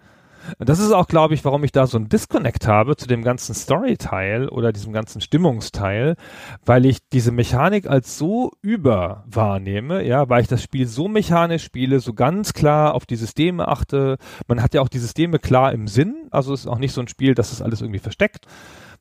Das 0.58 0.78
ist 0.78 0.92
auch, 0.92 1.08
glaube 1.08 1.34
ich, 1.34 1.44
warum 1.44 1.64
ich 1.64 1.72
da 1.72 1.86
so 1.86 1.98
ein 1.98 2.08
Disconnect 2.08 2.66
habe 2.66 2.96
zu 2.96 3.06
dem 3.06 3.22
ganzen 3.22 3.54
Story-Teil 3.54 4.48
oder 4.48 4.72
diesem 4.72 4.92
ganzen 4.92 5.20
Stimmungsteil, 5.20 6.16
weil 6.64 6.86
ich 6.86 7.08
diese 7.08 7.32
Mechanik 7.32 7.86
als 7.86 8.18
so 8.18 8.52
über 8.62 9.24
wahrnehme, 9.26 10.04
ja, 10.04 10.28
weil 10.28 10.42
ich 10.42 10.48
das 10.48 10.62
Spiel 10.62 10.86
so 10.86 11.08
mechanisch 11.08 11.64
spiele, 11.64 12.00
so 12.00 12.14
ganz 12.14 12.52
klar 12.52 12.94
auf 12.94 13.06
die 13.06 13.16
Systeme 13.16 13.68
achte. 13.68 14.18
Man 14.46 14.62
hat 14.62 14.74
ja 14.74 14.80
auch 14.80 14.88
die 14.88 14.98
Systeme 14.98 15.38
klar 15.38 15.72
im 15.72 15.88
Sinn, 15.88 16.28
also 16.30 16.52
es 16.54 16.60
ist 16.60 16.66
auch 16.66 16.78
nicht 16.78 16.92
so 16.92 17.00
ein 17.00 17.08
Spiel, 17.08 17.34
dass 17.34 17.52
es 17.52 17.62
alles 17.62 17.80
irgendwie 17.80 17.98
versteckt 17.98 18.46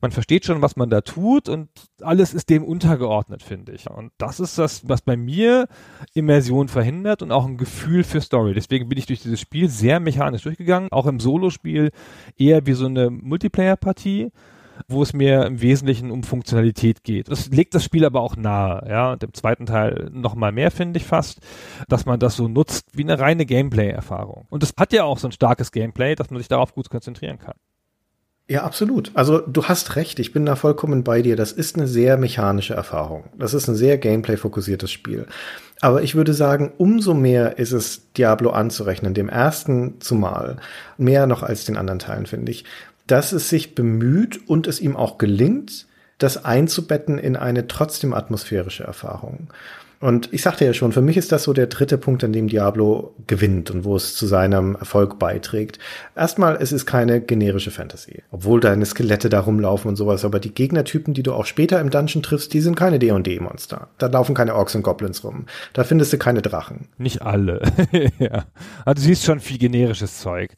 man 0.01 0.11
versteht 0.11 0.45
schon, 0.45 0.61
was 0.61 0.75
man 0.75 0.89
da 0.89 1.01
tut 1.01 1.49
und 1.49 1.69
alles 2.01 2.33
ist 2.33 2.49
dem 2.49 2.63
untergeordnet, 2.63 3.43
finde 3.43 3.73
ich. 3.73 3.89
Und 3.89 4.11
das 4.17 4.39
ist 4.39 4.57
das, 4.57 4.87
was 4.87 5.01
bei 5.01 5.17
mir 5.17 5.67
Immersion 6.13 6.67
verhindert 6.67 7.21
und 7.21 7.31
auch 7.31 7.45
ein 7.45 7.57
Gefühl 7.57 8.03
für 8.03 8.21
Story. 8.21 8.53
Deswegen 8.53 8.89
bin 8.89 8.97
ich 8.97 9.05
durch 9.05 9.21
dieses 9.21 9.39
Spiel 9.39 9.69
sehr 9.69 9.99
mechanisch 9.99 10.43
durchgegangen, 10.43 10.91
auch 10.91 11.05
im 11.05 11.19
Solospiel 11.19 11.91
eher 12.37 12.65
wie 12.65 12.73
so 12.73 12.85
eine 12.85 13.09
Multiplayer-Partie 13.09 14.31
wo 14.87 15.01
es 15.01 15.13
mir 15.13 15.45
im 15.45 15.61
Wesentlichen 15.61 16.11
um 16.11 16.23
Funktionalität 16.23 17.03
geht. 17.03 17.29
Das 17.29 17.47
legt 17.47 17.73
das 17.75 17.83
Spiel 17.83 18.05
aber 18.05 18.21
auch 18.21 18.35
nahe, 18.35 18.85
ja, 18.89 19.13
und 19.13 19.23
im 19.23 19.33
zweiten 19.33 19.65
Teil 19.65 20.09
noch 20.11 20.35
mal 20.35 20.51
mehr, 20.51 20.71
finde 20.71 20.97
ich 20.97 21.05
fast, 21.05 21.39
dass 21.87 22.05
man 22.05 22.19
das 22.19 22.35
so 22.35 22.47
nutzt 22.47 22.89
wie 22.93 23.03
eine 23.03 23.19
reine 23.19 23.45
Gameplay-Erfahrung. 23.45 24.45
Und 24.49 24.63
es 24.63 24.73
hat 24.77 24.93
ja 24.93 25.03
auch 25.03 25.17
so 25.17 25.27
ein 25.27 25.31
starkes 25.31 25.71
Gameplay, 25.71 26.15
dass 26.15 26.29
man 26.29 26.39
sich 26.39 26.47
darauf 26.47 26.73
gut 26.73 26.89
konzentrieren 26.89 27.39
kann. 27.39 27.55
Ja, 28.47 28.63
absolut. 28.63 29.11
Also 29.15 29.39
du 29.39 29.65
hast 29.65 29.95
recht, 29.95 30.19
ich 30.19 30.31
bin 30.31 30.45
da 30.45 30.55
vollkommen 30.55 31.03
bei 31.03 31.23
dir. 31.23 31.35
Das 31.35 31.51
ist 31.51 31.75
eine 31.75 31.87
sehr 31.87 32.17
mechanische 32.17 32.75
Erfahrung. 32.75 33.25
Das 33.37 33.55
ist 33.55 33.67
ein 33.67 33.75
sehr 33.75 33.97
gameplay-fokussiertes 33.97 34.91
Spiel. 34.91 35.25
Aber 35.81 36.03
ich 36.03 36.13
würde 36.13 36.33
sagen, 36.33 36.71
umso 36.77 37.15
mehr 37.15 37.57
ist 37.57 37.71
es 37.71 38.11
Diablo 38.13 38.51
anzurechnen, 38.51 39.15
dem 39.15 39.29
ersten 39.29 39.99
zumal. 39.99 40.57
Mehr 40.97 41.25
noch 41.25 41.41
als 41.41 41.65
den 41.65 41.75
anderen 41.75 41.99
Teilen, 41.99 42.27
finde 42.27 42.51
ich. 42.51 42.65
Dass 43.07 43.31
es 43.31 43.49
sich 43.49 43.73
bemüht 43.73 44.47
und 44.47 44.67
es 44.67 44.79
ihm 44.79 44.95
auch 44.95 45.17
gelingt, 45.17 45.87
das 46.19 46.45
einzubetten 46.45 47.17
in 47.17 47.35
eine 47.35 47.67
trotzdem 47.67 48.13
atmosphärische 48.13 48.83
Erfahrung. 48.83 49.47
Und 50.05 50.31
ich 50.31 50.43
sagte 50.43 50.65
ja 50.65 50.73
schon, 50.75 50.91
für 50.91 51.01
mich 51.01 51.17
ist 51.17 51.31
das 51.31 51.41
so 51.41 51.51
der 51.51 51.65
dritte 51.65 51.97
Punkt, 51.97 52.23
an 52.23 52.31
dem 52.31 52.47
Diablo 52.47 53.15
gewinnt 53.25 53.71
und 53.71 53.85
wo 53.85 53.95
es 53.95 54.15
zu 54.15 54.27
seinem 54.27 54.75
Erfolg 54.75 55.17
beiträgt. 55.17 55.79
Erstmal, 56.15 56.57
es 56.61 56.71
ist 56.71 56.85
keine 56.85 57.21
generische 57.21 57.71
Fantasy, 57.71 58.21
obwohl 58.29 58.59
deine 58.59 58.85
Skelette 58.85 59.29
da 59.29 59.39
rumlaufen 59.39 59.89
und 59.89 59.95
sowas, 59.95 60.23
aber 60.23 60.39
die 60.39 60.53
Gegnertypen, 60.53 61.15
die 61.15 61.23
du 61.23 61.33
auch 61.33 61.47
später 61.47 61.81
im 61.81 61.89
Dungeon 61.89 62.21
triffst, 62.21 62.53
die 62.53 62.61
sind 62.61 62.75
keine 62.75 62.99
D&D-Monster. 62.99 63.87
Da 63.97 64.05
laufen 64.05 64.35
keine 64.35 64.53
Orks 64.53 64.75
und 64.75 64.83
Goblins 64.83 65.23
rum. 65.23 65.47
Da 65.73 65.83
findest 65.83 66.13
du 66.13 66.19
keine 66.19 66.43
Drachen. 66.43 66.87
Nicht 66.99 67.23
alle. 67.23 67.63
ja. 68.19 68.45
Also 68.85 69.01
du 69.01 69.07
siehst 69.07 69.25
schon 69.25 69.39
viel 69.39 69.57
generisches 69.57 70.19
Zeug 70.19 70.51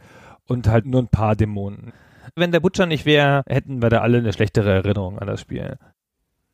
und 0.48 0.68
halt 0.68 0.86
nur 0.86 1.02
ein 1.02 1.08
paar 1.08 1.38
Dämonen. 1.38 1.94
Wenn 2.36 2.52
der 2.52 2.60
Butcher 2.60 2.86
nicht 2.86 3.06
wäre, 3.06 3.44
hätten 3.48 3.82
wir 3.82 3.90
da 3.90 4.02
alle 4.02 4.18
eine 4.18 4.34
schlechtere 4.34 4.74
Erinnerung 4.74 5.20
an 5.20 5.28
das 5.28 5.40
Spiel. 5.40 5.78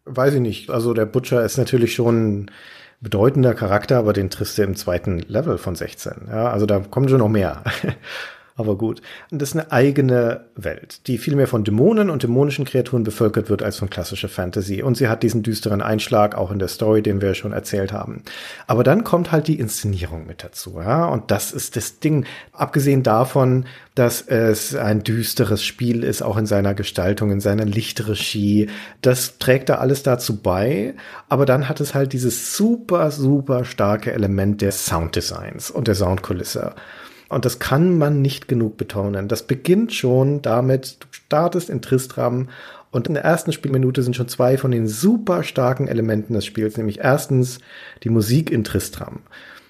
Weiß 0.06 0.36
ich 0.36 0.42
nicht. 0.42 0.70
Also 0.70 0.94
der 0.94 1.08
Butcher 1.08 1.44
ist 1.44 1.58
natürlich 1.58 1.96
schon 1.96 2.52
bedeutender 3.04 3.54
Charakter, 3.54 3.98
aber 3.98 4.14
den 4.14 4.30
triffst 4.30 4.58
du 4.58 4.64
im 4.64 4.76
zweiten 4.76 5.20
Level 5.20 5.58
von 5.58 5.76
16. 5.76 6.30
Ja, 6.30 6.50
also 6.50 6.66
da 6.66 6.80
kommen 6.80 7.10
schon 7.10 7.20
noch 7.20 7.30
mehr. 7.30 7.62
Aber 8.56 8.78
gut. 8.78 9.02
Und 9.32 9.42
das 9.42 9.50
ist 9.50 9.56
eine 9.56 9.72
eigene 9.72 10.46
Welt, 10.56 11.08
die 11.08 11.18
viel 11.18 11.36
mehr 11.36 11.48
von 11.48 11.64
Dämonen 11.64 12.12
und 12.12 12.22
dämonischen 12.22 12.66
Kreaturen 12.66 13.04
bevölkert 13.04 13.50
wird 13.50 13.64
als 13.64 13.78
von 13.78 13.90
klassischer 13.90 14.30
Fantasy. 14.30 14.84
Und 14.84 14.96
sie 14.96 15.08
hat 15.08 15.24
diesen 15.24 15.42
düsteren 15.42 15.82
Einschlag 15.82 16.36
auch 16.36 16.52
in 16.52 16.60
der 16.60 16.68
Story, 16.68 17.02
den 17.02 17.20
wir 17.20 17.34
schon 17.34 17.52
erzählt 17.52 17.92
haben. 17.92 18.22
Aber 18.68 18.84
dann 18.84 19.04
kommt 19.04 19.32
halt 19.32 19.48
die 19.48 19.60
Inszenierung 19.60 20.28
mit 20.28 20.44
dazu, 20.44 20.80
ja. 20.80 21.06
Und 21.06 21.32
das 21.32 21.52
ist 21.52 21.76
das 21.76 22.00
Ding. 22.00 22.26
Abgesehen 22.52 23.02
davon, 23.02 23.66
dass 23.96 24.22
es 24.22 24.76
ein 24.76 25.02
düsteres 25.02 25.64
Spiel 25.64 26.04
ist, 26.04 26.22
auch 26.22 26.38
in 26.38 26.46
seiner 26.46 26.76
Gestaltung, 26.76 27.32
in 27.32 27.42
seiner 27.42 27.66
Lichtregie. 27.66 28.70
Das 29.02 29.40
trägt 29.40 29.70
da 29.70 29.76
alles 29.76 30.04
dazu 30.04 30.42
bei. 30.42 30.94
Aber 31.28 31.48
dann 31.48 31.70
hat 31.70 31.82
es 31.82 31.96
halt 31.96 32.14
dieses 32.14 32.56
super, 32.56 33.10
super 33.10 33.66
starke 33.66 34.12
Element 34.14 34.62
des 34.62 34.86
Sounddesigns 34.86 35.72
und 35.72 35.88
der 35.88 35.96
Soundkulisse. 35.96 36.76
Und 37.34 37.46
das 37.46 37.58
kann 37.58 37.98
man 37.98 38.22
nicht 38.22 38.48
genug 38.48 38.78
betonen. 38.78 39.28
Das 39.28 39.44
beginnt 39.44 39.92
schon 39.92 40.44
damit, 40.44 40.98
du 41.00 41.08
startest 41.12 41.70
in 41.70 41.82
Tristram 41.82 42.50
und 42.92 43.08
in 43.08 43.16
der 43.16 43.24
ersten 43.24 43.52
Spielminute 43.52 44.04
sind 44.04 44.16
schon 44.16 44.28
zwei 44.28 44.56
von 44.56 44.70
den 44.70 44.88
super 44.88 45.42
starken 45.42 45.88
Elementen 45.88 46.36
des 46.36 46.46
Spiels, 46.46 46.78
nämlich 46.78 47.00
erstens 47.00 47.58
die 48.04 48.10
Musik 48.10 48.52
in 48.52 48.64
Tristram. 48.64 49.22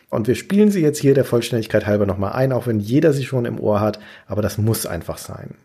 Und 0.09 0.27
wir 0.27 0.35
spielen 0.35 0.71
sie 0.71 0.81
jetzt 0.81 0.99
hier 0.99 1.13
der 1.13 1.23
Vollständigkeit 1.23 1.87
halber 1.87 2.05
nochmal 2.05 2.33
ein, 2.33 2.51
auch 2.51 2.67
wenn 2.67 2.81
jeder 2.81 3.13
sie 3.13 3.23
schon 3.23 3.45
im 3.45 3.59
Ohr 3.59 3.79
hat, 3.79 3.97
aber 4.27 4.41
das 4.41 4.57
muss 4.57 4.85
einfach 4.85 5.17
sein. 5.17 5.55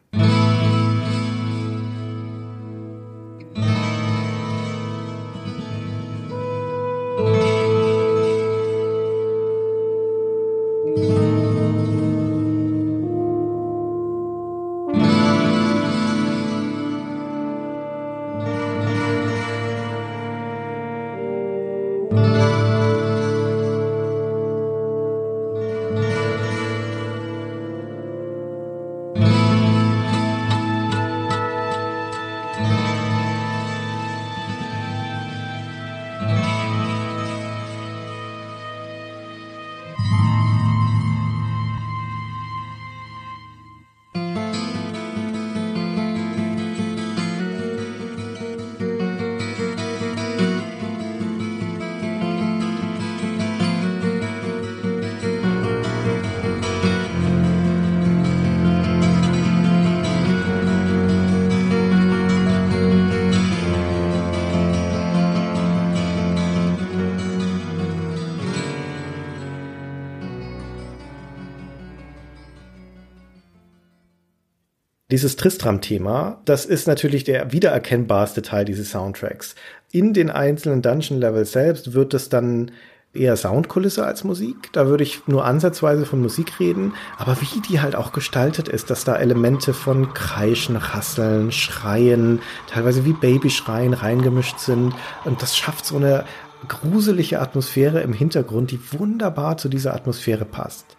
Dieses 75.18 75.34
Tristram-Thema, 75.34 76.40
das 76.44 76.64
ist 76.64 76.86
natürlich 76.86 77.24
der 77.24 77.50
wiedererkennbarste 77.52 78.40
Teil 78.40 78.64
dieses 78.64 78.92
Soundtracks. 78.92 79.56
In 79.90 80.14
den 80.14 80.30
einzelnen 80.30 80.80
Dungeon-Levels 80.80 81.50
selbst 81.50 81.92
wird 81.92 82.14
es 82.14 82.28
dann 82.28 82.70
eher 83.12 83.36
Soundkulisse 83.36 84.06
als 84.06 84.22
Musik. 84.22 84.72
Da 84.72 84.86
würde 84.86 85.02
ich 85.02 85.26
nur 85.26 85.44
ansatzweise 85.44 86.06
von 86.06 86.22
Musik 86.22 86.60
reden. 86.60 86.94
Aber 87.16 87.36
wie 87.40 87.60
die 87.68 87.80
halt 87.80 87.96
auch 87.96 88.12
gestaltet 88.12 88.68
ist, 88.68 88.90
dass 88.90 89.02
da 89.02 89.16
Elemente 89.16 89.74
von 89.74 90.14
Kreischen, 90.14 90.76
Rasseln, 90.76 91.50
Schreien, 91.50 92.40
teilweise 92.68 93.04
wie 93.04 93.12
Babyschreien 93.12 93.94
reingemischt 93.94 94.60
sind. 94.60 94.94
Und 95.24 95.42
das 95.42 95.56
schafft 95.56 95.84
so 95.84 95.96
eine 95.96 96.26
gruselige 96.68 97.40
Atmosphäre 97.40 98.02
im 98.02 98.12
Hintergrund, 98.12 98.70
die 98.70 98.78
wunderbar 98.92 99.56
zu 99.56 99.68
dieser 99.68 99.94
Atmosphäre 99.94 100.44
passt. 100.44 100.97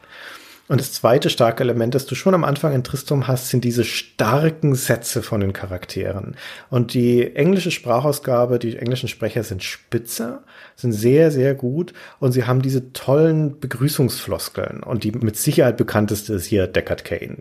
Und 0.70 0.80
das 0.80 0.94
zweite 0.94 1.32
starke 1.32 1.64
Element, 1.64 1.96
das 1.96 2.06
du 2.06 2.14
schon 2.14 2.36
am 2.36 2.44
Anfang 2.44 2.74
in 2.74 2.84
Tristum 2.84 3.28
hast, 3.28 3.50
sind 3.50 3.66
diese 3.66 3.84
starken 3.84 4.76
Sätze 4.76 5.24
von 5.24 5.41
den 5.41 5.52
Charakteren. 5.52 6.36
Und 6.70 6.94
die 6.94 7.36
englische 7.36 7.72
Sprachausgabe, 7.72 8.60
die 8.60 8.78
englischen 8.78 9.10
Sprecher 9.10 9.44
sind 9.44 9.64
spitze, 9.64 10.44
sind 10.76 10.91
sehr, 10.91 11.32
sehr 11.32 11.56
gut 11.56 11.94
und 12.20 12.34
sie 12.34 12.44
haben 12.44 12.62
diese 12.62 12.94
tollen 12.94 13.60
Begrüßungsfloskeln. 13.60 14.84
Und 14.84 15.04
die 15.04 15.12
mit 15.12 15.38
Sicherheit 15.38 15.76
bekannteste 15.76 16.36
ist 16.36 16.46
hier 16.46 16.68
Deckard 16.68 17.04
Kane. 17.04 17.38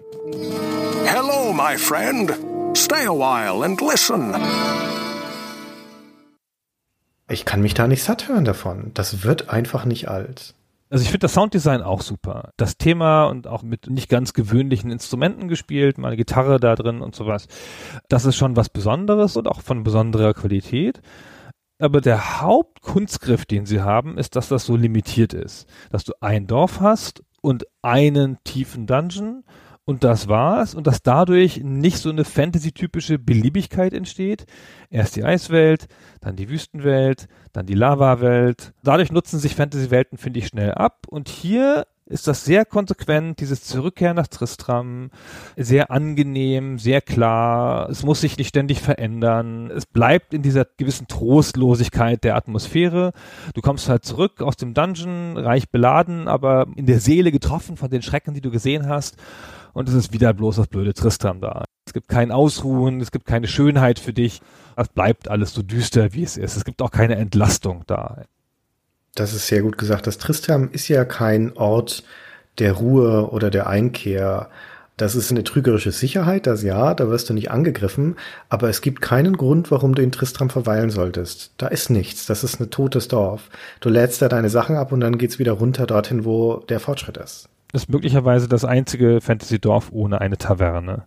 Hello, 1.05 1.53
my 1.53 1.77
friend. 1.77 2.33
Stay 2.75 3.07
a 3.07 3.13
while 3.13 3.63
and 3.63 3.79
listen. 3.83 4.35
Ich 7.29 7.45
kann 7.45 7.61
mich 7.61 7.75
da 7.75 7.87
nicht 7.89 8.03
satt 8.03 8.27
hören 8.27 8.47
davon. 8.47 8.93
Das 8.95 9.23
wird 9.23 9.51
einfach 9.51 9.85
nicht 9.85 10.09
alt. 10.09 10.55
Also 10.91 11.03
ich 11.03 11.11
finde 11.11 11.25
das 11.25 11.35
Sounddesign 11.35 11.83
auch 11.83 12.01
super. 12.01 12.53
Das 12.57 12.79
Thema 12.79 13.27
und 13.27 13.47
auch 13.47 13.63
mit 13.63 13.91
nicht 13.91 14.09
ganz 14.09 14.33
gewöhnlichen 14.33 14.91
Instrumenten 14.91 15.49
gespielt, 15.49 15.99
meine 15.99 16.17
Gitarre 16.17 16.59
da 16.59 16.75
drin 16.75 17.01
und 17.01 17.15
sowas. 17.15 17.47
Das 18.09 18.25
ist 18.25 18.37
schon 18.37 18.57
was 18.57 18.71
Besonderes 18.71 19.37
und 19.37 19.49
auch 19.49 19.61
von 19.61 19.83
besonderer 19.83 20.33
Qualität. 20.33 21.03
Aber 21.79 22.01
der 22.01 22.41
Hauptkunstgriff, 22.41 23.45
den 23.45 23.67
sie 23.67 23.81
haben, 23.81 24.19
ist, 24.19 24.35
dass 24.35 24.49
das 24.49 24.65
so 24.65 24.77
limitiert 24.77 25.33
ist. 25.33 25.69
Dass 25.91 26.05
du 26.05 26.13
ein 26.21 26.47
Dorf 26.47 26.81
hast 26.81 27.23
und 27.41 27.67
einen 27.83 28.39
tiefen 28.45 28.87
Dungeon 28.87 29.45
und 29.89 30.05
das 30.05 30.29
war's 30.29 30.75
und 30.75 30.87
dass 30.87 31.03
dadurch 31.03 31.63
nicht 31.65 31.97
so 31.97 32.11
eine 32.11 32.27
Fantasy-typische 32.27 33.19
Beliebigkeit 33.19 33.95
entsteht. 33.95 34.45
Erst 34.91 35.17
die 35.17 35.25
Eiswelt, 35.25 35.87
dann 36.21 36.37
die 36.37 36.51
Wüstenwelt, 36.51 37.27
dann 37.55 37.65
die 37.65 37.73
Lava-Welt. 37.73 38.75
Dadurch 38.83 39.11
nutzen 39.11 39.39
sich 39.39 39.55
Fantasy-Welten, 39.55 40.19
finde 40.19 40.41
ich, 40.41 40.49
schnell 40.49 40.73
ab. 40.75 41.07
Und 41.09 41.31
hier 41.31 41.87
ist 42.09 42.27
das 42.27 42.45
sehr 42.45 42.65
konsequent, 42.65 43.41
dieses 43.41 43.65
Zurückkehren 43.65 44.17
nach 44.17 44.27
Tristram, 44.29 45.11
sehr 45.57 45.91
angenehm, 45.91 46.79
sehr 46.79 47.01
klar. 47.01 47.89
Es 47.91 48.03
muss 48.03 48.23
sich 48.23 48.39
nicht 48.39 48.49
ständig 48.49 48.81
verändern. 48.81 49.71
Es 49.71 49.87
bleibt 49.87 50.33
in 50.35 50.43
dieser 50.43 50.67
gewissen 50.77 51.07
Trostlosigkeit 51.07 52.25
der 52.25 52.37
Atmosphäre. 52.37 53.13
Du 53.55 53.61
kommst 53.61 53.89
halt 53.89 54.05
zurück 54.05 54.43
aus 54.43 54.57
dem 54.57 54.75
Dungeon, 54.75 55.37
reich 55.37 55.69
beladen, 55.71 56.29
aber 56.29 56.67
in 56.77 56.87
der 56.87 57.01
Seele 57.01 57.31
getroffen 57.31 57.77
von 57.77 57.91
den 57.91 58.03
Schrecken, 58.03 58.35
die 58.35 58.41
du 58.41 58.51
gesehen 58.51 58.89
hast 58.89 59.17
und 59.73 59.89
es 59.89 59.95
ist 59.95 60.13
wieder 60.13 60.35
bloß 60.35 60.57
das 60.57 60.67
blöde 60.67 60.95
Tristram 60.95 61.41
da. 61.41 61.65
Es 61.87 61.93
gibt 61.93 62.09
kein 62.09 62.33
Ausruhen, 62.33 63.01
es 63.01 63.13
gibt 63.13 63.27
keine 63.27 63.47
Schönheit 63.47 63.99
für 63.99 64.13
dich. 64.13 64.41
Es 64.77 64.89
bleibt 64.89 65.29
alles 65.29 65.55
so 65.55 65.63
düster, 65.63 66.13
wie 66.13 66.23
es 66.23 66.37
ist. 66.37 66.57
Es 66.57 66.65
gibt 66.65 66.83
auch 66.83 66.91
keine 66.91 67.17
Entlastung 67.17 67.85
da. 67.87 68.25
Das 69.19 69.35
ist 69.35 69.47
sehr 69.47 69.63
gut 69.63 69.79
gesagt. 69.79 70.07
Das 70.07 70.19
Tristram 70.19 70.71
ist 70.73 70.89
ja 70.89 71.05
kein 71.05 71.57
Ort 71.57 72.05
der 72.59 72.73
Ruhe 72.73 73.31
oder 73.31 73.51
der 73.51 73.67
Einkehr. 73.67 74.49
Das 74.97 75.15
ist 75.15 75.31
eine 75.31 75.45
trügerische 75.45 75.93
Sicherheit, 75.93 76.49
das 76.49 76.65
ja, 76.65 76.93
da 76.93 77.09
wirst 77.09 77.31
du 77.31 77.35
nicht 77.35 77.53
angegriffen, 77.53 78.17
aber 78.49 78.69
es 78.69 78.81
gibt 78.81 79.01
keinen 79.01 79.37
Grund, 79.37 79.71
warum 79.71 79.95
du 79.95 80.03
in 80.03 80.11
Tristram 80.11 80.51
verweilen 80.51 80.91
solltest. 80.91 81.53
Da 81.57 81.69
ist 81.69 81.89
nichts, 81.89 82.27
das 82.27 82.43
ist 82.43 82.61
ein 82.61 82.71
totes 82.71 83.07
Dorf. 83.07 83.49
Du 83.79 83.91
lädst 83.91 84.23
da 84.23 84.29
deine 84.29 84.51
Sachen 84.51 84.75
ab 84.75 84.91
und 84.91 84.99
dann 84.99 85.17
geht's 85.17 85.39
wieder 85.39 85.53
runter 85.53 85.87
dorthin, 85.87 86.25
wo 86.25 86.65
der 86.69 86.81
Fortschritt 86.81 87.17
ist 87.17 87.49
ist 87.73 87.91
möglicherweise 87.91 88.49
das 88.49 88.65
einzige 88.65 89.21
Fantasy-Dorf 89.21 89.91
ohne 89.93 90.21
eine 90.21 90.39
Taverne. 90.39 91.05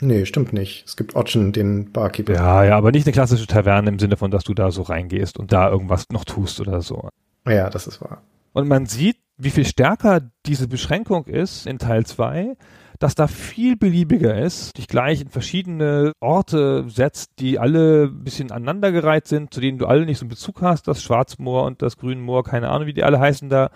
Nee, 0.00 0.24
stimmt 0.24 0.52
nicht. 0.52 0.84
Es 0.86 0.96
gibt 0.96 1.14
Otchen, 1.14 1.52
den 1.52 1.92
Barkeeper. 1.92 2.34
Ja, 2.34 2.64
ja, 2.64 2.76
aber 2.76 2.90
nicht 2.90 3.06
eine 3.06 3.12
klassische 3.12 3.46
Taverne 3.46 3.90
im 3.90 3.98
Sinne 3.98 4.16
von, 4.16 4.30
dass 4.30 4.44
du 4.44 4.54
da 4.54 4.70
so 4.70 4.82
reingehst 4.82 5.38
und 5.38 5.52
da 5.52 5.70
irgendwas 5.70 6.06
noch 6.10 6.24
tust 6.24 6.60
oder 6.60 6.80
so. 6.80 7.08
Ja, 7.46 7.70
das 7.70 7.86
ist 7.86 8.00
wahr. 8.00 8.22
Und 8.52 8.68
man 8.68 8.86
sieht, 8.86 9.16
wie 9.36 9.50
viel 9.50 9.64
stärker 9.64 10.20
diese 10.46 10.68
Beschränkung 10.68 11.26
ist 11.26 11.66
in 11.66 11.78
Teil 11.78 12.04
2, 12.04 12.56
dass 12.98 13.14
da 13.14 13.26
viel 13.26 13.76
beliebiger 13.76 14.38
ist, 14.38 14.76
dich 14.76 14.86
gleich 14.86 15.22
in 15.22 15.28
verschiedene 15.28 16.12
Orte 16.20 16.84
setzt, 16.88 17.30
die 17.38 17.58
alle 17.58 18.04
ein 18.04 18.24
bisschen 18.24 18.50
aneinandergereiht 18.50 19.26
sind, 19.26 19.54
zu 19.54 19.60
denen 19.60 19.78
du 19.78 19.86
alle 19.86 20.04
nicht 20.04 20.18
so 20.18 20.24
einen 20.24 20.30
Bezug 20.30 20.60
hast, 20.60 20.86
das 20.86 21.02
Schwarzmoor 21.02 21.64
und 21.64 21.80
das 21.80 21.96
Grünmoor, 21.96 22.44
keine 22.44 22.68
Ahnung, 22.68 22.86
wie 22.86 22.92
die 22.92 23.04
alle 23.04 23.18
heißen 23.18 23.48
da 23.48 23.70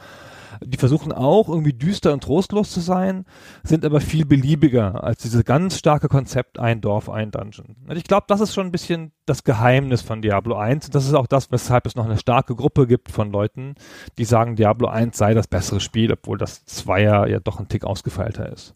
die 0.63 0.79
versuchen 0.79 1.13
auch 1.13 1.49
irgendwie 1.49 1.73
düster 1.73 2.13
und 2.13 2.23
trostlos 2.23 2.71
zu 2.71 2.81
sein, 2.81 3.25
sind 3.63 3.85
aber 3.85 4.01
viel 4.01 4.25
beliebiger 4.25 5.03
als 5.03 5.23
dieses 5.23 5.45
ganz 5.45 5.79
starke 5.79 6.09
Konzept 6.09 6.59
ein 6.59 6.81
Dorf, 6.81 7.09
ein 7.09 7.31
Dungeon. 7.31 7.77
Und 7.89 7.97
ich 7.97 8.05
glaube, 8.05 8.27
das 8.29 8.41
ist 8.41 8.55
schon 8.55 8.67
ein 8.67 8.73
bisschen 8.73 9.13
das 9.27 9.45
Geheimnis 9.45 10.03
von 10.03 10.23
Diablo 10.23 10.57
1. 10.57 10.87
Und 10.87 10.95
das 10.95 11.07
ist 11.07 11.15
auch 11.15 11.27
das, 11.27 11.51
weshalb 11.51 11.87
es 11.87 11.97
noch 11.97 12.05
eine 12.05 12.19
starke 12.19 12.55
Gruppe 12.55 12.87
gibt 12.87 13.11
von 13.11 13.31
Leuten, 13.31 13.75
die 14.19 14.25
sagen, 14.25 14.57
Diablo 14.57 14.89
1 14.89 15.17
sei 15.17 15.35
das 15.35 15.49
bessere 15.49 15.81
Spiel, 15.81 16.13
obwohl 16.13 16.39
das 16.39 16.65
Zweier 16.65 17.27
ja 17.27 17.41
doch 17.41 17.61
ein 17.61 17.69
Tick 17.69 17.85
ausgefeilter 17.85 18.51
ist. 18.53 18.75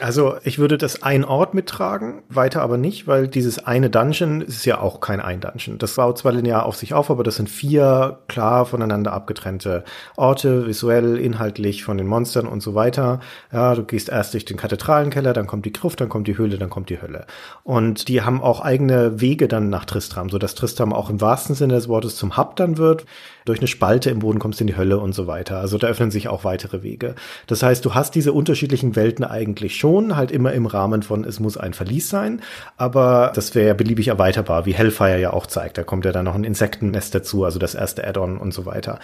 Also 0.00 0.36
ich 0.44 0.58
würde 0.58 0.78
das 0.78 1.02
ein 1.02 1.24
Ort 1.24 1.54
mittragen, 1.54 2.22
weiter 2.28 2.62
aber 2.62 2.76
nicht, 2.76 3.06
weil 3.06 3.28
dieses 3.28 3.64
eine 3.64 3.90
Dungeon 3.90 4.40
ist 4.40 4.64
ja 4.64 4.80
auch 4.80 5.00
kein 5.00 5.20
ein 5.20 5.40
Dungeon. 5.40 5.78
Das 5.78 5.94
baut 5.94 6.18
zwar 6.18 6.32
linear 6.32 6.66
auf 6.66 6.76
sich 6.76 6.94
auf, 6.94 7.10
aber 7.10 7.24
das 7.24 7.36
sind 7.36 7.48
vier 7.48 8.18
klar 8.28 8.66
voneinander 8.66 9.12
abgetrennte 9.12 9.84
Orte, 10.16 10.66
visuell, 10.66 11.16
inhaltlich 11.16 11.84
von 11.84 11.98
den 11.98 12.06
Monstern 12.06 12.46
und 12.46 12.62
so 12.62 12.74
weiter. 12.74 13.20
Ja, 13.52 13.74
du 13.74 13.82
gehst 13.82 14.08
erst 14.08 14.34
durch 14.34 14.44
den 14.44 14.56
Kathedralenkeller, 14.56 15.32
dann 15.32 15.46
kommt 15.46 15.66
die 15.66 15.72
Gruft, 15.72 16.00
dann 16.00 16.08
kommt 16.08 16.28
die 16.28 16.38
Höhle, 16.38 16.58
dann 16.58 16.70
kommt 16.70 16.90
die 16.90 17.02
Hölle. 17.02 17.26
Und 17.64 18.08
die 18.08 18.22
haben 18.22 18.42
auch 18.42 18.60
eigene 18.60 19.20
Wege 19.20 19.48
dann 19.48 19.68
nach 19.68 19.84
Tristram, 19.84 20.30
so 20.30 20.38
dass 20.38 20.54
Tristram 20.54 20.92
auch 20.92 21.10
im 21.10 21.20
wahrsten 21.20 21.54
Sinne 21.54 21.74
des 21.74 21.88
Wortes 21.88 22.16
zum 22.16 22.36
Hub 22.36 22.56
dann 22.56 22.78
wird 22.78 23.04
durch 23.48 23.60
eine 23.60 23.68
Spalte 23.68 24.10
im 24.10 24.20
Boden 24.20 24.38
kommst 24.38 24.60
du 24.60 24.64
in 24.64 24.68
die 24.68 24.76
Hölle 24.76 24.98
und 24.98 25.14
so 25.14 25.26
weiter. 25.26 25.58
Also 25.58 25.78
da 25.78 25.86
öffnen 25.86 26.10
sich 26.10 26.28
auch 26.28 26.44
weitere 26.44 26.82
Wege. 26.82 27.14
Das 27.46 27.62
heißt, 27.62 27.84
du 27.84 27.94
hast 27.94 28.14
diese 28.14 28.32
unterschiedlichen 28.32 28.96
Welten 28.96 29.24
eigentlich 29.24 29.76
schon, 29.76 30.16
halt 30.16 30.30
immer 30.30 30.52
im 30.52 30.66
Rahmen 30.66 31.02
von, 31.02 31.24
es 31.24 31.40
muss 31.40 31.56
ein 31.56 31.74
Verlies 31.74 32.08
sein, 32.08 32.42
aber 32.76 33.32
das 33.34 33.54
wäre 33.54 33.68
ja 33.68 33.74
beliebig 33.74 34.08
erweiterbar, 34.08 34.66
wie 34.66 34.74
Hellfire 34.74 35.20
ja 35.20 35.32
auch 35.32 35.46
zeigt. 35.46 35.78
Da 35.78 35.84
kommt 35.84 36.04
ja 36.04 36.12
dann 36.12 36.24
noch 36.24 36.34
ein 36.34 36.44
Insektennest 36.44 37.14
dazu, 37.14 37.44
also 37.44 37.58
das 37.58 37.74
erste 37.74 38.06
Add-on 38.06 38.38
und 38.38 38.52
so 38.52 38.66
weiter. 38.66 38.98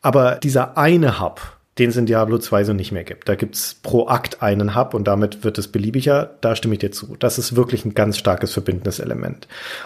Aber 0.00 0.36
dieser 0.36 0.76
eine 0.76 1.20
Hub, 1.20 1.40
den 1.78 1.88
es 1.90 1.96
in 1.96 2.06
Diablo 2.06 2.38
2 2.38 2.64
so 2.64 2.72
nicht 2.74 2.92
mehr 2.92 3.04
gibt. 3.04 3.28
Da 3.28 3.34
gibt's 3.34 3.74
pro 3.82 4.06
Akt 4.06 4.42
einen 4.42 4.76
Hub 4.76 4.92
und 4.92 5.04
damit 5.04 5.42
wird 5.42 5.56
es 5.58 5.68
beliebiger. 5.68 6.36
Da 6.42 6.54
stimme 6.54 6.74
ich 6.74 6.80
dir 6.80 6.92
zu. 6.92 7.16
Das 7.18 7.38
ist 7.38 7.56
wirklich 7.56 7.84
ein 7.84 7.94
ganz 7.94 8.18
starkes 8.18 8.52
verbindendes. 8.52 9.02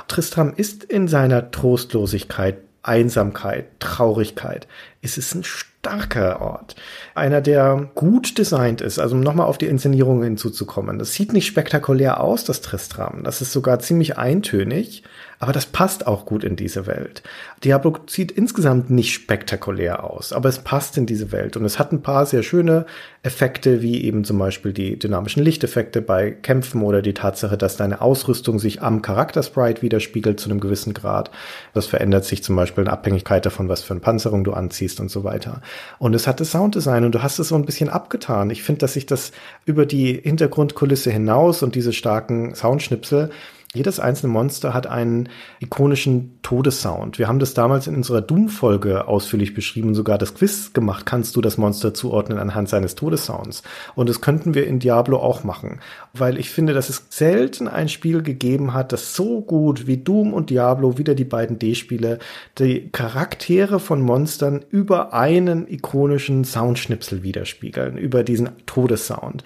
Tristram 0.09 0.53
ist 0.57 0.83
in 0.83 1.07
seiner 1.07 1.51
Trostlosigkeit 1.51 2.59
Einsamkeit, 2.87 3.67
Traurigkeit. 3.81 4.67
Es 5.03 5.19
ist 5.19 5.35
ein 5.35 5.45
starker 5.45 6.41
Ort. 6.41 6.77
Einer, 7.15 7.41
der 7.41 7.91
gut 7.95 8.39
designt 8.39 8.81
ist. 8.81 8.99
Also 8.99 9.15
um 9.15 9.21
nochmal 9.21 9.47
auf 9.47 9.59
die 9.59 9.67
Inszenierung 9.67 10.23
hinzuzukommen. 10.23 10.99
Das 10.99 11.13
sieht 11.13 11.33
nicht 11.33 11.47
spektakulär 11.47 12.21
aus, 12.21 12.45
das 12.45 12.61
Tristram. 12.61 13.23
Das 13.25 13.41
ist 13.41 13.53
sogar 13.53 13.79
ziemlich 13.79 14.19
eintönig. 14.19 15.03
Aber 15.39 15.53
das 15.53 15.67
passt 15.67 16.07
auch 16.07 16.25
gut 16.25 16.45
in 16.45 16.57
diese 16.57 16.87
Welt. 16.87 17.23
Diablo 17.63 17.99
sieht 18.07 18.33
insgesamt 18.33 18.91
nicht 18.91 19.13
spektakulär 19.13 20.05
aus, 20.05 20.33
aber 20.33 20.49
es 20.49 20.61
passt 20.61 20.97
in 20.97 21.07
diese 21.07 21.31
Welt. 21.31 21.57
Und 21.57 21.65
es 21.65 21.79
hat 21.79 21.93
ein 21.93 22.03
paar 22.03 22.25
sehr 22.25 22.43
schöne 22.43 22.87
Effekte, 23.23 23.83
wie 23.83 24.05
eben 24.05 24.25
zum 24.25 24.39
Beispiel 24.39 24.73
die 24.73 24.99
dynamischen 24.99 25.43
Lichteffekte 25.43 26.01
bei 26.01 26.31
Kämpfen 26.31 26.83
oder 26.83 27.03
die 27.03 27.13
Tatsache, 27.13 27.59
dass 27.59 27.77
deine 27.77 28.01
Ausrüstung 28.01 28.59
sich 28.59 28.83
am 28.83 29.03
Charaktersprite 29.03 29.83
widerspiegelt 29.83 30.41
zu 30.41 30.49
einem 30.49 30.61
gewissen 30.61 30.95
Grad. 30.95 31.31
Das 31.75 31.87
verändert 31.87 32.25
sich 32.25 32.43
zum 32.43 32.57
Beispiel 32.57 32.85
in 32.85 32.91
Abhängigkeit 32.91 33.45
davon, 33.45 33.69
was 33.69 33.83
für 33.83 33.93
eine 33.93 34.01
Panzerung 34.01 34.45
du 34.45 34.53
anziehst 34.53 35.01
und 35.01 35.11
so 35.11 35.25
weiter. 35.25 35.61
Und 35.99 36.15
es 36.15 36.27
hat 36.27 36.41
das 36.41 36.53
Sounddesign 36.53 37.05
und 37.05 37.15
du 37.15 37.23
hast 37.23 37.39
es 37.39 37.49
so 37.49 37.57
ein 37.57 37.67
bisschen 37.67 37.91
abgetan. 37.91 38.51
Ich 38.51 38.63
finde, 38.63 38.81
dass 38.81 38.95
sich 38.95 39.07
das 39.07 39.33
über 39.65 39.85
die 39.85 40.15
Hintergrundkulisse 40.15 41.11
hinaus 41.11 41.63
und 41.63 41.75
diese 41.75 41.93
starken 41.93 42.55
Soundschnipsel 42.55 43.31
jedes 43.77 44.01
einzelne 44.01 44.33
Monster 44.33 44.75
hat 44.75 44.87
einen 44.87 45.29
ikonischen 45.61 46.39
Todessound. 46.43 47.19
Wir 47.19 47.29
haben 47.29 47.39
das 47.39 47.55
damals 47.55 47.87
in 47.87 47.95
unserer 47.95 48.23
Doom-Folge 48.23 49.07
ausführlich 49.07 49.55
beschrieben, 49.55 49.95
sogar 49.95 50.19
das 50.19 50.35
Quiz 50.35 50.73
gemacht. 50.73 51.07
Kannst 51.07 51.37
du 51.37 51.41
das 51.41 51.59
Monster 51.59 51.93
zuordnen 51.95 52.39
anhand 52.39 52.69
seines 52.69 52.95
Todessounds? 52.95 53.63
Und 53.95 54.09
das 54.09 54.21
könnten 54.21 54.55
wir 54.55 54.67
in 54.67 54.79
Diablo 54.79 55.19
auch 55.19 55.45
machen. 55.45 55.81
Weil 56.13 56.39
ich 56.39 56.51
finde, 56.51 56.73
dass 56.73 56.89
es 56.89 57.05
selten 57.11 57.69
ein 57.69 57.89
Spiel 57.89 58.23
gegeben 58.23 58.73
hat, 58.73 58.93
das 58.93 59.15
so 59.15 59.43
gut 59.43 59.87
wie 59.87 59.99
Doom 59.99 60.33
und 60.33 60.51
Diablo, 60.51 60.99
wieder 60.99 61.15
die 61.15 61.25
beiden 61.25 61.59
D-Spiele, 61.59 62.19
die 62.59 62.89
Charaktere 62.91 63.79
von 63.79 64.01
Monstern 64.01 64.65
über 64.71 65.13
einen 65.13 65.69
ikonischen 65.69 66.45
Soundschnipsel 66.45 67.23
widerspiegeln, 67.23 67.99
über 67.99 68.25
diesen 68.25 68.51
Todessound. 68.65 69.45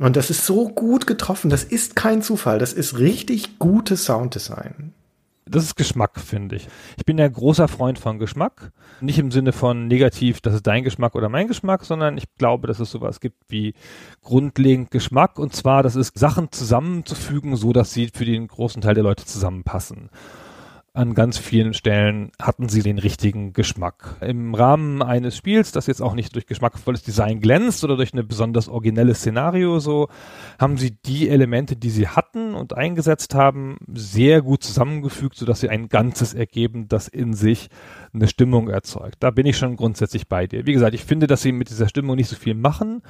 Und 0.00 0.16
das 0.16 0.30
ist 0.30 0.46
so 0.46 0.68
gut 0.68 1.06
getroffen. 1.06 1.50
Das 1.50 1.62
ist 1.62 1.94
kein 1.94 2.22
Zufall. 2.22 2.58
Das 2.58 2.72
ist 2.72 2.98
richtig 2.98 3.58
gutes 3.58 4.06
Sounddesign. 4.06 4.94
Das 5.44 5.64
ist 5.64 5.76
Geschmack, 5.76 6.18
finde 6.20 6.56
ich. 6.56 6.68
Ich 6.96 7.04
bin 7.04 7.18
ja 7.18 7.28
großer 7.28 7.68
Freund 7.68 7.98
von 7.98 8.18
Geschmack. 8.18 8.72
Nicht 9.00 9.18
im 9.18 9.30
Sinne 9.30 9.52
von 9.52 9.88
negativ, 9.88 10.40
das 10.40 10.54
ist 10.54 10.66
dein 10.66 10.84
Geschmack 10.84 11.16
oder 11.16 11.28
mein 11.28 11.48
Geschmack, 11.48 11.84
sondern 11.84 12.16
ich 12.16 12.24
glaube, 12.38 12.68
dass 12.68 12.78
es 12.78 12.90
sowas 12.90 13.20
gibt 13.20 13.36
wie 13.48 13.74
grundlegend 14.22 14.90
Geschmack. 14.90 15.38
Und 15.38 15.54
zwar, 15.54 15.82
das 15.82 15.96
ist 15.96 16.16
Sachen 16.16 16.52
zusammenzufügen, 16.52 17.56
so 17.56 17.72
dass 17.72 17.92
sie 17.92 18.10
für 18.14 18.24
den 18.24 18.46
großen 18.46 18.80
Teil 18.80 18.94
der 18.94 19.02
Leute 19.02 19.24
zusammenpassen 19.24 20.08
an 20.92 21.14
ganz 21.14 21.38
vielen 21.38 21.72
Stellen 21.72 22.32
hatten 22.40 22.68
sie 22.68 22.82
den 22.82 22.98
richtigen 22.98 23.52
Geschmack. 23.52 24.16
Im 24.20 24.54
Rahmen 24.54 25.02
eines 25.02 25.36
Spiels, 25.36 25.70
das 25.70 25.86
jetzt 25.86 26.02
auch 26.02 26.14
nicht 26.14 26.34
durch 26.34 26.46
geschmackvolles 26.46 27.02
Design 27.02 27.40
glänzt 27.40 27.84
oder 27.84 27.96
durch 27.96 28.12
eine 28.12 28.24
besonders 28.24 28.68
originelle 28.68 29.14
Szenario 29.14 29.78
so, 29.78 30.08
haben 30.58 30.78
sie 30.78 30.96
die 31.06 31.28
Elemente, 31.28 31.76
die 31.76 31.90
sie 31.90 32.08
hatten 32.08 32.54
und 32.54 32.76
eingesetzt 32.76 33.36
haben, 33.36 33.78
sehr 33.92 34.42
gut 34.42 34.64
zusammengefügt, 34.64 35.36
sodass 35.36 35.60
sie 35.60 35.68
ein 35.68 35.88
Ganzes 35.88 36.34
ergeben, 36.34 36.88
das 36.88 37.06
in 37.06 37.34
sich 37.34 37.68
eine 38.12 38.26
Stimmung 38.26 38.68
erzeugt. 38.68 39.16
Da 39.20 39.30
bin 39.30 39.46
ich 39.46 39.56
schon 39.56 39.76
grundsätzlich 39.76 40.26
bei 40.26 40.48
dir. 40.48 40.66
Wie 40.66 40.72
gesagt, 40.72 40.94
ich 40.94 41.04
finde, 41.04 41.28
dass 41.28 41.42
sie 41.42 41.52
mit 41.52 41.70
dieser 41.70 41.88
Stimmung 41.88 42.16
nicht 42.16 42.28
so 42.28 42.36
viel 42.36 42.54
machen, 42.54 43.02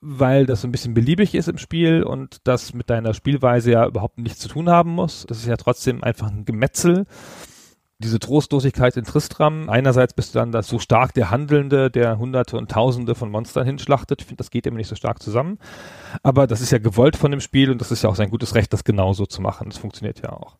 weil 0.00 0.46
das 0.46 0.62
so 0.62 0.68
ein 0.68 0.72
bisschen 0.72 0.94
beliebig 0.94 1.34
ist 1.34 1.48
im 1.48 1.58
Spiel 1.58 2.02
und 2.02 2.38
das 2.44 2.72
mit 2.72 2.88
deiner 2.88 3.14
Spielweise 3.14 3.72
ja 3.72 3.86
überhaupt 3.86 4.18
nichts 4.18 4.38
zu 4.38 4.48
tun 4.48 4.70
haben 4.70 4.90
muss. 4.90 5.26
Das 5.28 5.38
ist 5.38 5.46
ja 5.46 5.56
trotzdem 5.56 6.02
einfach 6.02 6.28
ein 6.30 6.44
Gemetzel. 6.44 7.06
Diese 7.98 8.18
Trostlosigkeit 8.18 8.96
in 8.96 9.04
Tristram. 9.04 9.68
Einerseits 9.68 10.14
bist 10.14 10.34
du 10.34 10.38
dann 10.38 10.52
das 10.52 10.68
so 10.68 10.78
stark 10.78 11.12
der 11.12 11.30
Handelnde, 11.30 11.90
der 11.90 12.18
Hunderte 12.18 12.56
und 12.56 12.70
Tausende 12.70 13.14
von 13.14 13.30
Monstern 13.30 13.66
hinschlachtet. 13.66 14.22
Ich 14.22 14.26
finde, 14.26 14.38
das 14.38 14.50
geht 14.50 14.66
immer 14.66 14.78
nicht 14.78 14.88
so 14.88 14.96
stark 14.96 15.22
zusammen. 15.22 15.58
Aber 16.22 16.46
das 16.46 16.62
ist 16.62 16.72
ja 16.72 16.78
gewollt 16.78 17.16
von 17.16 17.30
dem 17.30 17.40
Spiel 17.40 17.70
und 17.70 17.78
das 17.82 17.90
ist 17.90 18.02
ja 18.02 18.08
auch 18.08 18.16
sein 18.16 18.30
gutes 18.30 18.54
Recht, 18.54 18.72
das 18.72 18.84
genauso 18.84 19.26
zu 19.26 19.42
machen. 19.42 19.68
Das 19.68 19.76
funktioniert 19.76 20.22
ja 20.22 20.32
auch. 20.32 20.56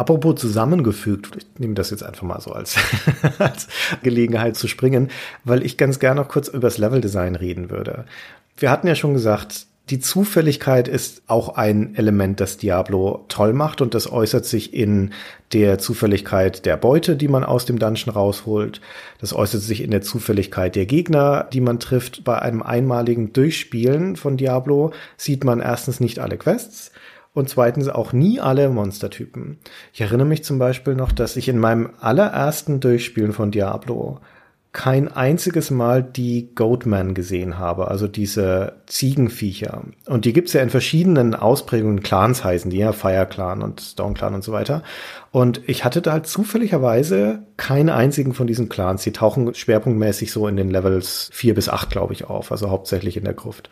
Apropos 0.00 0.40
zusammengefügt, 0.40 1.36
ich 1.36 1.46
nehme 1.58 1.74
das 1.74 1.90
jetzt 1.90 2.04
einfach 2.04 2.22
mal 2.22 2.40
so 2.40 2.52
als, 2.52 2.76
als 3.38 3.68
Gelegenheit 4.02 4.56
zu 4.56 4.68
springen, 4.68 5.10
weil 5.44 5.62
ich 5.62 5.76
ganz 5.76 5.98
gerne 5.98 6.20
noch 6.22 6.28
kurz 6.28 6.48
über 6.48 6.68
das 6.68 6.78
Leveldesign 6.78 7.34
reden 7.34 7.68
würde. 7.68 8.06
Wir 8.60 8.70
hatten 8.70 8.86
ja 8.86 8.94
schon 8.94 9.14
gesagt, 9.14 9.66
die 9.88 10.00
Zufälligkeit 10.00 10.86
ist 10.86 11.22
auch 11.28 11.56
ein 11.56 11.96
Element, 11.96 12.40
das 12.40 12.58
Diablo 12.58 13.24
toll 13.28 13.54
macht 13.54 13.80
und 13.80 13.94
das 13.94 14.12
äußert 14.12 14.44
sich 14.44 14.74
in 14.74 15.12
der 15.54 15.78
Zufälligkeit 15.78 16.66
der 16.66 16.76
Beute, 16.76 17.16
die 17.16 17.26
man 17.26 17.42
aus 17.42 17.64
dem 17.64 17.78
Dungeon 17.78 18.12
rausholt. 18.12 18.82
Das 19.18 19.32
äußert 19.32 19.62
sich 19.62 19.82
in 19.82 19.90
der 19.90 20.02
Zufälligkeit 20.02 20.76
der 20.76 20.84
Gegner, 20.84 21.48
die 21.50 21.62
man 21.62 21.80
trifft. 21.80 22.22
Bei 22.22 22.38
einem 22.38 22.62
einmaligen 22.62 23.32
Durchspielen 23.32 24.16
von 24.16 24.36
Diablo 24.36 24.92
sieht 25.16 25.42
man 25.42 25.60
erstens 25.60 25.98
nicht 25.98 26.18
alle 26.18 26.36
Quests 26.36 26.92
und 27.32 27.48
zweitens 27.48 27.88
auch 27.88 28.12
nie 28.12 28.40
alle 28.40 28.68
Monstertypen. 28.68 29.58
Ich 29.94 30.02
erinnere 30.02 30.28
mich 30.28 30.44
zum 30.44 30.58
Beispiel 30.58 30.94
noch, 30.94 31.12
dass 31.12 31.36
ich 31.36 31.48
in 31.48 31.58
meinem 31.58 31.90
allerersten 31.98 32.80
Durchspielen 32.80 33.32
von 33.32 33.52
Diablo 33.52 34.20
kein 34.72 35.08
einziges 35.08 35.72
Mal 35.72 36.02
die 36.02 36.54
Goatman 36.54 37.14
gesehen 37.14 37.58
habe, 37.58 37.88
also 37.88 38.06
diese 38.06 38.74
Ziegenviecher. 38.86 39.82
Und 40.06 40.24
die 40.24 40.32
gibt's 40.32 40.52
ja 40.52 40.62
in 40.62 40.70
verschiedenen 40.70 41.34
Ausprägungen, 41.34 42.04
Clans 42.04 42.44
heißen 42.44 42.70
die 42.70 42.78
ja, 42.78 42.92
Fire 42.92 43.26
Clan 43.26 43.62
und 43.62 43.80
Stone 43.80 44.14
Clan 44.14 44.34
und 44.34 44.44
so 44.44 44.52
weiter. 44.52 44.84
Und 45.32 45.60
ich 45.66 45.84
hatte 45.84 46.02
da 46.02 46.12
halt 46.12 46.28
zufälligerweise 46.28 47.42
keinen 47.56 47.90
einzigen 47.90 48.32
von 48.32 48.46
diesen 48.46 48.68
Clans. 48.68 49.02
Die 49.02 49.12
tauchen 49.12 49.52
schwerpunktmäßig 49.54 50.30
so 50.30 50.46
in 50.46 50.56
den 50.56 50.70
Levels 50.70 51.30
vier 51.32 51.54
bis 51.54 51.68
acht, 51.68 51.90
glaube 51.90 52.12
ich, 52.12 52.24
auf, 52.24 52.52
also 52.52 52.70
hauptsächlich 52.70 53.16
in 53.16 53.24
der 53.24 53.34
Gruft. 53.34 53.70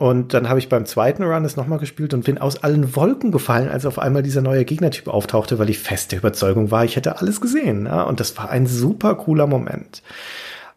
Und 0.00 0.32
dann 0.32 0.48
habe 0.48 0.58
ich 0.58 0.70
beim 0.70 0.86
zweiten 0.86 1.24
Run 1.24 1.44
es 1.44 1.58
nochmal 1.58 1.78
gespielt 1.78 2.14
und 2.14 2.24
bin 2.24 2.38
aus 2.38 2.62
allen 2.62 2.96
Wolken 2.96 3.32
gefallen, 3.32 3.68
als 3.68 3.84
auf 3.84 3.98
einmal 3.98 4.22
dieser 4.22 4.40
neue 4.40 4.64
Gegnertyp 4.64 5.08
auftauchte, 5.08 5.58
weil 5.58 5.68
ich 5.68 5.78
feste 5.78 6.16
Überzeugung 6.16 6.70
war, 6.70 6.86
ich 6.86 6.96
hätte 6.96 7.18
alles 7.18 7.42
gesehen. 7.42 7.84
Ja? 7.84 8.04
Und 8.04 8.18
das 8.18 8.34
war 8.38 8.48
ein 8.48 8.66
super 8.66 9.14
cooler 9.16 9.46
Moment. 9.46 10.02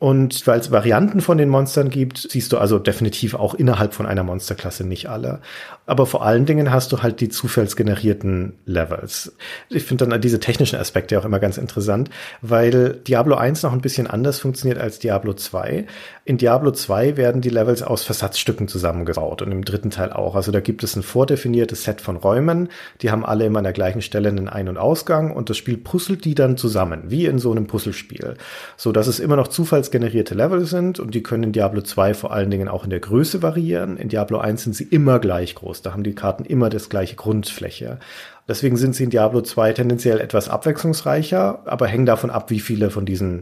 Und 0.03 0.45
weil 0.47 0.59
es 0.59 0.69
Varianten 0.69 1.21
von 1.21 1.37
den 1.37 1.47
Monstern 1.47 1.89
gibt, 1.89 2.17
siehst 2.17 2.51
du 2.51 2.57
also 2.57 2.77
definitiv 2.77 3.35
auch 3.35 3.53
innerhalb 3.53 3.93
von 3.93 4.05
einer 4.05 4.23
Monsterklasse 4.23 4.85
nicht 4.85 5.07
alle. 5.07 5.39
Aber 5.85 6.05
vor 6.05 6.25
allen 6.25 6.45
Dingen 6.45 6.73
hast 6.73 6.91
du 6.91 7.01
halt 7.03 7.21
die 7.21 7.29
zufallsgenerierten 7.29 8.51
Levels. 8.65 9.33
Ich 9.69 9.83
finde 9.83 10.05
dann 10.05 10.19
diese 10.19 10.41
technischen 10.41 10.77
Aspekte 10.77 11.17
auch 11.17 11.23
immer 11.23 11.39
ganz 11.39 11.57
interessant, 11.57 12.09
weil 12.41 12.99
Diablo 13.07 13.35
1 13.35 13.63
noch 13.63 13.71
ein 13.71 13.79
bisschen 13.79 14.07
anders 14.07 14.39
funktioniert 14.39 14.77
als 14.77 14.99
Diablo 14.99 15.35
2. 15.35 15.85
In 16.25 16.37
Diablo 16.37 16.71
2 16.71 17.15
werden 17.15 17.41
die 17.41 17.49
Levels 17.49 17.81
aus 17.81 18.03
Versatzstücken 18.03 18.67
zusammengebaut 18.67 19.41
und 19.41 19.53
im 19.53 19.63
dritten 19.63 19.89
Teil 19.89 20.11
auch. 20.11 20.35
Also 20.35 20.51
da 20.51 20.59
gibt 20.59 20.83
es 20.83 20.97
ein 20.97 21.03
vordefiniertes 21.03 21.85
Set 21.85 22.01
von 22.01 22.17
Räumen, 22.17 22.67
die 23.01 23.09
haben 23.09 23.25
alle 23.25 23.45
immer 23.45 23.59
an 23.59 23.65
der 23.65 23.73
gleichen 23.73 24.01
Stelle 24.01 24.27
einen 24.27 24.49
Ein- 24.49 24.67
und 24.67 24.77
Ausgang 24.77 25.31
und 25.31 25.49
das 25.49 25.55
Spiel 25.55 25.77
puzzelt 25.77 26.25
die 26.25 26.35
dann 26.35 26.57
zusammen, 26.57 27.03
wie 27.07 27.25
in 27.25 27.39
so 27.39 27.51
einem 27.51 27.67
Puzzlespiel. 27.67 28.35
So 28.75 28.91
dass 28.91 29.07
es 29.07 29.21
immer 29.21 29.37
noch 29.37 29.47
zufallsgenerierte 29.93 30.33
Level 30.33 30.65
sind 30.65 30.99
und 30.99 31.13
die 31.13 31.21
können 31.21 31.43
in 31.43 31.51
Diablo 31.51 31.81
2 31.81 32.13
vor 32.15 32.33
allen 32.33 32.49
Dingen 32.49 32.67
auch 32.67 32.83
in 32.83 32.89
der 32.89 32.99
Größe 32.99 33.43
variieren. 33.43 33.97
In 33.97 34.09
Diablo 34.09 34.39
1 34.39 34.63
sind 34.63 34.75
sie 34.75 34.85
immer 34.85 35.19
gleich 35.19 35.53
groß. 35.55 35.83
Da 35.83 35.93
haben 35.93 36.03
die 36.03 36.15
Karten 36.15 36.45
immer 36.45 36.69
das 36.69 36.89
gleiche 36.89 37.15
Grundfläche. 37.15 37.99
Deswegen 38.47 38.75
sind 38.75 38.95
sie 38.95 39.03
in 39.03 39.09
Diablo 39.11 39.41
2 39.41 39.73
tendenziell 39.73 40.19
etwas 40.19 40.49
abwechslungsreicher, 40.49 41.61
aber 41.65 41.87
hängen 41.87 42.07
davon 42.07 42.31
ab, 42.31 42.49
wie 42.49 42.59
viele 42.59 42.89
von 42.89 43.05
diesen 43.05 43.41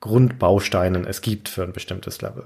Grundbausteinen 0.00 1.06
es 1.06 1.20
gibt 1.20 1.48
für 1.48 1.64
ein 1.64 1.72
bestimmtes 1.72 2.22
Level. 2.22 2.44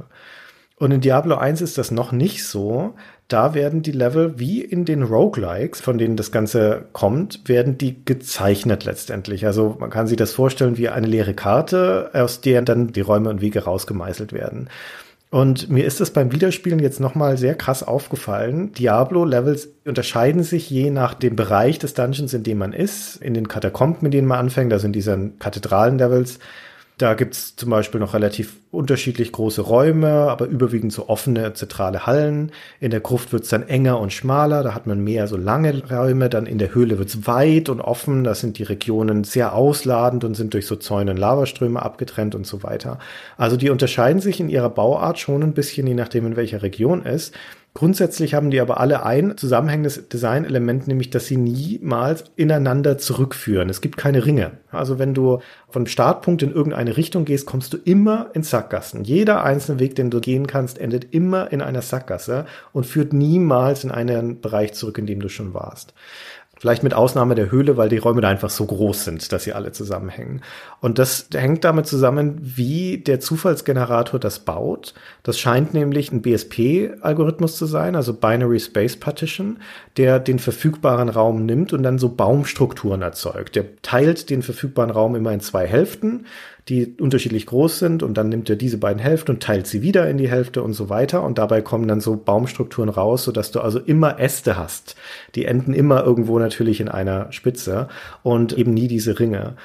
Und 0.77 0.91
in 0.91 1.01
Diablo 1.01 1.37
1 1.37 1.61
ist 1.61 1.79
das 1.79 1.93
noch 1.93 2.11
nicht 2.11 2.45
so. 2.45 2.97
Da 3.29 3.55
werden 3.55 3.83
die 3.83 3.93
Level 3.93 4.39
wie 4.39 4.61
in 4.61 4.85
den 4.85 5.03
Roguelikes, 5.03 5.81
von 5.81 5.97
denen 5.97 6.17
das 6.17 6.31
Ganze 6.31 6.85
kommt, 6.93 7.49
werden 7.49 7.79
die 7.79 8.05
gezeichnet 8.05 8.85
letztendlich. 8.85 9.47
Also 9.47 9.77
man 9.81 9.91
kann 9.91 10.07
sich 10.07 10.19
das 10.19 10.33
vorstellen 10.33 10.77
wie 10.77 10.91
eine 10.91 11.07
leere 11.07 11.33
Karte, 11.33 12.11
aus 12.13 12.43
der 12.43 12.61
dann 12.63 12.93
die 12.93 13.01
Räume 13.01 13.31
und 13.31 13.41
Wege 13.41 13.65
rausgemeißelt 13.65 14.35
werden. 14.35 14.69
Und 15.31 15.69
mir 15.69 15.85
ist 15.85 16.01
das 16.01 16.13
beim 16.13 16.31
Wiederspielen 16.31 16.79
jetzt 16.79 17.01
nochmal 17.01 17.37
sehr 17.39 17.57
krass 17.57 17.83
aufgefallen. 17.83 18.73
Diablo-Levels 18.73 19.69
unterscheiden 19.85 20.45
sich 20.45 20.71
je 20.71 20.91
nach 20.91 21.15
dem 21.15 21.35
Bereich 21.35 21.81
des 21.81 21.95
Dungeons, 21.95 22.35
in 22.35 22.45
dem 22.45 22.59
man 22.59 22.73
ist. 22.73 23.17
In 23.17 23.35
den 23.35 23.49
Katakomben, 23.49 23.99
mit 24.03 24.15
denen 24.15 24.29
man 24.29 24.39
anfängt, 24.39 24.73
also 24.73 24.87
in 24.87 24.93
diesen 24.93 25.39
Kathedralen-Levels, 25.41 26.39
da 26.97 27.15
gibt's 27.15 27.57
zum 27.57 27.71
Beispiel 27.71 27.99
noch 27.99 28.15
relativ 28.15 28.57
unterschiedlich 28.71 29.33
große 29.33 29.63
Räume, 29.63 30.09
aber 30.31 30.47
überwiegend 30.47 30.93
so 30.93 31.09
offene, 31.09 31.53
zentrale 31.53 32.07
Hallen. 32.07 32.53
In 32.79 32.93
der 32.93 33.01
Gruft 33.01 33.33
wird's 33.33 33.49
dann 33.49 33.69
enger 33.69 33.99
und 33.99 34.13
schmaler, 34.13 34.63
da 34.63 34.75
hat 34.75 34.87
man 34.87 35.03
mehr 35.03 35.27
so 35.27 35.37
lange 35.37 35.83
Räume. 35.91 36.29
Dann 36.29 36.47
in 36.47 36.59
der 36.59 36.73
Höhle 36.73 36.99
wird's 36.99 37.27
weit 37.27 37.69
und 37.69 37.81
offen, 37.81 38.23
da 38.23 38.37
sind 38.37 38.59
die 38.59 38.63
Regionen 38.63 39.25
sehr 39.25 39.55
ausladend 39.55 40.23
und 40.23 40.35
sind 40.35 40.55
durch 40.55 40.67
so 40.67 40.77
Zäune 40.77 41.11
und 41.11 41.17
Lavaströme 41.17 41.83
abgetrennt 41.83 42.37
und 42.37 42.47
so 42.47 42.63
weiter. 42.63 43.01
Also 43.37 43.57
die 43.57 43.71
unterscheiden 43.71 44.21
sich 44.21 44.39
in 44.39 44.49
ihrer 44.49 44.71
Bauart 44.71 45.19
schon 45.19 45.43
ein 45.43 45.53
bisschen, 45.53 45.89
je 45.89 45.95
nachdem 45.95 46.27
in 46.27 46.37
welcher 46.37 46.63
Region 46.63 47.05
ist. 47.05 47.35
Grundsätzlich 47.77 48.35
haben 48.35 48.53
die 48.53 48.61
aber 48.61 48.79
alle 48.79 49.05
ein 49.05 49.37
zusammenhängendes 49.37 50.09
Designelement, 50.09 50.87
nämlich 50.87 51.11
dass 51.11 51.27
sie 51.27 51.37
niemals 51.37 52.23
ineinander 52.37 52.99
zurückführen. 52.99 53.69
Es 53.69 53.81
gibt 53.81 53.97
keine 53.97 54.25
Ringe. 54.25 54.53
Also 54.71 55.01
wenn 55.01 55.13
du 55.13 55.41
vom 55.69 55.87
Startpunkt 55.87 56.45
in 56.45 56.53
irgendeine 56.53 56.97
Richtung 56.97 57.25
gehst, 57.25 57.47
kommst 57.47 57.73
du 57.73 57.79
immer 57.79 58.31
in 58.33 58.45
Sackgassen. 58.45 59.03
Jeder 59.03 59.43
einzelne 59.43 59.81
Weg, 59.81 59.97
den 59.97 60.11
du 60.11 60.21
gehen 60.21 60.47
kannst, 60.47 60.79
endet 60.79 61.13
immer 61.13 61.51
in 61.51 61.61
einer 61.61 61.83
Sackgasse 61.83 62.47
und 62.73 62.87
führt 62.87 63.13
niemals 63.13 63.83
in 63.83 63.91
einen 63.91 64.41
Bereich 64.41 64.75
zurück, 64.75 64.99
in 64.99 65.07
dem 65.07 65.19
du 65.19 65.29
schon 65.29 65.53
warst. 65.53 65.95
Vielleicht 66.65 66.83
mit 66.83 66.95
Ausnahme 66.95 67.35
der 67.35 67.51
Höhle, 67.51 67.77
weil 67.77 67.91
die 67.91 67.99
Räume 67.99 68.23
da 68.23 68.31
einfach 68.31 68.49
so 68.49 68.65
groß 68.65 69.05
sind, 69.05 69.33
dass 69.33 69.45
sie 69.45 69.53
alle 69.53 69.73
zusammenhängen. 69.73 70.41
Und 70.81 70.99
das 70.99 71.29
hängt 71.35 71.63
damit 71.63 71.87
zusammen, 71.87 72.39
wie 72.41 72.97
der 72.97 73.21
Zufallsgenerator 73.21 74.19
das 74.19 74.39
baut. 74.39 74.95
Das 75.25 75.39
scheint 75.39 75.75
nämlich 75.75 76.11
ein 76.11 76.23
BSP-Algorithmus 76.23 77.59
zu 77.59 77.67
sein, 77.67 77.95
also 77.95 78.15
Binary 78.15 78.61
Space 78.61 78.97
Partition, 78.97 79.59
der 79.99 80.19
den 80.19 80.39
verfügbaren 80.39 81.11
Raum 81.11 81.45
nimmt 81.45 81.75
und 81.75 81.83
dann 81.83 81.99
so 81.99 82.09
Baumstrukturen 82.09 83.03
erzeugt. 83.03 83.57
Der 83.57 83.67
teilt 83.83 84.31
den 84.31 84.41
verfügbaren 84.41 84.91
Raum 84.91 85.17
immer 85.17 85.33
in 85.33 85.41
zwei 85.41 85.67
Hälften 85.67 86.25
die 86.69 86.95
unterschiedlich 86.99 87.47
groß 87.47 87.79
sind 87.79 88.03
und 88.03 88.15
dann 88.15 88.31
nimmt 88.31 88.49
er 88.49 88.57
diese 88.57 88.79
beiden 88.79 89.03
Hälften 89.03 89.33
und 89.33 89.43
teilt 89.43 89.67
sie 89.67 89.83
wieder 89.83 90.09
in 90.09 90.17
die 90.17 90.31
Hälfte 90.31 90.63
und 90.63 90.73
so 90.73 90.89
weiter 90.89 91.23
und 91.23 91.37
dabei 91.39 91.61
kommen 91.61 91.87
dann 91.89 92.01
so 92.01 92.17
Baumstrukturen 92.17 92.89
raus, 92.89 93.25
sodass 93.25 93.51
du 93.51 93.61
also 93.61 93.79
immer 93.79 94.19
Äste 94.19 94.57
hast. 94.57 94.97
Die 95.35 95.45
enden 95.45 95.75
immer 95.75 96.05
irgendwo 96.05 96.39
natürlich 96.39 96.81
in 96.81 96.89
einer 96.89 97.31
Spitze 97.33 97.89
und 98.23 98.57
eben 98.57 98.73
nie 98.73 98.89
diese 98.89 99.19
Ringe 99.19 99.57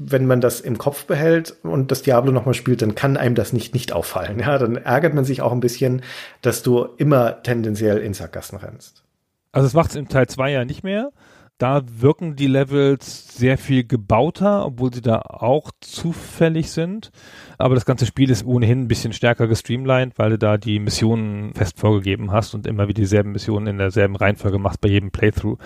wenn 0.00 0.26
man 0.26 0.40
das 0.40 0.60
im 0.60 0.78
Kopf 0.78 1.06
behält 1.06 1.56
und 1.64 1.90
das 1.90 2.02
Diablo 2.02 2.30
nochmal 2.30 2.54
spielt, 2.54 2.82
dann 2.82 2.94
kann 2.94 3.16
einem 3.16 3.34
das 3.34 3.52
nicht 3.52 3.74
nicht 3.74 3.92
auffallen. 3.92 4.38
Ja, 4.38 4.56
dann 4.56 4.76
ärgert 4.76 5.12
man 5.12 5.24
sich 5.24 5.42
auch 5.42 5.50
ein 5.50 5.58
bisschen, 5.58 6.02
dass 6.40 6.62
du 6.62 6.84
immer 6.98 7.42
tendenziell 7.42 7.98
in 7.98 8.14
Sackgassen 8.14 8.58
rennst. 8.58 9.02
Also 9.50 9.66
es 9.66 9.74
macht 9.74 9.90
es 9.90 9.96
im 9.96 10.08
Teil 10.08 10.28
2 10.28 10.52
ja 10.52 10.64
nicht 10.64 10.84
mehr. 10.84 11.10
Da 11.58 11.82
wirken 11.88 12.36
die 12.36 12.46
Levels 12.46 13.36
sehr 13.36 13.58
viel 13.58 13.84
gebauter, 13.84 14.64
obwohl 14.64 14.94
sie 14.94 15.02
da 15.02 15.22
auch 15.22 15.72
zufällig 15.80 16.70
sind. 16.70 17.10
Aber 17.58 17.74
das 17.74 17.84
ganze 17.84 18.06
Spiel 18.06 18.30
ist 18.30 18.46
ohnehin 18.46 18.82
ein 18.82 18.88
bisschen 18.88 19.12
stärker 19.12 19.48
gestreamlined, 19.48 20.18
weil 20.18 20.30
du 20.30 20.38
da 20.38 20.56
die 20.56 20.78
Missionen 20.78 21.52
fest 21.54 21.80
vorgegeben 21.80 22.30
hast 22.30 22.54
und 22.54 22.68
immer 22.68 22.86
wieder 22.86 23.00
dieselben 23.00 23.32
Missionen 23.32 23.66
in 23.66 23.78
derselben 23.78 24.14
Reihenfolge 24.14 24.60
machst 24.60 24.80
bei 24.80 24.88
jedem 24.88 25.10
Playthrough. 25.10 25.58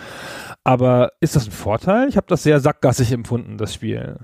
Aber 0.64 1.12
ist 1.20 1.36
das 1.36 1.47
ein 1.47 1.52
Vorteil? 1.52 2.09
Ich 2.09 2.16
habe 2.16 2.27
das 2.27 2.43
sehr 2.43 2.59
sackgassig 2.60 3.12
empfunden, 3.12 3.59
das 3.59 3.74
Spiel. 3.74 4.16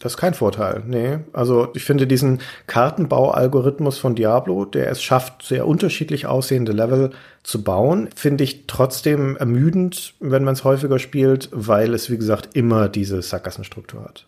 Das 0.00 0.12
ist 0.12 0.18
kein 0.18 0.34
Vorteil, 0.34 0.84
nee. 0.86 1.18
Also 1.32 1.68
ich 1.74 1.82
finde 1.84 2.06
diesen 2.06 2.40
Kartenbau-Algorithmus 2.68 3.98
von 3.98 4.14
Diablo, 4.14 4.64
der 4.64 4.90
es 4.90 5.02
schafft, 5.02 5.42
sehr 5.42 5.66
unterschiedlich 5.66 6.26
aussehende 6.26 6.70
Level 6.70 7.10
zu 7.42 7.64
bauen, 7.64 8.08
finde 8.14 8.44
ich 8.44 8.66
trotzdem 8.68 9.36
ermüdend, 9.36 10.14
wenn 10.20 10.44
man 10.44 10.54
es 10.54 10.62
häufiger 10.62 11.00
spielt, 11.00 11.48
weil 11.50 11.94
es, 11.94 12.10
wie 12.10 12.18
gesagt, 12.18 12.50
immer 12.54 12.88
diese 12.88 13.22
Sackgassenstruktur 13.22 14.04
hat. 14.04 14.26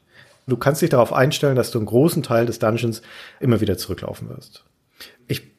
Du 0.48 0.56
kannst 0.56 0.82
dich 0.82 0.90
darauf 0.90 1.12
einstellen, 1.12 1.54
dass 1.54 1.70
du 1.70 1.78
einen 1.78 1.86
großen 1.86 2.24
Teil 2.24 2.46
des 2.46 2.58
Dungeons 2.58 3.02
immer 3.38 3.60
wieder 3.60 3.78
zurücklaufen 3.78 4.28
wirst 4.28 4.64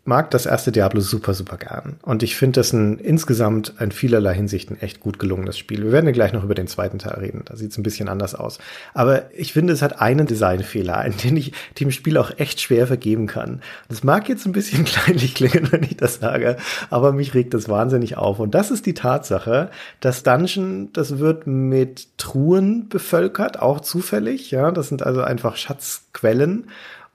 mag 0.04 0.32
das 0.32 0.48
erste 0.48 0.72
Diablo 0.72 1.00
super, 1.00 1.34
super 1.34 1.58
gern. 1.58 1.98
Und 2.02 2.24
ich 2.24 2.36
finde 2.36 2.60
das 2.60 2.74
ein, 2.74 2.98
insgesamt 2.98 3.76
in 3.80 3.92
vielerlei 3.92 4.34
Hinsichten 4.34 4.82
echt 4.82 5.00
gut 5.00 5.20
gelungenes 5.20 5.60
Spiel. 5.60 5.84
Wir 5.84 5.92
werden 5.92 6.08
ja 6.08 6.12
gleich 6.12 6.34
noch 6.34 6.44
über 6.44 6.56
den 6.56 6.68
zweiten 6.68 6.98
Teil 6.98 7.20
reden. 7.20 7.44
Da 7.46 7.56
sieht 7.56 7.72
es 7.72 7.78
ein 7.78 7.84
bisschen 7.84 8.10
anders 8.10 8.34
aus. 8.34 8.58
Aber 8.96 9.32
ich 9.36 9.54
finde, 9.54 9.74
es 9.74 9.84
hat 9.84 10.02
einen 10.02 10.26
Designfehler, 10.26 11.08
den 11.24 11.38
ich 11.38 11.54
dem 11.80 11.92
Spiel 11.92 12.18
auch 12.18 12.32
echt 12.38 12.62
schwer 12.62 12.88
vergeben 12.88 13.28
kann. 13.28 13.62
Das 13.90 14.04
mag 14.04 14.28
jetzt 14.28 14.46
ein 14.46 14.54
bisschen 14.54 14.86
kleinlich 14.86 15.36
klingen, 15.36 15.72
wenn 15.72 15.84
ich 15.84 15.98
das 15.98 16.16
sage, 16.16 16.58
aber 16.90 17.12
mich 17.12 17.36
regt 17.36 17.54
das 17.54 17.70
wahnsinnig 17.70 18.18
auf. 18.18 18.40
Und 18.40 18.56
das 18.56 18.72
ist 18.72 18.88
die 18.88 18.96
Tatsache, 18.96 19.70
das 20.00 20.24
Dungeon, 20.24 20.92
das 20.94 21.20
wird 21.20 21.46
mit 21.46 22.18
Truhen 22.18 22.90
bevölkert, 22.90 23.60
auch 23.60 23.82
zufällig. 23.82 24.50
Ja, 24.50 24.72
das 24.72 24.88
sind 24.88 25.04
also 25.04 25.22
einfach 25.22 25.58
Schatzquellen 25.58 26.66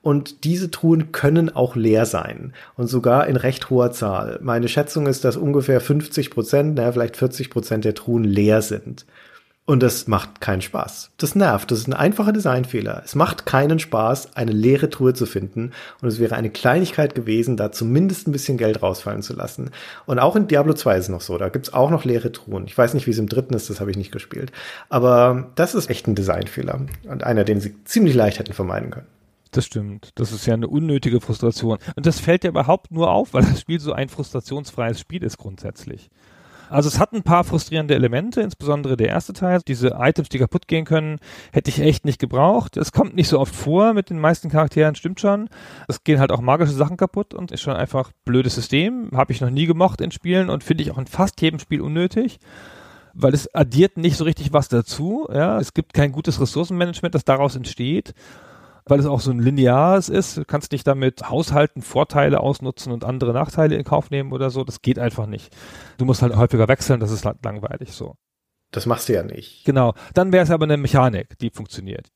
und 0.07 0.45
diese 0.45 0.71
Truhen 0.71 1.11
können 1.11 1.53
auch 1.53 1.75
leer 1.75 2.05
sein 2.05 2.53
und 2.77 2.87
sogar 2.87 3.27
in 3.27 3.35
recht 3.35 3.69
hoher 3.69 3.91
Zahl. 3.91 4.39
Meine 4.41 4.69
Schätzung 4.69 5.05
ist, 5.05 5.25
dass 5.25 5.35
ungefähr 5.35 5.81
50 5.81 6.31
Prozent, 6.31 6.75
naja, 6.75 6.93
vielleicht 6.93 7.17
40 7.17 7.49
Prozent 7.49 7.83
der 7.83 7.93
Truhen 7.93 8.23
leer 8.23 8.61
sind. 8.61 9.05
Und 9.65 9.83
das 9.83 10.07
macht 10.07 10.39
keinen 10.39 10.61
Spaß. 10.61 11.11
Das 11.17 11.35
nervt. 11.35 11.71
Das 11.71 11.79
ist 11.79 11.87
ein 11.87 11.93
einfacher 11.93 12.31
Designfehler. 12.31 13.01
Es 13.03 13.15
macht 13.15 13.45
keinen 13.45 13.79
Spaß, 13.79 14.37
eine 14.37 14.53
leere 14.53 14.89
Truhe 14.89 15.13
zu 15.13 15.25
finden. 15.25 15.73
Und 16.01 16.07
es 16.07 16.21
wäre 16.21 16.37
eine 16.37 16.51
Kleinigkeit 16.51 17.13
gewesen, 17.13 17.57
da 17.57 17.73
zumindest 17.73 18.29
ein 18.29 18.31
bisschen 18.31 18.57
Geld 18.57 18.81
rausfallen 18.81 19.23
zu 19.23 19.33
lassen. 19.33 19.71
Und 20.05 20.19
auch 20.19 20.37
in 20.37 20.47
Diablo 20.47 20.73
2 20.73 20.95
ist 20.95 21.03
es 21.03 21.09
noch 21.09 21.19
so. 21.19 21.37
Da 21.37 21.49
gibt's 21.49 21.73
auch 21.73 21.89
noch 21.89 22.05
leere 22.05 22.31
Truhen. 22.31 22.65
Ich 22.65 22.77
weiß 22.77 22.93
nicht, 22.93 23.07
wie 23.07 23.11
es 23.11 23.19
im 23.19 23.27
dritten 23.27 23.55
ist, 23.55 23.69
das 23.69 23.81
habe 23.81 23.91
ich 23.91 23.97
nicht 23.97 24.13
gespielt. 24.13 24.53
Aber 24.87 25.49
das 25.55 25.75
ist 25.75 25.89
echt 25.89 26.07
ein 26.07 26.15
Designfehler. 26.15 26.79
Und 27.09 27.25
einer, 27.25 27.43
den 27.43 27.59
sie 27.59 27.75
ziemlich 27.83 28.15
leicht 28.15 28.39
hätten 28.39 28.53
vermeiden 28.53 28.91
können. 28.91 29.16
Das 29.57 29.65
stimmt. 29.65 30.11
Das 30.13 30.31
ist 30.31 30.45
ja 30.45 30.53
eine 30.53 30.67
unnötige 30.67 31.19
Frustration. 31.19 31.79
Und 31.95 32.05
das 32.05 32.19
fällt 32.19 32.43
ja 32.43 32.51
überhaupt 32.51 32.91
nur 32.91 33.09
auf, 33.09 33.33
weil 33.33 33.41
das 33.41 33.59
Spiel 33.59 33.79
so 33.79 33.91
ein 33.91 34.07
frustrationsfreies 34.07 34.99
Spiel 34.99 35.23
ist 35.23 35.39
grundsätzlich. 35.39 36.11
Also 36.69 36.89
es 36.89 36.99
hat 36.99 37.11
ein 37.13 37.23
paar 37.23 37.43
frustrierende 37.43 37.95
Elemente, 37.95 38.41
insbesondere 38.41 38.97
der 38.97 39.07
erste 39.07 39.33
Teil. 39.33 39.61
Diese 39.67 39.95
Items, 39.97 40.29
die 40.29 40.37
kaputt 40.37 40.67
gehen 40.67 40.85
können, 40.85 41.17
hätte 41.51 41.71
ich 41.71 41.79
echt 41.79 42.05
nicht 42.05 42.19
gebraucht. 42.19 42.77
Es 42.77 42.91
kommt 42.91 43.15
nicht 43.15 43.29
so 43.29 43.39
oft 43.39 43.55
vor 43.55 43.95
mit 43.95 44.11
den 44.11 44.19
meisten 44.19 44.49
Charakteren, 44.51 44.93
stimmt 44.93 45.19
schon. 45.19 45.49
Es 45.87 46.03
gehen 46.03 46.19
halt 46.19 46.31
auch 46.31 46.41
magische 46.41 46.73
Sachen 46.73 46.97
kaputt 46.97 47.33
und 47.33 47.51
ist 47.51 47.61
schon 47.61 47.75
einfach 47.75 48.11
blödes 48.25 48.53
System. 48.53 49.09
Habe 49.15 49.33
ich 49.33 49.41
noch 49.41 49.49
nie 49.49 49.65
gemocht 49.65 50.01
in 50.01 50.11
Spielen 50.11 50.51
und 50.51 50.63
finde 50.63 50.83
ich 50.83 50.91
auch 50.91 50.99
in 50.99 51.07
fast 51.07 51.41
jedem 51.41 51.57
Spiel 51.57 51.81
unnötig 51.81 52.37
weil 53.19 53.33
es 53.33 53.51
addiert 53.55 53.97
nicht 53.97 54.15
so 54.15 54.25
richtig 54.25 54.53
was 54.53 54.69
dazu. 54.69 55.27
Ja, 55.33 55.59
es 55.59 55.73
gibt 55.73 55.95
kein 55.95 56.11
gutes 56.11 56.39
Ressourcenmanagement, 56.39 57.15
das 57.15 57.25
daraus 57.25 57.55
entsteht 57.55 58.13
weil 58.87 58.99
es 58.99 59.05
auch 59.05 59.19
so 59.19 59.31
ein 59.31 59.39
lineares 59.39 60.09
ist. 60.09 60.37
Du 60.37 60.45
kannst 60.45 60.71
nicht 60.71 60.87
damit 60.87 61.29
haushalten, 61.29 61.81
Vorteile 61.81 62.39
ausnutzen 62.39 62.91
und 62.91 63.03
andere 63.03 63.33
Nachteile 63.33 63.75
in 63.75 63.83
Kauf 63.83 64.09
nehmen 64.09 64.31
oder 64.31 64.49
so. 64.49 64.63
Das 64.63 64.81
geht 64.81 64.99
einfach 64.99 65.27
nicht. 65.27 65.55
Du 65.97 66.05
musst 66.05 66.21
halt 66.21 66.35
häufiger 66.35 66.67
wechseln, 66.67 66.99
das 66.99 67.11
ist 67.11 67.25
langweilig 67.43 67.91
so. 67.91 68.15
Das 68.71 68.85
machst 68.85 69.07
du 69.07 69.13
ja 69.13 69.23
nicht. 69.23 69.65
Genau. 69.65 69.93
Dann 70.13 70.31
wäre 70.31 70.43
es 70.43 70.51
aber 70.51 70.65
eine 70.65 70.77
Mechanik, 70.77 71.37
die 71.39 71.49
funktioniert 71.49 72.11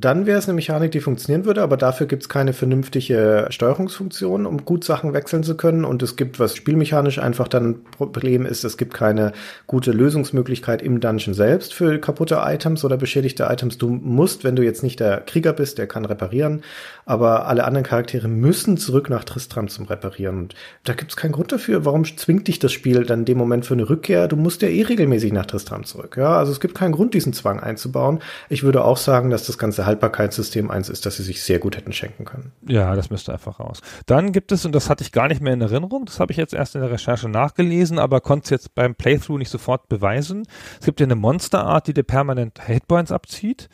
dann 0.00 0.26
wäre 0.26 0.38
es 0.38 0.46
eine 0.46 0.54
Mechanik, 0.54 0.92
die 0.92 1.00
funktionieren 1.00 1.44
würde, 1.44 1.62
aber 1.62 1.76
dafür 1.76 2.06
gibt 2.06 2.22
es 2.22 2.28
keine 2.28 2.52
vernünftige 2.52 3.46
Steuerungsfunktion, 3.50 4.46
um 4.46 4.64
gut 4.64 4.84
Sachen 4.84 5.12
wechseln 5.12 5.42
zu 5.42 5.56
können. 5.56 5.84
Und 5.84 6.02
es 6.02 6.16
gibt, 6.16 6.38
was 6.38 6.54
spielmechanisch 6.54 7.18
einfach 7.18 7.48
dann 7.48 7.70
ein 7.70 7.84
Problem 7.84 8.46
ist, 8.46 8.64
es 8.64 8.76
gibt 8.76 8.94
keine 8.94 9.32
gute 9.66 9.92
Lösungsmöglichkeit 9.92 10.82
im 10.82 11.00
Dungeon 11.00 11.34
selbst 11.34 11.74
für 11.74 11.98
kaputte 11.98 12.40
Items 12.44 12.84
oder 12.84 12.96
beschädigte 12.96 13.44
Items. 13.44 13.78
Du 13.78 13.88
musst, 13.88 14.44
wenn 14.44 14.56
du 14.56 14.62
jetzt 14.62 14.82
nicht 14.82 15.00
der 15.00 15.20
Krieger 15.20 15.52
bist, 15.52 15.78
der 15.78 15.86
kann 15.86 16.04
reparieren, 16.04 16.62
aber 17.04 17.46
alle 17.46 17.64
anderen 17.64 17.84
Charaktere 17.84 18.28
müssen 18.28 18.76
zurück 18.76 19.10
nach 19.10 19.24
Tristram 19.24 19.68
zum 19.68 19.86
Reparieren. 19.86 20.38
Und 20.38 20.54
da 20.84 20.92
gibt 20.92 21.10
es 21.10 21.16
keinen 21.16 21.32
Grund 21.32 21.50
dafür. 21.50 21.84
Warum 21.84 22.04
zwingt 22.04 22.46
dich 22.46 22.58
das 22.58 22.72
Spiel 22.72 23.04
dann 23.04 23.20
in 23.20 23.24
dem 23.24 23.38
Moment 23.38 23.66
für 23.66 23.74
eine 23.74 23.88
Rückkehr? 23.88 24.28
Du 24.28 24.36
musst 24.36 24.62
ja 24.62 24.68
eh 24.68 24.82
regelmäßig 24.82 25.32
nach 25.32 25.46
Tristram 25.46 25.84
zurück. 25.84 26.16
Ja, 26.16 26.36
also 26.36 26.52
es 26.52 26.60
gibt 26.60 26.76
keinen 26.76 26.92
Grund, 26.92 27.14
diesen 27.14 27.32
Zwang 27.32 27.58
einzubauen. 27.58 28.20
Ich 28.48 28.62
würde 28.62 28.84
auch 28.84 28.98
sagen, 28.98 29.30
dass 29.30 29.46
das 29.46 29.58
ganze 29.58 29.87
Haltbarkeitssystem 29.88 30.70
eins 30.70 30.88
ist, 30.88 31.04
das 31.04 31.16
sie 31.16 31.22
sich 31.22 31.42
sehr 31.42 31.58
gut 31.58 31.76
hätten 31.76 31.92
schenken 31.92 32.24
können. 32.24 32.52
Ja, 32.66 32.94
das 32.94 33.10
müsste 33.10 33.32
einfach 33.32 33.60
raus. 33.60 33.80
Dann 34.06 34.32
gibt 34.32 34.52
es, 34.52 34.64
und 34.64 34.72
das 34.72 34.88
hatte 34.88 35.02
ich 35.02 35.12
gar 35.12 35.28
nicht 35.28 35.40
mehr 35.40 35.52
in 35.52 35.60
Erinnerung, 35.60 36.06
das 36.06 36.20
habe 36.20 36.32
ich 36.32 36.38
jetzt 36.38 36.54
erst 36.54 36.74
in 36.74 36.80
der 36.80 36.90
Recherche 36.90 37.28
nachgelesen, 37.28 37.98
aber 37.98 38.20
konnte 38.20 38.44
es 38.44 38.50
jetzt 38.50 38.74
beim 38.74 38.94
Playthrough 38.94 39.38
nicht 39.38 39.50
sofort 39.50 39.88
beweisen. 39.88 40.46
Es 40.78 40.86
gibt 40.86 41.00
ja 41.00 41.06
eine 41.06 41.16
Monsterart, 41.16 41.86
die 41.86 41.94
dir 41.94 42.04
permanent 42.04 42.60
Hatepoints 42.66 43.12
abzieht. 43.12 43.68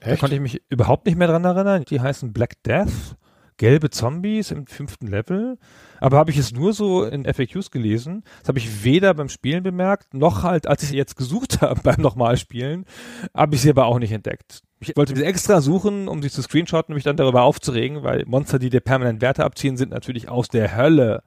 Echt? 0.00 0.12
Da 0.12 0.16
konnte 0.16 0.34
ich 0.34 0.40
mich 0.40 0.62
überhaupt 0.70 1.06
nicht 1.06 1.16
mehr 1.16 1.28
dran 1.28 1.44
erinnern. 1.44 1.84
Die 1.88 2.00
heißen 2.00 2.32
Black 2.32 2.62
Death 2.64 3.16
gelbe 3.60 3.90
Zombies 3.90 4.50
im 4.52 4.66
fünften 4.66 5.06
Level. 5.06 5.58
Aber 6.00 6.16
habe 6.16 6.30
ich 6.30 6.38
es 6.38 6.50
nur 6.50 6.72
so 6.72 7.04
in 7.04 7.26
FAQs 7.26 7.70
gelesen. 7.70 8.24
Das 8.40 8.48
habe 8.48 8.58
ich 8.58 8.84
weder 8.84 9.12
beim 9.12 9.28
Spielen 9.28 9.62
bemerkt, 9.62 10.14
noch 10.14 10.42
halt, 10.42 10.66
als 10.66 10.82
ich 10.82 10.88
sie 10.88 10.96
jetzt 10.96 11.14
gesucht 11.14 11.60
habe 11.60 11.78
beim 11.82 12.00
nochmal 12.00 12.38
Spielen, 12.38 12.86
habe 13.34 13.54
ich 13.54 13.60
sie 13.60 13.68
aber 13.68 13.84
auch 13.84 13.98
nicht 13.98 14.12
entdeckt. 14.12 14.62
Ich 14.80 14.96
wollte 14.96 15.14
sie 15.14 15.24
extra 15.24 15.60
suchen, 15.60 16.08
um 16.08 16.22
sie 16.22 16.30
zu 16.30 16.42
screenshotten 16.42 16.92
und 16.92 16.96
mich 16.96 17.04
dann 17.04 17.16
darüber 17.16 17.42
aufzuregen, 17.42 18.02
weil 18.02 18.24
Monster, 18.26 18.58
die 18.58 18.70
dir 18.70 18.80
permanent 18.80 19.20
Werte 19.20 19.44
abziehen, 19.44 19.76
sind 19.76 19.90
natürlich 19.90 20.28
aus 20.30 20.48
der 20.48 20.74
Hölle. 20.74 21.22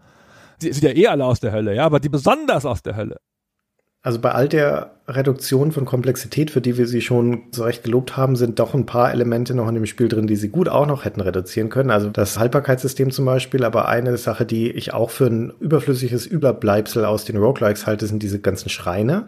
Sie 0.57 0.73
sind 0.73 0.83
ja 0.83 0.95
eh 0.95 1.07
alle 1.07 1.25
aus 1.25 1.39
der 1.39 1.51
Hölle, 1.51 1.75
ja, 1.75 1.85
aber 1.85 1.99
die 1.99 2.09
besonders 2.09 2.65
aus 2.65 2.81
der 2.81 2.95
Hölle. 2.95 3.17
Also 4.05 4.19
bei 4.19 4.33
all 4.33 4.49
der 4.49 4.91
Reduktion 5.07 5.71
von 5.71 5.85
Komplexität, 5.85 6.51
für 6.51 6.59
die 6.59 6.77
wir 6.77 6.87
sie 6.87 6.99
schon 6.99 7.43
so 7.51 7.63
recht 7.63 7.85
gelobt 7.85 8.17
haben, 8.17 8.35
sind 8.35 8.59
doch 8.59 8.73
ein 8.73 8.85
paar 8.85 9.11
Elemente 9.11 9.55
noch 9.55 9.69
in 9.69 9.75
dem 9.75 9.85
Spiel 9.85 10.09
drin, 10.09 10.27
die 10.27 10.35
sie 10.35 10.49
gut 10.49 10.67
auch 10.67 10.85
noch 10.85 11.05
hätten 11.05 11.21
reduzieren 11.21 11.69
können. 11.69 11.89
Also 11.89 12.09
das 12.09 12.37
Haltbarkeitssystem 12.37 13.11
zum 13.11 13.23
Beispiel, 13.23 13.63
aber 13.63 13.87
eine 13.87 14.17
Sache, 14.17 14.45
die 14.45 14.69
ich 14.71 14.93
auch 14.93 15.09
für 15.09 15.27
ein 15.27 15.53
überflüssiges 15.61 16.25
Überbleibsel 16.25 17.05
aus 17.05 17.23
den 17.23 17.37
Roguelikes 17.37 17.87
halte, 17.87 18.05
sind 18.05 18.21
diese 18.21 18.39
ganzen 18.39 18.67
Schreine, 18.67 19.27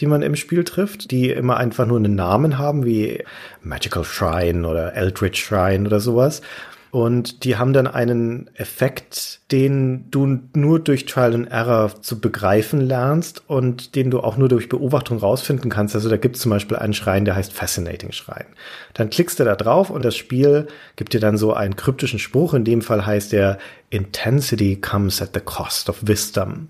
die 0.00 0.06
man 0.06 0.22
im 0.22 0.34
Spiel 0.34 0.64
trifft, 0.64 1.12
die 1.12 1.30
immer 1.30 1.56
einfach 1.56 1.86
nur 1.86 1.98
einen 1.98 2.16
Namen 2.16 2.58
haben, 2.58 2.84
wie 2.84 3.22
Magical 3.62 4.02
Shrine 4.02 4.66
oder 4.66 4.94
Eldritch 4.94 5.44
Shrine 5.44 5.86
oder 5.86 6.00
sowas. 6.00 6.42
Und 6.90 7.44
die 7.44 7.56
haben 7.56 7.72
dann 7.72 7.86
einen 7.86 8.48
Effekt, 8.54 9.40
den 9.52 10.10
du 10.10 10.38
nur 10.54 10.78
durch 10.80 11.04
Trial 11.06 11.34
and 11.34 11.50
Error 11.50 12.00
zu 12.00 12.20
begreifen 12.20 12.80
lernst 12.80 13.42
und 13.48 13.94
den 13.94 14.10
du 14.10 14.20
auch 14.20 14.36
nur 14.36 14.48
durch 14.48 14.68
Beobachtung 14.68 15.18
rausfinden 15.18 15.70
kannst. 15.70 15.94
Also 15.94 16.08
da 16.08 16.16
gibt 16.16 16.36
es 16.36 16.42
zum 16.42 16.50
Beispiel 16.50 16.76
einen 16.76 16.94
Schrein, 16.94 17.24
der 17.24 17.36
heißt 17.36 17.52
Fascinating 17.52 18.12
Schrein. 18.12 18.46
Dann 18.94 19.10
klickst 19.10 19.38
du 19.38 19.44
da 19.44 19.56
drauf 19.56 19.90
und 19.90 20.04
das 20.04 20.16
Spiel 20.16 20.68
gibt 20.96 21.12
dir 21.12 21.20
dann 21.20 21.36
so 21.36 21.52
einen 21.52 21.76
kryptischen 21.76 22.18
Spruch. 22.18 22.54
In 22.54 22.64
dem 22.64 22.82
Fall 22.82 23.04
heißt 23.04 23.32
der 23.32 23.58
Intensity 23.90 24.76
comes 24.76 25.20
at 25.20 25.30
the 25.34 25.40
cost 25.40 25.88
of 25.88 25.98
wisdom. 26.02 26.68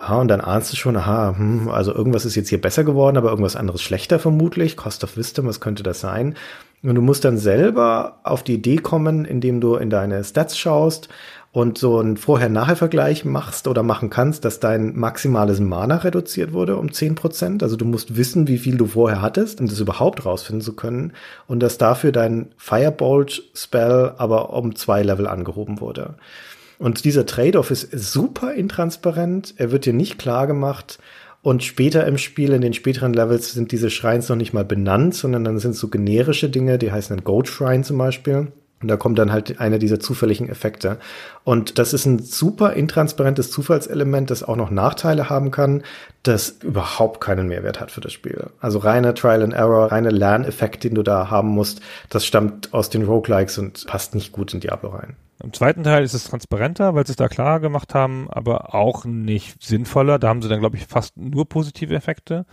Ja, 0.00 0.16
und 0.16 0.28
dann 0.28 0.40
ahnst 0.40 0.72
du 0.72 0.76
schon, 0.76 0.96
aha, 0.96 1.34
hm, 1.36 1.68
also 1.68 1.94
irgendwas 1.94 2.24
ist 2.24 2.34
jetzt 2.34 2.48
hier 2.48 2.60
besser 2.60 2.84
geworden, 2.84 3.16
aber 3.16 3.30
irgendwas 3.30 3.56
anderes 3.56 3.80
schlechter 3.80 4.18
vermutlich. 4.18 4.76
Cost 4.76 5.02
of 5.04 5.16
Wisdom, 5.16 5.46
was 5.46 5.60
könnte 5.60 5.82
das 5.82 6.00
sein? 6.00 6.34
Und 6.84 6.94
du 6.94 7.00
musst 7.00 7.24
dann 7.24 7.38
selber 7.38 8.20
auf 8.24 8.42
die 8.42 8.54
Idee 8.54 8.76
kommen, 8.76 9.24
indem 9.24 9.60
du 9.60 9.76
in 9.76 9.88
deine 9.88 10.22
Stats 10.22 10.58
schaust 10.58 11.08
und 11.50 11.78
so 11.78 11.98
einen 11.98 12.18
Vorher-Nachher-Vergleich 12.18 13.24
machst 13.24 13.68
oder 13.68 13.82
machen 13.82 14.10
kannst, 14.10 14.44
dass 14.44 14.60
dein 14.60 14.94
maximales 14.94 15.60
Mana 15.60 15.96
reduziert 15.96 16.52
wurde 16.52 16.76
um 16.76 16.92
zehn 16.92 17.14
Prozent. 17.14 17.62
Also 17.62 17.76
du 17.76 17.86
musst 17.86 18.16
wissen, 18.16 18.48
wie 18.48 18.58
viel 18.58 18.76
du 18.76 18.86
vorher 18.86 19.22
hattest, 19.22 19.60
um 19.60 19.68
das 19.68 19.80
überhaupt 19.80 20.26
rausfinden 20.26 20.60
zu 20.60 20.74
können. 20.74 21.12
Und 21.46 21.60
dass 21.60 21.78
dafür 21.78 22.12
dein 22.12 22.48
Firebolt-Spell 22.58 24.12
aber 24.18 24.52
um 24.52 24.76
zwei 24.76 25.02
Level 25.02 25.26
angehoben 25.26 25.80
wurde. 25.80 26.16
Und 26.78 27.04
dieser 27.04 27.24
Trade-off 27.24 27.70
ist 27.70 27.92
super 27.92 28.52
intransparent. 28.52 29.54
Er 29.56 29.70
wird 29.70 29.86
dir 29.86 29.94
nicht 29.94 30.18
klar 30.18 30.46
gemacht. 30.46 30.98
Und 31.44 31.62
später 31.62 32.06
im 32.06 32.16
Spiel, 32.16 32.54
in 32.54 32.62
den 32.62 32.72
späteren 32.72 33.12
Levels, 33.12 33.52
sind 33.52 33.70
diese 33.70 33.90
Shrines 33.90 34.30
noch 34.30 34.36
nicht 34.36 34.54
mal 34.54 34.64
benannt, 34.64 35.14
sondern 35.14 35.44
dann 35.44 35.58
sind 35.58 35.76
so 35.76 35.88
generische 35.88 36.48
Dinge, 36.48 36.78
die 36.78 36.90
heißen 36.90 37.14
ein 37.14 37.22
Goat 37.22 37.48
Shrine 37.48 37.82
zum 37.82 37.98
Beispiel. 37.98 38.50
Und 38.80 38.88
da 38.88 38.96
kommt 38.96 39.18
dann 39.18 39.30
halt 39.30 39.60
einer 39.60 39.76
dieser 39.78 40.00
zufälligen 40.00 40.48
Effekte. 40.48 40.96
Und 41.44 41.78
das 41.78 41.92
ist 41.92 42.06
ein 42.06 42.18
super 42.18 42.72
intransparentes 42.72 43.50
Zufallselement, 43.50 44.30
das 44.30 44.42
auch 44.42 44.56
noch 44.56 44.70
Nachteile 44.70 45.28
haben 45.28 45.50
kann, 45.50 45.82
das 46.22 46.48
überhaupt 46.62 47.20
keinen 47.20 47.46
Mehrwert 47.46 47.78
hat 47.78 47.90
für 47.90 48.00
das 48.00 48.14
Spiel. 48.14 48.46
Also 48.60 48.78
reine 48.78 49.12
Trial 49.12 49.42
and 49.42 49.52
Error, 49.52 49.92
reine 49.92 50.10
Lerneffekt, 50.10 50.82
den 50.82 50.94
du 50.94 51.02
da 51.02 51.30
haben 51.30 51.48
musst, 51.48 51.82
das 52.08 52.24
stammt 52.24 52.72
aus 52.72 52.88
den 52.88 53.02
Roguelikes 53.02 53.58
und 53.58 53.86
passt 53.86 54.14
nicht 54.14 54.32
gut 54.32 54.54
in 54.54 54.60
Diablo 54.60 54.88
rein. 54.88 55.14
Im 55.42 55.52
zweiten 55.52 55.82
Teil 55.82 56.04
ist 56.04 56.14
es 56.14 56.24
transparenter, 56.24 56.94
weil 56.94 57.06
sie 57.06 57.12
es 57.12 57.16
da 57.16 57.28
klar 57.28 57.60
gemacht 57.60 57.94
haben, 57.94 58.28
aber 58.30 58.74
auch 58.74 59.04
nicht 59.04 59.62
sinnvoller. 59.62 60.18
Da 60.18 60.28
haben 60.28 60.42
sie 60.42 60.48
dann, 60.48 60.60
glaube 60.60 60.76
ich, 60.76 60.86
fast 60.86 61.16
nur 61.16 61.48
positive 61.48 61.94
Effekte 61.94 62.46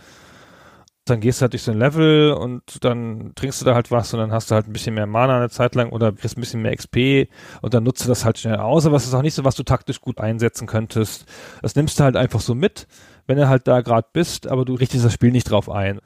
dann 1.04 1.20
gehst 1.20 1.40
du 1.40 1.42
halt 1.42 1.52
durch 1.52 1.62
so 1.62 1.72
ein 1.72 1.78
Level 1.78 2.32
und 2.32 2.84
dann 2.84 3.32
trinkst 3.34 3.60
du 3.60 3.64
da 3.64 3.74
halt 3.74 3.90
was 3.90 4.14
und 4.14 4.20
dann 4.20 4.30
hast 4.30 4.50
du 4.50 4.54
halt 4.54 4.68
ein 4.68 4.72
bisschen 4.72 4.94
mehr 4.94 5.06
Mana 5.06 5.36
eine 5.36 5.50
Zeit 5.50 5.74
lang 5.74 5.90
oder 5.90 6.12
kriegst 6.12 6.36
ein 6.36 6.40
bisschen 6.40 6.62
mehr 6.62 6.76
XP 6.76 7.28
und 7.60 7.74
dann 7.74 7.82
nutzt 7.82 8.04
du 8.04 8.08
das 8.08 8.24
halt 8.24 8.38
schnell 8.38 8.56
aus, 8.56 8.86
aber 8.86 8.96
es 8.96 9.04
ist 9.04 9.14
auch 9.14 9.22
nicht 9.22 9.34
so, 9.34 9.44
was 9.44 9.56
du 9.56 9.64
taktisch 9.64 10.00
gut 10.00 10.20
einsetzen 10.20 10.68
könntest. 10.68 11.26
Das 11.60 11.74
nimmst 11.74 11.98
du 11.98 12.04
halt 12.04 12.16
einfach 12.16 12.40
so 12.40 12.54
mit, 12.54 12.86
wenn 13.26 13.36
du 13.36 13.48
halt 13.48 13.66
da 13.66 13.80
gerade 13.80 14.06
bist, 14.12 14.46
aber 14.46 14.64
du 14.64 14.74
richtest 14.74 15.04
das 15.04 15.12
Spiel 15.12 15.32
nicht 15.32 15.50
drauf 15.50 15.68
ein. 15.68 16.00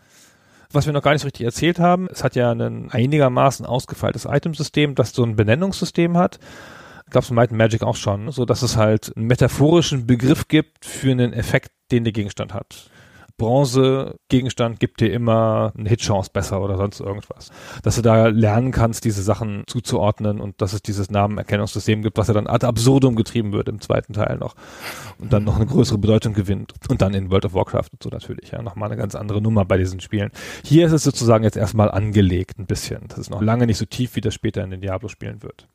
Was 0.72 0.86
wir 0.86 0.93
noch 0.93 1.02
gar 1.02 1.12
nicht 1.12 1.22
so 1.22 1.26
richtig 1.26 1.47
erzählt 1.47 1.78
haben, 1.78 2.09
es 2.10 2.24
hat 2.24 2.34
ja 2.36 2.52
ein 2.52 2.90
einigermaßen 2.90 3.66
ausgefeiltes 3.66 4.26
Itemsystem, 4.28 4.94
das 4.94 5.12
so 5.12 5.22
ein 5.22 5.36
Benennungssystem 5.36 6.16
hat. 6.16 6.38
Gab 7.10 7.22
es 7.22 7.30
in 7.30 7.36
Might 7.36 7.52
Magic 7.52 7.82
auch 7.82 7.97
schon, 7.97 8.32
so 8.32 8.44
dass 8.44 8.62
es 8.62 8.76
halt 8.76 9.16
einen 9.16 9.26
metaphorischen 9.26 10.06
Begriff 10.06 10.48
gibt 10.48 10.84
für 10.84 11.12
einen 11.12 11.32
Effekt, 11.32 11.70
den 11.93 12.05
der 12.05 12.12
Gegenstand 12.12 12.52
hat. 12.52 12.90
Bronze-Gegenstand 13.38 14.80
gibt 14.80 15.00
dir 15.00 15.12
immer 15.12 15.72
eine 15.76 15.88
Hitchance 15.88 16.30
besser 16.32 16.62
oder 16.62 16.76
sonst 16.76 17.00
irgendwas. 17.00 17.50
Dass 17.82 17.96
du 17.96 18.02
da 18.02 18.28
lernen 18.28 18.72
kannst, 18.72 19.04
diese 19.04 19.22
Sachen 19.22 19.64
zuzuordnen 19.66 20.40
und 20.40 20.62
dass 20.62 20.72
es 20.72 20.82
dieses 20.82 21.10
Namenerkennungssystem 21.10 22.02
gibt, 22.02 22.16
was 22.16 22.28
ja 22.28 22.34
dann 22.34 22.46
ad 22.46 22.66
absurdum 22.66 23.14
getrieben 23.14 23.52
wird 23.52 23.68
im 23.68 23.80
zweiten 23.80 24.14
Teil 24.14 24.38
noch 24.38 24.54
und 25.18 25.32
dann 25.32 25.44
noch 25.44 25.56
eine 25.56 25.66
größere 25.66 25.98
Bedeutung 25.98 26.32
gewinnt. 26.32 26.74
Und 26.88 27.02
dann 27.02 27.14
in 27.14 27.30
World 27.30 27.44
of 27.44 27.54
Warcraft 27.54 27.88
und 27.92 28.02
so 28.02 28.08
natürlich, 28.08 28.52
ja, 28.52 28.62
nochmal 28.62 28.90
eine 28.90 29.00
ganz 29.00 29.14
andere 29.14 29.42
Nummer 29.42 29.64
bei 29.64 29.76
diesen 29.76 30.00
Spielen. 30.00 30.30
Hier 30.64 30.86
ist 30.86 30.92
es 30.92 31.04
sozusagen 31.04 31.44
jetzt 31.44 31.56
erstmal 31.56 31.90
angelegt 31.90 32.58
ein 32.58 32.66
bisschen. 32.66 33.04
Das 33.08 33.18
ist 33.18 33.30
noch 33.30 33.42
lange 33.42 33.66
nicht 33.66 33.78
so 33.78 33.84
tief, 33.84 34.16
wie 34.16 34.20
das 34.20 34.34
später 34.34 34.64
in 34.64 34.70
den 34.70 34.80
Diablo-Spielen 34.80 35.42
wird. 35.42 35.68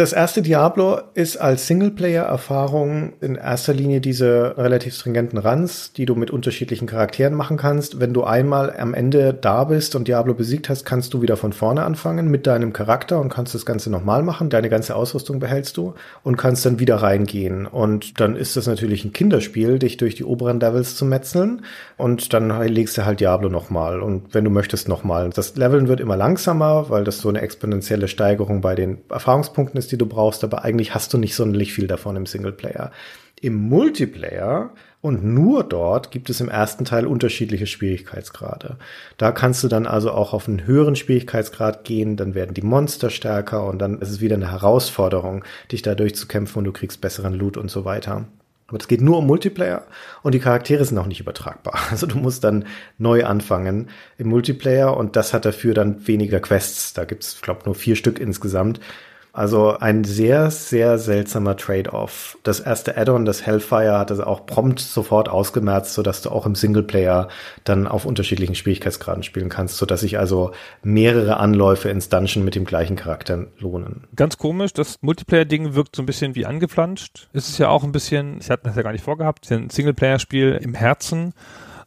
Das 0.00 0.14
erste 0.14 0.40
Diablo 0.40 0.98
ist 1.12 1.36
als 1.36 1.66
Singleplayer-Erfahrung 1.66 3.12
in 3.20 3.34
erster 3.34 3.74
Linie 3.74 4.00
diese 4.00 4.54
relativ 4.56 4.94
stringenten 4.94 5.36
Runs, 5.36 5.92
die 5.92 6.06
du 6.06 6.14
mit 6.14 6.30
unterschiedlichen 6.30 6.86
Charakteren 6.86 7.34
machen 7.34 7.58
kannst. 7.58 8.00
Wenn 8.00 8.14
du 8.14 8.24
einmal 8.24 8.74
am 8.78 8.94
Ende 8.94 9.34
da 9.34 9.64
bist 9.64 9.94
und 9.94 10.08
Diablo 10.08 10.32
besiegt 10.32 10.70
hast, 10.70 10.86
kannst 10.86 11.12
du 11.12 11.20
wieder 11.20 11.36
von 11.36 11.52
vorne 11.52 11.82
anfangen 11.82 12.28
mit 12.30 12.46
deinem 12.46 12.72
Charakter 12.72 13.20
und 13.20 13.28
kannst 13.28 13.54
das 13.54 13.66
Ganze 13.66 13.90
nochmal 13.90 14.22
machen. 14.22 14.48
Deine 14.48 14.70
ganze 14.70 14.96
Ausrüstung 14.96 15.38
behältst 15.38 15.76
du 15.76 15.92
und 16.22 16.38
kannst 16.38 16.64
dann 16.64 16.78
wieder 16.78 16.96
reingehen. 16.96 17.66
Und 17.66 18.20
dann 18.20 18.36
ist 18.36 18.56
das 18.56 18.66
natürlich 18.66 19.04
ein 19.04 19.12
Kinderspiel, 19.12 19.78
dich 19.78 19.98
durch 19.98 20.14
die 20.14 20.24
oberen 20.24 20.60
Levels 20.60 20.96
zu 20.96 21.04
metzeln. 21.04 21.66
Und 21.98 22.32
dann 22.32 22.48
legst 22.68 22.96
du 22.96 23.04
halt 23.04 23.20
Diablo 23.20 23.50
nochmal. 23.50 24.00
Und 24.00 24.32
wenn 24.32 24.44
du 24.44 24.50
möchtest, 24.50 24.88
nochmal. 24.88 25.28
Das 25.28 25.56
Leveln 25.56 25.88
wird 25.88 26.00
immer 26.00 26.16
langsamer, 26.16 26.88
weil 26.88 27.04
das 27.04 27.18
so 27.18 27.28
eine 27.28 27.42
exponentielle 27.42 28.08
Steigerung 28.08 28.62
bei 28.62 28.74
den 28.74 28.96
Erfahrungspunkten 29.10 29.78
ist, 29.78 29.89
die 29.92 29.98
du 29.98 30.06
brauchst, 30.06 30.44
aber 30.44 30.64
eigentlich 30.64 30.94
hast 30.94 31.12
du 31.12 31.18
nicht 31.18 31.34
sonderlich 31.34 31.72
viel 31.72 31.86
davon 31.86 32.16
im 32.16 32.26
Singleplayer. 32.26 32.92
Im 33.40 33.54
Multiplayer 33.54 34.70
und 35.02 35.24
nur 35.24 35.64
dort 35.64 36.10
gibt 36.10 36.28
es 36.28 36.42
im 36.42 36.50
ersten 36.50 36.84
Teil 36.84 37.06
unterschiedliche 37.06 37.66
Schwierigkeitsgrade. 37.66 38.76
Da 39.16 39.32
kannst 39.32 39.64
du 39.64 39.68
dann 39.68 39.86
also 39.86 40.10
auch 40.10 40.34
auf 40.34 40.46
einen 40.46 40.66
höheren 40.66 40.94
Schwierigkeitsgrad 40.94 41.84
gehen, 41.84 42.16
dann 42.16 42.34
werden 42.34 42.52
die 42.52 42.62
Monster 42.62 43.08
stärker 43.08 43.64
und 43.64 43.78
dann 43.78 43.98
ist 44.00 44.10
es 44.10 44.20
wieder 44.20 44.36
eine 44.36 44.50
Herausforderung, 44.50 45.44
dich 45.72 45.80
da 45.80 45.94
durchzukämpfen 45.94 46.58
und 46.58 46.64
du 46.64 46.72
kriegst 46.72 47.00
besseren 47.00 47.32
Loot 47.32 47.56
und 47.56 47.70
so 47.70 47.86
weiter. 47.86 48.26
Aber 48.70 48.78
es 48.78 48.88
geht 48.88 49.00
nur 49.00 49.18
um 49.18 49.26
Multiplayer 49.26 49.84
und 50.22 50.32
die 50.32 50.38
Charaktere 50.38 50.84
sind 50.84 50.98
auch 50.98 51.06
nicht 51.06 51.20
übertragbar. 51.20 51.78
Also 51.90 52.06
du 52.06 52.18
musst 52.18 52.44
dann 52.44 52.66
neu 52.98 53.24
anfangen 53.24 53.88
im 54.18 54.28
Multiplayer 54.28 54.96
und 54.96 55.16
das 55.16 55.32
hat 55.32 55.44
dafür 55.44 55.74
dann 55.74 56.06
weniger 56.06 56.40
Quests. 56.40 56.92
Da 56.92 57.04
gibt's, 57.04 57.34
ich 57.34 57.42
glaube, 57.42 57.62
nur 57.64 57.74
vier 57.74 57.96
Stück 57.96 58.20
insgesamt. 58.20 58.80
Also 59.32 59.78
ein 59.78 60.04
sehr, 60.04 60.50
sehr 60.50 60.98
seltsamer 60.98 61.56
Trade-off. 61.56 62.36
Das 62.42 62.60
erste 62.60 62.96
Add-on, 62.96 63.24
das 63.24 63.46
Hellfire, 63.46 63.98
hat 63.98 64.10
das 64.10 64.20
auch 64.20 64.46
prompt 64.46 64.80
sofort 64.80 65.28
ausgemerzt, 65.28 65.94
sodass 65.94 66.22
du 66.22 66.30
auch 66.30 66.46
im 66.46 66.54
Singleplayer 66.54 67.28
dann 67.64 67.86
auf 67.86 68.04
unterschiedlichen 68.04 68.54
Schwierigkeitsgraden 68.54 69.22
spielen 69.22 69.48
kannst, 69.48 69.76
sodass 69.76 70.00
sich 70.00 70.18
also 70.18 70.52
mehrere 70.82 71.36
Anläufe 71.36 71.88
ins 71.88 72.08
Dungeon 72.08 72.44
mit 72.44 72.54
dem 72.54 72.64
gleichen 72.64 72.96
Charakter 72.96 73.46
lohnen. 73.58 74.04
Ganz 74.16 74.36
komisch, 74.36 74.72
das 74.72 74.96
Multiplayer-Ding 75.00 75.74
wirkt 75.74 75.94
so 75.94 76.02
ein 76.02 76.06
bisschen 76.06 76.34
wie 76.34 76.46
angeflanscht. 76.46 77.28
Es 77.32 77.48
ist 77.48 77.58
ja 77.58 77.68
auch 77.68 77.84
ein 77.84 77.92
bisschen, 77.92 78.38
ich 78.40 78.50
hatte 78.50 78.64
das 78.64 78.76
ja 78.76 78.82
gar 78.82 78.92
nicht 78.92 79.04
vorgehabt, 79.04 79.50
ein 79.50 79.70
Singleplayer-Spiel 79.70 80.58
im 80.62 80.74
Herzen. 80.74 81.34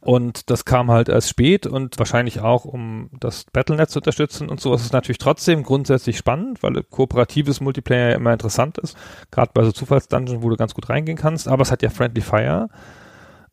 Und 0.03 0.49
das 0.49 0.65
kam 0.65 0.91
halt 0.91 1.07
erst 1.07 1.29
spät 1.29 1.65
und 1.65 1.97
wahrscheinlich 1.97 2.41
auch, 2.41 2.65
um 2.65 3.09
das 3.19 3.45
Battlenet 3.53 3.89
zu 3.89 3.99
unterstützen 3.99 4.49
und 4.49 4.59
so. 4.59 4.73
Es 4.73 4.81
ist 4.81 4.91
natürlich 4.91 5.17
trotzdem 5.17 5.63
grundsätzlich 5.63 6.17
spannend, 6.17 6.61
weil 6.61 6.83
kooperatives 6.83 7.61
Multiplayer 7.61 8.09
ja 8.09 8.15
immer 8.15 8.33
interessant 8.33 8.77
ist. 8.77 8.97
Gerade 9.31 9.51
bei 9.53 9.63
so 9.63 9.71
Zufallsdungeons, 9.71 10.43
wo 10.43 10.49
du 10.49 10.57
ganz 10.57 10.73
gut 10.73 10.89
reingehen 10.89 11.17
kannst. 11.17 11.47
Aber 11.47 11.61
es 11.61 11.71
hat 11.71 11.81
ja 11.81 11.89
Friendly 11.89 12.19
Fire. 12.21 12.67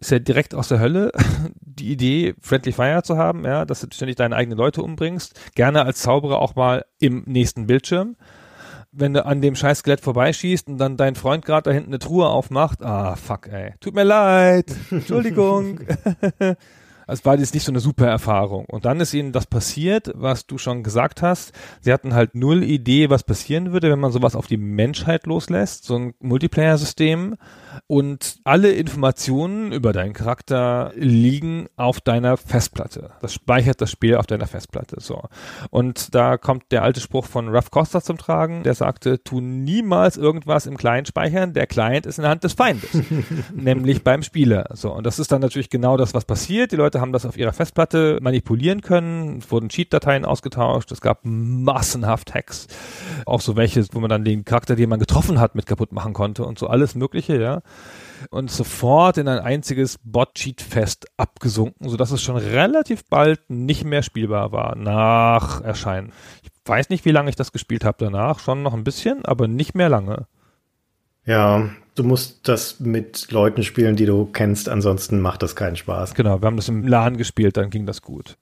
Ist 0.01 0.11
ja 0.11 0.19
direkt 0.19 0.55
aus 0.55 0.67
der 0.67 0.81
Hölle 0.81 1.13
die 1.61 1.93
Idee, 1.93 2.35
Friendly 2.41 2.73
Fire 2.73 3.03
zu 3.05 3.17
haben, 3.17 3.45
ja, 3.45 3.65
dass 3.65 3.81
du 3.81 3.87
ständig 3.93 4.17
deine 4.17 4.35
eigenen 4.35 4.59
Leute 4.59 4.83
umbringst. 4.83 5.39
Gerne 5.55 5.85
als 5.85 6.01
Zauberer 6.01 6.41
auch 6.41 6.57
mal 6.57 6.85
im 6.99 7.23
nächsten 7.27 7.69
Bildschirm 7.69 8.17
wenn 8.93 9.15
du 9.15 9.25
an 9.25 9.41
dem 9.41 9.55
scheiß 9.55 9.79
Skelett 9.79 10.01
vorbeischießt 10.01 10.69
und 10.69 10.79
dann 10.79 10.97
dein 10.97 11.15
Freund 11.15 11.45
gerade 11.45 11.71
da 11.71 11.75
hinten 11.75 11.91
eine 11.91 11.99
Truhe 11.99 12.27
aufmacht, 12.27 12.83
ah, 12.83 13.17
fuck, 13.17 13.49
ey. 13.49 13.75
Tut 13.81 13.95
mir 13.95 14.05
leid. 14.05 14.67
Entschuldigung. 14.91 15.81
Es 17.11 17.25
war 17.25 17.39
jetzt 17.39 17.55
nicht 17.55 17.65
so 17.65 17.73
eine 17.73 17.81
super 17.81 18.07
Erfahrung. 18.07 18.65
Und 18.67 18.85
dann 18.85 19.01
ist 19.01 19.15
ihnen 19.15 19.33
das 19.33 19.47
passiert, 19.47 20.11
was 20.15 20.47
du 20.47 20.59
schon 20.59 20.83
gesagt 20.83 21.23
hast. 21.23 21.53
Sie 21.81 21.93
hatten 21.93 22.15
halt 22.15 22.35
null 22.35 22.63
Idee, 22.63 23.11
was 23.11 23.25
passieren 23.25 23.73
würde, 23.73 23.91
wenn 23.91 24.01
man 24.01 24.13
sowas 24.13 24.37
auf 24.37 24.47
die 24.47 24.57
Menschheit 24.57 25.27
loslässt, 25.27 25.85
so 25.85 25.97
ein 25.97 26.15
Multiplayer-System. 26.21 27.37
Und 27.87 28.41
alle 28.45 28.73
Informationen 28.73 29.73
über 29.73 29.93
deinen 29.93 30.13
Charakter 30.13 30.93
liegen 30.95 31.69
auf 31.77 32.01
deiner 32.01 32.37
Festplatte. 32.37 33.11
Das 33.21 33.33
speichert 33.33 33.81
das 33.81 33.91
Spiel 33.91 34.17
auf 34.17 34.27
deiner 34.27 34.47
Festplatte. 34.47 34.97
So. 35.01 35.23
Und 35.71 36.15
da 36.15 36.37
kommt 36.37 36.71
der 36.71 36.83
alte 36.83 37.01
Spruch 37.01 37.27
von 37.27 37.49
Ruff 37.49 37.71
Costa 37.71 38.01
zum 38.01 38.19
Tragen, 38.19 38.63
der 38.63 38.75
sagte, 38.75 39.23
tu 39.23 39.41
niemals 39.41 40.17
irgendwas 40.17 40.67
im 40.67 40.77
Client 40.77 41.09
speichern. 41.09 41.53
Der 41.53 41.67
Client 41.67 42.07
ist 42.07 42.19
in 42.19 42.23
der 42.23 42.31
Hand 42.31 42.45
des 42.45 42.55
Feindes. 42.55 42.91
nämlich 43.55 44.05
beim 44.05 44.23
Spieler. 44.23 44.69
So. 44.73 44.93
Und 44.93 45.05
das 45.05 45.19
ist 45.19 45.33
dann 45.33 45.41
natürlich 45.41 45.71
genau 45.71 45.97
das, 45.97 46.15
was 46.15 46.25
passiert. 46.25 46.73
Die 46.73 46.77
Leute 46.77 47.00
haben 47.01 47.13
das 47.13 47.27
auf 47.27 47.37
ihrer 47.37 47.53
Festplatte 47.53 48.19
manipulieren 48.21 48.81
können. 48.81 49.39
Es 49.39 49.51
wurden 49.51 49.69
Cheat-Dateien 49.69 50.25
ausgetauscht. 50.25 50.93
Es 50.93 51.01
gab 51.01 51.21
massenhaft 51.23 52.35
Hacks. 52.35 52.67
Auch 53.27 53.41
so 53.41 53.57
welche, 53.57 53.85
wo 53.93 54.01
man 54.01 54.11
dann 54.11 54.25
den 54.25 54.45
Charakter, 54.45 54.77
den 54.77 54.89
man 54.89 55.01
getroffen 55.01 55.41
hat, 55.41 55.55
mit 55.55 55.67
kaputt 55.67 55.93
machen 55.93 56.13
konnte 56.13 56.45
und 56.45 56.59
so 56.59 56.67
alles 56.69 56.95
Mögliche, 56.95 57.41
ja 57.41 57.63
und 58.29 58.51
sofort 58.51 59.17
in 59.17 59.29
ein 59.29 59.39
einziges 59.39 59.99
Bot-Cheat-Fest 60.05 61.07
abgesunken, 61.17 61.89
sodass 61.89 62.11
es 62.11 62.23
schon 62.23 62.37
relativ 62.37 63.05
bald 63.09 63.49
nicht 63.49 63.85
mehr 63.85 64.03
spielbar 64.03 64.53
war 64.53 64.77
nach 64.77 65.63
Erscheinen. 65.63 66.13
Ich 66.43 66.51
weiß 66.65 66.91
nicht, 66.91 67.05
wie 67.05 67.13
lange 67.13 67.31
ich 67.31 67.37
das 67.37 67.53
gespielt 67.53 67.85
habe 67.85 67.97
danach, 67.99 68.41
schon 68.41 68.63
noch 68.63 68.75
ein 68.75 68.85
bisschen, 68.85 69.25
aber 69.25 69.49
nicht 69.49 69.75
mehr 69.75 69.89
lange. 69.89 70.27
Ja, 71.25 71.71
du 71.95 72.05
musst 72.05 72.49
das 72.49 72.81
mit 72.81 73.31
Leuten 73.31 73.63
spielen, 73.63 73.97
die 73.97 74.07
du 74.07 74.27
kennst, 74.27 74.69
ansonsten 74.69 75.21
macht 75.21 75.43
das 75.43 75.57
keinen 75.57 75.77
Spaß. 75.77 76.15
Genau, 76.15 76.41
wir 76.41 76.47
haben 76.47 76.57
das 76.57 76.69
im 76.69 76.87
LAN 76.87 77.17
gespielt, 77.17 77.57
dann 77.57 77.71
ging 77.71 77.87
das 77.87 78.03
gut. 78.03 78.37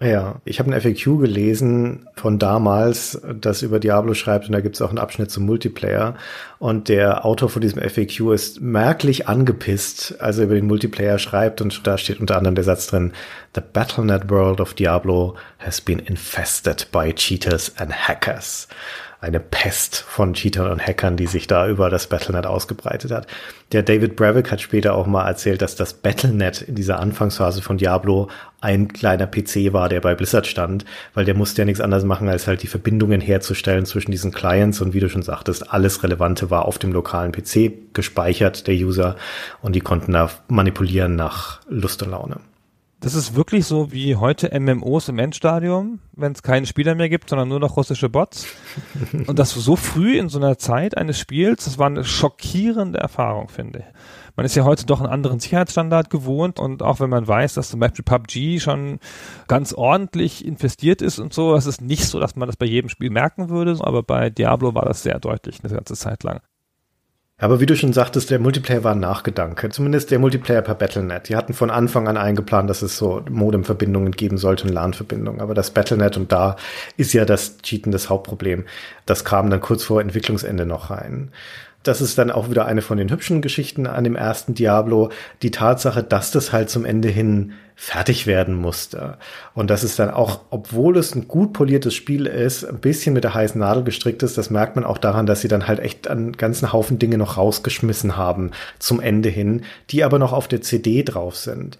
Ja, 0.00 0.40
ich 0.44 0.58
habe 0.58 0.74
ein 0.74 0.80
FAQ 0.80 1.20
gelesen 1.20 2.08
von 2.16 2.40
damals, 2.40 3.20
das 3.40 3.62
über 3.62 3.78
Diablo 3.78 4.14
schreibt 4.14 4.46
und 4.46 4.52
da 4.52 4.60
gibt 4.60 4.74
es 4.74 4.82
auch 4.82 4.88
einen 4.88 4.98
Abschnitt 4.98 5.30
zum 5.30 5.46
Multiplayer 5.46 6.16
und 6.58 6.88
der 6.88 7.24
Autor 7.24 7.48
von 7.48 7.62
diesem 7.62 7.80
FAQ 7.80 8.32
ist 8.34 8.60
merklich 8.60 9.28
angepisst, 9.28 10.20
als 10.20 10.38
er 10.38 10.46
über 10.46 10.56
den 10.56 10.66
Multiplayer 10.66 11.20
schreibt 11.20 11.60
und 11.60 11.86
da 11.86 11.96
steht 11.96 12.18
unter 12.18 12.36
anderem 12.36 12.56
der 12.56 12.64
Satz 12.64 12.88
drin, 12.88 13.12
The 13.54 13.60
Battlenet 13.60 14.28
world 14.28 14.60
of 14.60 14.74
Diablo 14.74 15.36
has 15.58 15.80
been 15.80 16.00
infested 16.00 16.88
by 16.90 17.12
cheaters 17.12 17.72
and 17.78 17.92
hackers 17.92 18.66
eine 19.24 19.40
Pest 19.40 19.96
von 19.96 20.34
Cheatern 20.34 20.70
und 20.70 20.86
Hackern, 20.86 21.16
die 21.16 21.26
sich 21.26 21.46
da 21.46 21.66
über 21.66 21.88
das 21.88 22.06
Battlenet 22.06 22.46
ausgebreitet 22.46 23.10
hat. 23.10 23.26
Der 23.72 23.82
David 23.82 24.16
Brevik 24.16 24.52
hat 24.52 24.60
später 24.60 24.94
auch 24.94 25.06
mal 25.06 25.26
erzählt, 25.26 25.62
dass 25.62 25.76
das 25.76 25.94
Battlenet 25.94 26.60
in 26.62 26.74
dieser 26.74 27.00
Anfangsphase 27.00 27.62
von 27.62 27.78
Diablo 27.78 28.28
ein 28.60 28.88
kleiner 28.88 29.26
PC 29.26 29.72
war, 29.72 29.88
der 29.88 30.00
bei 30.00 30.14
Blizzard 30.14 30.46
stand, 30.46 30.84
weil 31.14 31.24
der 31.24 31.34
musste 31.34 31.62
ja 31.62 31.64
nichts 31.64 31.80
anderes 31.80 32.04
machen, 32.04 32.28
als 32.28 32.46
halt 32.46 32.62
die 32.62 32.66
Verbindungen 32.66 33.20
herzustellen 33.20 33.86
zwischen 33.86 34.10
diesen 34.10 34.30
Clients 34.30 34.80
und 34.80 34.92
wie 34.92 35.00
du 35.00 35.08
schon 35.08 35.22
sagtest, 35.22 35.72
alles 35.72 36.02
Relevante 36.02 36.50
war 36.50 36.66
auf 36.66 36.78
dem 36.78 36.92
lokalen 36.92 37.32
PC 37.32 37.94
gespeichert, 37.94 38.66
der 38.66 38.74
User, 38.74 39.16
und 39.62 39.74
die 39.74 39.80
konnten 39.80 40.12
da 40.12 40.30
manipulieren 40.48 41.16
nach 41.16 41.60
Lust 41.68 42.02
und 42.02 42.10
Laune 42.10 42.36
Das 43.04 43.14
ist 43.14 43.36
wirklich 43.36 43.66
so 43.66 43.92
wie 43.92 44.16
heute 44.16 44.58
MMOs 44.58 45.10
im 45.10 45.18
Endstadium, 45.18 45.98
wenn 46.16 46.32
es 46.32 46.42
keine 46.42 46.64
Spieler 46.64 46.94
mehr 46.94 47.10
gibt, 47.10 47.28
sondern 47.28 47.50
nur 47.50 47.60
noch 47.60 47.76
russische 47.76 48.08
Bots. 48.08 48.46
Und 49.26 49.38
das 49.38 49.50
so 49.50 49.76
früh 49.76 50.18
in 50.18 50.30
so 50.30 50.38
einer 50.38 50.56
Zeit 50.56 50.96
eines 50.96 51.18
Spiels, 51.18 51.66
das 51.66 51.76
war 51.76 51.88
eine 51.88 52.04
schockierende 52.04 52.98
Erfahrung, 52.98 53.50
finde 53.50 53.80
ich. 53.80 53.84
Man 54.36 54.46
ist 54.46 54.54
ja 54.54 54.64
heute 54.64 54.86
doch 54.86 55.00
einen 55.00 55.12
anderen 55.12 55.38
Sicherheitsstandard 55.38 56.08
gewohnt 56.08 56.58
und 56.58 56.82
auch 56.82 56.98
wenn 56.98 57.10
man 57.10 57.28
weiß, 57.28 57.52
dass 57.52 57.68
zum 57.68 57.78
Beispiel 57.78 58.04
PUBG 58.06 58.58
schon 58.58 58.98
ganz 59.48 59.74
ordentlich 59.74 60.42
investiert 60.42 61.02
ist 61.02 61.18
und 61.18 61.34
so, 61.34 61.54
das 61.54 61.66
ist 61.66 61.82
nicht 61.82 62.06
so, 62.06 62.18
dass 62.18 62.36
man 62.36 62.48
das 62.48 62.56
bei 62.56 62.64
jedem 62.64 62.88
Spiel 62.88 63.10
merken 63.10 63.50
würde, 63.50 63.76
aber 63.80 64.02
bei 64.02 64.30
Diablo 64.30 64.74
war 64.74 64.86
das 64.86 65.02
sehr 65.02 65.20
deutlich 65.20 65.62
eine 65.62 65.74
ganze 65.74 65.94
Zeit 65.94 66.22
lang. 66.22 66.40
Aber 67.36 67.60
wie 67.60 67.66
du 67.66 67.76
schon 67.76 67.92
sagtest, 67.92 68.30
der 68.30 68.38
Multiplayer 68.38 68.84
war 68.84 68.92
ein 68.92 69.00
Nachgedanke. 69.00 69.68
Zumindest 69.70 70.12
der 70.12 70.20
Multiplayer 70.20 70.62
per 70.62 70.76
Battlenet. 70.76 71.28
Die 71.28 71.34
hatten 71.34 71.52
von 71.52 71.68
Anfang 71.68 72.06
an 72.06 72.16
eingeplant, 72.16 72.70
dass 72.70 72.80
es 72.82 72.96
so 72.96 73.22
Modem-Verbindungen 73.28 74.12
geben 74.12 74.38
sollte 74.38 74.64
und 74.64 74.72
LAN-Verbindungen. 74.72 75.40
Aber 75.40 75.52
das 75.52 75.72
Battlenet 75.72 76.16
und 76.16 76.30
da 76.30 76.56
ist 76.96 77.12
ja 77.12 77.24
das 77.24 77.58
Cheaten 77.58 77.90
das 77.90 78.08
Hauptproblem. 78.08 78.64
Das 79.04 79.24
kam 79.24 79.50
dann 79.50 79.60
kurz 79.60 79.82
vor 79.82 80.00
Entwicklungsende 80.00 80.64
noch 80.64 80.90
rein 80.90 81.32
das 81.84 82.00
ist 82.00 82.18
dann 82.18 82.30
auch 82.30 82.50
wieder 82.50 82.66
eine 82.66 82.82
von 82.82 82.98
den 82.98 83.10
hübschen 83.10 83.42
Geschichten 83.42 83.86
an 83.86 84.04
dem 84.04 84.16
ersten 84.16 84.54
Diablo, 84.54 85.10
die 85.42 85.50
Tatsache, 85.50 86.02
dass 86.02 86.30
das 86.30 86.52
halt 86.52 86.70
zum 86.70 86.84
Ende 86.84 87.08
hin 87.08 87.52
fertig 87.76 88.26
werden 88.26 88.54
musste. 88.54 89.18
Und 89.52 89.68
das 89.68 89.84
ist 89.84 89.98
dann 89.98 90.10
auch, 90.10 90.40
obwohl 90.50 90.96
es 90.96 91.14
ein 91.14 91.28
gut 91.28 91.52
poliertes 91.52 91.94
Spiel 91.94 92.26
ist, 92.26 92.64
ein 92.64 92.78
bisschen 92.78 93.14
mit 93.14 93.24
der 93.24 93.34
heißen 93.34 93.58
Nadel 93.58 93.84
gestrickt 93.84 94.22
ist, 94.22 94.38
das 94.38 94.50
merkt 94.50 94.76
man 94.76 94.84
auch 94.84 94.98
daran, 94.98 95.26
dass 95.26 95.40
sie 95.40 95.48
dann 95.48 95.66
halt 95.66 95.80
echt 95.80 96.08
einen 96.08 96.32
ganzen 96.32 96.72
Haufen 96.72 96.98
Dinge 96.98 97.18
noch 97.18 97.36
rausgeschmissen 97.36 98.16
haben 98.16 98.52
zum 98.78 99.00
Ende 99.00 99.28
hin, 99.28 99.62
die 99.90 100.04
aber 100.04 100.18
noch 100.18 100.32
auf 100.32 100.48
der 100.48 100.62
CD 100.62 101.02
drauf 101.02 101.36
sind. 101.36 101.78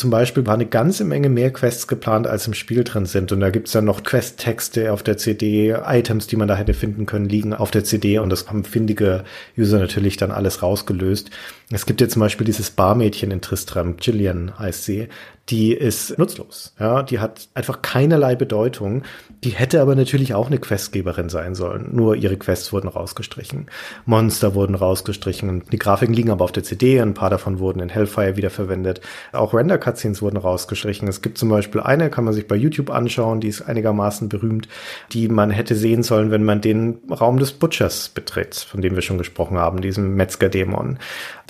Zum 0.00 0.08
Beispiel 0.08 0.46
war 0.46 0.54
eine 0.54 0.64
ganze 0.64 1.04
Menge 1.04 1.28
mehr 1.28 1.52
Quests 1.52 1.86
geplant, 1.86 2.26
als 2.26 2.46
im 2.46 2.54
Spiel 2.54 2.84
drin 2.84 3.04
sind. 3.04 3.32
Und 3.32 3.40
da 3.40 3.50
gibt's 3.50 3.72
dann 3.72 3.84
noch 3.84 4.02
Quest-Texte 4.02 4.94
auf 4.94 5.02
der 5.02 5.18
CD, 5.18 5.76
Items, 5.84 6.26
die 6.26 6.36
man 6.36 6.48
da 6.48 6.56
hätte 6.56 6.72
finden 6.72 7.04
können, 7.04 7.28
liegen 7.28 7.52
auf 7.52 7.70
der 7.70 7.84
CD. 7.84 8.18
Und 8.18 8.30
das 8.30 8.48
haben 8.48 8.64
findige 8.64 9.24
User 9.58 9.78
natürlich 9.78 10.16
dann 10.16 10.30
alles 10.30 10.62
rausgelöst. 10.62 11.28
Es 11.70 11.84
gibt 11.84 12.00
jetzt 12.00 12.14
zum 12.14 12.20
Beispiel 12.20 12.46
dieses 12.46 12.70
Barmädchen 12.70 13.30
in 13.30 13.42
Tristram, 13.42 13.98
Gillian 13.98 14.58
heißt 14.58 14.86
sie, 14.86 15.08
die 15.50 15.72
ist 15.72 16.16
nutzlos. 16.16 16.74
Ja, 16.78 17.02
die 17.02 17.18
hat 17.18 17.48
einfach 17.54 17.82
keinerlei 17.82 18.36
Bedeutung. 18.36 19.02
Die 19.42 19.50
hätte 19.50 19.80
aber 19.80 19.96
natürlich 19.96 20.34
auch 20.34 20.46
eine 20.46 20.58
Questgeberin 20.58 21.28
sein 21.28 21.54
sollen. 21.54 21.88
Nur 21.92 22.14
ihre 22.14 22.36
Quests 22.36 22.72
wurden 22.72 22.88
rausgestrichen. 22.88 23.66
Monster 24.06 24.54
wurden 24.54 24.76
rausgestrichen. 24.76 25.64
Die 25.72 25.78
Grafiken 25.78 26.14
liegen 26.14 26.30
aber 26.30 26.44
auf 26.44 26.52
der 26.52 26.62
CD. 26.62 27.00
Ein 27.00 27.14
paar 27.14 27.30
davon 27.30 27.58
wurden 27.58 27.80
in 27.80 27.88
Hellfire 27.88 28.36
wiederverwendet. 28.36 29.00
Auch 29.32 29.52
Render-Cutscenes 29.52 30.22
wurden 30.22 30.36
rausgestrichen. 30.36 31.08
Es 31.08 31.20
gibt 31.20 31.36
zum 31.36 31.48
Beispiel 31.48 31.80
eine, 31.80 32.10
kann 32.10 32.24
man 32.24 32.34
sich 32.34 32.46
bei 32.46 32.56
YouTube 32.56 32.90
anschauen, 32.90 33.40
die 33.40 33.48
ist 33.48 33.62
einigermaßen 33.62 34.28
berühmt, 34.28 34.68
die 35.12 35.28
man 35.28 35.50
hätte 35.50 35.74
sehen 35.74 36.04
sollen, 36.04 36.30
wenn 36.30 36.44
man 36.44 36.60
den 36.60 36.98
Raum 37.10 37.38
des 37.38 37.52
Butchers 37.52 38.10
betritt, 38.10 38.54
von 38.54 38.82
dem 38.82 38.94
wir 38.94 39.02
schon 39.02 39.18
gesprochen 39.18 39.58
haben, 39.58 39.80
diesem 39.80 40.14
Metzger-Dämon. 40.14 40.98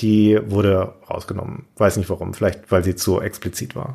Die 0.00 0.40
wurde 0.46 0.94
rausgenommen. 1.10 1.66
Weiß 1.76 1.96
nicht 1.96 2.08
warum. 2.08 2.32
Vielleicht, 2.32 2.70
weil 2.70 2.84
sie 2.84 2.94
zu 2.94 3.20
explizit 3.20 3.76
war. 3.76 3.89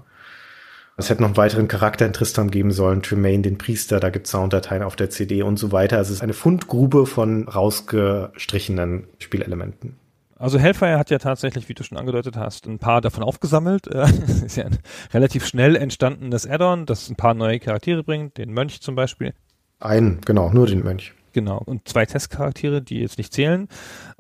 Es 0.97 1.09
hätte 1.09 1.21
noch 1.21 1.29
einen 1.29 1.37
weiteren 1.37 1.67
Charakter 1.67 2.05
in 2.05 2.13
Tristan 2.13 2.49
geben 2.49 2.71
sollen, 2.71 3.01
Tremaine, 3.01 3.43
den 3.43 3.57
Priester, 3.57 3.99
da 3.99 4.09
gibt 4.09 4.27
es 4.27 4.31
Sounddateien 4.31 4.81
auf 4.81 4.95
der 4.95 5.09
CD 5.09 5.43
und 5.43 5.57
so 5.57 5.73
weiter. 5.73 5.97
Also 5.97 6.11
es 6.11 6.17
ist 6.19 6.23
eine 6.23 6.33
Fundgrube 6.33 7.05
von 7.05 7.49
rausgestrichenen 7.49 9.07
Spielelementen. 9.19 9.97
Also 10.37 10.57
Hellfire 10.59 10.97
hat 10.97 11.09
ja 11.09 11.17
tatsächlich, 11.17 11.69
wie 11.69 11.73
du 11.73 11.83
schon 11.83 11.97
angedeutet 11.97 12.37
hast, 12.37 12.65
ein 12.65 12.79
paar 12.79 13.01
davon 13.01 13.23
aufgesammelt. 13.23 13.87
Es 13.87 14.41
ist 14.41 14.57
ja 14.57 14.65
ein 14.65 14.77
relativ 15.13 15.45
schnell 15.45 15.75
entstandenes 15.75 16.47
Add-on, 16.47 16.85
das 16.85 17.09
ein 17.09 17.15
paar 17.15 17.33
neue 17.33 17.59
Charaktere 17.59 18.03
bringt, 18.03 18.37
den 18.37 18.51
Mönch 18.51 18.81
zum 18.81 18.95
Beispiel. 18.95 19.33
Einen, 19.79 20.21
genau, 20.21 20.49
nur 20.49 20.67
den 20.67 20.83
Mönch. 20.83 21.13
Genau. 21.35 21.61
Und 21.65 21.85
zwei 21.89 22.05
Testcharaktere, 22.05 22.81
die 22.81 23.01
jetzt 23.01 23.17
nicht 23.17 23.33
zählen. 23.33 23.67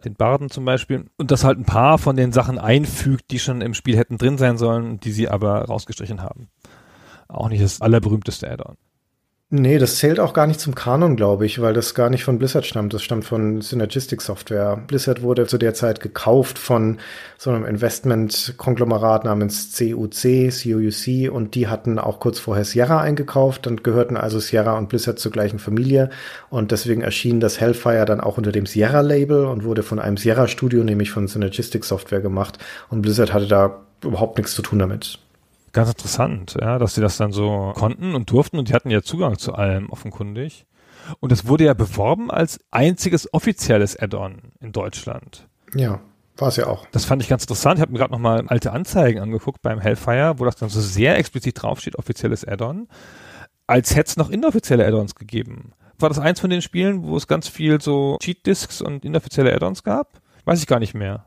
Den 0.03 0.15
Barden 0.15 0.49
zum 0.49 0.65
Beispiel. 0.65 1.05
Und 1.15 1.31
das 1.31 1.45
halt 1.45 1.57
ein 1.57 1.63
paar 1.63 1.97
von 1.97 2.17
den 2.17 2.33
Sachen 2.33 2.59
einfügt, 2.59 3.31
die 3.31 3.39
schon 3.39 3.61
im 3.61 3.73
Spiel 3.73 3.95
hätten 3.95 4.17
drin 4.17 4.37
sein 4.37 4.57
sollen, 4.57 4.99
die 4.99 5.13
sie 5.13 5.29
aber 5.29 5.63
rausgestrichen 5.63 6.21
haben. 6.21 6.49
Auch 7.29 7.47
nicht 7.47 7.63
das 7.63 7.79
allerberühmteste 7.79 8.51
Add-on. 8.51 8.75
Nee, 9.57 9.77
das 9.77 9.95
zählt 9.95 10.19
auch 10.19 10.33
gar 10.33 10.47
nicht 10.47 10.59
zum 10.59 10.75
Kanon, 10.75 11.15
glaube 11.15 11.45
ich, 11.45 11.61
weil 11.61 11.73
das 11.73 11.95
gar 11.95 12.09
nicht 12.09 12.25
von 12.25 12.37
Blizzard 12.37 12.65
stammt. 12.65 12.93
Das 12.93 13.03
stammt 13.03 13.23
von 13.23 13.61
Synergistic 13.61 14.21
Software. 14.21 14.75
Blizzard 14.85 15.21
wurde 15.21 15.47
zu 15.47 15.57
der 15.57 15.73
Zeit 15.73 16.01
gekauft 16.01 16.59
von 16.59 16.97
so 17.37 17.51
einem 17.51 17.63
Investment-Konglomerat 17.63 19.23
namens 19.23 19.71
CUC, 19.77 20.51
CUC, 20.51 21.31
und 21.31 21.55
die 21.55 21.69
hatten 21.69 21.99
auch 21.99 22.19
kurz 22.19 22.37
vorher 22.37 22.65
Sierra 22.65 22.99
eingekauft 22.99 23.65
und 23.65 23.81
gehörten 23.85 24.17
also 24.17 24.39
Sierra 24.39 24.77
und 24.77 24.89
Blizzard 24.89 25.19
zur 25.19 25.31
gleichen 25.31 25.59
Familie. 25.59 26.09
Und 26.49 26.71
deswegen 26.71 27.01
erschien 27.01 27.39
das 27.39 27.61
Hellfire 27.61 28.03
dann 28.03 28.19
auch 28.19 28.37
unter 28.37 28.51
dem 28.51 28.65
Sierra-Label 28.65 29.45
und 29.45 29.63
wurde 29.63 29.83
von 29.83 29.99
einem 29.99 30.17
Sierra-Studio, 30.17 30.83
nämlich 30.83 31.11
von 31.11 31.29
Synergistic 31.29 31.85
Software 31.85 32.19
gemacht. 32.19 32.57
Und 32.89 33.03
Blizzard 33.03 33.31
hatte 33.31 33.47
da 33.47 33.85
überhaupt 34.03 34.37
nichts 34.37 34.53
zu 34.53 34.61
tun 34.61 34.79
damit 34.79 35.19
ganz 35.75 35.89
interessant, 35.89 36.57
ja, 36.59 36.79
dass 36.79 36.95
sie 36.95 37.01
das 37.01 37.17
dann 37.17 37.31
so 37.31 37.73
konnten 37.75 38.15
und 38.15 38.31
durften 38.31 38.57
und 38.57 38.69
die 38.69 38.73
hatten 38.73 38.89
ja 38.89 39.03
Zugang 39.03 39.37
zu 39.37 39.53
allem 39.53 39.89
offenkundig. 39.89 40.65
Und 41.19 41.31
es 41.31 41.47
wurde 41.47 41.65
ja 41.65 41.75
beworben 41.75 42.31
als 42.31 42.59
einziges 42.71 43.31
offizielles 43.31 43.95
Add-on 43.95 44.53
in 44.59 44.71
Deutschland. 44.71 45.47
Ja, 45.75 45.99
war 46.37 46.47
es 46.47 46.55
ja 46.55 46.65
auch. 46.65 46.87
Das 46.91 47.05
fand 47.05 47.21
ich 47.21 47.29
ganz 47.29 47.43
interessant. 47.43 47.77
Ich 47.77 47.81
habe 47.81 47.91
mir 47.91 47.99
gerade 47.99 48.11
nochmal 48.11 48.43
alte 48.47 48.71
Anzeigen 48.71 49.19
angeguckt 49.19 49.61
beim 49.61 49.79
Hellfire, 49.79 50.39
wo 50.39 50.45
das 50.45 50.55
dann 50.55 50.69
so 50.69 50.81
sehr 50.81 51.17
explizit 51.17 51.61
draufsteht, 51.61 51.97
offizielles 51.97 52.47
Add-on, 52.47 52.87
als 53.67 53.95
hätte 53.95 54.09
es 54.09 54.17
noch 54.17 54.31
inoffizielle 54.31 54.85
Add-ons 54.85 55.13
gegeben. 55.13 55.73
War 55.99 56.09
das 56.09 56.19
eins 56.19 56.39
von 56.39 56.49
den 56.49 56.61
Spielen, 56.61 57.03
wo 57.03 57.15
es 57.15 57.27
ganz 57.27 57.47
viel 57.47 57.79
so 57.79 58.17
Cheat-Discs 58.19 58.81
und 58.81 59.05
inoffizielle 59.05 59.53
Add-ons 59.53 59.83
gab? 59.83 60.19
Weiß 60.45 60.59
ich 60.59 60.67
gar 60.67 60.79
nicht 60.79 60.93
mehr. 60.93 61.25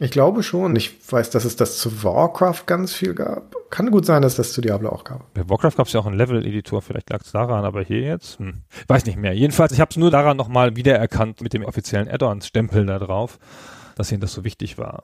Ich 0.00 0.12
glaube 0.12 0.44
schon. 0.44 0.76
Ich 0.76 0.96
weiß, 1.10 1.30
dass 1.30 1.44
es 1.44 1.56
das 1.56 1.78
zu 1.78 2.04
Warcraft 2.04 2.66
ganz 2.66 2.92
viel 2.92 3.14
gab. 3.14 3.56
Kann 3.70 3.90
gut 3.90 4.06
sein, 4.06 4.22
dass 4.22 4.36
das 4.36 4.52
zu 4.52 4.60
Diablo 4.60 4.90
auch 4.90 5.02
gab. 5.02 5.34
Bei 5.34 5.48
Warcraft 5.48 5.72
gab 5.76 5.88
es 5.88 5.92
ja 5.92 5.98
auch 5.98 6.06
einen 6.06 6.16
Level-Editor, 6.16 6.82
vielleicht 6.82 7.10
lag 7.10 7.22
es 7.22 7.32
daran, 7.32 7.64
aber 7.64 7.82
hier 7.82 8.02
jetzt? 8.02 8.38
Hm. 8.38 8.62
Weiß 8.86 9.06
nicht 9.06 9.18
mehr. 9.18 9.32
Jedenfalls, 9.32 9.72
ich 9.72 9.80
habe 9.80 9.90
es 9.90 9.96
nur 9.96 10.12
daran 10.12 10.36
nochmal 10.36 10.76
wiedererkannt 10.76 11.40
mit 11.40 11.52
dem 11.52 11.64
offiziellen 11.64 12.08
Add-ons-Stempel 12.08 12.86
da 12.86 13.00
drauf, 13.00 13.40
dass 13.96 14.12
ihnen 14.12 14.20
das 14.20 14.32
so 14.32 14.44
wichtig 14.44 14.78
war. 14.78 15.02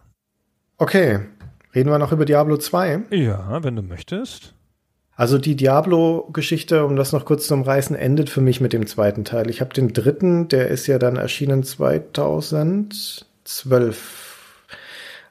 Okay, 0.78 1.18
reden 1.74 1.90
wir 1.90 1.98
noch 1.98 2.12
über 2.12 2.24
Diablo 2.24 2.56
2? 2.56 3.00
Ja, 3.10 3.64
wenn 3.64 3.74
du 3.74 3.82
möchtest. 3.82 4.54
Also 5.16 5.38
die 5.38 5.56
Diablo-Geschichte, 5.56 6.84
um 6.84 6.94
das 6.94 7.10
noch 7.12 7.24
kurz 7.24 7.48
zu 7.48 7.54
umreißen, 7.54 7.96
endet 7.96 8.30
für 8.30 8.40
mich 8.40 8.60
mit 8.60 8.72
dem 8.72 8.86
zweiten 8.86 9.24
Teil. 9.24 9.50
Ich 9.50 9.60
habe 9.60 9.74
den 9.74 9.92
dritten, 9.92 10.46
der 10.46 10.68
ist 10.68 10.86
ja 10.86 11.00
dann 11.00 11.16
erschienen 11.16 11.64
2012 11.64 14.33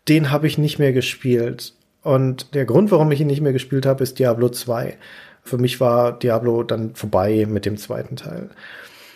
den 0.08 0.32
habe 0.32 0.48
ich 0.48 0.58
nicht 0.58 0.80
mehr 0.80 0.94
gespielt. 0.94 1.74
Und 2.02 2.54
der 2.54 2.66
Grund, 2.66 2.92
warum 2.92 3.12
ich 3.12 3.22
ihn 3.22 3.28
nicht 3.28 3.42
mehr 3.42 3.54
gespielt 3.54 3.86
habe, 3.86 4.04
ist 4.04 4.20
Diablo 4.20 4.50
2. 4.50 4.98
Für 5.44 5.58
mich 5.58 5.80
war 5.80 6.18
Diablo 6.18 6.64
dann 6.64 6.96
vorbei 6.96 7.46
mit 7.48 7.66
dem 7.66 7.78
zweiten 7.78 8.16
Teil. 8.16 8.50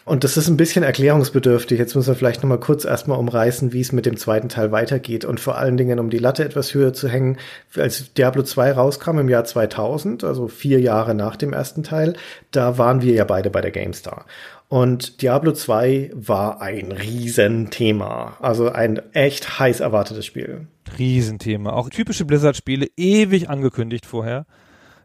Und 0.07 0.23
das 0.23 0.37
ist 0.37 0.47
ein 0.47 0.55
bisschen 0.55 0.83
erklärungsbedürftig. 0.83 1.77
Jetzt 1.77 1.93
müssen 1.93 2.07
wir 2.07 2.15
vielleicht 2.15 2.41
noch 2.41 2.47
mal 2.47 2.61
kurz 2.61 2.85
erstmal 2.85 3.19
umreißen, 3.19 3.73
wie 3.73 3.81
es 3.81 3.91
mit 3.91 4.05
dem 4.05 4.15
zweiten 4.15 4.47
Teil 4.47 4.71
weitergeht 4.71 5.25
und 5.25 5.41
vor 5.41 5.57
allen 5.57 5.75
Dingen, 5.75 5.99
um 5.99 6.09
die 6.09 6.17
Latte 6.17 6.45
etwas 6.45 6.73
höher 6.73 6.93
zu 6.93 7.09
hängen. 7.09 7.37
Als 7.75 8.13
Diablo 8.13 8.43
2 8.43 8.71
rauskam 8.71 9.19
im 9.19 9.27
Jahr 9.27 9.43
2000, 9.43 10.23
also 10.23 10.47
vier 10.47 10.79
Jahre 10.79 11.13
nach 11.13 11.35
dem 11.35 11.51
ersten 11.51 11.83
Teil, 11.83 12.13
da 12.51 12.77
waren 12.77 13.01
wir 13.01 13.11
ja 13.15 13.25
beide 13.25 13.49
bei 13.49 13.59
der 13.59 13.71
GameStar. 13.71 14.25
Und 14.69 15.21
Diablo 15.21 15.53
2 15.53 16.11
war 16.13 16.61
ein 16.61 16.91
Riesenthema. 16.91 18.37
Also 18.41 18.69
ein 18.69 19.01
echt 19.13 19.59
heiß 19.59 19.79
erwartetes 19.79 20.25
Spiel. 20.25 20.67
Riesenthema. 20.97 21.71
Auch 21.71 21.89
typische 21.89 22.25
Blizzard-Spiele, 22.25 22.87
ewig 22.97 23.49
angekündigt 23.49 24.05
vorher. 24.05 24.45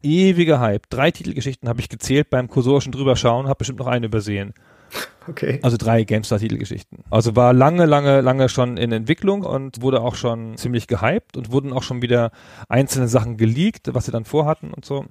Ewiger 0.02 0.58
Hype. 0.58 0.90
Drei 0.90 1.12
Titelgeschichten 1.12 1.68
habe 1.68 1.80
ich 1.80 1.88
gezählt 1.88 2.28
beim 2.28 2.48
kursorischen 2.48 2.90
drüberschauen, 2.90 3.46
habe 3.46 3.58
bestimmt 3.58 3.78
noch 3.78 3.86
eine 3.86 4.06
übersehen. 4.06 4.52
Okay. 5.28 5.60
Also 5.62 5.76
drei 5.76 6.02
GameStar-Titelgeschichten. 6.02 7.04
Also 7.08 7.36
war 7.36 7.52
lange, 7.52 7.86
lange, 7.86 8.20
lange 8.20 8.48
schon 8.48 8.76
in 8.76 8.90
Entwicklung 8.90 9.44
und 9.44 9.80
wurde 9.80 10.00
auch 10.00 10.16
schon 10.16 10.56
ziemlich 10.56 10.88
gehypt 10.88 11.36
und 11.36 11.52
wurden 11.52 11.72
auch 11.72 11.84
schon 11.84 12.02
wieder 12.02 12.32
einzelne 12.68 13.06
Sachen 13.06 13.36
geleakt, 13.36 13.94
was 13.94 14.06
sie 14.06 14.12
dann 14.12 14.24
vorhatten 14.24 14.74
und 14.74 14.84
so. 14.84 15.06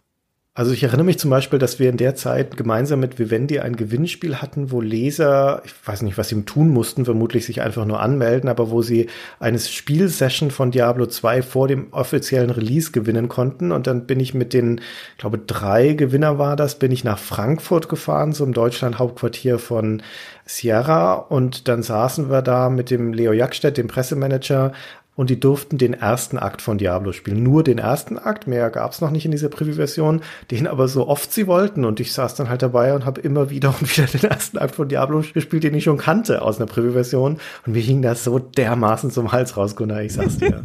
Also 0.53 0.73
ich 0.73 0.83
erinnere 0.83 1.05
mich 1.05 1.17
zum 1.17 1.29
Beispiel, 1.29 1.59
dass 1.59 1.79
wir 1.79 1.89
in 1.89 1.95
der 1.95 2.13
Zeit 2.13 2.57
gemeinsam 2.57 2.99
mit 2.99 3.17
Vivendi 3.17 3.59
ein 3.59 3.77
Gewinnspiel 3.77 4.41
hatten, 4.41 4.69
wo 4.69 4.81
Leser, 4.81 5.61
ich 5.63 5.71
weiß 5.85 6.01
nicht, 6.01 6.17
was 6.17 6.27
sie 6.27 6.41
tun 6.43 6.67
mussten, 6.67 7.05
vermutlich 7.05 7.45
sich 7.45 7.61
einfach 7.61 7.85
nur 7.85 8.01
anmelden, 8.01 8.49
aber 8.49 8.69
wo 8.69 8.81
sie 8.81 9.07
eine 9.39 9.57
Spielsession 9.59 10.51
von 10.51 10.71
Diablo 10.71 11.05
2 11.05 11.41
vor 11.41 11.69
dem 11.69 11.93
offiziellen 11.93 12.49
Release 12.49 12.91
gewinnen 12.91 13.29
konnten. 13.29 13.71
Und 13.71 13.87
dann 13.87 14.05
bin 14.07 14.19
ich 14.19 14.33
mit 14.33 14.51
den, 14.51 14.81
ich 15.13 15.19
glaube, 15.19 15.37
drei 15.37 15.93
Gewinner 15.93 16.37
war 16.37 16.57
das, 16.57 16.77
bin 16.77 16.91
ich 16.91 17.05
nach 17.05 17.17
Frankfurt 17.17 17.87
gefahren, 17.87 18.33
zum 18.33 18.51
Deutschland-Hauptquartier 18.51 19.57
von 19.57 20.03
Sierra. 20.45 21.13
Und 21.13 21.69
dann 21.69 21.81
saßen 21.81 22.29
wir 22.29 22.41
da 22.41 22.69
mit 22.69 22.91
dem 22.91 23.13
Leo 23.13 23.31
Jackstedt, 23.31 23.77
dem 23.77 23.87
Pressemanager, 23.87 24.73
und 25.21 25.29
die 25.29 25.39
durften 25.39 25.77
den 25.77 25.93
ersten 25.93 26.39
Akt 26.39 26.63
von 26.63 26.79
Diablo 26.79 27.11
spielen. 27.11 27.43
Nur 27.43 27.63
den 27.63 27.77
ersten 27.77 28.17
Akt, 28.17 28.47
mehr 28.47 28.71
gab 28.71 28.91
es 28.91 29.01
noch 29.01 29.11
nicht 29.11 29.23
in 29.23 29.29
dieser 29.29 29.49
Preview-Version, 29.49 30.23
den 30.49 30.65
aber 30.65 30.87
so 30.87 31.07
oft 31.07 31.31
sie 31.31 31.45
wollten 31.45 31.85
und 31.85 31.99
ich 31.99 32.11
saß 32.11 32.33
dann 32.33 32.49
halt 32.49 32.63
dabei 32.63 32.95
und 32.95 33.05
habe 33.05 33.21
immer 33.21 33.51
wieder 33.51 33.69
und 33.69 33.95
wieder 33.95 34.07
den 34.07 34.27
ersten 34.27 34.57
Akt 34.57 34.73
von 34.73 34.89
Diablo 34.89 35.23
gespielt, 35.31 35.63
den 35.63 35.75
ich 35.75 35.83
schon 35.83 35.99
kannte 35.99 36.41
aus 36.41 36.57
einer 36.57 36.65
Preview-Version 36.65 37.37
und 37.67 37.71
mir 37.71 37.83
hing 37.83 38.01
das 38.01 38.23
so 38.23 38.39
dermaßen 38.39 39.11
zum 39.11 39.31
Hals 39.31 39.55
raus, 39.57 39.75
Gunnar, 39.75 40.01
ich 40.01 40.13
sag's 40.13 40.37
dir. 40.39 40.63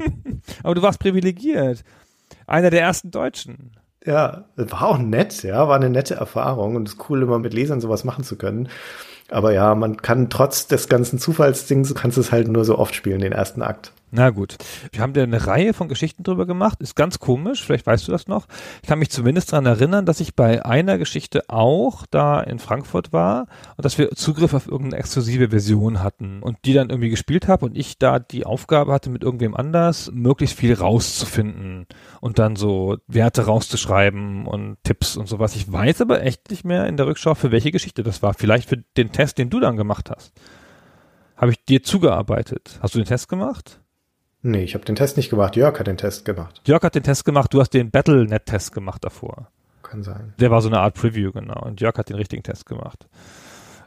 aber 0.63 0.75
du 0.75 0.81
warst 0.81 1.01
privilegiert. 1.01 1.85
Einer 2.47 2.71
der 2.71 2.81
ersten 2.81 3.11
Deutschen. 3.11 3.73
Ja, 4.07 4.47
war 4.57 4.87
auch 4.89 4.97
nett, 4.99 5.43
ja, 5.43 5.69
war 5.69 5.77
eine 5.77 5.91
nette 5.91 6.15
Erfahrung 6.15 6.77
und 6.77 6.89
es 6.89 6.95
ist 6.95 7.11
cool, 7.11 7.21
immer 7.21 7.39
mit 7.39 7.53
Lesern 7.53 7.83
sowas 7.83 8.05
machen 8.05 8.25
zu 8.25 8.37
können. 8.37 8.71
Aber 9.31 9.53
ja, 9.53 9.75
man 9.75 9.97
kann 9.97 10.31
trotz 10.31 10.67
des 10.67 10.89
ganzen 10.89 11.19
Zufallsdings, 11.19 11.89
du 11.89 11.95
kannst 11.95 12.17
es 12.17 12.33
halt 12.33 12.49
nur 12.49 12.65
so 12.65 12.79
oft 12.79 12.95
spielen, 12.95 13.21
den 13.21 13.33
ersten 13.33 13.61
Akt. 13.61 13.93
Na 14.17 14.31
gut. 14.31 14.57
Wir 14.93 15.03
haben 15.03 15.13
da 15.13 15.23
eine 15.23 15.47
Reihe 15.47 15.75
von 15.75 15.89
Geschichten 15.89 16.23
drüber 16.23 16.47
gemacht. 16.47 16.81
Ist 16.81 16.97
ganz 16.97 17.19
komisch. 17.19 17.63
Vielleicht 17.63 17.87
weißt 17.87 18.09
du 18.09 18.13
das 18.13 18.29
noch. 18.29 18.47
Ich 18.83 18.89
kann 18.89 18.99
mich 18.99 19.11
zumindest 19.11 19.53
daran 19.53 19.67
erinnern, 19.67 20.07
dass 20.07 20.21
ich 20.21 20.35
bei 20.35 20.65
einer 20.65 20.97
Geschichte 20.97 21.51
auch 21.51 22.07
da 22.11 22.41
in 22.41 22.59
Frankfurt 22.59 23.13
war 23.13 23.47
und 23.77 23.85
dass 23.85 23.99
wir 23.99 24.13
Zugriff 24.13 24.55
auf 24.55 24.69
irgendeine 24.69 25.03
exklusive 25.03 25.51
Version 25.51 26.03
hatten 26.03 26.43
und 26.43 26.57
die 26.65 26.73
dann 26.73 26.89
irgendwie 26.89 27.11
gespielt 27.11 27.47
habe 27.47 27.67
und 27.67 27.77
ich 27.77 27.99
da 27.99 28.19
die 28.19 28.47
Aufgabe 28.47 28.91
hatte, 28.91 29.11
mit 29.11 29.23
irgendwem 29.23 29.55
anders 29.55 30.11
möglichst 30.15 30.57
viel 30.57 30.73
rauszufinden 30.73 31.85
und 32.23 32.39
dann 32.39 32.57
so 32.57 32.97
Werte 33.09 33.45
rauszuschreiben 33.45 34.47
und 34.47 34.79
Tipps 34.83 35.19
und 35.19 35.29
sowas. 35.29 35.55
Ich 35.57 35.71
weiß 35.71 36.01
aber 36.01 36.23
echt 36.23 36.49
nicht 36.49 36.65
mehr 36.65 36.87
in 36.87 36.97
der 36.97 37.07
Rückschau, 37.07 37.35
für 37.35 37.51
welche 37.51 37.71
Geschichte 37.71 38.03
das 38.03 38.23
war. 38.23 38.33
Vielleicht 38.33 38.67
für 38.67 38.79
den 38.79 39.13
Test, 39.13 39.37
den 39.37 39.51
du 39.51 39.61
dann 39.61 39.77
gemacht 39.77 40.09
hast. 40.09 40.33
Habe 41.37 41.51
ich 41.51 41.63
dir 41.67 41.83
zugearbeitet? 41.83 42.79
Hast 42.81 42.95
du 42.95 42.99
den 42.99 43.05
Test 43.05 43.29
gemacht? 43.29 43.83
Nee, 44.47 44.63
ich 44.63 44.75
habe 44.75 44.85
den 44.85 44.95
Test 44.95 45.17
nicht 45.17 45.29
gemacht. 45.29 45.57
Jörg 45.57 45.77
hat 45.77 45.89
den 45.89 45.97
Test 45.97 46.25
gemacht. 46.25 46.61
Jörg 46.65 46.81
hat 46.85 46.95
den 46.95 47.03
Test 47.03 47.25
gemacht, 47.25 47.53
du 47.53 47.61
hast 47.61 47.75
den 47.75 47.91
Battlenet-Test 47.91 48.73
gemacht 48.73 49.03
davor. 49.03 49.49
Kann 49.83 50.05
sein. 50.05 50.35
Der 50.39 50.53
war 50.53 50.63
so 50.63 50.69
eine 50.69 50.79
Art 50.79 50.95
Preview, 50.95 51.33
genau. 51.33 51.65
Und 51.65 51.81
Jörg 51.81 51.99
hat 51.99 52.11
den 52.11 52.17
richtigen 52.17 52.45
Test 52.45 52.65
gemacht. 52.65 53.09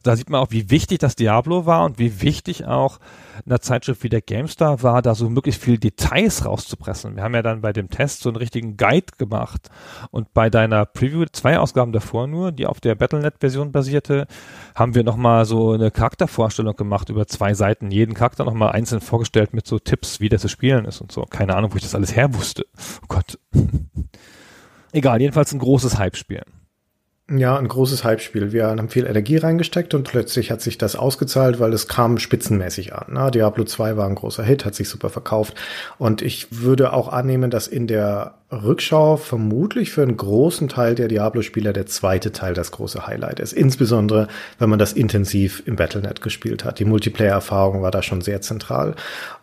Da 0.03 0.15
sieht 0.15 0.29
man 0.29 0.41
auch, 0.41 0.51
wie 0.51 0.69
wichtig 0.69 0.99
das 0.99 1.15
Diablo 1.15 1.65
war 1.65 1.85
und 1.85 1.99
wie 1.99 2.21
wichtig 2.21 2.65
auch 2.65 2.99
eine 3.45 3.59
Zeitschrift 3.59 4.03
wie 4.03 4.09
der 4.09 4.21
GameStar 4.21 4.83
war, 4.83 5.01
da 5.01 5.15
so 5.15 5.29
möglichst 5.29 5.61
viel 5.61 5.77
Details 5.77 6.45
rauszupressen. 6.45 7.15
Wir 7.15 7.23
haben 7.23 7.33
ja 7.33 7.41
dann 7.41 7.61
bei 7.61 7.73
dem 7.73 7.89
Test 7.89 8.21
so 8.21 8.29
einen 8.29 8.37
richtigen 8.37 8.77
Guide 8.77 9.13
gemacht 9.17 9.69
und 10.11 10.33
bei 10.33 10.49
deiner 10.49 10.85
Preview, 10.85 11.25
zwei 11.31 11.59
Ausgaben 11.59 11.91
davor 11.91 12.27
nur, 12.27 12.51
die 12.51 12.65
auf 12.65 12.79
der 12.79 12.95
Battlenet-Version 12.95 13.71
basierte, 13.71 14.27
haben 14.75 14.95
wir 14.95 15.03
nochmal 15.03 15.45
so 15.45 15.71
eine 15.71 15.91
Charaktervorstellung 15.91 16.75
gemacht 16.75 17.09
über 17.09 17.27
zwei 17.27 17.53
Seiten, 17.53 17.91
jeden 17.91 18.13
Charakter 18.13 18.45
nochmal 18.45 18.71
einzeln 18.71 19.01
vorgestellt 19.01 19.53
mit 19.53 19.67
so 19.67 19.79
Tipps, 19.79 20.19
wie 20.19 20.29
der 20.29 20.39
zu 20.39 20.47
spielen 20.47 20.85
ist 20.85 21.01
und 21.01 21.11
so. 21.11 21.23
Keine 21.23 21.55
Ahnung, 21.55 21.73
wo 21.73 21.77
ich 21.77 21.83
das 21.83 21.95
alles 21.95 22.15
her 22.15 22.33
wusste. 22.33 22.65
Oh 23.03 23.05
Gott. 23.07 23.39
Egal, 24.91 25.21
jedenfalls 25.21 25.53
ein 25.53 25.59
großes 25.59 25.97
Hype-Spiel. 25.97 26.43
Ja, 27.31 27.57
ein 27.57 27.67
großes 27.67 28.03
Hype-Spiel. 28.03 28.53
Wir 28.53 28.67
haben 28.67 28.89
viel 28.89 29.05
Energie 29.05 29.37
reingesteckt 29.37 29.93
und 29.93 30.03
plötzlich 30.03 30.49
hat 30.49 30.61
sich 30.61 30.79
das 30.79 30.95
ausgezahlt, 30.95 31.59
weil 31.59 31.73
es 31.73 31.87
kam 31.87 32.17
spitzenmäßig 32.17 32.95
an. 32.95 33.05
Na, 33.09 33.29
Diablo 33.29 33.65
2 33.65 33.97
war 33.97 34.07
ein 34.07 34.15
großer 34.15 34.43
Hit, 34.43 34.65
hat 34.65 34.73
sich 34.73 34.89
super 34.89 35.09
verkauft. 35.09 35.53
Und 35.99 36.23
ich 36.23 36.47
würde 36.49 36.91
auch 36.91 37.07
annehmen, 37.09 37.51
dass 37.51 37.67
in 37.67 37.85
der 37.85 38.33
Rückschau 38.51 39.17
vermutlich 39.17 39.91
für 39.91 40.01
einen 40.01 40.17
großen 40.17 40.69
Teil 40.69 40.95
der 40.95 41.07
Diablo-Spieler 41.07 41.71
der 41.71 41.85
zweite 41.85 42.31
Teil 42.31 42.55
das 42.55 42.71
große 42.71 43.05
Highlight 43.05 43.39
ist. 43.39 43.53
Insbesondere, 43.53 44.27
wenn 44.57 44.71
man 44.71 44.79
das 44.79 44.93
intensiv 44.93 45.61
im 45.67 45.75
Battlenet 45.75 46.21
gespielt 46.21 46.65
hat. 46.65 46.79
Die 46.79 46.85
Multiplayer-Erfahrung 46.85 47.83
war 47.83 47.91
da 47.91 48.01
schon 48.01 48.21
sehr 48.21 48.41
zentral. 48.41 48.95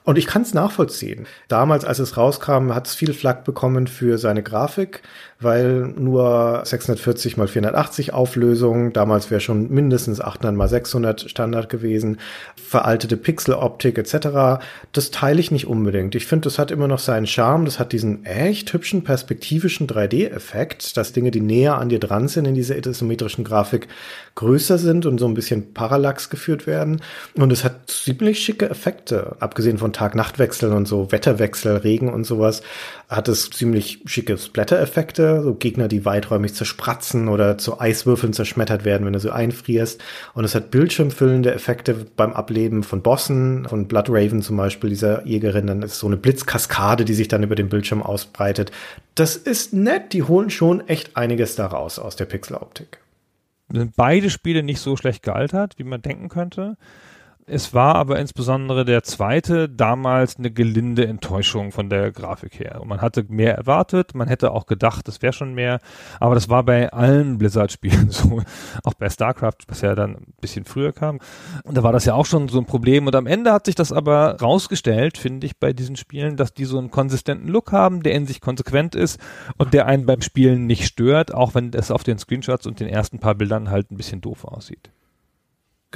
Und 0.02 0.18
ich 0.18 0.26
kann 0.26 0.42
es 0.42 0.54
nachvollziehen. 0.54 1.26
Damals, 1.46 1.84
als 1.84 2.00
es 2.00 2.16
rauskam, 2.16 2.74
hat 2.74 2.88
es 2.88 2.96
viel 2.96 3.12
Flack 3.12 3.44
bekommen 3.44 3.86
für 3.86 4.18
seine 4.18 4.42
Grafik, 4.42 5.02
weil 5.38 5.92
nur 5.96 6.62
640 6.64 7.36
mal 7.36 7.46
480 7.46 8.14
Auflösung, 8.14 8.92
damals 8.92 9.30
wäre 9.30 9.40
schon 9.40 9.70
mindestens 9.70 10.20
800 10.20 10.56
mal 10.56 10.68
600 10.68 11.30
Standard 11.30 11.68
gewesen, 11.68 12.18
veraltete 12.56 13.16
Pixeloptik 13.16 13.98
etc. 13.98 14.62
Das 14.92 15.10
teile 15.10 15.40
ich 15.40 15.50
nicht 15.50 15.66
unbedingt. 15.66 16.14
Ich 16.14 16.26
finde, 16.26 16.44
das 16.44 16.58
hat 16.58 16.70
immer 16.70 16.88
noch 16.88 16.98
seinen 16.98 17.26
Charme. 17.26 17.66
Das 17.66 17.78
hat 17.78 17.92
diesen 17.92 18.24
echt 18.24 18.72
hübschen 18.72 19.04
perspektivischen 19.04 19.86
3D-Effekt, 19.86 20.96
dass 20.96 21.12
Dinge, 21.12 21.30
die 21.30 21.40
näher 21.40 21.76
an 21.78 21.90
dir 21.90 22.00
dran 22.00 22.28
sind 22.28 22.46
in 22.46 22.54
dieser 22.54 22.76
isometrischen 22.76 23.44
Grafik, 23.44 23.88
größer 24.36 24.78
sind 24.78 25.06
und 25.06 25.18
so 25.18 25.26
ein 25.26 25.34
bisschen 25.34 25.74
Parallax 25.74 26.30
geführt 26.30 26.66
werden. 26.66 27.02
Und 27.34 27.52
es 27.52 27.64
hat 27.64 27.90
ziemlich 27.90 28.40
schicke 28.40 28.70
Effekte, 28.70 29.36
abgesehen 29.40 29.78
von 29.78 29.92
Tag-Nacht-Wechseln 29.92 30.72
und 30.72 30.86
so 30.86 31.12
Wetterwechsel, 31.12 31.76
Regen 31.76 32.12
und 32.12 32.24
sowas, 32.24 32.62
hat 33.08 33.28
es 33.28 33.50
ziemlich 33.50 34.02
schicke 34.06 34.36
Splatter-Effekte, 34.36 35.25
so 35.42 35.54
Gegner, 35.54 35.88
die 35.88 36.04
weiträumig 36.04 36.54
zerspratzen 36.54 37.28
oder 37.28 37.58
zu 37.58 37.80
Eiswürfeln 37.80 38.32
zerschmettert 38.32 38.84
werden, 38.84 39.06
wenn 39.06 39.12
du 39.12 39.20
so 39.20 39.30
einfrierst. 39.30 40.02
Und 40.34 40.44
es 40.44 40.54
hat 40.54 40.70
bildschirmfüllende 40.70 41.54
Effekte 41.54 42.06
beim 42.16 42.32
Ableben 42.32 42.82
von 42.82 43.02
Bossen, 43.02 43.66
von 43.68 43.86
Blood 43.88 44.08
Raven 44.08 44.42
zum 44.42 44.56
Beispiel, 44.56 44.90
dieser 44.90 45.26
Jägerin. 45.26 45.66
Dann 45.66 45.82
ist 45.82 45.98
so 45.98 46.06
eine 46.06 46.16
Blitzkaskade, 46.16 47.04
die 47.04 47.14
sich 47.14 47.28
dann 47.28 47.42
über 47.42 47.54
den 47.54 47.68
Bildschirm 47.68 48.02
ausbreitet. 48.02 48.72
Das 49.14 49.36
ist 49.36 49.72
nett, 49.72 50.12
die 50.12 50.22
holen 50.22 50.50
schon 50.50 50.86
echt 50.88 51.16
einiges 51.16 51.56
daraus 51.56 51.98
aus 51.98 52.16
der 52.16 52.26
Pixeloptik. 52.26 52.98
Sind 53.72 53.96
beide 53.96 54.30
Spiele 54.30 54.62
nicht 54.62 54.80
so 54.80 54.96
schlecht 54.96 55.22
gealtert, 55.22 55.74
wie 55.78 55.84
man 55.84 56.02
denken 56.02 56.28
könnte. 56.28 56.76
Es 57.48 57.72
war 57.72 57.94
aber 57.94 58.18
insbesondere 58.18 58.84
der 58.84 59.04
zweite 59.04 59.68
damals 59.68 60.36
eine 60.36 60.50
gelinde 60.50 61.06
Enttäuschung 61.06 61.70
von 61.70 61.88
der 61.88 62.10
Grafik 62.10 62.58
her. 62.58 62.80
Und 62.80 62.88
man 62.88 63.00
hatte 63.00 63.24
mehr 63.28 63.54
erwartet, 63.54 64.16
man 64.16 64.26
hätte 64.26 64.50
auch 64.50 64.66
gedacht, 64.66 65.06
es 65.06 65.22
wäre 65.22 65.32
schon 65.32 65.54
mehr, 65.54 65.78
aber 66.18 66.34
das 66.34 66.48
war 66.48 66.64
bei 66.64 66.92
allen 66.92 67.38
Blizzard-Spielen 67.38 68.10
so, 68.10 68.42
auch 68.82 68.94
bei 68.94 69.08
StarCraft, 69.08 69.58
was 69.68 69.80
ja 69.80 69.94
dann 69.94 70.16
ein 70.16 70.34
bisschen 70.40 70.64
früher 70.64 70.92
kam. 70.92 71.20
Und 71.62 71.76
da 71.76 71.84
war 71.84 71.92
das 71.92 72.04
ja 72.04 72.14
auch 72.14 72.26
schon 72.26 72.48
so 72.48 72.58
ein 72.58 72.66
Problem. 72.66 73.06
Und 73.06 73.14
am 73.14 73.28
Ende 73.28 73.52
hat 73.52 73.66
sich 73.66 73.76
das 73.76 73.92
aber 73.92 74.40
rausgestellt, 74.40 75.16
finde 75.16 75.46
ich, 75.46 75.56
bei 75.56 75.72
diesen 75.72 75.94
Spielen, 75.94 76.36
dass 76.36 76.52
die 76.52 76.64
so 76.64 76.78
einen 76.78 76.90
konsistenten 76.90 77.46
Look 77.46 77.70
haben, 77.70 78.02
der 78.02 78.14
in 78.14 78.26
sich 78.26 78.40
konsequent 78.40 78.96
ist 78.96 79.20
und 79.56 79.72
der 79.72 79.86
einen 79.86 80.04
beim 80.04 80.20
Spielen 80.20 80.66
nicht 80.66 80.84
stört, 80.84 81.32
auch 81.32 81.54
wenn 81.54 81.72
es 81.74 81.92
auf 81.92 82.02
den 82.02 82.18
Screenshots 82.18 82.66
und 82.66 82.80
den 82.80 82.88
ersten 82.88 83.20
paar 83.20 83.36
Bildern 83.36 83.70
halt 83.70 83.92
ein 83.92 83.96
bisschen 83.96 84.20
doof 84.20 84.44
aussieht. 84.44 84.90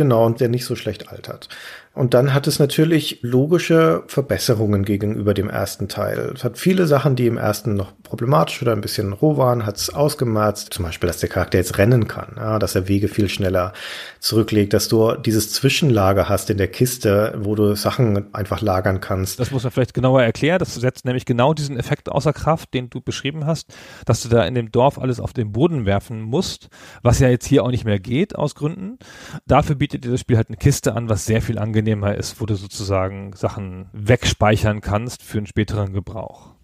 Genau, 0.00 0.24
und 0.24 0.40
der 0.40 0.48
nicht 0.48 0.64
so 0.64 0.76
schlecht 0.76 1.10
altert. 1.10 1.50
Und 1.92 2.14
dann 2.14 2.32
hat 2.32 2.46
es 2.46 2.60
natürlich 2.60 3.18
logische 3.22 4.04
Verbesserungen 4.06 4.84
gegenüber 4.84 5.34
dem 5.34 5.50
ersten 5.50 5.88
Teil. 5.88 6.32
Es 6.36 6.44
hat 6.44 6.56
viele 6.56 6.86
Sachen, 6.86 7.16
die 7.16 7.26
im 7.26 7.36
ersten 7.36 7.74
noch 7.74 7.92
problematisch 8.04 8.62
oder 8.62 8.72
ein 8.72 8.80
bisschen 8.80 9.12
roh 9.12 9.36
waren, 9.36 9.66
hat 9.66 9.76
es 9.76 9.92
ausgemerzt. 9.92 10.72
Zum 10.72 10.84
Beispiel, 10.84 11.08
dass 11.08 11.18
der 11.18 11.28
Charakter 11.28 11.58
jetzt 11.58 11.78
rennen 11.78 12.06
kann, 12.06 12.34
ja, 12.36 12.60
dass 12.60 12.76
er 12.76 12.86
Wege 12.86 13.08
viel 13.08 13.28
schneller 13.28 13.72
zurücklegt, 14.20 14.72
dass 14.72 14.86
du 14.86 15.14
dieses 15.14 15.52
Zwischenlager 15.52 16.28
hast 16.28 16.48
in 16.50 16.58
der 16.58 16.68
Kiste, 16.68 17.34
wo 17.38 17.56
du 17.56 17.74
Sachen 17.74 18.32
einfach 18.32 18.60
lagern 18.60 19.00
kannst. 19.00 19.40
Das 19.40 19.50
muss 19.50 19.64
man 19.64 19.72
vielleicht 19.72 19.94
genauer 19.94 20.22
erklären. 20.22 20.60
Das 20.60 20.76
setzt 20.76 21.04
nämlich 21.04 21.24
genau 21.24 21.54
diesen 21.54 21.76
Effekt 21.76 22.08
außer 22.08 22.32
Kraft, 22.32 22.72
den 22.72 22.88
du 22.88 23.00
beschrieben 23.00 23.46
hast, 23.46 23.74
dass 24.06 24.22
du 24.22 24.28
da 24.28 24.44
in 24.44 24.54
dem 24.54 24.70
Dorf 24.70 24.96
alles 24.96 25.18
auf 25.18 25.32
den 25.32 25.50
Boden 25.50 25.86
werfen 25.86 26.22
musst, 26.22 26.68
was 27.02 27.18
ja 27.18 27.28
jetzt 27.28 27.46
hier 27.46 27.64
auch 27.64 27.70
nicht 27.70 27.84
mehr 27.84 27.98
geht 27.98 28.36
aus 28.36 28.54
Gründen. 28.54 28.98
Dafür 29.48 29.74
bietet 29.74 30.04
dir 30.04 30.12
das 30.12 30.20
Spiel 30.20 30.36
halt 30.36 30.48
eine 30.48 30.56
Kiste 30.56 30.94
an, 30.94 31.08
was 31.08 31.26
sehr 31.26 31.42
viel 31.42 31.58
angenehmer 31.58 31.79
angenehmer 31.80 32.14
ist, 32.14 32.40
wo 32.40 32.46
du 32.46 32.54
sozusagen 32.56 33.32
Sachen 33.34 33.88
wegspeichern 33.92 34.82
kannst 34.82 35.22
für 35.22 35.38
einen 35.38 35.46
späteren 35.46 35.94
Gebrauch. 35.94 36.54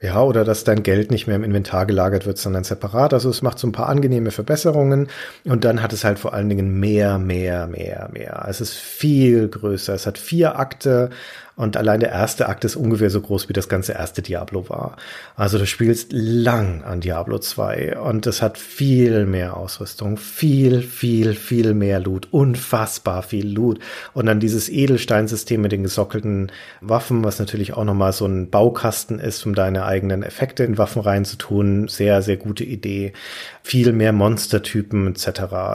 Ja, 0.00 0.22
oder 0.22 0.44
dass 0.44 0.64
dein 0.64 0.82
Geld 0.82 1.10
nicht 1.10 1.26
mehr 1.26 1.36
im 1.36 1.44
Inventar 1.44 1.86
gelagert 1.86 2.26
wird, 2.26 2.38
sondern 2.38 2.62
separat. 2.62 3.14
Also 3.14 3.30
es 3.30 3.42
macht 3.42 3.58
so 3.58 3.66
ein 3.66 3.72
paar 3.72 3.88
angenehme 3.88 4.30
Verbesserungen 4.30 5.08
und 5.44 5.64
dann 5.64 5.82
hat 5.82 5.92
es 5.92 6.04
halt 6.04 6.18
vor 6.18 6.34
allen 6.34 6.48
Dingen 6.48 6.78
mehr, 6.78 7.18
mehr, 7.18 7.66
mehr, 7.66 8.10
mehr. 8.12 8.44
Es 8.48 8.60
ist 8.60 8.74
viel 8.74 9.48
größer. 9.48 9.94
Es 9.94 10.06
hat 10.06 10.18
vier 10.18 10.58
Akte 10.58 11.10
und 11.56 11.76
allein 11.76 12.00
der 12.00 12.10
erste 12.10 12.48
Akt 12.48 12.64
ist 12.64 12.74
ungefähr 12.74 13.10
so 13.10 13.20
groß 13.20 13.48
wie 13.48 13.52
das 13.52 13.68
ganze 13.68 13.92
erste 13.92 14.22
Diablo 14.22 14.68
war. 14.68 14.96
Also 15.36 15.56
du 15.56 15.66
spielst 15.66 16.12
lang 16.12 16.82
an 16.82 17.00
Diablo 17.00 17.38
2 17.38 18.00
und 18.00 18.26
es 18.26 18.42
hat 18.42 18.58
viel 18.58 19.24
mehr 19.24 19.56
Ausrüstung, 19.56 20.16
viel, 20.16 20.82
viel, 20.82 21.34
viel 21.34 21.74
mehr 21.74 22.00
Loot, 22.00 22.28
unfassbar 22.32 23.22
viel 23.22 23.46
Loot. 23.46 23.78
Und 24.14 24.26
dann 24.26 24.40
dieses 24.40 24.68
Edelsteinsystem 24.68 25.60
mit 25.60 25.70
den 25.70 25.84
gesockelten 25.84 26.50
Waffen, 26.80 27.22
was 27.22 27.38
natürlich 27.38 27.74
auch 27.74 27.84
nochmal 27.84 28.12
so 28.12 28.26
ein 28.26 28.50
Baukasten 28.50 29.20
ist, 29.20 29.46
um 29.46 29.54
deine 29.54 29.84
eigenen 29.84 30.24
Effekte 30.24 30.64
in 30.64 30.76
Waffen 30.76 31.02
reinzutun. 31.02 31.86
Sehr, 31.86 32.22
sehr 32.22 32.36
gute 32.36 32.64
Idee. 32.64 33.12
Viel 33.62 33.92
mehr 33.92 34.12
Monstertypen 34.12 35.06
etc. 35.06 35.28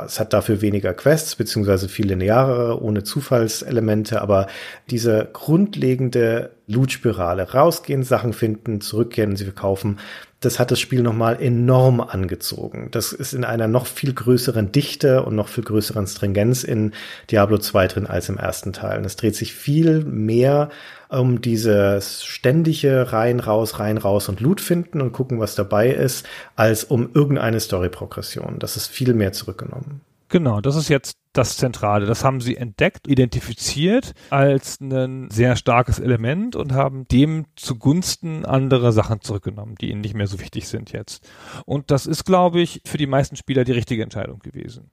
Es 0.05 0.19
hat 0.19 0.33
dafür 0.33 0.61
weniger 0.61 0.93
Quests, 0.93 1.35
beziehungsweise 1.35 1.87
viele 1.87 2.09
lineare, 2.09 2.81
ohne 2.81 3.03
Zufallselemente, 3.03 4.21
aber 4.21 4.47
diese 4.89 5.29
Grund 5.31 5.68
grundlegende 5.69 6.51
Loot-Spirale. 6.67 7.51
Rausgehen, 7.51 8.03
Sachen 8.03 8.33
finden, 8.33 8.81
zurückkehren, 8.81 9.35
sie 9.35 9.45
verkaufen. 9.45 9.99
das 10.41 10.57
hat 10.57 10.71
das 10.71 10.79
Spiel 10.79 11.01
nochmal 11.01 11.41
enorm 11.41 11.99
angezogen. 11.99 12.87
Das 12.91 13.11
ist 13.11 13.33
in 13.33 13.43
einer 13.43 13.67
noch 13.67 13.85
viel 13.85 14.13
größeren 14.13 14.71
Dichte 14.71 15.23
und 15.23 15.35
noch 15.35 15.49
viel 15.49 15.65
größeren 15.65 16.07
Stringenz 16.07 16.63
in 16.63 16.93
Diablo 17.29 17.57
2 17.57 17.87
drin 17.87 18.07
als 18.07 18.29
im 18.29 18.37
ersten 18.37 18.71
Teil. 18.71 18.99
Und 18.99 19.05
es 19.05 19.17
dreht 19.17 19.35
sich 19.35 19.53
viel 19.53 20.05
mehr 20.05 20.69
um 21.09 21.41
dieses 21.41 22.23
ständige 22.23 23.11
rein, 23.11 23.39
raus, 23.41 23.79
rein, 23.79 23.97
raus 23.97 24.29
und 24.29 24.39
Loot 24.39 24.61
finden 24.61 25.01
und 25.01 25.11
gucken, 25.11 25.39
was 25.39 25.55
dabei 25.55 25.89
ist, 25.89 26.25
als 26.55 26.85
um 26.85 27.09
irgendeine 27.13 27.59
Story-Progression. 27.59 28.59
Das 28.59 28.77
ist 28.77 28.87
viel 28.87 29.13
mehr 29.13 29.33
zurückgenommen. 29.33 30.01
Genau, 30.29 30.61
das 30.61 30.75
ist 30.75 30.89
jetzt 30.89 31.17
das 31.33 31.57
Zentrale. 31.57 32.05
Das 32.05 32.23
haben 32.23 32.39
sie 32.39 32.55
entdeckt, 32.55 33.07
identifiziert 33.07 34.13
als 34.29 34.79
ein 34.79 35.29
sehr 35.31 35.55
starkes 35.55 35.99
Element 35.99 36.55
und 36.55 36.73
haben 36.73 37.07
dem 37.07 37.45
zugunsten 37.55 38.45
andere 38.45 38.91
Sachen 38.91 39.21
zurückgenommen, 39.21 39.75
die 39.81 39.89
ihnen 39.89 40.01
nicht 40.01 40.13
mehr 40.13 40.27
so 40.27 40.39
wichtig 40.39 40.67
sind 40.67 40.91
jetzt. 40.91 41.27
Und 41.65 41.89
das 41.89 42.05
ist, 42.05 42.25
glaube 42.25 42.61
ich, 42.61 42.81
für 42.85 42.97
die 42.97 43.07
meisten 43.07 43.35
Spieler 43.35 43.63
die 43.63 43.71
richtige 43.71 44.03
Entscheidung 44.03 44.39
gewesen. 44.39 44.91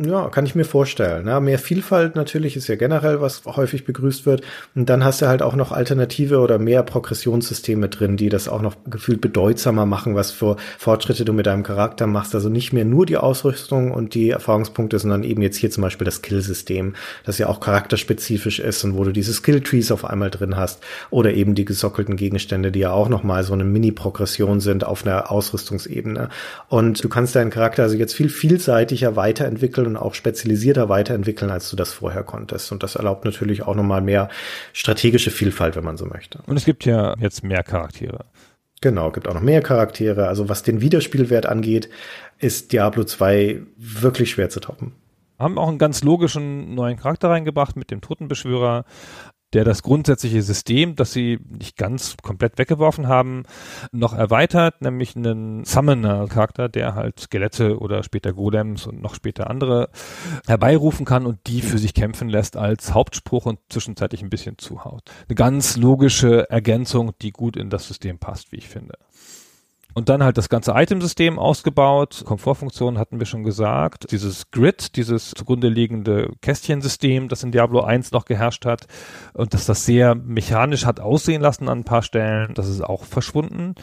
Ja, 0.00 0.28
kann 0.28 0.44
ich 0.44 0.56
mir 0.56 0.64
vorstellen. 0.64 1.28
Ja, 1.28 1.38
mehr 1.38 1.56
Vielfalt 1.56 2.16
natürlich 2.16 2.56
ist 2.56 2.66
ja 2.66 2.74
generell, 2.74 3.20
was 3.20 3.44
häufig 3.46 3.84
begrüßt 3.84 4.26
wird. 4.26 4.42
Und 4.74 4.88
dann 4.90 5.04
hast 5.04 5.22
du 5.22 5.28
halt 5.28 5.40
auch 5.40 5.54
noch 5.54 5.70
Alternative 5.70 6.40
oder 6.40 6.58
mehr 6.58 6.82
Progressionssysteme 6.82 7.88
drin, 7.88 8.16
die 8.16 8.28
das 8.28 8.48
auch 8.48 8.60
noch 8.60 8.74
gefühlt 8.90 9.20
bedeutsamer 9.20 9.86
machen, 9.86 10.16
was 10.16 10.32
für 10.32 10.56
Fortschritte 10.78 11.24
du 11.24 11.32
mit 11.32 11.46
deinem 11.46 11.62
Charakter 11.62 12.08
machst. 12.08 12.34
Also 12.34 12.48
nicht 12.48 12.72
mehr 12.72 12.84
nur 12.84 13.06
die 13.06 13.18
Ausrüstung 13.18 13.92
und 13.92 14.14
die 14.14 14.30
Erfahrungspunkte, 14.30 14.98
sondern 14.98 15.22
eben 15.22 15.42
jetzt 15.42 15.58
hier 15.58 15.70
zum 15.70 15.82
Beispiel 15.82 16.04
das 16.04 16.22
Kill-System, 16.22 16.96
das 17.24 17.38
ja 17.38 17.46
auch 17.46 17.60
charakterspezifisch 17.60 18.58
ist 18.58 18.82
und 18.82 18.96
wo 18.96 19.04
du 19.04 19.12
diese 19.12 19.32
Skill-Trees 19.32 19.92
auf 19.92 20.04
einmal 20.04 20.30
drin 20.30 20.56
hast. 20.56 20.82
Oder 21.10 21.34
eben 21.34 21.54
die 21.54 21.64
gesockelten 21.64 22.16
Gegenstände, 22.16 22.72
die 22.72 22.80
ja 22.80 22.90
auch 22.90 23.08
nochmal 23.08 23.44
so 23.44 23.52
eine 23.52 23.62
Mini-Progression 23.62 24.58
sind 24.58 24.82
auf 24.82 25.06
einer 25.06 25.30
Ausrüstungsebene. 25.30 26.30
Und 26.68 27.04
du 27.04 27.08
kannst 27.08 27.36
deinen 27.36 27.50
Charakter 27.50 27.84
also 27.84 27.96
jetzt 27.96 28.14
viel 28.14 28.28
vielseitiger 28.28 29.14
weiterentwickeln 29.14 29.83
weiterentwickeln 29.84 29.86
und 29.86 29.96
auch 29.96 30.14
spezialisierter 30.14 30.88
weiterentwickeln, 30.88 31.50
als 31.50 31.70
du 31.70 31.76
das 31.76 31.92
vorher 31.92 32.22
konntest. 32.22 32.72
Und 32.72 32.82
das 32.82 32.96
erlaubt 32.96 33.24
natürlich 33.24 33.62
auch 33.62 33.74
nochmal 33.74 34.00
mehr 34.00 34.28
strategische 34.72 35.30
Vielfalt, 35.30 35.76
wenn 35.76 35.84
man 35.84 35.96
so 35.96 36.06
möchte. 36.06 36.40
Und 36.46 36.56
es 36.56 36.64
gibt 36.64 36.84
ja 36.84 37.14
jetzt 37.18 37.44
mehr 37.44 37.62
Charaktere. 37.62 38.24
Genau, 38.80 39.10
gibt 39.10 39.28
auch 39.28 39.34
noch 39.34 39.40
mehr 39.40 39.62
Charaktere. 39.62 40.26
Also 40.28 40.48
was 40.48 40.62
den 40.62 40.80
Wiederspielwert 40.80 41.46
angeht, 41.46 41.88
ist 42.38 42.72
Diablo 42.72 43.04
2 43.04 43.62
wirklich 43.76 44.30
schwer 44.30 44.50
zu 44.50 44.60
toppen 44.60 44.92
haben 45.36 45.58
auch 45.58 45.68
einen 45.68 45.78
ganz 45.78 46.04
logischen 46.04 46.74
neuen 46.74 46.96
Charakter 46.96 47.28
reingebracht 47.28 47.76
mit 47.76 47.90
dem 47.90 48.00
Totenbeschwörer 48.00 48.84
der 49.54 49.64
das 49.64 49.82
grundsätzliche 49.82 50.42
System, 50.42 50.96
das 50.96 51.12
sie 51.12 51.38
nicht 51.48 51.76
ganz 51.76 52.16
komplett 52.22 52.58
weggeworfen 52.58 53.08
haben, 53.08 53.44
noch 53.92 54.12
erweitert, 54.12 54.82
nämlich 54.82 55.16
einen 55.16 55.64
Summoner-Charakter, 55.64 56.68
der 56.68 56.94
halt 56.94 57.20
Skelette 57.20 57.78
oder 57.78 58.02
später 58.02 58.32
Golems 58.32 58.86
und 58.86 59.00
noch 59.00 59.14
später 59.14 59.48
andere 59.48 59.90
herbeirufen 60.46 61.06
kann 61.06 61.24
und 61.24 61.38
die 61.46 61.62
für 61.62 61.78
sich 61.78 61.94
kämpfen 61.94 62.28
lässt 62.28 62.56
als 62.56 62.92
Hauptspruch 62.92 63.46
und 63.46 63.60
zwischenzeitlich 63.68 64.22
ein 64.22 64.30
bisschen 64.30 64.58
zuhaut. 64.58 65.02
Eine 65.28 65.36
ganz 65.36 65.76
logische 65.76 66.50
Ergänzung, 66.50 67.12
die 67.22 67.30
gut 67.30 67.56
in 67.56 67.70
das 67.70 67.86
System 67.86 68.18
passt, 68.18 68.52
wie 68.52 68.56
ich 68.56 68.68
finde. 68.68 68.94
Und 69.94 70.08
dann 70.08 70.24
halt 70.24 70.36
das 70.36 70.48
ganze 70.48 70.72
Itemsystem 70.74 71.38
ausgebaut. 71.38 72.24
Komfortfunktionen 72.26 72.98
hatten 72.98 73.20
wir 73.20 73.26
schon 73.26 73.44
gesagt. 73.44 74.10
Dieses 74.10 74.50
Grid, 74.50 74.96
dieses 74.96 75.30
zugrunde 75.30 75.68
liegende 75.68 76.32
Kästchensystem, 76.42 77.28
das 77.28 77.44
in 77.44 77.52
Diablo 77.52 77.80
1 77.80 78.10
noch 78.10 78.24
geherrscht 78.24 78.66
hat 78.66 78.86
und 79.34 79.54
dass 79.54 79.66
das 79.66 79.86
sehr 79.86 80.16
mechanisch 80.16 80.84
hat 80.84 80.98
aussehen 80.98 81.40
lassen 81.40 81.68
an 81.68 81.80
ein 81.80 81.84
paar 81.84 82.02
Stellen, 82.02 82.54
das 82.54 82.68
ist 82.68 82.82
auch 82.82 83.04
verschwunden. 83.04 83.76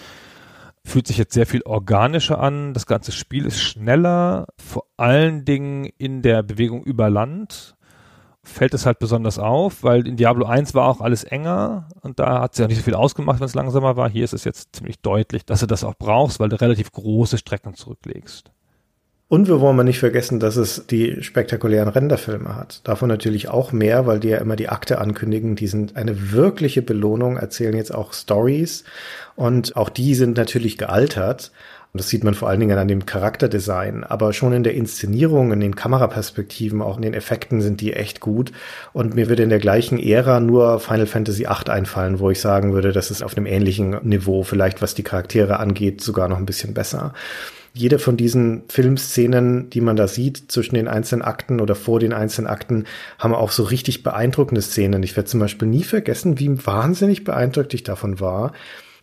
Fühlt 0.83 1.07
sich 1.07 1.17
jetzt 1.17 1.33
sehr 1.33 1.45
viel 1.45 1.61
organischer 1.61 2.39
an. 2.39 2.73
Das 2.73 2.87
ganze 2.87 3.11
Spiel 3.11 3.45
ist 3.45 3.61
schneller, 3.61 4.47
vor 4.57 4.85
allen 4.97 5.45
Dingen 5.45 5.85
in 5.97 6.23
der 6.23 6.43
Bewegung 6.43 6.83
über 6.83 7.09
Land 7.09 7.75
fällt 8.43 8.73
es 8.73 8.85
halt 8.85 8.99
besonders 8.99 9.37
auf, 9.37 9.83
weil 9.83 10.07
in 10.07 10.17
Diablo 10.17 10.45
1 10.45 10.73
war 10.73 10.87
auch 10.87 11.01
alles 11.01 11.23
enger 11.23 11.87
und 12.01 12.19
da 12.19 12.41
hat 12.41 12.53
es 12.53 12.59
ja 12.59 12.67
nicht 12.67 12.77
so 12.77 12.83
viel 12.83 12.95
ausgemacht, 12.95 13.39
wenn 13.39 13.45
es 13.45 13.53
langsamer 13.53 13.95
war. 13.95 14.09
Hier 14.09 14.23
ist 14.23 14.33
es 14.33 14.43
jetzt 14.43 14.75
ziemlich 14.75 14.99
deutlich, 14.99 15.45
dass 15.45 15.59
du 15.59 15.67
das 15.67 15.83
auch 15.83 15.95
brauchst, 15.95 16.39
weil 16.39 16.49
du 16.49 16.59
relativ 16.59 16.91
große 16.91 17.37
Strecken 17.37 17.75
zurücklegst. 17.75 18.51
Und 19.31 19.47
wir 19.47 19.61
wollen 19.61 19.77
mal 19.77 19.83
nicht 19.83 19.99
vergessen, 19.99 20.41
dass 20.41 20.57
es 20.57 20.87
die 20.87 21.23
spektakulären 21.23 21.87
Renderfilme 21.87 22.53
hat. 22.57 22.81
Davon 22.85 23.07
natürlich 23.07 23.47
auch 23.47 23.71
mehr, 23.71 24.05
weil 24.05 24.19
die 24.19 24.27
ja 24.27 24.39
immer 24.39 24.57
die 24.57 24.67
Akte 24.67 24.99
ankündigen. 24.99 25.55
Die 25.55 25.67
sind 25.67 25.95
eine 25.95 26.33
wirkliche 26.33 26.81
Belohnung, 26.81 27.37
erzählen 27.37 27.73
jetzt 27.77 27.95
auch 27.95 28.11
Stories. 28.11 28.83
Und 29.37 29.77
auch 29.77 29.87
die 29.87 30.15
sind 30.15 30.35
natürlich 30.35 30.77
gealtert. 30.77 31.53
Und 31.93 31.99
das 31.99 32.07
sieht 32.07 32.23
man 32.23 32.33
vor 32.33 32.47
allen 32.47 32.61
Dingen 32.61 32.77
an 32.77 32.87
dem 32.87 33.05
Charakterdesign, 33.05 34.05
aber 34.05 34.31
schon 34.31 34.53
in 34.53 34.63
der 34.63 34.75
Inszenierung, 34.75 35.51
in 35.51 35.59
den 35.59 35.75
Kameraperspektiven, 35.75 36.81
auch 36.81 36.95
in 36.95 37.01
den 37.01 37.13
Effekten 37.13 37.61
sind 37.61 37.81
die 37.81 37.93
echt 37.93 38.21
gut. 38.21 38.53
Und 38.93 39.13
mir 39.13 39.27
würde 39.27 39.43
in 39.43 39.49
der 39.49 39.59
gleichen 39.59 39.99
Ära 39.99 40.39
nur 40.39 40.79
Final 40.79 41.05
Fantasy 41.05 41.43
VIII 41.43 41.69
einfallen, 41.69 42.19
wo 42.19 42.31
ich 42.31 42.39
sagen 42.39 42.73
würde, 42.73 42.93
das 42.93 43.11
ist 43.11 43.21
auf 43.21 43.35
einem 43.35 43.45
ähnlichen 43.45 43.97
Niveau, 44.03 44.43
vielleicht 44.43 44.81
was 44.81 44.95
die 44.95 45.03
Charaktere 45.03 45.59
angeht, 45.59 46.01
sogar 46.01 46.29
noch 46.29 46.37
ein 46.37 46.45
bisschen 46.45 46.73
besser 46.73 47.13
jede 47.73 47.99
von 47.99 48.17
diesen 48.17 48.63
Filmszenen, 48.67 49.69
die 49.69 49.81
man 49.81 49.95
da 49.95 50.07
sieht, 50.07 50.51
zwischen 50.51 50.75
den 50.75 50.87
einzelnen 50.87 51.21
Akten 51.21 51.61
oder 51.61 51.75
vor 51.75 51.99
den 51.99 52.13
einzelnen 52.13 52.47
Akten, 52.47 52.85
haben 53.17 53.33
auch 53.33 53.51
so 53.51 53.63
richtig 53.63 54.03
beeindruckende 54.03 54.61
Szenen. 54.61 55.03
Ich 55.03 55.15
werde 55.15 55.29
zum 55.29 55.39
Beispiel 55.39 55.67
nie 55.67 55.83
vergessen, 55.83 56.37
wie 56.39 56.65
wahnsinnig 56.65 57.23
beeindruckt 57.23 57.73
ich 57.73 57.83
davon 57.83 58.19
war, 58.19 58.51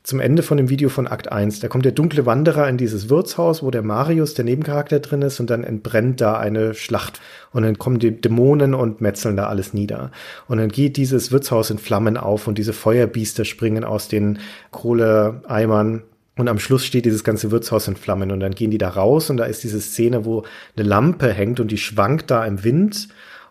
zum 0.08 0.20
Ende 0.20 0.42
von 0.42 0.56
dem 0.56 0.70
Video 0.70 0.88
von 0.88 1.06
Akt 1.06 1.30
1. 1.30 1.60
Da 1.60 1.68
kommt 1.68 1.84
der 1.84 1.92
dunkle 1.92 2.24
Wanderer 2.24 2.66
in 2.66 2.78
dieses 2.78 3.10
Wirtshaus, 3.10 3.62
wo 3.62 3.70
der 3.70 3.82
Marius, 3.82 4.32
der 4.32 4.46
Nebencharakter 4.46 5.00
drin 5.00 5.20
ist, 5.20 5.38
und 5.38 5.50
dann 5.50 5.64
entbrennt 5.64 6.22
da 6.22 6.38
eine 6.38 6.72
Schlacht. 6.72 7.20
Und 7.52 7.64
dann 7.64 7.76
kommen 7.76 7.98
die 7.98 8.18
Dämonen 8.18 8.72
und 8.72 9.02
metzeln 9.02 9.36
da 9.36 9.48
alles 9.48 9.74
nieder. 9.74 10.10
Und 10.46 10.56
dann 10.56 10.70
geht 10.70 10.96
dieses 10.96 11.30
Wirtshaus 11.30 11.68
in 11.68 11.76
Flammen 11.76 12.16
auf 12.16 12.48
und 12.48 12.56
diese 12.56 12.72
Feuerbiester 12.72 13.44
springen 13.44 13.84
aus 13.84 14.08
den 14.08 14.38
Kohleeimern. 14.70 16.04
Und 16.38 16.48
am 16.48 16.58
Schluss 16.58 16.86
steht 16.86 17.04
dieses 17.04 17.22
ganze 17.22 17.50
Wirtshaus 17.50 17.86
in 17.86 17.96
Flammen 17.96 18.30
und 18.30 18.40
dann 18.40 18.54
gehen 18.54 18.70
die 18.70 18.78
da 18.78 18.88
raus 18.88 19.28
und 19.28 19.36
da 19.36 19.44
ist 19.44 19.62
diese 19.62 19.80
Szene, 19.80 20.24
wo 20.24 20.44
eine 20.74 20.88
Lampe 20.88 21.30
hängt 21.34 21.60
und 21.60 21.70
die 21.70 21.76
schwankt 21.76 22.30
da 22.30 22.46
im 22.46 22.64
Wind 22.64 23.08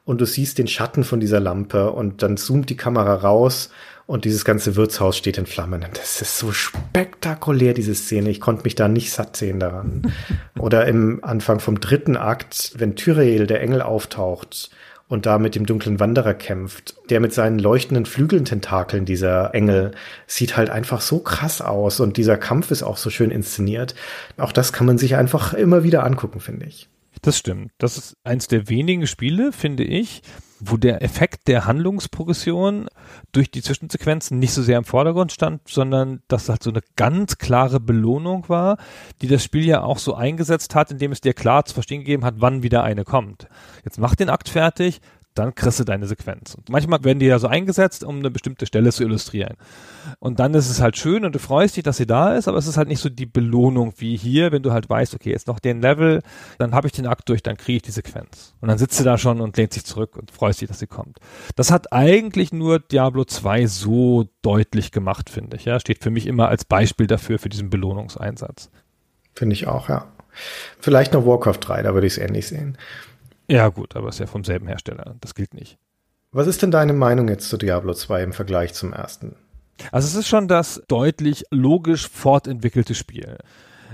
und 0.07 0.21
du 0.21 0.25
siehst 0.25 0.57
den 0.57 0.67
Schatten 0.67 1.03
von 1.03 1.19
dieser 1.19 1.41
Lampe 1.41 1.91
und 1.91 2.23
dann 2.23 2.38
zoomt 2.38 2.69
die 2.69 2.77
Kamera 2.77 3.13
raus 3.13 3.69
und 4.05 4.23
dieses 4.23 4.45
ganze 4.45 4.77
Wirtshaus 4.77 5.17
steht 5.17 5.38
in 5.38 5.45
Flammen. 5.45 5.84
Und 5.84 5.97
das 5.97 6.21
ist 6.21 6.39
so 6.39 6.53
spektakulär, 6.53 7.73
diese 7.73 7.93
Szene. 7.93 8.29
Ich 8.29 8.39
konnte 8.39 8.63
mich 8.63 8.73
da 8.73 8.88
nicht 8.88 9.11
satt 9.11 9.35
sehen 9.35 9.59
daran. 9.59 10.13
Oder 10.57 10.88
im 10.88 11.25
Anfang 11.25 11.59
vom 11.59 11.81
dritten 11.81 12.15
Akt, 12.15 12.71
wenn 12.77 12.95
Tyrael, 12.95 13.47
der 13.47 13.61
Engel, 13.61 13.81
auftaucht 13.81 14.69
und 15.09 15.25
da 15.25 15.39
mit 15.39 15.55
dem 15.55 15.65
dunklen 15.65 15.99
Wanderer 15.99 16.35
kämpft. 16.35 16.95
Der 17.09 17.19
mit 17.19 17.34
seinen 17.34 17.59
leuchtenden 17.59 18.05
Flügeltentakeln, 18.05 19.03
dieser 19.03 19.53
Engel, 19.53 19.91
sieht 20.25 20.55
halt 20.55 20.69
einfach 20.69 21.01
so 21.01 21.19
krass 21.19 21.59
aus 21.59 21.99
und 21.99 22.15
dieser 22.15 22.38
Kampf 22.38 22.71
ist 22.71 22.81
auch 22.81 22.95
so 22.95 23.09
schön 23.09 23.29
inszeniert. 23.29 23.93
Auch 24.38 24.53
das 24.53 24.71
kann 24.71 24.88
man 24.88 24.97
sich 24.97 25.17
einfach 25.17 25.53
immer 25.53 25.84
wieder 25.84 26.05
angucken, 26.05 26.39
finde 26.39 26.65
ich. 26.65 26.88
Das 27.27 27.37
stimmt. 27.37 27.73
Das 27.77 27.97
ist 27.97 28.15
eins 28.23 28.47
der 28.47 28.69
wenigen 28.69 29.05
Spiele, 29.05 29.51
finde 29.51 29.83
ich, 29.83 30.21
wo 30.61 30.77
der 30.77 31.01
Effekt 31.01 31.49
der 31.49 31.65
Handlungsprogression 31.65 32.87
durch 33.33 33.51
die 33.51 33.61
Zwischensequenzen 33.61 34.39
nicht 34.39 34.53
so 34.53 34.63
sehr 34.63 34.77
im 34.77 34.85
Vordergrund 34.85 35.33
stand, 35.33 35.67
sondern 35.67 36.21
dass 36.29 36.47
halt 36.47 36.63
so 36.63 36.69
eine 36.69 36.79
ganz 36.95 37.37
klare 37.37 37.81
Belohnung 37.81 38.47
war, 38.47 38.77
die 39.21 39.27
das 39.27 39.43
Spiel 39.43 39.65
ja 39.65 39.83
auch 39.83 39.97
so 39.97 40.13
eingesetzt 40.13 40.73
hat, 40.73 40.89
indem 40.89 41.11
es 41.11 41.19
dir 41.19 41.33
klar 41.33 41.65
zu 41.65 41.73
verstehen 41.73 41.99
gegeben 41.99 42.23
hat, 42.23 42.35
wann 42.37 42.63
wieder 42.63 42.83
eine 42.83 43.03
kommt. 43.03 43.49
Jetzt 43.83 43.99
mach 43.99 44.15
den 44.15 44.29
Akt 44.29 44.47
fertig, 44.47 45.01
dann 45.38 45.55
kriegst 45.55 45.80
du 45.80 45.84
deine 45.84 46.07
Sequenz. 46.07 46.55
Und 46.55 46.69
manchmal 46.69 47.03
werden 47.03 47.19
die 47.19 47.26
ja 47.26 47.39
so 47.39 47.47
eingesetzt, 47.47 48.03
um 48.03 48.18
eine 48.18 48.31
bestimmte 48.31 48.65
Stelle 48.65 48.91
zu 48.91 49.03
illustrieren. 49.03 49.55
Und 50.19 50.39
dann 50.39 50.53
ist 50.53 50.69
es 50.69 50.81
halt 50.81 50.97
schön 50.97 51.26
und 51.26 51.35
du 51.35 51.39
freust 51.39 51.76
dich, 51.76 51.84
dass 51.84 51.97
sie 51.97 52.07
da 52.07 52.35
ist, 52.35 52.47
aber 52.47 52.57
es 52.57 52.68
ist 52.68 52.77
halt 52.77 52.88
nicht 52.88 53.01
so 53.01 53.09
die 53.09 53.26
Belohnung 53.26 53.93
wie 53.97 54.18
hier, 54.18 54.51
wenn 54.51 54.64
du 54.64 54.72
halt 54.72 54.89
weißt, 54.89 55.14
okay, 55.14 55.31
jetzt 55.31 55.47
noch 55.47 55.59
den 55.59 55.81
Level, 55.81 56.22
dann 56.57 56.73
habe 56.73 56.88
ich 56.88 56.93
den 56.93 57.07
Akt 57.07 57.30
durch, 57.30 57.43
dann 57.43 57.57
kriege 57.57 57.77
ich 57.77 57.81
die 57.84 57.91
Sequenz. 57.91 58.55
Und 58.61 58.69
dann 58.69 58.77
sitzt 58.77 58.99
du 58.99 59.03
da 59.03 59.18
schon 59.18 59.41
und 59.41 59.57
lehnt 59.57 59.73
sich 59.73 59.85
zurück 59.85 60.18
und 60.18 60.31
freust 60.31 60.61
dich, 60.61 60.68
dass 60.68 60.80
sie 60.80 60.88
kommt. 60.88 61.19
Das 61.55 61.72
hat 61.72 61.93
eigentlich 61.93 62.51
nur 62.51 62.80
Diablo 62.80 63.26
2 63.26 63.68
so 63.68 64.30
deutlich 64.41 64.91
gemacht, 64.91 65.30
finde 65.30 65.57
ich. 65.57 65.65
Ja, 65.65 65.80
steht 65.80 66.03
für 66.03 66.09
mich 66.09 66.27
immer 66.27 66.49
als 66.49 66.65
Beispiel 66.65 67.07
dafür, 67.07 67.39
für 67.39 67.49
diesen 67.49 67.69
Belohnungseinsatz. 67.69 68.69
Finde 69.34 69.53
ich 69.53 69.68
auch, 69.68 69.89
ja. 69.89 70.07
Vielleicht 70.80 71.14
noch 71.14 71.26
Warcraft 71.26 71.59
3, 71.61 71.84
da 71.84 71.93
würde 71.93 72.07
ich 72.07 72.14
es 72.14 72.19
ähnlich 72.19 72.47
sehen. 72.47 72.77
Ja, 73.49 73.69
gut, 73.69 73.95
aber 73.95 74.10
es 74.10 74.15
ist 74.15 74.19
ja 74.19 74.28
vom 74.28 74.44
selben 74.44 74.68
Hersteller. 74.68 75.15
Das 75.22 75.36
gilt 75.36 75.53
nicht. 75.53 75.78
Was 76.32 76.48
ist 76.48 76.61
denn 76.61 76.72
deine 76.72 76.94
Meinung 76.94 77.30
jetzt 77.30 77.49
zu 77.49 77.57
Diablo 77.57 77.94
2 77.94 78.24
im 78.24 78.34
Vergleich 78.34 78.74
zum 78.74 78.94
ersten? 78.94 79.36
Also 79.91 80.07
es 80.07 80.15
ist 80.15 80.28
schon 80.28 80.48
das 80.48 80.82
deutlich 80.88 81.45
logisch 81.52 82.10
fortentwickelte 82.10 82.95
Spiel. 82.95 83.38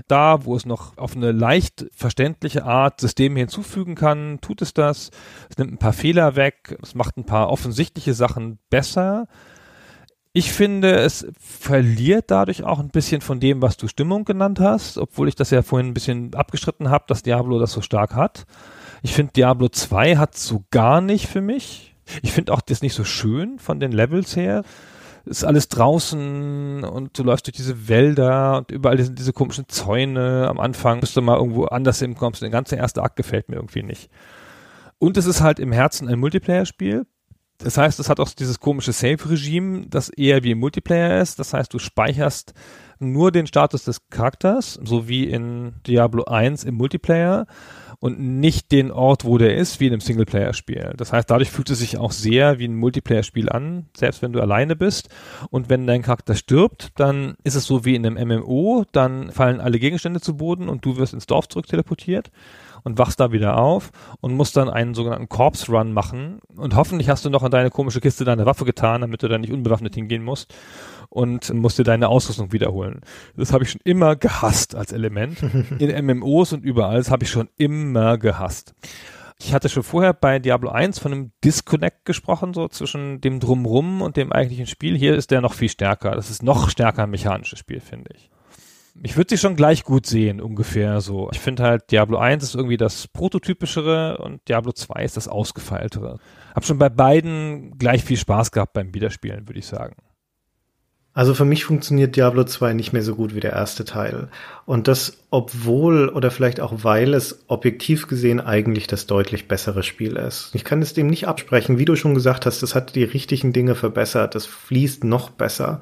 Da, 0.08 0.44
wo 0.44 0.56
es 0.56 0.66
noch 0.66 0.98
auf 0.98 1.14
eine 1.14 1.30
leicht 1.30 1.86
verständliche 1.92 2.64
Art 2.64 3.00
Systeme 3.00 3.38
hinzufügen 3.38 3.94
kann, 3.94 4.40
tut 4.40 4.60
es 4.62 4.74
das. 4.74 5.10
Es 5.48 5.56
nimmt 5.56 5.72
ein 5.72 5.78
paar 5.78 5.92
Fehler 5.92 6.34
weg, 6.34 6.76
es 6.82 6.96
macht 6.96 7.16
ein 7.16 7.26
paar 7.26 7.48
offensichtliche 7.50 8.14
Sachen 8.14 8.58
besser. 8.70 9.28
Ich 10.32 10.52
finde, 10.52 10.96
es 10.96 11.26
verliert 11.38 12.32
dadurch 12.32 12.64
auch 12.64 12.80
ein 12.80 12.88
bisschen 12.88 13.20
von 13.20 13.38
dem, 13.38 13.62
was 13.62 13.76
du 13.76 13.86
Stimmung 13.86 14.24
genannt 14.24 14.58
hast, 14.58 14.98
obwohl 14.98 15.28
ich 15.28 15.36
das 15.36 15.50
ja 15.50 15.62
vorhin 15.62 15.90
ein 15.90 15.94
bisschen 15.94 16.34
abgestritten 16.34 16.90
habe, 16.90 17.04
dass 17.06 17.22
Diablo 17.22 17.60
das 17.60 17.70
so 17.70 17.80
stark 17.80 18.16
hat. 18.16 18.44
Ich 19.04 19.12
finde, 19.12 19.34
Diablo 19.34 19.68
2 19.68 20.16
hat 20.16 20.34
so 20.34 20.64
gar 20.70 21.02
nicht 21.02 21.26
für 21.26 21.42
mich. 21.42 21.94
Ich 22.22 22.32
finde 22.32 22.54
auch 22.54 22.62
das 22.62 22.80
nicht 22.80 22.94
so 22.94 23.04
schön 23.04 23.58
von 23.58 23.78
den 23.78 23.92
Levels 23.92 24.34
her. 24.34 24.64
Ist 25.26 25.44
alles 25.44 25.68
draußen 25.68 26.82
und 26.84 27.18
du 27.18 27.22
läufst 27.22 27.46
durch 27.46 27.54
diese 27.54 27.86
Wälder 27.86 28.56
und 28.56 28.70
überall 28.70 28.98
sind 29.02 29.18
diese 29.18 29.34
komischen 29.34 29.68
Zäune. 29.68 30.48
Am 30.48 30.58
Anfang 30.58 31.00
bist 31.00 31.18
du 31.18 31.20
mal 31.20 31.36
irgendwo 31.36 31.66
anders 31.66 31.98
hinkommst. 31.98 32.40
Der 32.40 32.48
ganze 32.48 32.76
erste 32.76 33.02
Akt 33.02 33.16
gefällt 33.16 33.50
mir 33.50 33.56
irgendwie 33.56 33.82
nicht. 33.82 34.08
Und 34.98 35.18
es 35.18 35.26
ist 35.26 35.42
halt 35.42 35.58
im 35.58 35.72
Herzen 35.72 36.08
ein 36.08 36.18
Multiplayer-Spiel. 36.18 37.04
Das 37.58 37.76
heißt, 37.76 38.00
es 38.00 38.08
hat 38.08 38.20
auch 38.20 38.30
dieses 38.30 38.58
komische 38.58 38.92
Save-Regime, 38.92 39.86
das 39.86 40.08
eher 40.08 40.42
wie 40.44 40.52
im 40.52 40.60
Multiplayer 40.60 41.20
ist. 41.20 41.38
Das 41.38 41.52
heißt, 41.52 41.74
du 41.74 41.78
speicherst 41.78 42.54
nur 42.98 43.32
den 43.32 43.46
Status 43.46 43.84
des 43.84 44.08
Charakters, 44.08 44.80
so 44.82 45.08
wie 45.08 45.24
in 45.24 45.74
Diablo 45.86 46.24
1 46.24 46.64
im 46.64 46.76
Multiplayer 46.76 47.46
und 48.04 48.20
nicht 48.20 48.70
den 48.70 48.90
Ort, 48.92 49.24
wo 49.24 49.38
der 49.38 49.56
ist, 49.56 49.80
wie 49.80 49.86
in 49.86 49.94
einem 49.94 50.02
Singleplayer-Spiel. 50.02 50.92
Das 50.98 51.10
heißt, 51.10 51.30
dadurch 51.30 51.50
fühlt 51.50 51.70
es 51.70 51.78
sich 51.78 51.96
auch 51.96 52.12
sehr 52.12 52.58
wie 52.58 52.68
ein 52.68 52.76
Multiplayer-Spiel 52.76 53.48
an, 53.48 53.86
selbst 53.96 54.20
wenn 54.20 54.34
du 54.34 54.42
alleine 54.42 54.76
bist. 54.76 55.08
Und 55.48 55.70
wenn 55.70 55.86
dein 55.86 56.02
Charakter 56.02 56.34
stirbt, 56.34 56.90
dann 56.96 57.36
ist 57.44 57.54
es 57.54 57.64
so 57.64 57.86
wie 57.86 57.94
in 57.94 58.04
einem 58.04 58.42
MMO, 58.42 58.84
dann 58.92 59.32
fallen 59.32 59.58
alle 59.58 59.78
Gegenstände 59.78 60.20
zu 60.20 60.36
Boden 60.36 60.68
und 60.68 60.84
du 60.84 60.98
wirst 60.98 61.14
ins 61.14 61.24
Dorf 61.24 61.48
zurück 61.48 61.66
teleportiert 61.66 62.30
und 62.82 62.98
wachst 62.98 63.20
da 63.20 63.32
wieder 63.32 63.56
auf 63.56 63.90
und 64.20 64.34
musst 64.34 64.58
dann 64.58 64.68
einen 64.68 64.92
sogenannten 64.92 65.30
Corpse 65.30 65.72
Run 65.72 65.94
machen. 65.94 66.40
Und 66.54 66.76
hoffentlich 66.76 67.08
hast 67.08 67.24
du 67.24 67.30
noch 67.30 67.42
in 67.42 67.50
deine 67.50 67.70
komische 67.70 68.02
Kiste 68.02 68.26
deine 68.26 68.44
Waffe 68.44 68.66
getan, 68.66 69.00
damit 69.00 69.22
du 69.22 69.28
da 69.28 69.38
nicht 69.38 69.50
unbewaffnet 69.50 69.94
hingehen 69.94 70.22
musst 70.22 70.54
und 71.14 71.52
musst 71.54 71.78
dir 71.78 71.84
deine 71.84 72.08
Ausrüstung 72.08 72.52
wiederholen. 72.52 73.00
Das 73.36 73.52
habe 73.52 73.64
ich 73.64 73.70
schon 73.70 73.80
immer 73.84 74.16
gehasst 74.16 74.74
als 74.74 74.92
Element. 74.92 75.42
In 75.78 76.06
MMOs 76.06 76.52
und 76.52 76.64
überall, 76.64 76.98
das 76.98 77.10
habe 77.10 77.24
ich 77.24 77.30
schon 77.30 77.48
immer 77.56 78.18
gehasst. 78.18 78.74
Ich 79.38 79.54
hatte 79.54 79.68
schon 79.68 79.82
vorher 79.82 80.12
bei 80.12 80.38
Diablo 80.38 80.70
1 80.70 80.98
von 80.98 81.12
einem 81.12 81.32
Disconnect 81.44 82.04
gesprochen, 82.04 82.54
so 82.54 82.68
zwischen 82.68 83.20
dem 83.20 83.40
Drumrum 83.40 84.02
und 84.02 84.16
dem 84.16 84.32
eigentlichen 84.32 84.66
Spiel. 84.66 84.96
Hier 84.96 85.14
ist 85.14 85.30
der 85.30 85.40
noch 85.40 85.54
viel 85.54 85.68
stärker. 85.68 86.12
Das 86.12 86.30
ist 86.30 86.42
noch 86.42 86.70
stärker 86.70 87.04
ein 87.04 87.10
mechanisches 87.10 87.58
Spiel, 87.58 87.80
finde 87.80 88.10
ich 88.14 88.30
ich 89.02 89.16
würde 89.16 89.30
sie 89.30 89.38
schon 89.38 89.56
gleich 89.56 89.84
gut 89.84 90.06
sehen, 90.06 90.40
ungefähr 90.40 91.00
so. 91.00 91.28
Ich 91.32 91.40
finde 91.40 91.64
halt, 91.64 91.90
Diablo 91.90 92.18
1 92.18 92.44
ist 92.44 92.54
irgendwie 92.54 92.76
das 92.76 93.08
prototypischere 93.08 94.18
und 94.18 94.46
Diablo 94.48 94.72
2 94.72 95.02
ist 95.02 95.16
das 95.16 95.26
ausgefeiltere. 95.26 96.18
Hab 96.54 96.64
schon 96.64 96.78
bei 96.78 96.88
beiden 96.88 97.76
gleich 97.76 98.04
viel 98.04 98.16
Spaß 98.16 98.52
gehabt 98.52 98.72
beim 98.72 98.94
Wiederspielen, 98.94 99.48
würde 99.48 99.58
ich 99.58 99.66
sagen. 99.66 99.96
Also 101.16 101.32
für 101.32 101.44
mich 101.44 101.64
funktioniert 101.64 102.16
Diablo 102.16 102.42
2 102.42 102.74
nicht 102.74 102.92
mehr 102.92 103.02
so 103.02 103.14
gut 103.14 103.36
wie 103.36 103.40
der 103.40 103.52
erste 103.52 103.84
Teil. 103.84 104.28
Und 104.66 104.88
das, 104.88 105.16
obwohl 105.30 106.08
oder 106.08 106.32
vielleicht 106.32 106.58
auch 106.58 106.82
weil 106.82 107.14
es 107.14 107.44
objektiv 107.46 108.08
gesehen 108.08 108.40
eigentlich 108.40 108.88
das 108.88 109.06
deutlich 109.06 109.46
bessere 109.46 109.84
Spiel 109.84 110.16
ist. 110.16 110.50
Ich 110.54 110.64
kann 110.64 110.82
es 110.82 110.92
dem 110.92 111.06
nicht 111.06 111.28
absprechen. 111.28 111.78
Wie 111.78 111.84
du 111.84 111.94
schon 111.94 112.14
gesagt 112.14 112.46
hast, 112.46 112.64
das 112.64 112.74
hat 112.74 112.96
die 112.96 113.04
richtigen 113.04 113.52
Dinge 113.52 113.76
verbessert. 113.76 114.34
Das 114.34 114.44
fließt 114.44 115.04
noch 115.04 115.30
besser. 115.30 115.80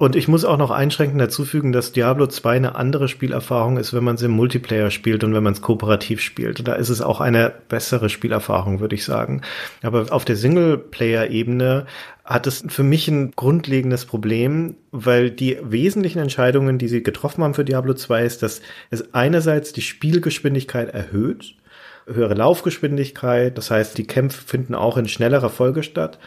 Und 0.00 0.16
ich 0.16 0.28
muss 0.28 0.46
auch 0.46 0.56
noch 0.56 0.70
einschränkend 0.70 1.20
dazufügen, 1.20 1.72
dass 1.72 1.92
Diablo 1.92 2.26
2 2.26 2.56
eine 2.56 2.74
andere 2.74 3.06
Spielerfahrung 3.06 3.76
ist, 3.76 3.92
wenn 3.92 4.02
man 4.02 4.14
es 4.14 4.22
im 4.22 4.30
Multiplayer 4.30 4.90
spielt 4.90 5.24
und 5.24 5.34
wenn 5.34 5.42
man 5.42 5.52
es 5.52 5.60
kooperativ 5.60 6.22
spielt. 6.22 6.66
Da 6.66 6.72
ist 6.72 6.88
es 6.88 7.02
auch 7.02 7.20
eine 7.20 7.52
bessere 7.68 8.08
Spielerfahrung, 8.08 8.80
würde 8.80 8.94
ich 8.94 9.04
sagen. 9.04 9.42
Aber 9.82 10.06
auf 10.10 10.24
der 10.24 10.36
Singleplayer-Ebene 10.36 11.84
hat 12.24 12.46
es 12.46 12.64
für 12.68 12.82
mich 12.82 13.08
ein 13.08 13.32
grundlegendes 13.32 14.06
Problem, 14.06 14.76
weil 14.90 15.30
die 15.30 15.58
wesentlichen 15.60 16.20
Entscheidungen, 16.20 16.78
die 16.78 16.88
sie 16.88 17.02
getroffen 17.02 17.44
haben 17.44 17.52
für 17.52 17.66
Diablo 17.66 17.92
2, 17.92 18.24
ist, 18.24 18.42
dass 18.42 18.62
es 18.88 19.12
einerseits 19.12 19.74
die 19.74 19.82
Spielgeschwindigkeit 19.82 20.94
erhöht, 20.94 21.56
höhere 22.06 22.32
Laufgeschwindigkeit, 22.32 23.58
das 23.58 23.70
heißt, 23.70 23.98
die 23.98 24.06
Kämpfe 24.06 24.42
finden 24.46 24.74
auch 24.74 24.96
in 24.96 25.08
schnellerer 25.08 25.50
Folge 25.50 25.82
statt 25.82 26.18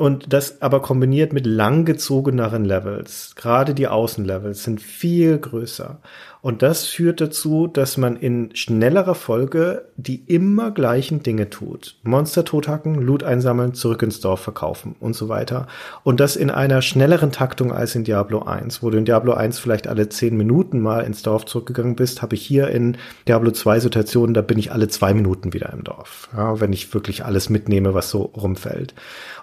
und 0.00 0.32
das 0.32 0.62
aber 0.62 0.80
kombiniert 0.80 1.34
mit 1.34 1.44
langgezogeneren 1.44 2.64
Levels. 2.64 3.34
Gerade 3.36 3.74
die 3.74 3.86
Außenlevels 3.86 4.64
sind 4.64 4.80
viel 4.80 5.36
größer. 5.36 6.00
Und 6.42 6.62
das 6.62 6.86
führt 6.86 7.20
dazu, 7.20 7.66
dass 7.66 7.96
man 7.96 8.16
in 8.16 8.54
schnellerer 8.54 9.14
Folge 9.14 9.86
die 9.96 10.22
immer 10.26 10.70
gleichen 10.70 11.22
Dinge 11.22 11.50
tut. 11.50 11.96
Monster 12.02 12.44
tothacken, 12.44 12.94
Loot 12.94 13.22
einsammeln, 13.22 13.74
zurück 13.74 14.02
ins 14.02 14.20
Dorf 14.20 14.40
verkaufen 14.40 14.96
und 15.00 15.14
so 15.14 15.28
weiter. 15.28 15.66
Und 16.02 16.20
das 16.20 16.36
in 16.36 16.50
einer 16.50 16.80
schnelleren 16.80 17.32
Taktung 17.32 17.72
als 17.72 17.94
in 17.94 18.04
Diablo 18.04 18.42
1. 18.42 18.82
Wo 18.82 18.90
du 18.90 18.96
in 18.96 19.04
Diablo 19.04 19.34
1 19.34 19.58
vielleicht 19.58 19.86
alle 19.86 20.08
zehn 20.08 20.36
Minuten 20.36 20.80
mal 20.80 21.00
ins 21.00 21.22
Dorf 21.22 21.44
zurückgegangen 21.44 21.96
bist, 21.96 22.22
habe 22.22 22.34
ich 22.34 22.42
hier 22.42 22.68
in 22.68 22.96
Diablo 23.28 23.50
2 23.50 23.80
Situationen, 23.80 24.32
da 24.32 24.40
bin 24.40 24.58
ich 24.58 24.72
alle 24.72 24.88
zwei 24.88 25.12
Minuten 25.12 25.52
wieder 25.52 25.72
im 25.72 25.84
Dorf. 25.84 26.30
Ja, 26.34 26.60
wenn 26.60 26.72
ich 26.72 26.94
wirklich 26.94 27.24
alles 27.24 27.50
mitnehme, 27.50 27.92
was 27.92 28.10
so 28.10 28.22
rumfällt. 28.22 28.94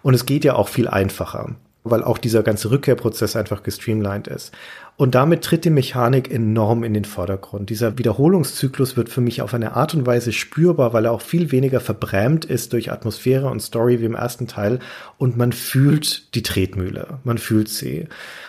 Und 0.02 0.16
es 0.16 0.26
geht 0.26 0.44
ja 0.44 0.56
auch 0.56 0.68
viel 0.68 0.88
einfacher 0.88 1.56
weil 1.90 2.04
auch 2.04 2.18
dieser 2.18 2.44
ganze 2.44 2.72
Rückkehrprozess 2.72 3.36
einfach 3.36 3.64
gestreamlined 3.64 4.28
ist. 4.28 4.54
Und 4.98 5.14
damit 5.14 5.44
tritt 5.44 5.64
die 5.64 5.70
Mechanik 5.70 6.32
enorm 6.32 6.84
in 6.84 6.96
den 6.96 7.06
Vordergrund. 7.06 7.70
Dieser 7.70 8.00
Wiederholungszyklus 8.00 8.98
wird 8.98 9.10
für 9.10 9.22
mich 9.22 9.44
auf 9.44 9.54
eine 9.54 9.76
Art 9.76 9.94
und 9.94 10.08
Weise 10.08 10.32
spürbar, 10.32 10.92
weil 10.92 11.06
er 11.06 11.12
auch 11.12 11.22
viel 11.22 11.52
weniger 11.52 11.80
verbrämt 11.80 12.46
ist 12.46 12.74
durch 12.74 12.92
Atmosphäre 12.92 13.48
und 13.48 13.62
Story 13.62 14.02
wie 14.02 14.06
im 14.06 14.16
ersten 14.16 14.48
Teil. 14.48 14.80
Und 15.20 15.38
man 15.38 15.52
fühlt 15.52 16.34
die 16.34 16.42
Tretmühle. 16.42 17.20
Man 17.24 17.38
fühlt 17.38 17.70
sie. 17.70 18.08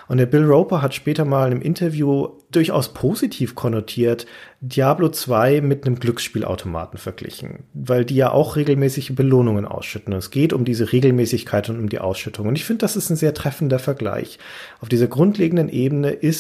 Und 0.09 0.17
der 0.17 0.25
Bill 0.25 0.45
Roper 0.45 0.81
hat 0.81 0.95
später 0.95 1.27
mal 1.27 1.53
im 1.53 1.61
Interview 1.61 2.29
durchaus 2.51 2.95
positiv 2.95 3.55
konnotiert 3.55 4.27
Diablo 4.61 5.09
2 5.11 5.61
mit 5.61 5.87
einem 5.87 6.01
Glücksspielautomaten 6.01 6.99
verglichen, 6.99 7.61
weil 7.75 8.05
die 8.05 8.17
ja 8.17 8.33
auch 8.33 8.57
regelmäßige 8.57 9.15
Belohnungen 9.15 9.65
ausschütten. 9.65 10.13
es 10.15 10.31
geht 10.31 10.53
um 10.53 10.65
diese 10.65 10.91
Regelmäßigkeit 10.91 11.69
und 11.69 11.79
um 11.79 11.89
die 11.89 12.01
Ausschüttung. 12.01 12.49
Und 12.49 12.57
ich 12.57 12.65
finde, 12.65 12.81
das 12.81 12.97
ist 12.97 13.11
ein 13.11 13.17
sehr 13.17 13.35
treffender 13.35 13.79
Vergleich. 13.79 14.39
Auf 14.81 14.89
dieser 14.89 15.07
grundlegenden 15.07 15.69
Ebene 15.69 16.11
ist 16.11 16.38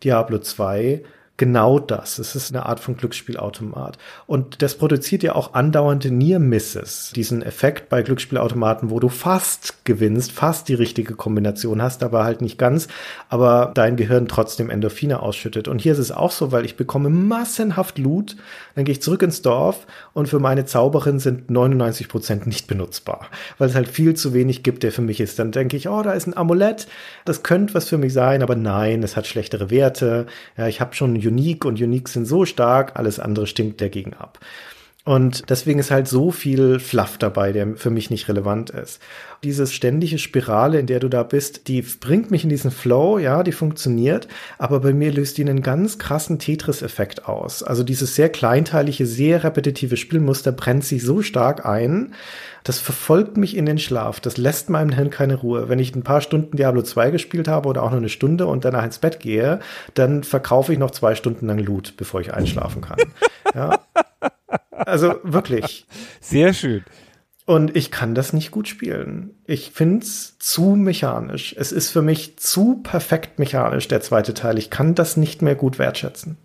Diablo 0.00 0.38
2 0.38 1.02
genau 1.36 1.80
das. 1.80 2.18
Es 2.18 2.36
ist 2.36 2.54
eine 2.54 2.66
Art 2.66 2.78
von 2.78 2.96
Glücksspielautomat. 2.96 3.98
Und 4.26 4.62
das 4.62 4.76
produziert 4.76 5.22
ja 5.22 5.34
auch 5.34 5.54
andauernde 5.54 6.10
Near 6.10 6.38
Misses. 6.38 7.12
Diesen 7.14 7.42
Effekt 7.42 7.88
bei 7.88 8.02
Glücksspielautomaten, 8.02 8.90
wo 8.90 9.00
du 9.00 9.08
fast 9.08 9.84
gewinnst, 9.84 10.30
fast 10.30 10.68
die 10.68 10.74
richtige 10.74 11.14
Kombination 11.14 11.82
hast, 11.82 12.04
aber 12.04 12.24
halt 12.24 12.40
nicht 12.40 12.56
ganz, 12.56 12.86
aber 13.28 13.72
dein 13.74 13.96
Gehirn 13.96 14.28
trotzdem 14.28 14.70
Endorphine 14.70 15.20
ausschüttet. 15.20 15.66
Und 15.66 15.80
hier 15.80 15.92
ist 15.92 15.98
es 15.98 16.12
auch 16.12 16.30
so, 16.30 16.52
weil 16.52 16.64
ich 16.64 16.76
bekomme 16.76 17.10
massenhaft 17.10 17.98
Loot, 17.98 18.36
dann 18.76 18.84
gehe 18.84 18.92
ich 18.92 19.02
zurück 19.02 19.22
ins 19.22 19.42
Dorf 19.42 19.86
und 20.12 20.28
für 20.28 20.38
meine 20.38 20.64
Zauberin 20.64 21.18
sind 21.18 21.50
99 21.50 22.08
Prozent 22.08 22.46
nicht 22.46 22.66
benutzbar, 22.68 23.28
weil 23.58 23.68
es 23.68 23.74
halt 23.74 23.88
viel 23.88 24.14
zu 24.14 24.34
wenig 24.34 24.62
gibt, 24.62 24.82
der 24.82 24.92
für 24.92 25.02
mich 25.02 25.20
ist. 25.20 25.38
Dann 25.38 25.52
denke 25.52 25.76
ich, 25.76 25.88
oh, 25.88 26.02
da 26.02 26.12
ist 26.12 26.26
ein 26.26 26.36
Amulett, 26.36 26.86
das 27.24 27.42
könnte 27.42 27.74
was 27.74 27.88
für 27.88 27.98
mich 27.98 28.12
sein, 28.12 28.42
aber 28.42 28.54
nein, 28.54 29.02
es 29.02 29.16
hat 29.16 29.26
schlechtere 29.26 29.70
Werte. 29.70 30.26
Ja, 30.56 30.68
ich 30.68 30.80
habe 30.80 30.94
schon 30.94 31.23
Unique 31.26 31.64
und 31.64 31.80
Unique 31.80 32.08
sind 32.08 32.26
so 32.26 32.44
stark, 32.44 32.96
alles 32.96 33.18
andere 33.18 33.46
stinkt 33.46 33.80
dagegen 33.80 34.14
ab. 34.14 34.38
Und 35.06 35.50
deswegen 35.50 35.80
ist 35.80 35.90
halt 35.90 36.08
so 36.08 36.30
viel 36.30 36.80
Fluff 36.80 37.18
dabei, 37.18 37.52
der 37.52 37.76
für 37.76 37.90
mich 37.90 38.08
nicht 38.08 38.26
relevant 38.26 38.70
ist. 38.70 39.02
Diese 39.42 39.66
ständige 39.66 40.16
Spirale, 40.16 40.78
in 40.80 40.86
der 40.86 40.98
du 40.98 41.10
da 41.10 41.22
bist, 41.22 41.68
die 41.68 41.82
bringt 41.82 42.30
mich 42.30 42.42
in 42.42 42.48
diesen 42.48 42.70
Flow, 42.70 43.18
ja, 43.18 43.42
die 43.42 43.52
funktioniert, 43.52 44.28
aber 44.56 44.80
bei 44.80 44.94
mir 44.94 45.12
löst 45.12 45.36
die 45.36 45.42
einen 45.42 45.60
ganz 45.60 45.98
krassen 45.98 46.38
Tetris-Effekt 46.38 47.28
aus. 47.28 47.62
Also 47.62 47.82
dieses 47.82 48.14
sehr 48.14 48.30
kleinteilige, 48.30 49.04
sehr 49.04 49.44
repetitive 49.44 49.98
Spielmuster 49.98 50.52
brennt 50.52 50.84
sich 50.84 51.02
so 51.02 51.20
stark 51.20 51.66
ein, 51.66 52.14
das 52.64 52.78
verfolgt 52.78 53.36
mich 53.36 53.58
in 53.58 53.66
den 53.66 53.78
Schlaf. 53.78 54.20
Das 54.20 54.38
lässt 54.38 54.70
meinem 54.70 54.90
Hirn 54.90 55.10
keine 55.10 55.34
Ruhe. 55.34 55.68
Wenn 55.68 55.78
ich 55.78 55.94
ein 55.94 56.02
paar 56.02 56.22
Stunden 56.22 56.56
Diablo 56.56 56.80
2 56.80 57.10
gespielt 57.10 57.46
habe 57.46 57.68
oder 57.68 57.82
auch 57.82 57.90
nur 57.90 57.98
eine 57.98 58.08
Stunde 58.08 58.46
und 58.46 58.64
danach 58.64 58.84
ins 58.84 59.00
Bett 59.00 59.20
gehe, 59.20 59.60
dann 59.92 60.24
verkaufe 60.24 60.72
ich 60.72 60.78
noch 60.78 60.92
zwei 60.92 61.14
Stunden 61.14 61.46
lang 61.46 61.58
Loot, 61.58 61.92
bevor 61.98 62.22
ich 62.22 62.32
einschlafen 62.32 62.80
kann. 62.80 63.00
ja. 63.54 63.80
Also 64.70 65.14
wirklich. 65.22 65.86
Sehr 66.20 66.52
schön. 66.52 66.84
Und 67.46 67.76
ich 67.76 67.90
kann 67.90 68.14
das 68.14 68.32
nicht 68.32 68.50
gut 68.50 68.68
spielen. 68.68 69.30
Ich 69.46 69.72
find's 69.72 70.38
zu 70.38 70.76
mechanisch. 70.76 71.54
Es 71.58 71.72
ist 71.72 71.90
für 71.90 72.00
mich 72.00 72.38
zu 72.38 72.80
perfekt 72.82 73.38
mechanisch, 73.38 73.86
der 73.86 74.00
zweite 74.00 74.32
Teil. 74.32 74.58
Ich 74.58 74.70
kann 74.70 74.94
das 74.94 75.16
nicht 75.16 75.42
mehr 75.42 75.54
gut 75.54 75.78
wertschätzen. 75.78 76.38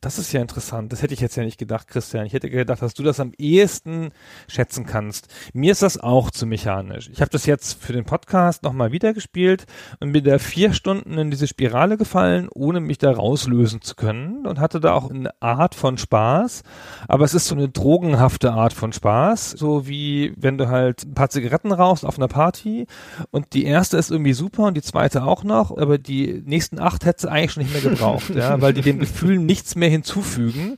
Das 0.00 0.18
ist 0.18 0.32
ja 0.32 0.40
interessant. 0.40 0.92
Das 0.92 1.02
hätte 1.02 1.14
ich 1.14 1.20
jetzt 1.20 1.36
ja 1.36 1.44
nicht 1.44 1.58
gedacht, 1.58 1.88
Christian. 1.88 2.26
Ich 2.26 2.32
hätte 2.32 2.50
gedacht, 2.50 2.82
dass 2.82 2.94
du 2.94 3.02
das 3.02 3.20
am 3.20 3.32
ehesten 3.38 4.10
schätzen 4.48 4.86
kannst. 4.86 5.28
Mir 5.52 5.72
ist 5.72 5.82
das 5.82 5.98
auch 5.98 6.30
zu 6.30 6.46
mechanisch. 6.46 7.08
Ich 7.12 7.20
habe 7.20 7.30
das 7.30 7.46
jetzt 7.46 7.82
für 7.82 7.92
den 7.92 8.04
Podcast 8.04 8.62
nochmal 8.62 8.92
wieder 8.92 9.12
gespielt 9.12 9.64
und 10.00 10.12
bin 10.12 10.24
da 10.24 10.38
vier 10.38 10.72
Stunden 10.72 11.18
in 11.18 11.30
diese 11.30 11.46
Spirale 11.46 11.96
gefallen, 11.96 12.48
ohne 12.54 12.80
mich 12.80 12.98
da 12.98 13.10
rauslösen 13.10 13.80
zu 13.80 13.94
können 13.94 14.46
und 14.46 14.60
hatte 14.60 14.80
da 14.80 14.92
auch 14.92 15.10
eine 15.10 15.30
Art 15.40 15.74
von 15.74 15.98
Spaß. 15.98 16.62
Aber 17.08 17.24
es 17.24 17.34
ist 17.34 17.46
so 17.46 17.54
eine 17.54 17.68
drogenhafte 17.68 18.52
Art 18.52 18.72
von 18.72 18.92
Spaß. 18.92 19.52
So 19.52 19.86
wie 19.86 20.34
wenn 20.36 20.58
du 20.58 20.68
halt 20.68 21.04
ein 21.04 21.14
paar 21.14 21.30
Zigaretten 21.30 21.72
rauchst 21.72 22.04
auf 22.04 22.18
einer 22.18 22.28
Party 22.28 22.86
und 23.30 23.54
die 23.54 23.64
erste 23.64 23.96
ist 23.96 24.10
irgendwie 24.10 24.32
super 24.34 24.64
und 24.64 24.76
die 24.76 24.82
zweite 24.82 25.24
auch 25.24 25.44
noch, 25.44 25.76
aber 25.76 25.98
die 25.98 26.42
nächsten 26.44 26.78
acht 26.78 27.04
hätte 27.04 27.22
sie 27.22 27.30
eigentlich 27.30 27.52
schon 27.52 27.62
nicht 27.62 27.72
mehr 27.72 27.82
gebraucht, 27.82 28.34
ja, 28.34 28.60
weil 28.60 28.72
die 28.72 28.82
dem 28.82 28.98
Gefühl 28.98 29.38
nichts 29.64 29.76
mehr 29.76 29.88
hinzufügen. 29.88 30.76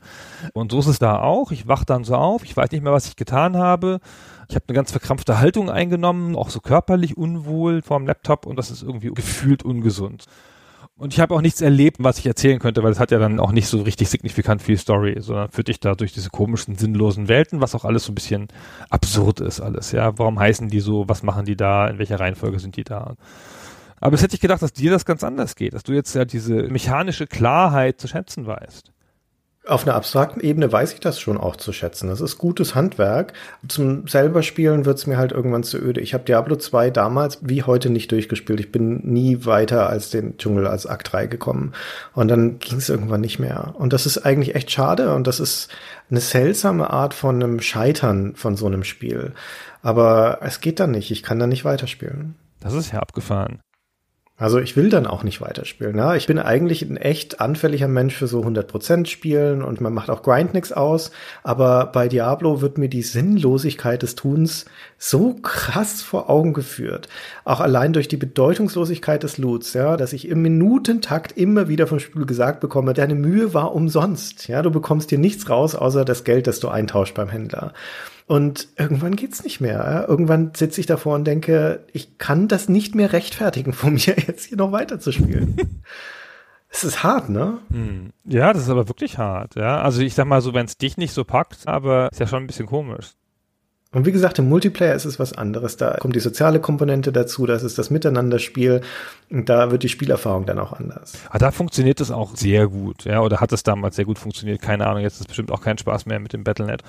Und 0.52 0.70
so 0.70 0.78
ist 0.78 0.86
es 0.86 1.00
da 1.00 1.18
auch. 1.18 1.50
Ich 1.50 1.66
wach 1.66 1.84
dann 1.84 2.04
so 2.04 2.14
auf, 2.14 2.44
ich 2.44 2.56
weiß 2.56 2.70
nicht 2.70 2.84
mehr, 2.84 2.92
was 2.92 3.08
ich 3.08 3.16
getan 3.16 3.56
habe. 3.56 3.98
Ich 4.48 4.54
habe 4.54 4.64
eine 4.68 4.76
ganz 4.76 4.92
verkrampfte 4.92 5.40
Haltung 5.40 5.70
eingenommen, 5.70 6.36
auch 6.36 6.50
so 6.50 6.60
körperlich 6.60 7.16
unwohl 7.16 7.82
vorm 7.82 8.06
Laptop 8.06 8.46
und 8.46 8.54
das 8.56 8.70
ist 8.70 8.82
irgendwie 8.82 9.10
gefühlt 9.12 9.64
ungesund. 9.64 10.26
Und 10.96 11.12
ich 11.12 11.18
habe 11.18 11.34
auch 11.34 11.40
nichts 11.40 11.60
erlebt, 11.60 11.96
was 11.98 12.18
ich 12.18 12.26
erzählen 12.26 12.60
könnte, 12.60 12.84
weil 12.84 12.92
es 12.92 13.00
hat 13.00 13.10
ja 13.10 13.18
dann 13.18 13.40
auch 13.40 13.50
nicht 13.50 13.66
so 13.66 13.82
richtig 13.82 14.08
signifikant 14.08 14.62
viel 14.62 14.78
Story, 14.78 15.16
sondern 15.18 15.50
führt 15.50 15.66
dich 15.66 15.80
da 15.80 15.96
durch 15.96 16.12
diese 16.12 16.30
komischen, 16.30 16.76
sinnlosen 16.76 17.26
Welten, 17.26 17.60
was 17.60 17.74
auch 17.74 17.84
alles 17.84 18.04
so 18.04 18.12
ein 18.12 18.14
bisschen 18.14 18.46
absurd 18.88 19.40
ist 19.40 19.60
alles, 19.60 19.90
ja. 19.90 20.16
Warum 20.16 20.38
heißen 20.38 20.68
die 20.68 20.80
so, 20.80 21.08
was 21.08 21.24
machen 21.24 21.44
die 21.44 21.56
da, 21.56 21.88
in 21.88 21.98
welcher 21.98 22.20
Reihenfolge 22.20 22.60
sind 22.60 22.76
die 22.76 22.84
da? 22.84 23.16
Aber 24.00 24.14
es 24.14 24.22
hätte 24.22 24.34
ich 24.34 24.40
gedacht, 24.40 24.62
dass 24.62 24.72
dir 24.72 24.90
das 24.90 25.04
ganz 25.04 25.24
anders 25.24 25.56
geht, 25.56 25.74
dass 25.74 25.82
du 25.82 25.92
jetzt 25.92 26.14
ja 26.14 26.24
diese 26.24 26.64
mechanische 26.64 27.26
Klarheit 27.26 28.00
zu 28.00 28.08
schätzen 28.08 28.46
weißt. 28.46 28.92
Auf 29.66 29.82
einer 29.82 29.96
abstrakten 29.96 30.40
Ebene 30.40 30.70
weiß 30.70 30.92
ich 30.92 31.00
das 31.00 31.18
schon 31.18 31.36
auch 31.36 31.56
zu 31.56 31.72
schätzen. 31.72 32.08
Das 32.08 32.20
ist 32.20 32.38
gutes 32.38 32.76
Handwerk. 32.76 33.32
Zum 33.66 34.06
selber 34.06 34.44
Spielen 34.44 34.84
wird's 34.84 35.08
mir 35.08 35.16
halt 35.16 35.32
irgendwann 35.32 35.64
zu 35.64 35.76
öde. 35.76 36.00
Ich 36.00 36.14
habe 36.14 36.22
Diablo 36.22 36.54
2 36.54 36.90
damals 36.90 37.40
wie 37.42 37.64
heute 37.64 37.90
nicht 37.90 38.12
durchgespielt. 38.12 38.60
Ich 38.60 38.70
bin 38.70 39.00
nie 39.02 39.44
weiter 39.44 39.88
als 39.88 40.10
den 40.10 40.38
Dschungel 40.38 40.68
als 40.68 40.86
Akt 40.86 41.12
3 41.12 41.26
gekommen. 41.26 41.72
Und 42.14 42.28
dann 42.28 42.60
ging's 42.60 42.88
irgendwann 42.88 43.22
nicht 43.22 43.40
mehr. 43.40 43.74
Und 43.76 43.92
das 43.92 44.06
ist 44.06 44.18
eigentlich 44.18 44.54
echt 44.54 44.70
schade. 44.70 45.12
Und 45.16 45.26
das 45.26 45.40
ist 45.40 45.68
eine 46.10 46.20
seltsame 46.20 46.90
Art 46.90 47.12
von 47.12 47.42
einem 47.42 47.60
Scheitern 47.60 48.36
von 48.36 48.56
so 48.56 48.66
einem 48.66 48.84
Spiel. 48.84 49.32
Aber 49.82 50.38
es 50.42 50.60
geht 50.60 50.78
dann 50.78 50.92
nicht. 50.92 51.10
Ich 51.10 51.24
kann 51.24 51.40
da 51.40 51.48
nicht 51.48 51.64
weiterspielen. 51.64 52.36
Das 52.60 52.72
ist 52.72 52.92
ja 52.92 53.00
abgefahren. 53.00 53.58
Also 54.38 54.58
ich 54.58 54.76
will 54.76 54.90
dann 54.90 55.06
auch 55.06 55.22
nicht 55.22 55.40
weiterspielen. 55.40 55.96
Ja? 55.96 56.14
Ich 56.14 56.26
bin 56.26 56.38
eigentlich 56.38 56.82
ein 56.82 56.98
echt 56.98 57.40
anfälliger 57.40 57.88
Mensch 57.88 58.14
für 58.14 58.26
so 58.26 58.42
100% 58.42 59.06
Spielen 59.06 59.62
und 59.62 59.80
man 59.80 59.94
macht 59.94 60.10
auch 60.10 60.22
Grind 60.22 60.52
nix 60.52 60.72
aus. 60.72 61.10
Aber 61.42 61.86
bei 61.86 62.06
Diablo 62.08 62.60
wird 62.60 62.76
mir 62.76 62.90
die 62.90 63.00
Sinnlosigkeit 63.00 64.02
des 64.02 64.14
Tuns 64.14 64.66
so 64.98 65.34
krass 65.40 66.02
vor 66.02 66.28
Augen 66.28 66.52
geführt. 66.52 67.08
Auch 67.46 67.60
allein 67.60 67.94
durch 67.94 68.08
die 68.08 68.18
Bedeutungslosigkeit 68.18 69.22
des 69.22 69.38
Loots, 69.38 69.72
ja, 69.72 69.96
dass 69.96 70.12
ich 70.12 70.28
im 70.28 70.42
Minutentakt 70.42 71.32
immer 71.32 71.68
wieder 71.68 71.86
vom 71.86 71.98
Spiel 71.98 72.26
gesagt 72.26 72.60
bekomme, 72.60 72.92
deine 72.92 73.14
Mühe 73.14 73.54
war 73.54 73.74
umsonst. 73.74 74.48
Ja, 74.48 74.60
du 74.60 74.70
bekommst 74.70 75.10
dir 75.10 75.18
nichts 75.18 75.48
raus, 75.48 75.74
außer 75.74 76.04
das 76.04 76.24
Geld, 76.24 76.46
das 76.46 76.60
du 76.60 76.68
eintauscht 76.68 77.14
beim 77.14 77.30
Händler. 77.30 77.72
Und 78.26 78.68
irgendwann 78.76 79.14
geht's 79.14 79.44
nicht 79.44 79.60
mehr. 79.60 80.06
Irgendwann 80.08 80.52
sitze 80.54 80.80
ich 80.80 80.86
davor 80.86 81.14
und 81.14 81.24
denke, 81.24 81.84
ich 81.92 82.18
kann 82.18 82.48
das 82.48 82.68
nicht 82.68 82.94
mehr 82.94 83.12
rechtfertigen, 83.12 83.72
von 83.72 83.94
mir 83.94 84.16
jetzt 84.26 84.46
hier 84.46 84.58
noch 84.58 84.72
weiter 84.72 85.00
zu 85.00 85.12
spielen. 85.12 85.56
Es 86.68 86.82
ist 86.82 87.04
hart, 87.04 87.30
ne? 87.30 87.58
Hm. 87.70 88.10
Ja, 88.24 88.52
das 88.52 88.64
ist 88.64 88.68
aber 88.68 88.88
wirklich 88.88 89.16
hart, 89.16 89.54
ja. 89.54 89.80
Also 89.80 90.02
ich 90.02 90.14
sag 90.14 90.26
mal 90.26 90.42
so, 90.42 90.52
wenn 90.52 90.66
es 90.66 90.76
dich 90.76 90.96
nicht 90.98 91.12
so 91.12 91.24
packt, 91.24 91.66
aber 91.66 92.08
ist 92.10 92.18
ja 92.18 92.26
schon 92.26 92.42
ein 92.42 92.46
bisschen 92.48 92.66
komisch. 92.66 93.12
Und 93.92 94.04
wie 94.04 94.12
gesagt, 94.12 94.38
im 94.38 94.48
Multiplayer 94.48 94.94
ist 94.94 95.04
es 95.04 95.18
was 95.18 95.32
anderes. 95.32 95.76
Da 95.76 95.96
kommt 95.96 96.16
die 96.16 96.20
soziale 96.20 96.60
Komponente 96.60 97.12
dazu, 97.12 97.46
das 97.46 97.62
ist 97.62 97.78
das 97.78 97.88
Miteinanderspiel. 97.88 98.82
Und 99.30 99.48
da 99.48 99.70
wird 99.70 99.84
die 99.84 99.88
Spielerfahrung 99.88 100.44
dann 100.44 100.58
auch 100.58 100.72
anders. 100.72 101.14
Ah, 101.30 101.38
da 101.38 101.50
funktioniert 101.50 102.00
es 102.00 102.10
auch 102.10 102.36
sehr 102.36 102.68
gut, 102.68 103.04
ja, 103.04 103.20
oder 103.20 103.40
hat 103.40 103.52
es 103.52 103.62
damals 103.62 103.96
sehr 103.96 104.04
gut 104.04 104.18
funktioniert. 104.18 104.60
Keine 104.60 104.86
Ahnung, 104.86 105.02
jetzt 105.02 105.14
ist 105.14 105.20
es 105.20 105.26
bestimmt 105.26 105.50
auch 105.50 105.60
kein 105.62 105.78
Spaß 105.78 106.06
mehr 106.06 106.20
mit 106.20 106.32
dem 106.32 106.44
Battlenet. 106.44 106.82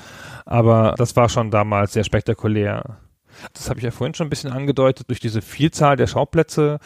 Aber 0.46 0.96
das 0.98 1.16
war 1.16 1.30
schon 1.30 1.52
damals 1.52 1.94
sehr 1.94 2.04
spektakulär. 2.04 2.98
Das 3.54 3.70
habe 3.70 3.80
ich 3.80 3.86
ja 3.86 3.92
vorhin 3.92 4.16
schon 4.16 4.28
ein 4.28 4.32
bisschen 4.32 4.52
angedeutet, 4.52 5.10
durch 5.10 5.20
diese 5.20 5.42
Vielzahl 5.42 5.96
der 5.96 6.08
Schauplätze 6.08 6.80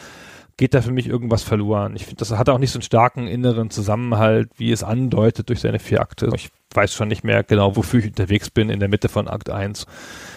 geht 0.62 0.74
da 0.74 0.80
für 0.80 0.92
mich 0.92 1.08
irgendwas 1.08 1.42
verloren. 1.42 1.96
Ich 1.96 2.04
finde, 2.04 2.20
das 2.20 2.30
hat 2.30 2.48
auch 2.48 2.58
nicht 2.58 2.70
so 2.70 2.76
einen 2.78 2.84
starken 2.84 3.26
inneren 3.26 3.70
Zusammenhalt, 3.70 4.48
wie 4.58 4.70
es 4.70 4.84
andeutet 4.84 5.48
durch 5.48 5.58
seine 5.58 5.80
vier 5.80 6.00
Akte. 6.00 6.30
Ich 6.36 6.50
weiß 6.72 6.94
schon 6.94 7.08
nicht 7.08 7.24
mehr 7.24 7.42
genau, 7.42 7.74
wofür 7.74 7.98
ich 7.98 8.06
unterwegs 8.06 8.48
bin 8.48 8.70
in 8.70 8.78
der 8.78 8.88
Mitte 8.88 9.08
von 9.08 9.26
Akt 9.26 9.50
1. 9.50 9.86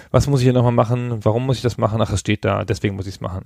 Was 0.10 0.26
muss 0.26 0.40
ich 0.40 0.46
hier 0.46 0.54
nochmal 0.54 0.72
machen? 0.72 1.20
Warum 1.24 1.46
muss 1.46 1.58
ich 1.58 1.62
das 1.62 1.78
machen? 1.78 2.02
Ach, 2.02 2.12
es 2.12 2.22
steht 2.22 2.44
da, 2.44 2.66
deswegen 2.66 2.96
muss 2.96 3.06
ich 3.06 3.14
es 3.14 3.22
machen. 3.22 3.46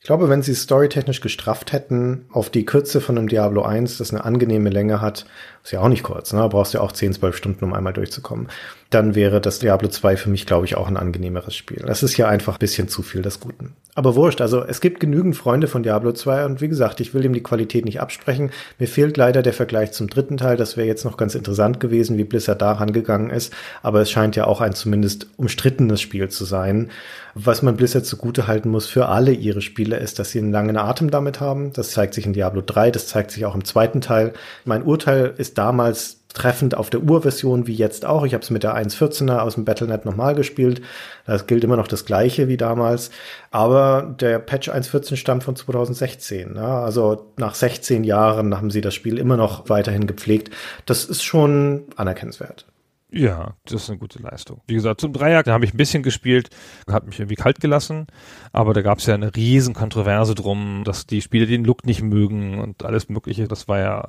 Ich 0.00 0.06
glaube, 0.06 0.28
wenn 0.28 0.42
sie 0.42 0.54
storytechnisch 0.54 1.22
gestrafft 1.22 1.72
hätten 1.72 2.26
auf 2.30 2.50
die 2.50 2.66
Kürze 2.66 3.00
von 3.00 3.16
einem 3.16 3.28
Diablo 3.28 3.62
1, 3.62 3.96
das 3.96 4.12
eine 4.12 4.22
angenehme 4.22 4.68
Länge 4.68 5.00
hat, 5.00 5.24
ist 5.64 5.72
ja 5.72 5.80
auch 5.80 5.88
nicht 5.88 6.02
kurz, 6.02 6.34
ne? 6.34 6.46
brauchst 6.50 6.74
ja 6.74 6.82
auch 6.82 6.92
10, 6.92 7.14
12 7.14 7.34
Stunden, 7.34 7.64
um 7.64 7.72
einmal 7.72 7.94
durchzukommen, 7.94 8.48
dann 8.90 9.14
wäre 9.14 9.40
das 9.40 9.58
Diablo 9.58 9.88
2 9.88 10.16
für 10.16 10.30
mich, 10.30 10.46
glaube 10.46 10.66
ich, 10.66 10.76
auch 10.76 10.86
ein 10.86 10.96
angenehmeres 10.96 11.54
Spiel. 11.54 11.82
Das 11.86 12.02
ist 12.02 12.16
ja 12.16 12.28
einfach 12.28 12.54
ein 12.54 12.58
bisschen 12.60 12.88
zu 12.88 13.02
viel 13.02 13.22
des 13.22 13.40
Guten. 13.40 13.74
Aber 13.96 14.14
wurscht, 14.14 14.42
also 14.42 14.62
es 14.62 14.82
gibt 14.82 15.00
genügend 15.00 15.36
Freunde 15.36 15.68
von 15.68 15.82
Diablo 15.82 16.12
2 16.12 16.44
und 16.44 16.60
wie 16.60 16.68
gesagt, 16.68 17.00
ich 17.00 17.14
will 17.14 17.24
ihm 17.24 17.32
die 17.32 17.42
Qualität 17.42 17.86
nicht 17.86 18.00
absprechen. 18.00 18.50
Mir 18.78 18.86
fehlt 18.86 19.16
leider 19.16 19.42
der 19.42 19.54
Vergleich 19.54 19.92
zum 19.92 20.08
dritten 20.08 20.36
Teil. 20.36 20.58
Das 20.58 20.76
wäre 20.76 20.86
jetzt 20.86 21.06
noch 21.06 21.16
ganz 21.16 21.34
interessant 21.34 21.80
gewesen, 21.80 22.18
wie 22.18 22.24
Blizzard 22.24 22.60
da 22.60 22.72
rangegangen 22.72 23.30
ist. 23.30 23.54
Aber 23.82 24.02
es 24.02 24.10
scheint 24.10 24.36
ja 24.36 24.46
auch 24.46 24.60
ein 24.60 24.74
zumindest 24.74 25.28
umstrittenes 25.38 26.02
Spiel 26.02 26.28
zu 26.28 26.44
sein. 26.44 26.90
Was 27.34 27.62
man 27.62 27.76
Blizzard 27.76 28.04
zugute 28.04 28.46
halten 28.46 28.68
muss 28.68 28.86
für 28.86 29.08
alle 29.08 29.32
ihre 29.32 29.62
Spiele 29.62 29.96
ist, 29.96 30.18
dass 30.18 30.30
sie 30.30 30.40
einen 30.40 30.52
langen 30.52 30.76
Atem 30.76 31.10
damit 31.10 31.40
haben. 31.40 31.72
Das 31.72 31.90
zeigt 31.90 32.12
sich 32.12 32.26
in 32.26 32.34
Diablo 32.34 32.62
3, 32.64 32.90
das 32.90 33.06
zeigt 33.06 33.30
sich 33.30 33.46
auch 33.46 33.54
im 33.54 33.64
zweiten 33.64 34.02
Teil. 34.02 34.34
Mein 34.66 34.82
Urteil 34.82 35.32
ist 35.38 35.56
damals 35.56 36.20
treffend 36.36 36.76
auf 36.76 36.90
der 36.90 37.02
Urversion 37.02 37.66
wie 37.66 37.74
jetzt 37.74 38.04
auch. 38.04 38.24
Ich 38.24 38.34
habe 38.34 38.42
es 38.42 38.50
mit 38.50 38.62
der 38.62 38.76
1.14er 38.76 39.38
aus 39.38 39.54
dem 39.54 39.64
Battlenet 39.64 40.04
nochmal 40.04 40.34
gespielt. 40.34 40.82
Das 41.24 41.46
gilt 41.46 41.64
immer 41.64 41.76
noch 41.76 41.88
das 41.88 42.04
gleiche 42.04 42.46
wie 42.46 42.58
damals. 42.58 43.10
Aber 43.50 44.14
der 44.20 44.38
Patch 44.38 44.68
1.14 44.68 45.16
stammt 45.16 45.44
von 45.44 45.56
2016. 45.56 46.52
Ne? 46.52 46.62
Also 46.62 47.32
nach 47.38 47.54
16 47.54 48.04
Jahren 48.04 48.54
haben 48.54 48.70
sie 48.70 48.82
das 48.82 48.94
Spiel 48.94 49.18
immer 49.18 49.36
noch 49.36 49.68
weiterhin 49.70 50.06
gepflegt. 50.06 50.50
Das 50.84 51.06
ist 51.06 51.22
schon 51.22 51.84
anerkennenswert. 51.96 52.66
Ja, 53.10 53.54
das 53.64 53.84
ist 53.84 53.88
eine 53.90 53.98
gute 53.98 54.20
Leistung. 54.20 54.60
Wie 54.66 54.74
gesagt, 54.74 55.00
zum 55.00 55.12
Dreier, 55.12 55.42
da 55.42 55.52
habe 55.52 55.64
ich 55.64 55.72
ein 55.72 55.76
bisschen 55.78 56.02
gespielt, 56.02 56.50
hat 56.90 57.06
mich 57.06 57.18
irgendwie 57.18 57.36
kalt 57.36 57.60
gelassen, 57.60 58.08
aber 58.52 58.74
da 58.74 58.82
gab 58.82 58.98
es 58.98 59.06
ja 59.06 59.14
eine 59.14 59.34
riesen 59.34 59.74
Kontroverse 59.74 60.34
drum, 60.34 60.82
dass 60.84 61.06
die 61.06 61.22
Spieler 61.22 61.46
den 61.46 61.64
Look 61.64 61.86
nicht 61.86 62.02
mögen 62.02 62.58
und 62.58 62.84
alles 62.84 63.08
mögliche. 63.08 63.46
Das 63.46 63.68
war 63.68 63.78
ja 63.78 64.08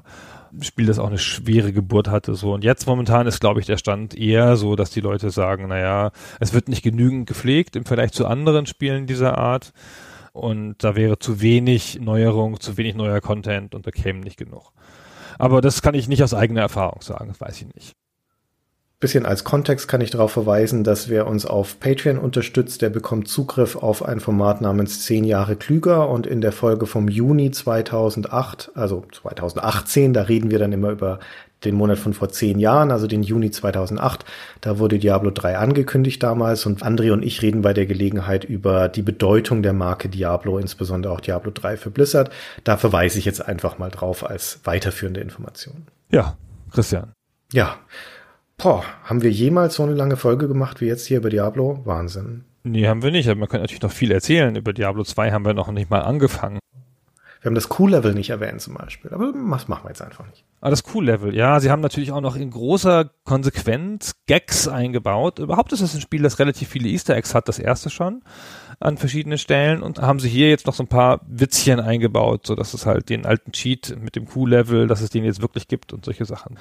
Spiel, 0.61 0.85
das 0.85 0.99
auch 0.99 1.07
eine 1.07 1.17
schwere 1.17 1.73
Geburt 1.73 2.09
hatte. 2.09 2.35
So. 2.35 2.53
Und 2.53 2.63
jetzt 2.63 2.87
momentan 2.87 3.27
ist, 3.27 3.39
glaube 3.39 3.59
ich, 3.59 3.65
der 3.65 3.77
Stand 3.77 4.15
eher 4.15 4.55
so, 4.57 4.75
dass 4.75 4.91
die 4.91 5.01
Leute 5.01 5.29
sagen, 5.29 5.67
naja, 5.67 6.11
es 6.39 6.53
wird 6.53 6.69
nicht 6.69 6.83
genügend 6.83 7.27
gepflegt 7.27 7.75
im 7.75 7.85
Vergleich 7.85 8.11
zu 8.11 8.25
anderen 8.25 8.65
Spielen 8.65 9.07
dieser 9.07 9.37
Art. 9.37 9.73
Und 10.33 10.83
da 10.83 10.95
wäre 10.95 11.17
zu 11.17 11.41
wenig 11.41 11.99
Neuerung, 11.99 12.59
zu 12.59 12.77
wenig 12.77 12.95
neuer 12.95 13.21
Content 13.21 13.73
und 13.73 13.87
da 13.87 13.91
käme 13.91 14.19
nicht 14.19 14.37
genug. 14.37 14.71
Aber 15.39 15.61
das 15.61 15.81
kann 15.81 15.95
ich 15.95 16.07
nicht 16.07 16.23
aus 16.23 16.33
eigener 16.33 16.61
Erfahrung 16.61 17.01
sagen, 17.01 17.27
das 17.29 17.41
weiß 17.41 17.61
ich 17.61 17.73
nicht. 17.73 17.96
Bisschen 18.99 19.27
als 19.27 19.43
Kontext 19.43 19.87
kann 19.87 20.01
ich 20.01 20.09
darauf 20.09 20.31
verweisen, 20.31 20.83
dass 20.83 21.07
wer 21.07 21.27
uns 21.27 21.45
auf 21.45 21.79
Patreon 21.79 22.17
unterstützt, 22.17 22.81
der 22.81 22.89
bekommt 22.89 23.27
Zugriff 23.27 23.75
auf 23.75 24.03
ein 24.03 24.19
Format 24.19 24.59
namens 24.61 25.03
10 25.03 25.23
Jahre 25.23 25.55
klüger 25.55 26.09
und 26.09 26.25
in 26.25 26.41
der 26.41 26.51
Folge 26.51 26.87
vom 26.87 27.07
Juni 27.07 27.51
2008, 27.51 28.71
also 28.73 29.05
2018, 29.11 30.13
da 30.13 30.23
reden 30.23 30.49
wir 30.49 30.57
dann 30.57 30.71
immer 30.71 30.89
über 30.89 31.19
den 31.63 31.75
Monat 31.75 31.97
von 31.97 32.13
vor 32.13 32.29
zehn 32.29 32.59
Jahren, 32.59 32.91
also 32.91 33.07
den 33.07 33.23
Juni 33.23 33.51
2008. 33.51 34.25
Da 34.61 34.79
wurde 34.79 34.99
Diablo 34.99 35.31
3 35.31 35.57
angekündigt 35.57 36.21
damals 36.21 36.65
und 36.65 36.83
André 36.83 37.11
und 37.11 37.23
ich 37.23 37.41
reden 37.41 37.61
bei 37.61 37.73
der 37.73 37.85
Gelegenheit 37.85 38.43
über 38.43 38.89
die 38.89 39.01
Bedeutung 39.01 39.63
der 39.63 39.73
Marke 39.73 40.09
Diablo, 40.09 40.57
insbesondere 40.59 41.13
auch 41.13 41.21
Diablo 41.21 41.51
3 41.51 41.77
für 41.77 41.89
Blizzard. 41.89 42.31
Da 42.63 42.77
verweise 42.77 43.17
ich 43.17 43.25
jetzt 43.25 43.45
einfach 43.45 43.77
mal 43.79 43.89
drauf 43.89 44.27
als 44.27 44.59
weiterführende 44.63 45.19
Information. 45.19 45.87
Ja, 46.11 46.37
Christian. 46.71 47.11
Ja. 47.51 47.77
Boah, 48.59 48.83
haben 49.03 49.21
wir 49.21 49.29
jemals 49.29 49.75
so 49.75 49.83
eine 49.83 49.93
lange 49.93 50.17
Folge 50.17 50.47
gemacht 50.47 50.81
wie 50.81 50.87
jetzt 50.87 51.05
hier 51.05 51.17
über 51.17 51.29
Diablo? 51.29 51.79
Wahnsinn. 51.85 52.43
Nee, 52.63 52.87
haben 52.87 53.03
wir 53.03 53.11
nicht. 53.11 53.29
Aber 53.29 53.39
man 53.39 53.47
könnte 53.47 53.63
natürlich 53.63 53.83
noch 53.83 53.91
viel 53.91 54.11
erzählen. 54.11 54.55
Über 54.55 54.73
Diablo 54.73 55.03
2 55.03 55.31
haben 55.31 55.45
wir 55.45 55.53
noch 55.53 55.71
nicht 55.71 55.91
mal 55.91 56.01
angefangen. 56.01 56.57
Wir 57.39 57.49
haben 57.49 57.55
das 57.55 57.69
Q-Level 57.69 58.15
nicht 58.15 58.31
erwähnt 58.31 58.59
zum 58.61 58.73
Beispiel. 58.73 59.11
Aber 59.13 59.31
das 59.31 59.67
machen 59.67 59.83
wir 59.85 59.89
jetzt 59.89 60.01
einfach 60.01 60.25
nicht. 60.25 60.43
Ah, 60.59 60.71
das 60.71 60.83
Q-Level. 60.83 61.35
Ja, 61.35 61.59
sie 61.59 61.69
haben 61.69 61.81
natürlich 61.81 62.11
auch 62.11 62.19
noch 62.19 62.35
in 62.35 62.49
großer 62.49 63.11
Konsequenz 63.25 64.15
Gags 64.25 64.67
eingebaut. 64.67 65.37
Überhaupt 65.37 65.71
ist 65.71 65.81
es 65.81 65.93
ein 65.93 66.01
Spiel, 66.01 66.23
das 66.23 66.39
relativ 66.39 66.67
viele 66.67 66.89
Easter 66.89 67.15
Eggs 67.15 67.35
hat, 67.35 67.47
das 67.47 67.59
erste 67.59 67.91
schon. 67.91 68.23
an 68.79 68.97
verschiedenen 68.97 69.37
Stellen 69.37 69.81
und 69.81 69.99
haben 70.01 70.19
sie 70.19 70.29
hier 70.29 70.49
jetzt 70.49 70.67
noch 70.67 70.73
so 70.73 70.83
ein 70.83 70.87
paar 70.87 71.21
Witzchen 71.27 71.79
eingebaut, 71.79 72.45
so 72.45 72.55
dass 72.55 72.73
es 72.73 72.85
halt 72.85 73.09
den 73.09 73.25
alten 73.25 73.51
Cheat 73.51 73.95
mit 73.99 74.15
dem 74.15 74.25
Q-Level, 74.25 74.87
dass 74.87 75.01
es 75.01 75.09
den 75.09 75.23
jetzt 75.23 75.41
wirklich 75.41 75.67
gibt 75.67 75.93
und 75.93 76.05
solche 76.05 76.25
Sachen. 76.25 76.57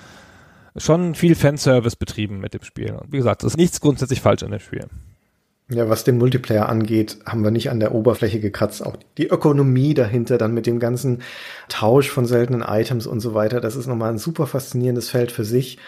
Schon 0.78 1.14
viel 1.14 1.34
Fanservice 1.34 1.96
betrieben 1.96 2.38
mit 2.38 2.54
dem 2.54 2.62
Spiel. 2.62 2.92
Und 2.92 3.12
wie 3.12 3.18
gesagt, 3.18 3.42
es 3.42 3.52
ist 3.52 3.56
nichts 3.56 3.80
grundsätzlich 3.80 4.20
falsch 4.20 4.42
an 4.42 4.50
dem 4.50 4.60
Spiel. 4.60 4.86
Ja, 5.68 5.88
was 5.88 6.04
den 6.04 6.18
Multiplayer 6.18 6.68
angeht, 6.68 7.18
haben 7.26 7.42
wir 7.42 7.50
nicht 7.50 7.70
an 7.70 7.80
der 7.80 7.92
Oberfläche 7.92 8.38
gekratzt. 8.38 8.86
Auch 8.86 8.96
die 9.18 9.26
Ökonomie 9.26 9.94
dahinter, 9.94 10.38
dann 10.38 10.54
mit 10.54 10.66
dem 10.66 10.78
ganzen 10.78 11.22
Tausch 11.68 12.08
von 12.08 12.24
seltenen 12.24 12.62
Items 12.62 13.06
und 13.06 13.18
so 13.18 13.34
weiter, 13.34 13.60
das 13.60 13.74
ist 13.74 13.88
nochmal 13.88 14.12
ein 14.12 14.18
super 14.18 14.46
faszinierendes 14.46 15.10
Feld 15.10 15.32
für 15.32 15.44
sich. 15.44 15.78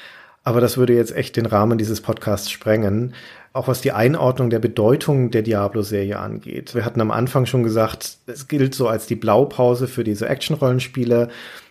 Aber 0.42 0.60
das 0.60 0.78
würde 0.78 0.94
jetzt 0.94 1.14
echt 1.14 1.36
den 1.36 1.46
Rahmen 1.46 1.78
dieses 1.78 2.00
Podcasts 2.00 2.50
sprengen. 2.50 3.14
Auch 3.52 3.68
was 3.68 3.80
die 3.80 3.92
Einordnung 3.92 4.50
der 4.50 4.58
Bedeutung 4.58 5.30
der 5.30 5.42
Diablo-Serie 5.42 6.18
angeht. 6.18 6.74
Wir 6.74 6.84
hatten 6.84 7.00
am 7.00 7.10
Anfang 7.10 7.46
schon 7.46 7.62
gesagt, 7.62 8.18
es 8.26 8.48
gilt 8.48 8.74
so 8.74 8.88
als 8.88 9.06
die 9.06 9.16
Blaupause 9.16 9.86
für 9.86 10.04
diese 10.04 10.28
Action-Rollenspiele 10.28 11.28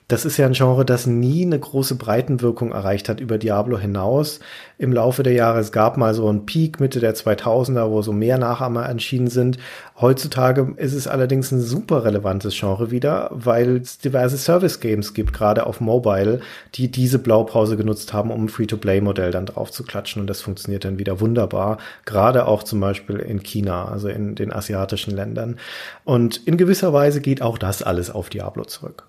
das 0.10 0.24
ist 0.24 0.38
ja 0.38 0.46
ein 0.46 0.54
Genre, 0.54 0.86
das 0.86 1.06
nie 1.06 1.46
eine 1.46 1.60
große 1.60 1.96
Breitenwirkung 1.96 2.72
erreicht 2.72 3.10
hat 3.10 3.20
über 3.20 3.38
Diablo 3.38 3.78
hinaus. 3.78 4.40
Im 4.78 4.94
Laufe 4.94 5.22
der 5.22 5.34
Jahre, 5.34 5.60
es 5.60 5.74
gab 5.74 5.98
mal 5.98 6.14
so 6.14 6.30
einen 6.30 6.46
Peak 6.46 6.80
Mitte 6.80 7.02
der 7.02 7.14
2000er, 7.14 7.90
wo 7.90 8.02
so 8.02 8.14
mehr 8.14 8.38
Nachahmer 8.38 8.88
entschieden 8.88 9.28
sind. 9.28 9.58
Heutzutage 10.00 10.76
ist 10.78 10.94
es 10.94 11.10
allerdings 11.10 11.52
ein 11.52 11.60
super 11.60 12.06
relevantes 12.06 12.58
Genre 12.58 12.90
wieder, 12.90 13.30
weil 13.34 13.82
es 13.82 13.98
diverse 13.98 14.38
Service 14.38 14.80
Games 14.80 15.14
gibt, 15.14 15.34
gerade 15.34 15.66
auf 15.68 15.82
Mobile, 15.82 16.40
die 16.76 16.90
diese 16.90 17.20
Blaupause 17.20 17.76
genutzt 17.76 18.14
haben, 18.14 18.32
um 18.32 18.46
ein 18.46 18.50
Free-to-Play-Modell 18.50 19.32
dann 19.32 19.48
drauf 19.48 19.72
zu 19.72 19.84
klatschen. 19.84 20.22
Und 20.22 20.28
das 20.28 20.40
funktioniert 20.40 20.86
dann 20.86 21.00
wieder 21.00 21.20
wunderbar. 21.20 21.80
Gerade 22.06 22.48
auch 22.48 22.64
zum 22.64 22.80
Beispiel 22.80 23.18
in 23.18 23.44
China, 23.44 23.90
also 23.90 24.08
in 24.08 24.36
den 24.36 24.54
asiatischen 24.54 25.14
Ländern. 25.14 25.58
Und 26.06 26.48
in 26.48 26.56
gewisser 26.56 26.94
Weise 26.94 27.20
geht 27.20 27.42
auch 27.42 27.58
das 27.58 27.84
alles 27.84 28.10
auf 28.10 28.30
Diablo 28.30 28.64
zurück. 28.64 29.07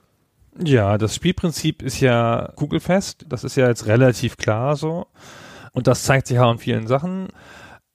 Ja, 0.63 0.99
das 0.99 1.15
Spielprinzip 1.15 1.83
ist 1.83 2.01
ja 2.01 2.53
kugelfest. 2.57 3.27
Das 3.29 3.45
ist 3.45 3.57
ja 3.57 3.69
jetzt 3.69 3.87
relativ 3.87 4.37
klar 4.37 4.77
so. 4.77 5.07
Und 5.73 5.87
das 5.87 6.03
zeigt 6.03 6.27
sich 6.27 6.39
auch 6.39 6.51
in 6.51 6.59
vielen 6.59 6.87
Sachen. 6.87 7.29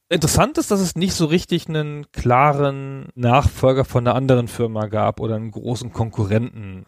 Interessant 0.10 0.58
ist, 0.58 0.72
dass 0.72 0.80
es 0.80 0.96
nicht 0.96 1.14
so 1.14 1.26
richtig 1.26 1.68
einen 1.68 2.12
klaren 2.12 3.08
Nachfolger 3.16 3.84
von 3.84 4.08
einer 4.08 4.16
anderen 4.16 4.48
Firma 4.48 4.86
gab 4.86 5.20
oder 5.20 5.36
einen 5.36 5.52
großen 5.52 5.92
Konkurrenten. 5.92 6.86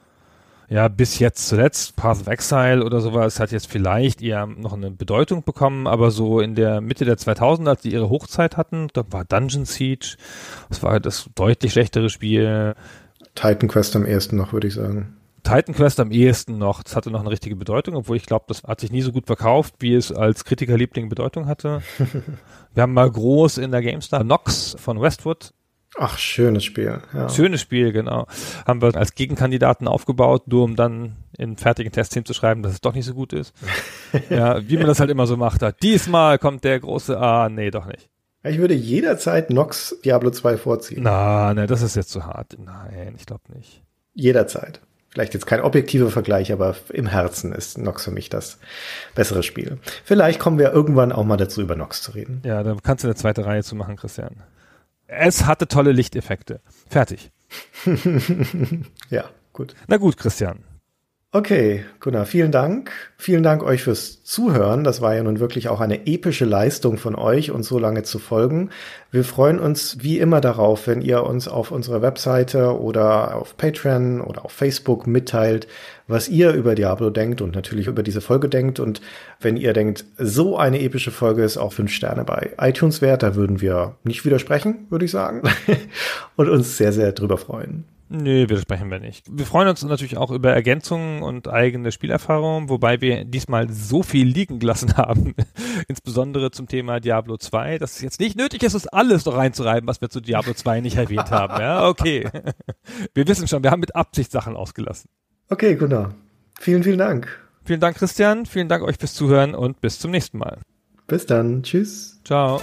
Ja, 0.69 0.87
bis 0.87 1.19
jetzt 1.19 1.47
zuletzt, 1.47 1.95
Path 1.95 2.21
of 2.21 2.27
Exile 2.27 2.83
oder 2.83 2.99
sowas 2.99 3.39
hat 3.39 3.51
jetzt 3.51 3.67
vielleicht 3.67 4.21
eher 4.21 4.47
noch 4.47 4.73
eine 4.73 4.91
Bedeutung 4.91 5.43
bekommen, 5.43 5.85
aber 5.85 6.09
so 6.09 6.39
in 6.39 6.55
der 6.55 6.81
Mitte 6.81 7.05
der 7.05 7.17
2000er, 7.17 7.69
als 7.69 7.81
die 7.81 7.93
ihre 7.93 8.09
Hochzeit 8.09 8.57
hatten, 8.57 8.87
da 8.93 9.03
war 9.11 9.25
Dungeon 9.25 9.65
Siege, 9.65 10.17
das 10.69 10.81
war 10.81 10.99
das 10.99 11.29
deutlich 11.35 11.73
schlechtere 11.73 12.09
Spiel. 12.09 12.73
Titan 13.35 13.69
Quest 13.69 13.95
am 13.95 14.05
ersten 14.05 14.37
noch, 14.37 14.53
würde 14.53 14.67
ich 14.67 14.73
sagen. 14.73 15.15
Titan 15.45 15.75
Quest 15.75 15.99
am 15.99 16.11
ehesten 16.11 16.57
noch. 16.57 16.81
Das 16.81 16.95
hatte 16.95 17.11
noch 17.11 17.19
eine 17.19 17.29
richtige 17.29 17.55
Bedeutung, 17.55 17.95
obwohl 17.95 18.17
ich 18.17 18.25
glaube, 18.25 18.45
das 18.47 18.63
hat 18.63 18.81
sich 18.81 18.91
nie 18.91 19.03
so 19.03 19.11
gut 19.11 19.27
verkauft, 19.27 19.75
wie 19.79 19.93
es 19.93 20.11
als 20.11 20.43
Kritikerliebling 20.43 21.07
Bedeutung 21.07 21.45
hatte. 21.45 21.83
wir 22.73 22.83
haben 22.83 22.93
mal 22.93 23.09
groß 23.09 23.59
in 23.59 23.71
der 23.71 23.83
GameStar 23.83 24.23
Nox 24.23 24.75
von 24.79 24.99
Westwood. 24.99 25.53
Ach, 25.97 26.17
schönes 26.17 26.65
Spiel. 26.65 26.99
Ja. 27.13 27.29
Schönes 27.29 27.61
Spiel, 27.61 27.93
genau. 27.93 28.25
Haben 28.65 28.81
wir 28.81 28.95
als 28.95 29.13
Gegenkandidaten 29.13 29.87
aufgebaut, 29.87 30.47
nur 30.47 30.63
um 30.63 30.75
dann 30.75 31.15
in 31.37 31.57
fertigen 31.57 31.91
Tests 31.91 32.15
hinzuschreiben, 32.15 32.63
dass 32.63 32.73
es 32.73 32.81
doch 32.81 32.95
nicht 32.95 33.05
so 33.05 33.13
gut 33.13 33.31
ist. 33.31 33.53
ja, 34.29 34.67
wie 34.67 34.77
man 34.77 34.87
das 34.87 34.99
halt 34.99 35.11
immer 35.11 35.27
so 35.27 35.37
macht 35.37 35.61
hat. 35.61 35.81
Diesmal 35.83 36.39
kommt 36.39 36.63
der 36.63 36.79
große, 36.79 37.17
ah, 37.17 37.49
nee, 37.49 37.69
doch 37.69 37.85
nicht. 37.85 38.09
Ich 38.43 38.57
würde 38.57 38.73
jederzeit 38.73 39.51
Nox 39.51 39.95
Diablo 40.03 40.31
2 40.31 40.57
vorziehen. 40.57 41.03
Na, 41.03 41.53
ne, 41.53 41.67
das 41.67 41.83
ist 41.83 41.95
jetzt 41.95 42.09
zu 42.09 42.25
hart. 42.25 42.57
Nein, 42.59 43.13
ich 43.17 43.25
glaube 43.25 43.43
nicht. 43.53 43.83
Jederzeit 44.13 44.81
vielleicht 45.15 45.33
jetzt 45.33 45.47
kein 45.47 45.61
objektiver 45.61 46.11
Vergleich, 46.11 46.51
aber 46.51 46.75
im 46.91 47.07
Herzen 47.07 47.53
ist 47.53 47.77
Nox 47.77 48.03
für 48.03 48.11
mich 48.11 48.27
das 48.27 48.59
bessere 49.15 49.43
Spiel. 49.43 49.79
Vielleicht 50.03 50.41
kommen 50.41 50.59
wir 50.59 50.73
irgendwann 50.73 51.13
auch 51.13 51.23
mal 51.23 51.37
dazu, 51.37 51.61
über 51.61 51.77
Nox 51.77 52.01
zu 52.01 52.11
reden. 52.11 52.41
Ja, 52.43 52.63
da 52.63 52.75
kannst 52.83 53.05
du 53.05 53.07
eine 53.07 53.15
zweite 53.15 53.45
Reihe 53.45 53.63
zu 53.63 53.75
machen, 53.75 53.95
Christian. 53.95 54.43
Es 55.07 55.45
hatte 55.45 55.69
tolle 55.69 55.93
Lichteffekte. 55.93 56.59
Fertig. 56.89 57.31
ja, 59.09 59.29
gut. 59.53 59.73
Na 59.87 59.95
gut, 59.95 60.17
Christian. 60.17 60.65
Okay, 61.35 61.83
Gunnar, 61.99 62.25
vielen 62.25 62.53
Dank. 62.53 62.91
Vielen 63.17 63.43
Dank 63.43 63.61
euch 63.61 63.83
fürs 63.83 64.23
Zuhören. 64.23 64.85
Das 64.85 65.01
war 65.01 65.15
ja 65.15 65.21
nun 65.21 65.41
wirklich 65.41 65.67
auch 65.67 65.81
eine 65.81 66.07
epische 66.07 66.45
Leistung 66.45 66.97
von 66.97 67.13
euch, 67.13 67.51
uns 67.51 67.67
so 67.67 67.77
lange 67.77 68.03
zu 68.03 68.19
folgen. 68.19 68.69
Wir 69.11 69.25
freuen 69.25 69.59
uns 69.59 69.97
wie 69.99 70.17
immer 70.17 70.39
darauf, 70.39 70.87
wenn 70.87 71.01
ihr 71.01 71.25
uns 71.25 71.49
auf 71.49 71.71
unserer 71.71 72.01
Webseite 72.01 72.79
oder 72.79 73.35
auf 73.35 73.57
Patreon 73.57 74.21
oder 74.21 74.45
auf 74.45 74.53
Facebook 74.53 75.07
mitteilt, 75.07 75.67
was 76.07 76.29
ihr 76.29 76.53
über 76.53 76.73
Diablo 76.73 77.09
denkt 77.09 77.41
und 77.41 77.53
natürlich 77.53 77.87
über 77.87 78.01
diese 78.01 78.21
Folge 78.21 78.47
denkt. 78.47 78.79
Und 78.79 79.01
wenn 79.41 79.57
ihr 79.57 79.73
denkt, 79.73 80.05
so 80.17 80.55
eine 80.57 80.79
epische 80.79 81.11
Folge 81.11 81.43
ist 81.43 81.57
auch 81.57 81.73
fünf 81.73 81.91
Sterne 81.91 82.23
bei 82.23 82.51
iTunes 82.59 83.01
wert, 83.01 83.23
da 83.23 83.35
würden 83.35 83.59
wir 83.59 83.97
nicht 84.05 84.23
widersprechen, 84.23 84.87
würde 84.89 85.03
ich 85.03 85.11
sagen. 85.11 85.41
und 86.37 86.47
uns 86.47 86.77
sehr, 86.77 86.93
sehr 86.93 87.11
drüber 87.11 87.37
freuen. 87.37 87.83
Nee, 88.07 88.43
widersprechen 88.43 88.91
wir 88.91 88.99
nicht. 88.99 89.25
Wir 89.31 89.47
freuen 89.47 89.67
uns 89.67 89.83
natürlich 89.83 90.17
auch 90.17 90.29
über 90.29 90.51
Ergänzungen 90.51 91.23
und 91.23 91.47
eigene 91.47 91.91
Spielerfahrungen, 91.91 92.69
wobei 92.69 93.01
wir 93.01 93.25
diesmal 93.25 93.69
so 93.71 94.03
viel 94.03 94.27
liegen 94.27 94.59
gelassen 94.59 94.95
haben, 94.97 95.33
insbesondere 95.87 96.51
zum 96.51 96.67
Thema 96.67 96.99
Diablo 96.99 97.37
2, 97.37 97.79
dass 97.79 97.95
es 97.95 98.01
jetzt 98.01 98.19
nicht 98.19 98.37
nötig 98.37 98.61
ist, 98.61 98.75
uns 98.75 98.87
alles 98.87 99.25
noch 99.25 99.35
reinzureiben, 99.35 99.87
was 99.87 100.01
wir 100.01 100.09
zu 100.09 100.21
Diablo 100.21 100.53
2 100.53 100.81
nicht 100.81 100.97
erwähnt 100.97 101.31
haben. 101.31 101.59
Ja, 101.59 101.87
okay. 101.87 102.29
Wir 103.13 103.27
wissen 103.27 103.47
schon, 103.47 103.63
wir 103.63 103.71
haben 103.71 103.79
mit 103.79 103.95
Absicht 103.95 104.31
Sachen 104.31 104.55
ausgelassen. 104.55 105.09
Okay, 105.49 105.75
genau. 105.75 106.09
Vielen, 106.59 106.83
vielen 106.83 106.97
Dank. 106.97 107.27
Vielen 107.63 107.79
Dank, 107.79 107.97
Christian. 107.97 108.45
Vielen 108.45 108.67
Dank 108.67 108.83
euch 108.83 108.97
fürs 108.97 109.13
Zuhören 109.13 109.55
und 109.55 109.81
bis 109.81 109.99
zum 109.99 110.11
nächsten 110.11 110.37
Mal. 110.37 110.59
Bis 111.07 111.25
dann. 111.25 111.63
Tschüss. 111.63 112.19
Ciao. 112.23 112.61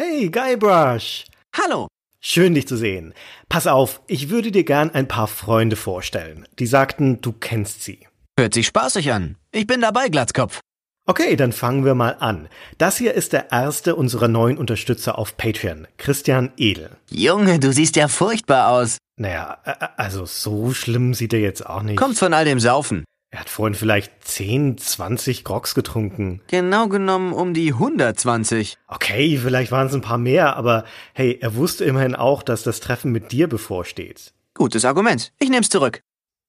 Hey, 0.00 0.28
Guybrush. 0.28 1.24
Hallo. 1.56 1.88
Schön, 2.20 2.54
dich 2.54 2.68
zu 2.68 2.76
sehen. 2.76 3.14
Pass 3.48 3.66
auf, 3.66 4.00
ich 4.06 4.30
würde 4.30 4.52
dir 4.52 4.62
gern 4.62 4.90
ein 4.90 5.08
paar 5.08 5.26
Freunde 5.26 5.74
vorstellen. 5.74 6.46
Die 6.60 6.68
sagten, 6.68 7.20
du 7.20 7.32
kennst 7.32 7.82
sie. 7.82 8.06
Hört 8.38 8.54
sich 8.54 8.68
spaßig 8.68 9.10
an. 9.10 9.34
Ich 9.50 9.66
bin 9.66 9.80
dabei, 9.80 10.08
Glatzkopf. 10.08 10.60
Okay, 11.06 11.34
dann 11.34 11.52
fangen 11.52 11.84
wir 11.84 11.96
mal 11.96 12.14
an. 12.20 12.48
Das 12.76 12.96
hier 12.96 13.14
ist 13.14 13.32
der 13.32 13.50
erste 13.50 13.96
unserer 13.96 14.28
neuen 14.28 14.56
Unterstützer 14.56 15.18
auf 15.18 15.36
Patreon, 15.36 15.88
Christian 15.96 16.52
Edel. 16.56 16.90
Junge, 17.10 17.58
du 17.58 17.72
siehst 17.72 17.96
ja 17.96 18.06
furchtbar 18.06 18.68
aus. 18.68 18.98
Naja, 19.16 19.58
also 19.96 20.26
so 20.26 20.72
schlimm 20.74 21.12
sieht 21.12 21.32
er 21.32 21.40
jetzt 21.40 21.66
auch 21.66 21.82
nicht. 21.82 21.96
Kommt 21.96 22.18
von 22.18 22.34
all 22.34 22.44
dem 22.44 22.60
Saufen. 22.60 23.02
Er 23.30 23.40
hat 23.40 23.50
vorhin 23.50 23.74
vielleicht 23.74 24.24
10, 24.24 24.78
20 24.78 25.44
Grogs 25.44 25.74
getrunken. 25.74 26.40
Genau 26.46 26.88
genommen 26.88 27.34
um 27.34 27.52
die 27.52 27.74
120. 27.74 28.78
Okay, 28.86 29.38
vielleicht 29.38 29.70
waren 29.70 29.86
es 29.86 29.94
ein 29.94 30.00
paar 30.00 30.16
mehr, 30.16 30.56
aber 30.56 30.84
hey, 31.12 31.38
er 31.40 31.54
wusste 31.54 31.84
immerhin 31.84 32.14
auch, 32.14 32.42
dass 32.42 32.62
das 32.62 32.80
Treffen 32.80 33.12
mit 33.12 33.30
dir 33.30 33.46
bevorsteht. 33.46 34.32
Gutes 34.54 34.86
Argument. 34.86 35.32
Ich 35.38 35.50
nehm's 35.50 35.68
zurück. 35.68 36.00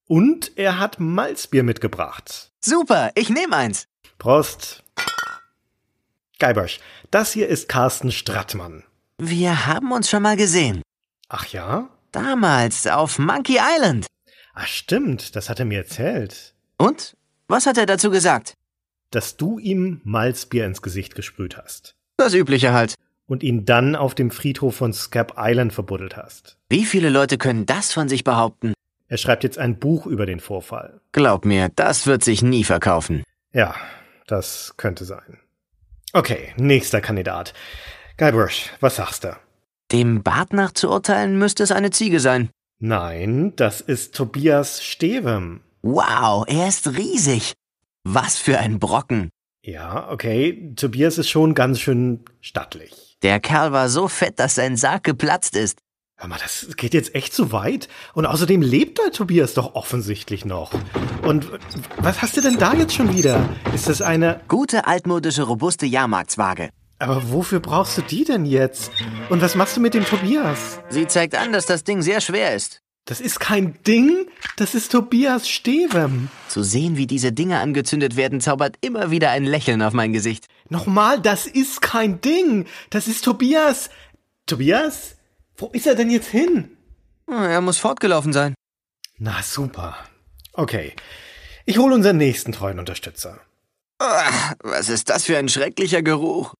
Und 0.06 0.56
er 0.56 0.78
hat 0.78 0.98
Malzbier 0.98 1.62
mitgebracht. 1.62 2.50
Super, 2.64 3.10
ich 3.14 3.28
nehm 3.28 3.52
eins. 3.52 3.86
Prost. 4.18 4.82
Geibersch, 6.38 6.80
das 7.10 7.32
hier 7.32 7.48
ist 7.48 7.68
Carsten 7.68 8.10
Strattmann. 8.10 8.84
Wir 9.18 9.66
haben 9.66 9.92
uns 9.92 10.08
schon 10.08 10.22
mal 10.22 10.36
gesehen. 10.38 10.80
Ach 11.28 11.46
ja? 11.46 11.90
Damals 12.10 12.86
auf 12.86 13.18
Monkey 13.18 13.58
Island. 13.60 14.06
Ach 14.54 14.66
stimmt, 14.66 15.36
das 15.36 15.50
hat 15.50 15.58
er 15.58 15.66
mir 15.66 15.78
erzählt. 15.78 16.54
Und? 16.80 17.14
Was 17.46 17.66
hat 17.66 17.76
er 17.76 17.84
dazu 17.84 18.10
gesagt? 18.10 18.54
Dass 19.10 19.36
du 19.36 19.58
ihm 19.58 20.00
Malzbier 20.04 20.64
ins 20.64 20.80
Gesicht 20.80 21.14
gesprüht 21.14 21.58
hast. 21.58 21.94
Das 22.16 22.32
Übliche 22.32 22.72
halt. 22.72 22.94
Und 23.26 23.42
ihn 23.42 23.66
dann 23.66 23.94
auf 23.94 24.14
dem 24.14 24.30
Friedhof 24.30 24.76
von 24.76 24.94
Scap 24.94 25.34
Island 25.36 25.74
verbuddelt 25.74 26.16
hast. 26.16 26.56
Wie 26.70 26.86
viele 26.86 27.10
Leute 27.10 27.36
können 27.36 27.66
das 27.66 27.92
von 27.92 28.08
sich 28.08 28.24
behaupten? 28.24 28.72
Er 29.08 29.18
schreibt 29.18 29.44
jetzt 29.44 29.58
ein 29.58 29.78
Buch 29.78 30.06
über 30.06 30.24
den 30.24 30.40
Vorfall. 30.40 31.02
Glaub 31.12 31.44
mir, 31.44 31.68
das 31.76 32.06
wird 32.06 32.24
sich 32.24 32.42
nie 32.42 32.64
verkaufen. 32.64 33.24
Ja, 33.52 33.74
das 34.26 34.74
könnte 34.78 35.04
sein. 35.04 35.38
Okay, 36.14 36.54
nächster 36.56 37.02
Kandidat. 37.02 37.52
Guybrush, 38.16 38.70
was 38.80 38.96
sagst 38.96 39.24
du? 39.24 39.36
Dem 39.92 40.22
Bart 40.22 40.54
nach 40.54 40.72
zu 40.72 40.88
urteilen 40.88 41.38
müsste 41.38 41.62
es 41.62 41.72
eine 41.72 41.90
Ziege 41.90 42.20
sein. 42.20 42.48
Nein, 42.78 43.52
das 43.56 43.82
ist 43.82 44.14
Tobias 44.14 44.82
Stevem. 44.82 45.60
Wow, 45.82 46.44
er 46.46 46.68
ist 46.68 46.96
riesig. 46.96 47.54
Was 48.04 48.36
für 48.36 48.58
ein 48.58 48.78
Brocken. 48.78 49.30
Ja, 49.62 50.10
okay, 50.10 50.72
Tobias 50.76 51.16
ist 51.16 51.30
schon 51.30 51.54
ganz 51.54 51.80
schön 51.80 52.24
stattlich. 52.40 53.16
Der 53.22 53.40
Kerl 53.40 53.72
war 53.72 53.88
so 53.88 54.08
fett, 54.08 54.38
dass 54.38 54.54
sein 54.54 54.76
Sarg 54.76 55.04
geplatzt 55.04 55.56
ist. 55.56 55.78
Hör 56.18 56.28
mal, 56.28 56.38
das 56.38 56.76
geht 56.76 56.92
jetzt 56.92 57.14
echt 57.14 57.32
zu 57.32 57.50
weit. 57.52 57.88
Und 58.12 58.26
außerdem 58.26 58.60
lebt 58.60 58.98
der 58.98 59.10
Tobias 59.10 59.54
doch 59.54 59.74
offensichtlich 59.74 60.44
noch. 60.44 60.72
Und 61.22 61.48
was 61.96 62.20
hast 62.20 62.36
du 62.36 62.42
denn 62.42 62.58
da 62.58 62.74
jetzt 62.74 62.94
schon 62.94 63.14
wieder? 63.16 63.48
Ist 63.74 63.88
das 63.88 64.02
eine... 64.02 64.40
Gute 64.48 64.86
altmodische 64.86 65.44
robuste 65.44 65.86
Jahrmarktswaage. 65.86 66.68
Aber 66.98 67.30
wofür 67.30 67.60
brauchst 67.60 67.96
du 67.96 68.02
die 68.02 68.24
denn 68.24 68.44
jetzt? 68.44 68.90
Und 69.30 69.40
was 69.40 69.54
machst 69.54 69.78
du 69.78 69.80
mit 69.80 69.94
dem 69.94 70.04
Tobias? 70.04 70.80
Sie 70.90 71.06
zeigt 71.06 71.34
an, 71.34 71.54
dass 71.54 71.64
das 71.64 71.84
Ding 71.84 72.02
sehr 72.02 72.20
schwer 72.20 72.54
ist. 72.54 72.79
Das 73.06 73.20
ist 73.20 73.40
kein 73.40 73.82
Ding, 73.82 74.28
das 74.56 74.74
ist 74.74 74.92
Tobias 74.92 75.48
Stevem. 75.48 76.28
Zu 76.48 76.62
sehen, 76.62 76.96
wie 76.96 77.06
diese 77.06 77.32
Dinge 77.32 77.58
angezündet 77.58 78.16
werden, 78.16 78.40
zaubert 78.40 78.76
immer 78.80 79.10
wieder 79.10 79.30
ein 79.30 79.44
Lächeln 79.44 79.82
auf 79.82 79.92
mein 79.92 80.12
Gesicht. 80.12 80.46
Nochmal, 80.68 81.20
das 81.20 81.46
ist 81.46 81.80
kein 81.80 82.20
Ding, 82.20 82.66
das 82.90 83.08
ist 83.08 83.24
Tobias. 83.24 83.90
Tobias? 84.46 85.16
Wo 85.56 85.68
ist 85.68 85.86
er 85.86 85.94
denn 85.94 86.10
jetzt 86.10 86.28
hin? 86.28 86.76
Er 87.26 87.60
muss 87.60 87.78
fortgelaufen 87.78 88.32
sein. 88.32 88.54
Na 89.18 89.42
super. 89.42 89.96
Okay, 90.52 90.94
ich 91.66 91.78
hole 91.78 91.94
unseren 91.94 92.16
nächsten 92.16 92.52
treuen 92.52 92.78
Unterstützer. 92.78 93.40
Ah, 93.98 94.54
was 94.62 94.88
ist 94.88 95.10
das 95.10 95.24
für 95.24 95.36
ein 95.36 95.48
schrecklicher 95.48 96.02
Geruch? 96.02 96.54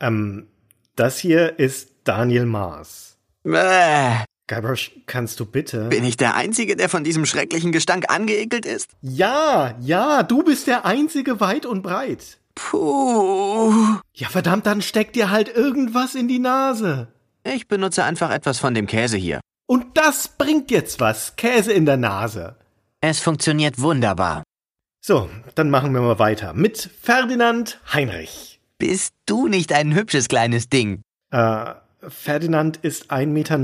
Ähm, 0.00 0.48
das 0.94 1.18
hier 1.18 1.58
ist 1.58 1.90
Daniel 2.04 2.46
Maas. 2.46 3.18
Bäh. 3.44 4.24
Guybrush, 4.48 4.92
kannst 5.06 5.40
du 5.40 5.46
bitte? 5.46 5.88
Bin 5.88 6.04
ich 6.04 6.16
der 6.16 6.36
Einzige, 6.36 6.76
der 6.76 6.88
von 6.88 7.02
diesem 7.02 7.26
schrecklichen 7.26 7.72
Gestank 7.72 8.04
angeekelt 8.08 8.64
ist? 8.64 8.90
Ja, 9.02 9.74
ja, 9.80 10.22
du 10.22 10.44
bist 10.44 10.68
der 10.68 10.84
Einzige 10.84 11.40
weit 11.40 11.66
und 11.66 11.82
breit. 11.82 12.38
Puh. 12.54 13.96
Ja, 14.14 14.28
verdammt, 14.28 14.66
dann 14.66 14.82
steck 14.82 15.12
dir 15.12 15.30
halt 15.30 15.48
irgendwas 15.48 16.14
in 16.14 16.28
die 16.28 16.38
Nase. 16.38 17.08
Ich 17.42 17.66
benutze 17.66 18.04
einfach 18.04 18.30
etwas 18.30 18.58
von 18.60 18.74
dem 18.74 18.86
Käse 18.86 19.16
hier. 19.16 19.40
Und 19.66 19.98
das 19.98 20.28
bringt 20.28 20.70
jetzt 20.70 21.00
was. 21.00 21.34
Käse 21.34 21.72
in 21.72 21.84
der 21.84 21.96
Nase. 21.96 22.56
Es 23.00 23.18
funktioniert 23.20 23.80
wunderbar. 23.80 24.44
So, 25.04 25.28
dann 25.56 25.70
machen 25.70 25.92
wir 25.92 26.00
mal 26.00 26.18
weiter 26.20 26.54
mit 26.54 26.90
Ferdinand 27.02 27.80
Heinrich. 27.92 28.60
Bist 28.78 29.14
du 29.26 29.48
nicht 29.48 29.72
ein 29.72 29.94
hübsches 29.94 30.28
kleines 30.28 30.68
Ding? 30.68 31.02
Äh, 31.32 31.74
Ferdinand 32.08 32.78
ist 32.78 33.10
1,90 33.10 33.26
Meter 33.26 33.58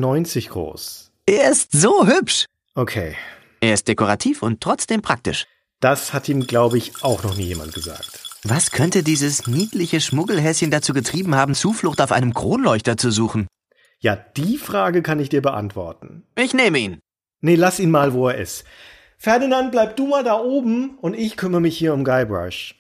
groß. 0.51 1.13
Er 1.27 1.51
ist 1.51 1.73
so 1.73 2.07
hübsch. 2.07 2.47
Okay, 2.75 3.15
Er 3.61 3.75
ist 3.75 3.87
dekorativ 3.89 4.43
und 4.43 4.61
trotzdem 4.61 5.03
praktisch. 5.03 5.47
das 5.81 6.13
hat 6.13 6.29
ihm, 6.29 6.47
glaube 6.47 6.79
ich, 6.79 6.93
auch 7.03 7.23
noch 7.23 7.37
nie 7.37 7.45
jemand 7.45 7.75
gesagt. 7.75 8.25
Was 8.45 8.71
könnte 8.73 9.03
dieses 9.03 9.47
niedliche 9.47 10.01
Schmuggelhäschen 10.01 10.71
dazu 10.71 10.93
getrieben 10.95 11.35
haben, 11.37 11.55
Zuflucht 11.55 12.01
auf 12.01 12.11
einem 12.13 12.35
Kronleuchter 12.35 12.97
zu 12.97 13.11
suchen? 13.13 13.47
Ja, 14.01 14.17
die 14.17 14.59
Frage 14.59 15.03
kann 15.03 15.21
ich 15.21 15.29
dir 15.29 15.43
beantworten. 15.43 16.25
Ich 16.35 16.55
nehme 16.55 16.79
ihn. 16.79 16.99
Nee, 17.41 17.55
lass 17.55 17.79
ihn 17.79 17.91
mal, 17.91 18.15
wo 18.15 18.29
er 18.29 18.39
ist. 18.39 18.65
Ferdinand, 19.17 19.71
bleib 19.71 19.97
du 19.97 20.09
mal 20.09 20.25
da 20.25 20.35
oben 20.41 20.99
und 21.01 21.15
ich 21.15 21.37
kümmere 21.37 21.61
mich 21.61 21.79
hier 21.79 21.95
um 21.95 22.03
Guybrush. 22.05 22.75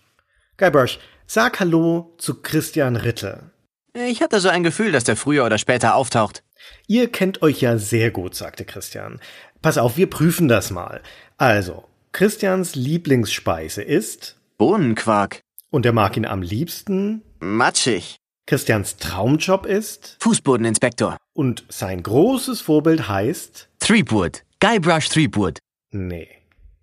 Guybrush, 0.56 0.98
sag 1.28 1.60
Hallo 1.60 2.14
zu 2.18 2.42
Christian 2.42 2.96
Ritte. 2.96 3.51
Ich 3.94 4.22
hatte 4.22 4.40
so 4.40 4.48
ein 4.48 4.62
Gefühl, 4.62 4.90
dass 4.92 5.04
der 5.04 5.16
früher 5.16 5.44
oder 5.44 5.58
später 5.58 5.94
auftaucht. 5.96 6.42
Ihr 6.86 7.10
kennt 7.12 7.42
euch 7.42 7.60
ja 7.60 7.76
sehr 7.78 8.10
gut, 8.10 8.34
sagte 8.34 8.64
Christian. 8.64 9.20
Pass 9.60 9.76
auf, 9.78 9.96
wir 9.96 10.08
prüfen 10.08 10.48
das 10.48 10.70
mal. 10.70 11.02
Also, 11.36 11.84
Christians 12.12 12.74
Lieblingsspeise 12.74 13.82
ist, 13.82 14.38
Bohnenquark. 14.58 15.40
und 15.70 15.84
er 15.86 15.92
mag 15.92 16.16
ihn 16.16 16.24
am 16.26 16.40
liebsten, 16.42 17.22
Matschig. 17.40 18.16
Christians 18.46 18.96
Traumjob 18.96 19.66
ist, 19.66 20.16
Fußbodeninspektor. 20.20 21.16
und 21.34 21.64
sein 21.68 22.02
großes 22.02 22.60
Vorbild 22.60 23.08
heißt, 23.08 23.68
Threepwood. 23.78 24.42
Guybrush 24.60 25.08
Threepwood. 25.08 25.58
nee, 25.90 26.28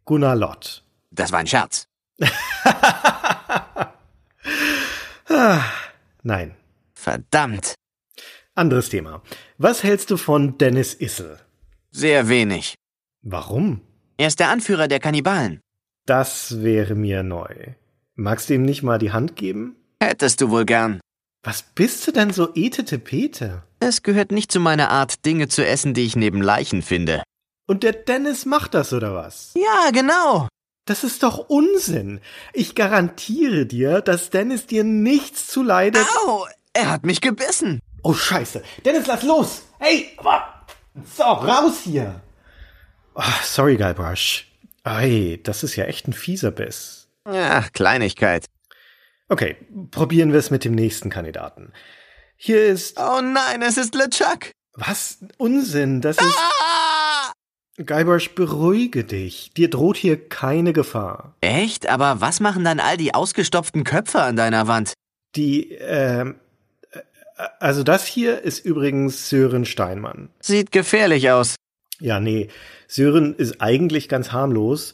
Gunnar 0.05 0.35
Lott. 0.35 0.83
Das 1.11 1.31
war 1.31 1.39
ein 1.39 1.47
Scherz. 1.47 1.87
Nein, 6.23 6.55
Verdammt. 6.99 7.75
anderes 8.55 8.89
Thema. 8.89 9.21
Was 9.57 9.83
hältst 9.83 10.11
du 10.11 10.17
von 10.17 10.57
Dennis 10.57 10.93
Issel? 10.93 11.39
Sehr 11.91 12.27
wenig. 12.27 12.75
Warum? 13.21 13.79
Er 14.17 14.27
ist 14.27 14.41
der 14.41 14.49
Anführer 14.49 14.89
der 14.89 14.99
Kannibalen. 14.99 15.61
Das 16.05 16.61
wäre 16.61 16.95
mir 16.95 17.23
neu. 17.23 17.55
Magst 18.15 18.49
du 18.49 18.55
ihm 18.55 18.63
nicht 18.63 18.83
mal 18.83 18.99
die 18.99 19.13
Hand 19.13 19.37
geben? 19.37 19.77
Hättest 20.01 20.41
du 20.41 20.49
wohl 20.49 20.65
gern. 20.65 20.99
Was 21.41 21.61
bist 21.63 22.05
du 22.05 22.11
denn 22.11 22.33
so 22.33 22.53
etete-pete? 22.53 23.63
Es 23.79 24.03
gehört 24.03 24.33
nicht 24.33 24.51
zu 24.51 24.59
meiner 24.59 24.89
Art, 24.91 25.25
Dinge 25.25 25.47
zu 25.47 25.65
essen, 25.65 25.93
die 25.93 26.05
ich 26.05 26.17
neben 26.17 26.41
Leichen 26.41 26.81
finde. 26.81 27.23
Und 27.65 27.83
der 27.83 27.93
Dennis 27.93 28.45
macht 28.45 28.73
das 28.73 28.91
oder 28.91 29.15
was? 29.15 29.53
Ja, 29.55 29.91
genau. 29.91 30.49
Das 30.85 31.05
ist 31.05 31.23
doch 31.23 31.49
Unsinn. 31.49 32.19
Ich 32.51 32.75
garantiere 32.75 33.65
dir, 33.67 34.01
dass 34.01 34.31
Dennis 34.31 34.65
dir 34.65 34.83
nichts 34.83 35.47
zuleidet. 35.47 36.05
Au, 36.25 36.45
er 36.73 36.89
hat 36.89 37.05
mich 37.05 37.21
gebissen. 37.21 37.81
Oh 38.03 38.13
Scheiße. 38.13 38.63
Dennis, 38.85 39.07
lass 39.07 39.23
los. 39.23 39.63
Hey, 39.79 40.17
so, 41.15 41.23
raus 41.23 41.81
hier. 41.83 42.21
Oh, 43.15 43.23
sorry, 43.43 43.77
Guybrush. 43.77 44.47
Ei, 44.83 45.39
das 45.43 45.63
ist 45.63 45.75
ja 45.75 45.85
echt 45.85 46.07
ein 46.07 46.13
fieser 46.13 46.51
Biss. 46.51 47.09
Ja, 47.27 47.65
Kleinigkeit. 47.73 48.45
Okay, 49.27 49.57
probieren 49.91 50.31
wir 50.31 50.39
es 50.39 50.49
mit 50.49 50.65
dem 50.65 50.73
nächsten 50.73 51.09
Kandidaten. 51.09 51.73
Hier 52.35 52.65
ist... 52.65 52.97
Oh 52.99 53.21
nein, 53.21 53.61
es 53.61 53.77
ist 53.77 53.93
LeChuck. 53.93 54.51
Was? 54.73 55.19
Unsinn, 55.37 56.01
das 56.01 56.17
ist... 56.17 56.35
Ah! 56.35 57.33
Guybrush, 57.77 58.33
beruhige 58.35 59.03
dich. 59.03 59.51
Dir 59.55 59.69
droht 59.69 59.97
hier 59.97 60.29
keine 60.29 60.73
Gefahr. 60.73 61.35
Echt? 61.41 61.87
Aber 61.87 62.21
was 62.21 62.39
machen 62.39 62.63
dann 62.63 62.79
all 62.79 62.97
die 62.97 63.13
ausgestopften 63.13 63.83
Köpfe 63.83 64.21
an 64.21 64.35
deiner 64.35 64.67
Wand? 64.67 64.93
Die, 65.35 65.73
ähm... 65.73 66.39
Also 67.59 67.83
das 67.83 68.05
hier 68.05 68.41
ist 68.41 68.65
übrigens 68.65 69.29
Sören 69.29 69.65
Steinmann. 69.65 70.29
Sieht 70.41 70.71
gefährlich 70.71 71.31
aus. 71.31 71.55
Ja, 71.99 72.19
nee, 72.19 72.49
Sören 72.87 73.35
ist 73.35 73.61
eigentlich 73.61 74.09
ganz 74.09 74.31
harmlos, 74.31 74.93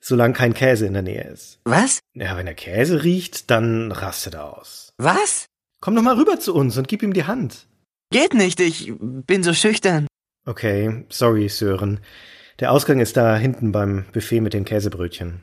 solange 0.00 0.34
kein 0.34 0.54
Käse 0.54 0.86
in 0.86 0.92
der 0.92 1.02
Nähe 1.02 1.24
ist. 1.24 1.58
Was? 1.64 2.00
Ja, 2.14 2.36
wenn 2.36 2.46
er 2.46 2.54
Käse 2.54 3.02
riecht, 3.02 3.50
dann 3.50 3.92
rastet 3.92 4.34
er 4.34 4.58
aus. 4.58 4.90
Was? 4.98 5.46
Komm 5.80 5.94
doch 5.94 6.02
mal 6.02 6.16
rüber 6.16 6.38
zu 6.38 6.54
uns 6.54 6.76
und 6.76 6.88
gib 6.88 7.02
ihm 7.02 7.12
die 7.12 7.24
Hand. 7.24 7.66
Geht 8.10 8.34
nicht, 8.34 8.60
ich 8.60 8.92
bin 8.98 9.42
so 9.42 9.52
schüchtern. 9.54 10.06
Okay, 10.44 11.04
sorry, 11.08 11.48
Sören. 11.48 12.00
Der 12.60 12.72
Ausgang 12.72 13.00
ist 13.00 13.16
da 13.16 13.36
hinten 13.36 13.72
beim 13.72 14.04
Buffet 14.12 14.40
mit 14.40 14.54
den 14.54 14.64
Käsebrötchen. 14.64 15.42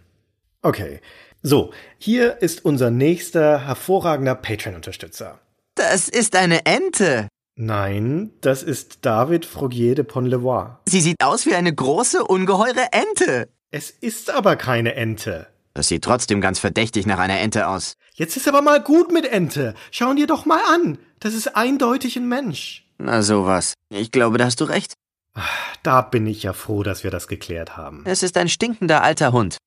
Okay. 0.62 1.02
So, 1.46 1.74
hier 1.98 2.42
ist 2.42 2.64
unser 2.64 2.90
nächster 2.90 3.68
hervorragender 3.68 4.34
Patreon-Unterstützer. 4.34 5.40
Das 5.76 6.08
ist 6.08 6.36
eine 6.36 6.66
Ente. 6.66 7.28
Nein, 7.56 8.32
das 8.42 8.64
ist 8.64 9.06
David 9.06 9.46
Frogier 9.46 9.96
de 9.96 10.04
Ponlevoix. 10.04 10.78
Sie 10.88 11.02
sieht 11.02 11.24
aus 11.24 11.46
wie 11.46 11.56
eine 11.56 11.74
große, 11.74 12.24
ungeheure 12.24 12.88
Ente. 12.92 13.50
Es 13.72 13.90
ist 13.90 14.30
aber 14.30 14.56
keine 14.56 14.96
Ente. 14.96 15.48
Das 15.74 15.88
sieht 15.88 16.04
trotzdem 16.04 16.42
ganz 16.42 16.60
verdächtig 16.60 17.06
nach 17.08 17.18
einer 17.20 17.40
Ente 17.40 17.68
aus. 17.68 17.96
Jetzt 18.14 18.38
ist 18.38 18.48
aber 18.48 18.62
mal 18.62 18.82
gut 18.82 19.12
mit 19.12 19.26
Ente. 19.26 19.74
Schauen 19.92 20.16
dir 20.16 20.28
doch 20.28 20.46
mal 20.46 20.62
an. 20.74 21.00
Das 21.20 21.34
ist 21.34 21.56
eindeutig 21.56 22.16
ein 22.16 22.28
Mensch. 22.28 22.88
Na 23.00 23.24
sowas. 23.24 23.74
Ich 23.90 24.12
glaube, 24.12 24.38
da 24.38 24.46
hast 24.46 24.62
du 24.62 24.66
recht. 24.66 24.94
Da 25.82 26.02
bin 26.02 26.28
ich 26.28 26.44
ja 26.44 26.54
froh, 26.54 26.84
dass 26.84 27.04
wir 27.04 27.10
das 27.10 27.28
geklärt 27.28 27.76
haben. 27.76 28.04
Es 28.06 28.22
ist 28.22 28.38
ein 28.38 28.50
stinkender 28.50 29.02
alter 29.02 29.32
Hund. 29.32 29.58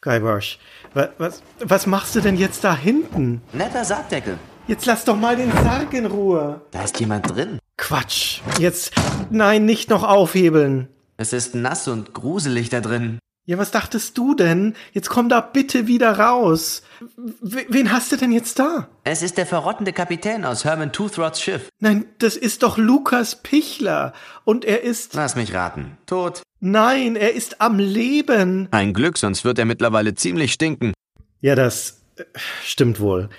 Guybrush, 0.00 0.58
wa 0.94 1.10
was, 1.18 1.42
was 1.58 1.86
machst 1.86 2.14
du 2.14 2.20
denn 2.22 2.36
jetzt 2.36 2.64
da 2.64 2.74
hinten? 2.74 3.42
Netter 3.52 3.84
Sargdeckel. 3.84 4.38
Jetzt 4.70 4.86
lass 4.86 5.04
doch 5.04 5.16
mal 5.16 5.34
den 5.34 5.50
Sarg 5.50 5.92
in 5.94 6.06
Ruhe. 6.06 6.60
Da 6.70 6.84
ist 6.84 7.00
jemand 7.00 7.28
drin. 7.28 7.58
Quatsch. 7.76 8.40
Jetzt, 8.60 8.92
nein, 9.28 9.64
nicht 9.64 9.90
noch 9.90 10.04
aufhebeln. 10.04 10.86
Es 11.16 11.32
ist 11.32 11.56
nass 11.56 11.88
und 11.88 12.14
gruselig 12.14 12.68
da 12.68 12.80
drin. 12.80 13.18
Ja, 13.46 13.58
was 13.58 13.72
dachtest 13.72 14.16
du 14.16 14.36
denn? 14.36 14.76
Jetzt 14.92 15.08
komm 15.10 15.28
da 15.28 15.40
bitte 15.40 15.88
wieder 15.88 16.20
raus. 16.20 16.84
W 17.18 17.64
wen 17.68 17.90
hast 17.90 18.12
du 18.12 18.16
denn 18.16 18.30
jetzt 18.30 18.60
da? 18.60 18.86
Es 19.02 19.22
ist 19.22 19.38
der 19.38 19.46
verrottende 19.46 19.92
Kapitän 19.92 20.44
aus 20.44 20.64
Herman 20.64 20.92
Toothrods 20.92 21.42
Schiff. 21.42 21.68
Nein, 21.80 22.04
das 22.18 22.36
ist 22.36 22.62
doch 22.62 22.78
Lukas 22.78 23.42
Pichler. 23.42 24.12
Und 24.44 24.64
er 24.64 24.84
ist, 24.84 25.14
Lass 25.14 25.34
mich 25.34 25.52
raten. 25.52 25.98
Tot. 26.06 26.42
nein, 26.60 27.16
er 27.16 27.34
ist 27.34 27.60
am 27.60 27.80
Leben. 27.80 28.68
Ein 28.70 28.94
Glück, 28.94 29.18
sonst 29.18 29.44
wird 29.44 29.58
er 29.58 29.64
mittlerweile 29.64 30.14
ziemlich 30.14 30.52
stinken. 30.52 30.92
Ja, 31.40 31.56
das 31.56 32.02
äh, 32.18 32.22
stimmt 32.64 33.00
wohl. 33.00 33.30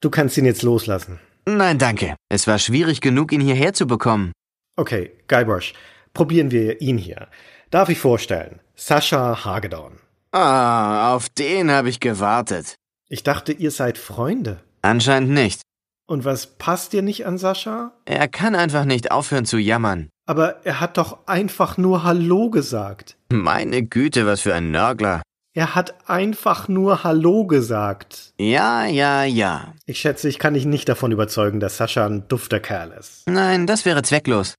Du 0.00 0.10
kannst 0.10 0.38
ihn 0.38 0.44
jetzt 0.44 0.62
loslassen. 0.62 1.18
Nein, 1.44 1.78
danke. 1.78 2.14
Es 2.28 2.46
war 2.46 2.58
schwierig 2.58 3.00
genug, 3.00 3.32
ihn 3.32 3.40
hierher 3.40 3.72
zu 3.72 3.86
bekommen. 3.86 4.32
Okay, 4.76 5.10
Guybrush, 5.26 5.72
probieren 6.14 6.50
wir 6.52 6.80
ihn 6.80 6.98
hier. 6.98 7.26
Darf 7.70 7.88
ich 7.88 7.98
vorstellen? 7.98 8.60
Sascha 8.76 9.44
Hagedorn. 9.44 9.98
Ah, 10.30 11.14
auf 11.14 11.28
den 11.28 11.70
habe 11.70 11.88
ich 11.88 11.98
gewartet. 12.00 12.76
Ich 13.08 13.24
dachte, 13.24 13.52
ihr 13.52 13.70
seid 13.70 13.98
Freunde. 13.98 14.60
Anscheinend 14.82 15.30
nicht. 15.30 15.62
Und 16.06 16.24
was 16.24 16.46
passt 16.58 16.92
dir 16.92 17.02
nicht 17.02 17.26
an 17.26 17.36
Sascha? 17.36 17.92
Er 18.04 18.28
kann 18.28 18.54
einfach 18.54 18.84
nicht 18.84 19.10
aufhören 19.10 19.46
zu 19.46 19.58
jammern. 19.58 20.10
Aber 20.26 20.64
er 20.64 20.80
hat 20.80 20.96
doch 20.96 21.26
einfach 21.26 21.76
nur 21.76 22.04
Hallo 22.04 22.50
gesagt. 22.50 23.16
Meine 23.32 23.82
Güte, 23.82 24.26
was 24.26 24.42
für 24.42 24.54
ein 24.54 24.70
Nörgler. 24.70 25.22
Er 25.54 25.74
hat 25.74 26.08
einfach 26.08 26.68
nur 26.68 27.04
Hallo 27.04 27.46
gesagt. 27.46 28.32
Ja, 28.38 28.84
ja, 28.86 29.24
ja. 29.24 29.74
Ich 29.86 29.98
schätze, 30.00 30.28
ich 30.28 30.38
kann 30.38 30.54
dich 30.54 30.66
nicht 30.66 30.88
davon 30.88 31.10
überzeugen, 31.10 31.58
dass 31.58 31.78
Sascha 31.78 32.06
ein 32.06 32.28
dufter 32.28 32.60
Kerl 32.60 32.92
ist. 32.92 33.28
Nein, 33.28 33.66
das 33.66 33.84
wäre 33.84 34.02
zwecklos. 34.02 34.54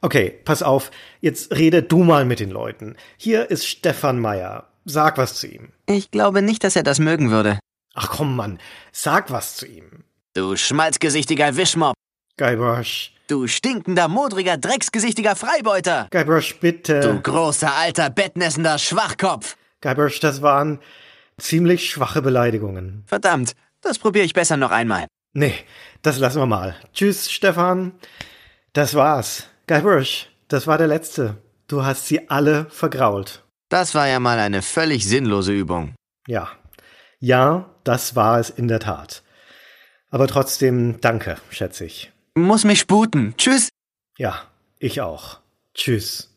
Okay, 0.00 0.40
pass 0.44 0.62
auf. 0.62 0.90
Jetzt 1.20 1.54
rede 1.54 1.82
du 1.82 2.04
mal 2.04 2.24
mit 2.24 2.40
den 2.40 2.50
Leuten. 2.50 2.96
Hier 3.16 3.50
ist 3.50 3.66
Stefan 3.66 4.18
Meyer. 4.18 4.68
Sag 4.84 5.16
was 5.16 5.34
zu 5.34 5.46
ihm. 5.46 5.72
Ich 5.86 6.10
glaube 6.10 6.42
nicht, 6.42 6.64
dass 6.64 6.76
er 6.76 6.82
das 6.82 6.98
mögen 6.98 7.30
würde. 7.30 7.58
Ach 7.94 8.10
komm, 8.10 8.36
Mann. 8.36 8.58
Sag 8.90 9.30
was 9.30 9.56
zu 9.56 9.66
ihm. 9.66 10.04
Du 10.34 10.56
schmalzgesichtiger 10.56 11.56
Wischmopp. 11.56 11.94
Guybrush. 12.36 13.12
Du 13.28 13.46
stinkender, 13.46 14.08
modriger, 14.08 14.56
drecksgesichtiger 14.56 15.36
Freibeuter. 15.36 16.08
Guybrush, 16.10 16.58
bitte. 16.58 17.00
Du 17.00 17.20
großer, 17.20 17.72
alter, 17.74 18.10
bettnässender 18.10 18.78
Schwachkopf. 18.78 19.56
Guybrush, 19.82 20.20
das 20.20 20.40
waren 20.40 20.78
ziemlich 21.38 21.90
schwache 21.90 22.22
Beleidigungen. 22.22 23.04
Verdammt, 23.06 23.52
das 23.80 23.98
probiere 23.98 24.24
ich 24.24 24.32
besser 24.32 24.56
noch 24.56 24.70
einmal. 24.70 25.06
Nee, 25.34 25.54
das 26.02 26.18
lassen 26.18 26.40
wir 26.40 26.46
mal. 26.46 26.76
Tschüss, 26.94 27.30
Stefan. 27.30 27.92
Das 28.72 28.94
war's. 28.94 29.48
Guybrush, 29.66 30.28
das 30.48 30.66
war 30.66 30.78
der 30.78 30.86
letzte. 30.86 31.36
Du 31.68 31.84
hast 31.84 32.06
sie 32.06 32.28
alle 32.30 32.66
vergrault. 32.70 33.44
Das 33.68 33.94
war 33.94 34.06
ja 34.06 34.20
mal 34.20 34.38
eine 34.38 34.62
völlig 34.62 35.06
sinnlose 35.06 35.52
Übung. 35.52 35.94
Ja. 36.26 36.48
Ja, 37.18 37.70
das 37.84 38.16
war 38.16 38.38
es 38.38 38.50
in 38.50 38.68
der 38.68 38.80
Tat. 38.80 39.22
Aber 40.10 40.28
trotzdem 40.28 41.00
danke, 41.00 41.38
schätze 41.50 41.84
ich. 41.86 42.12
Muss 42.34 42.64
mich 42.64 42.80
sputen. 42.80 43.34
Tschüss. 43.36 43.68
Ja, 44.18 44.42
ich 44.78 45.00
auch. 45.00 45.40
Tschüss. 45.74 46.31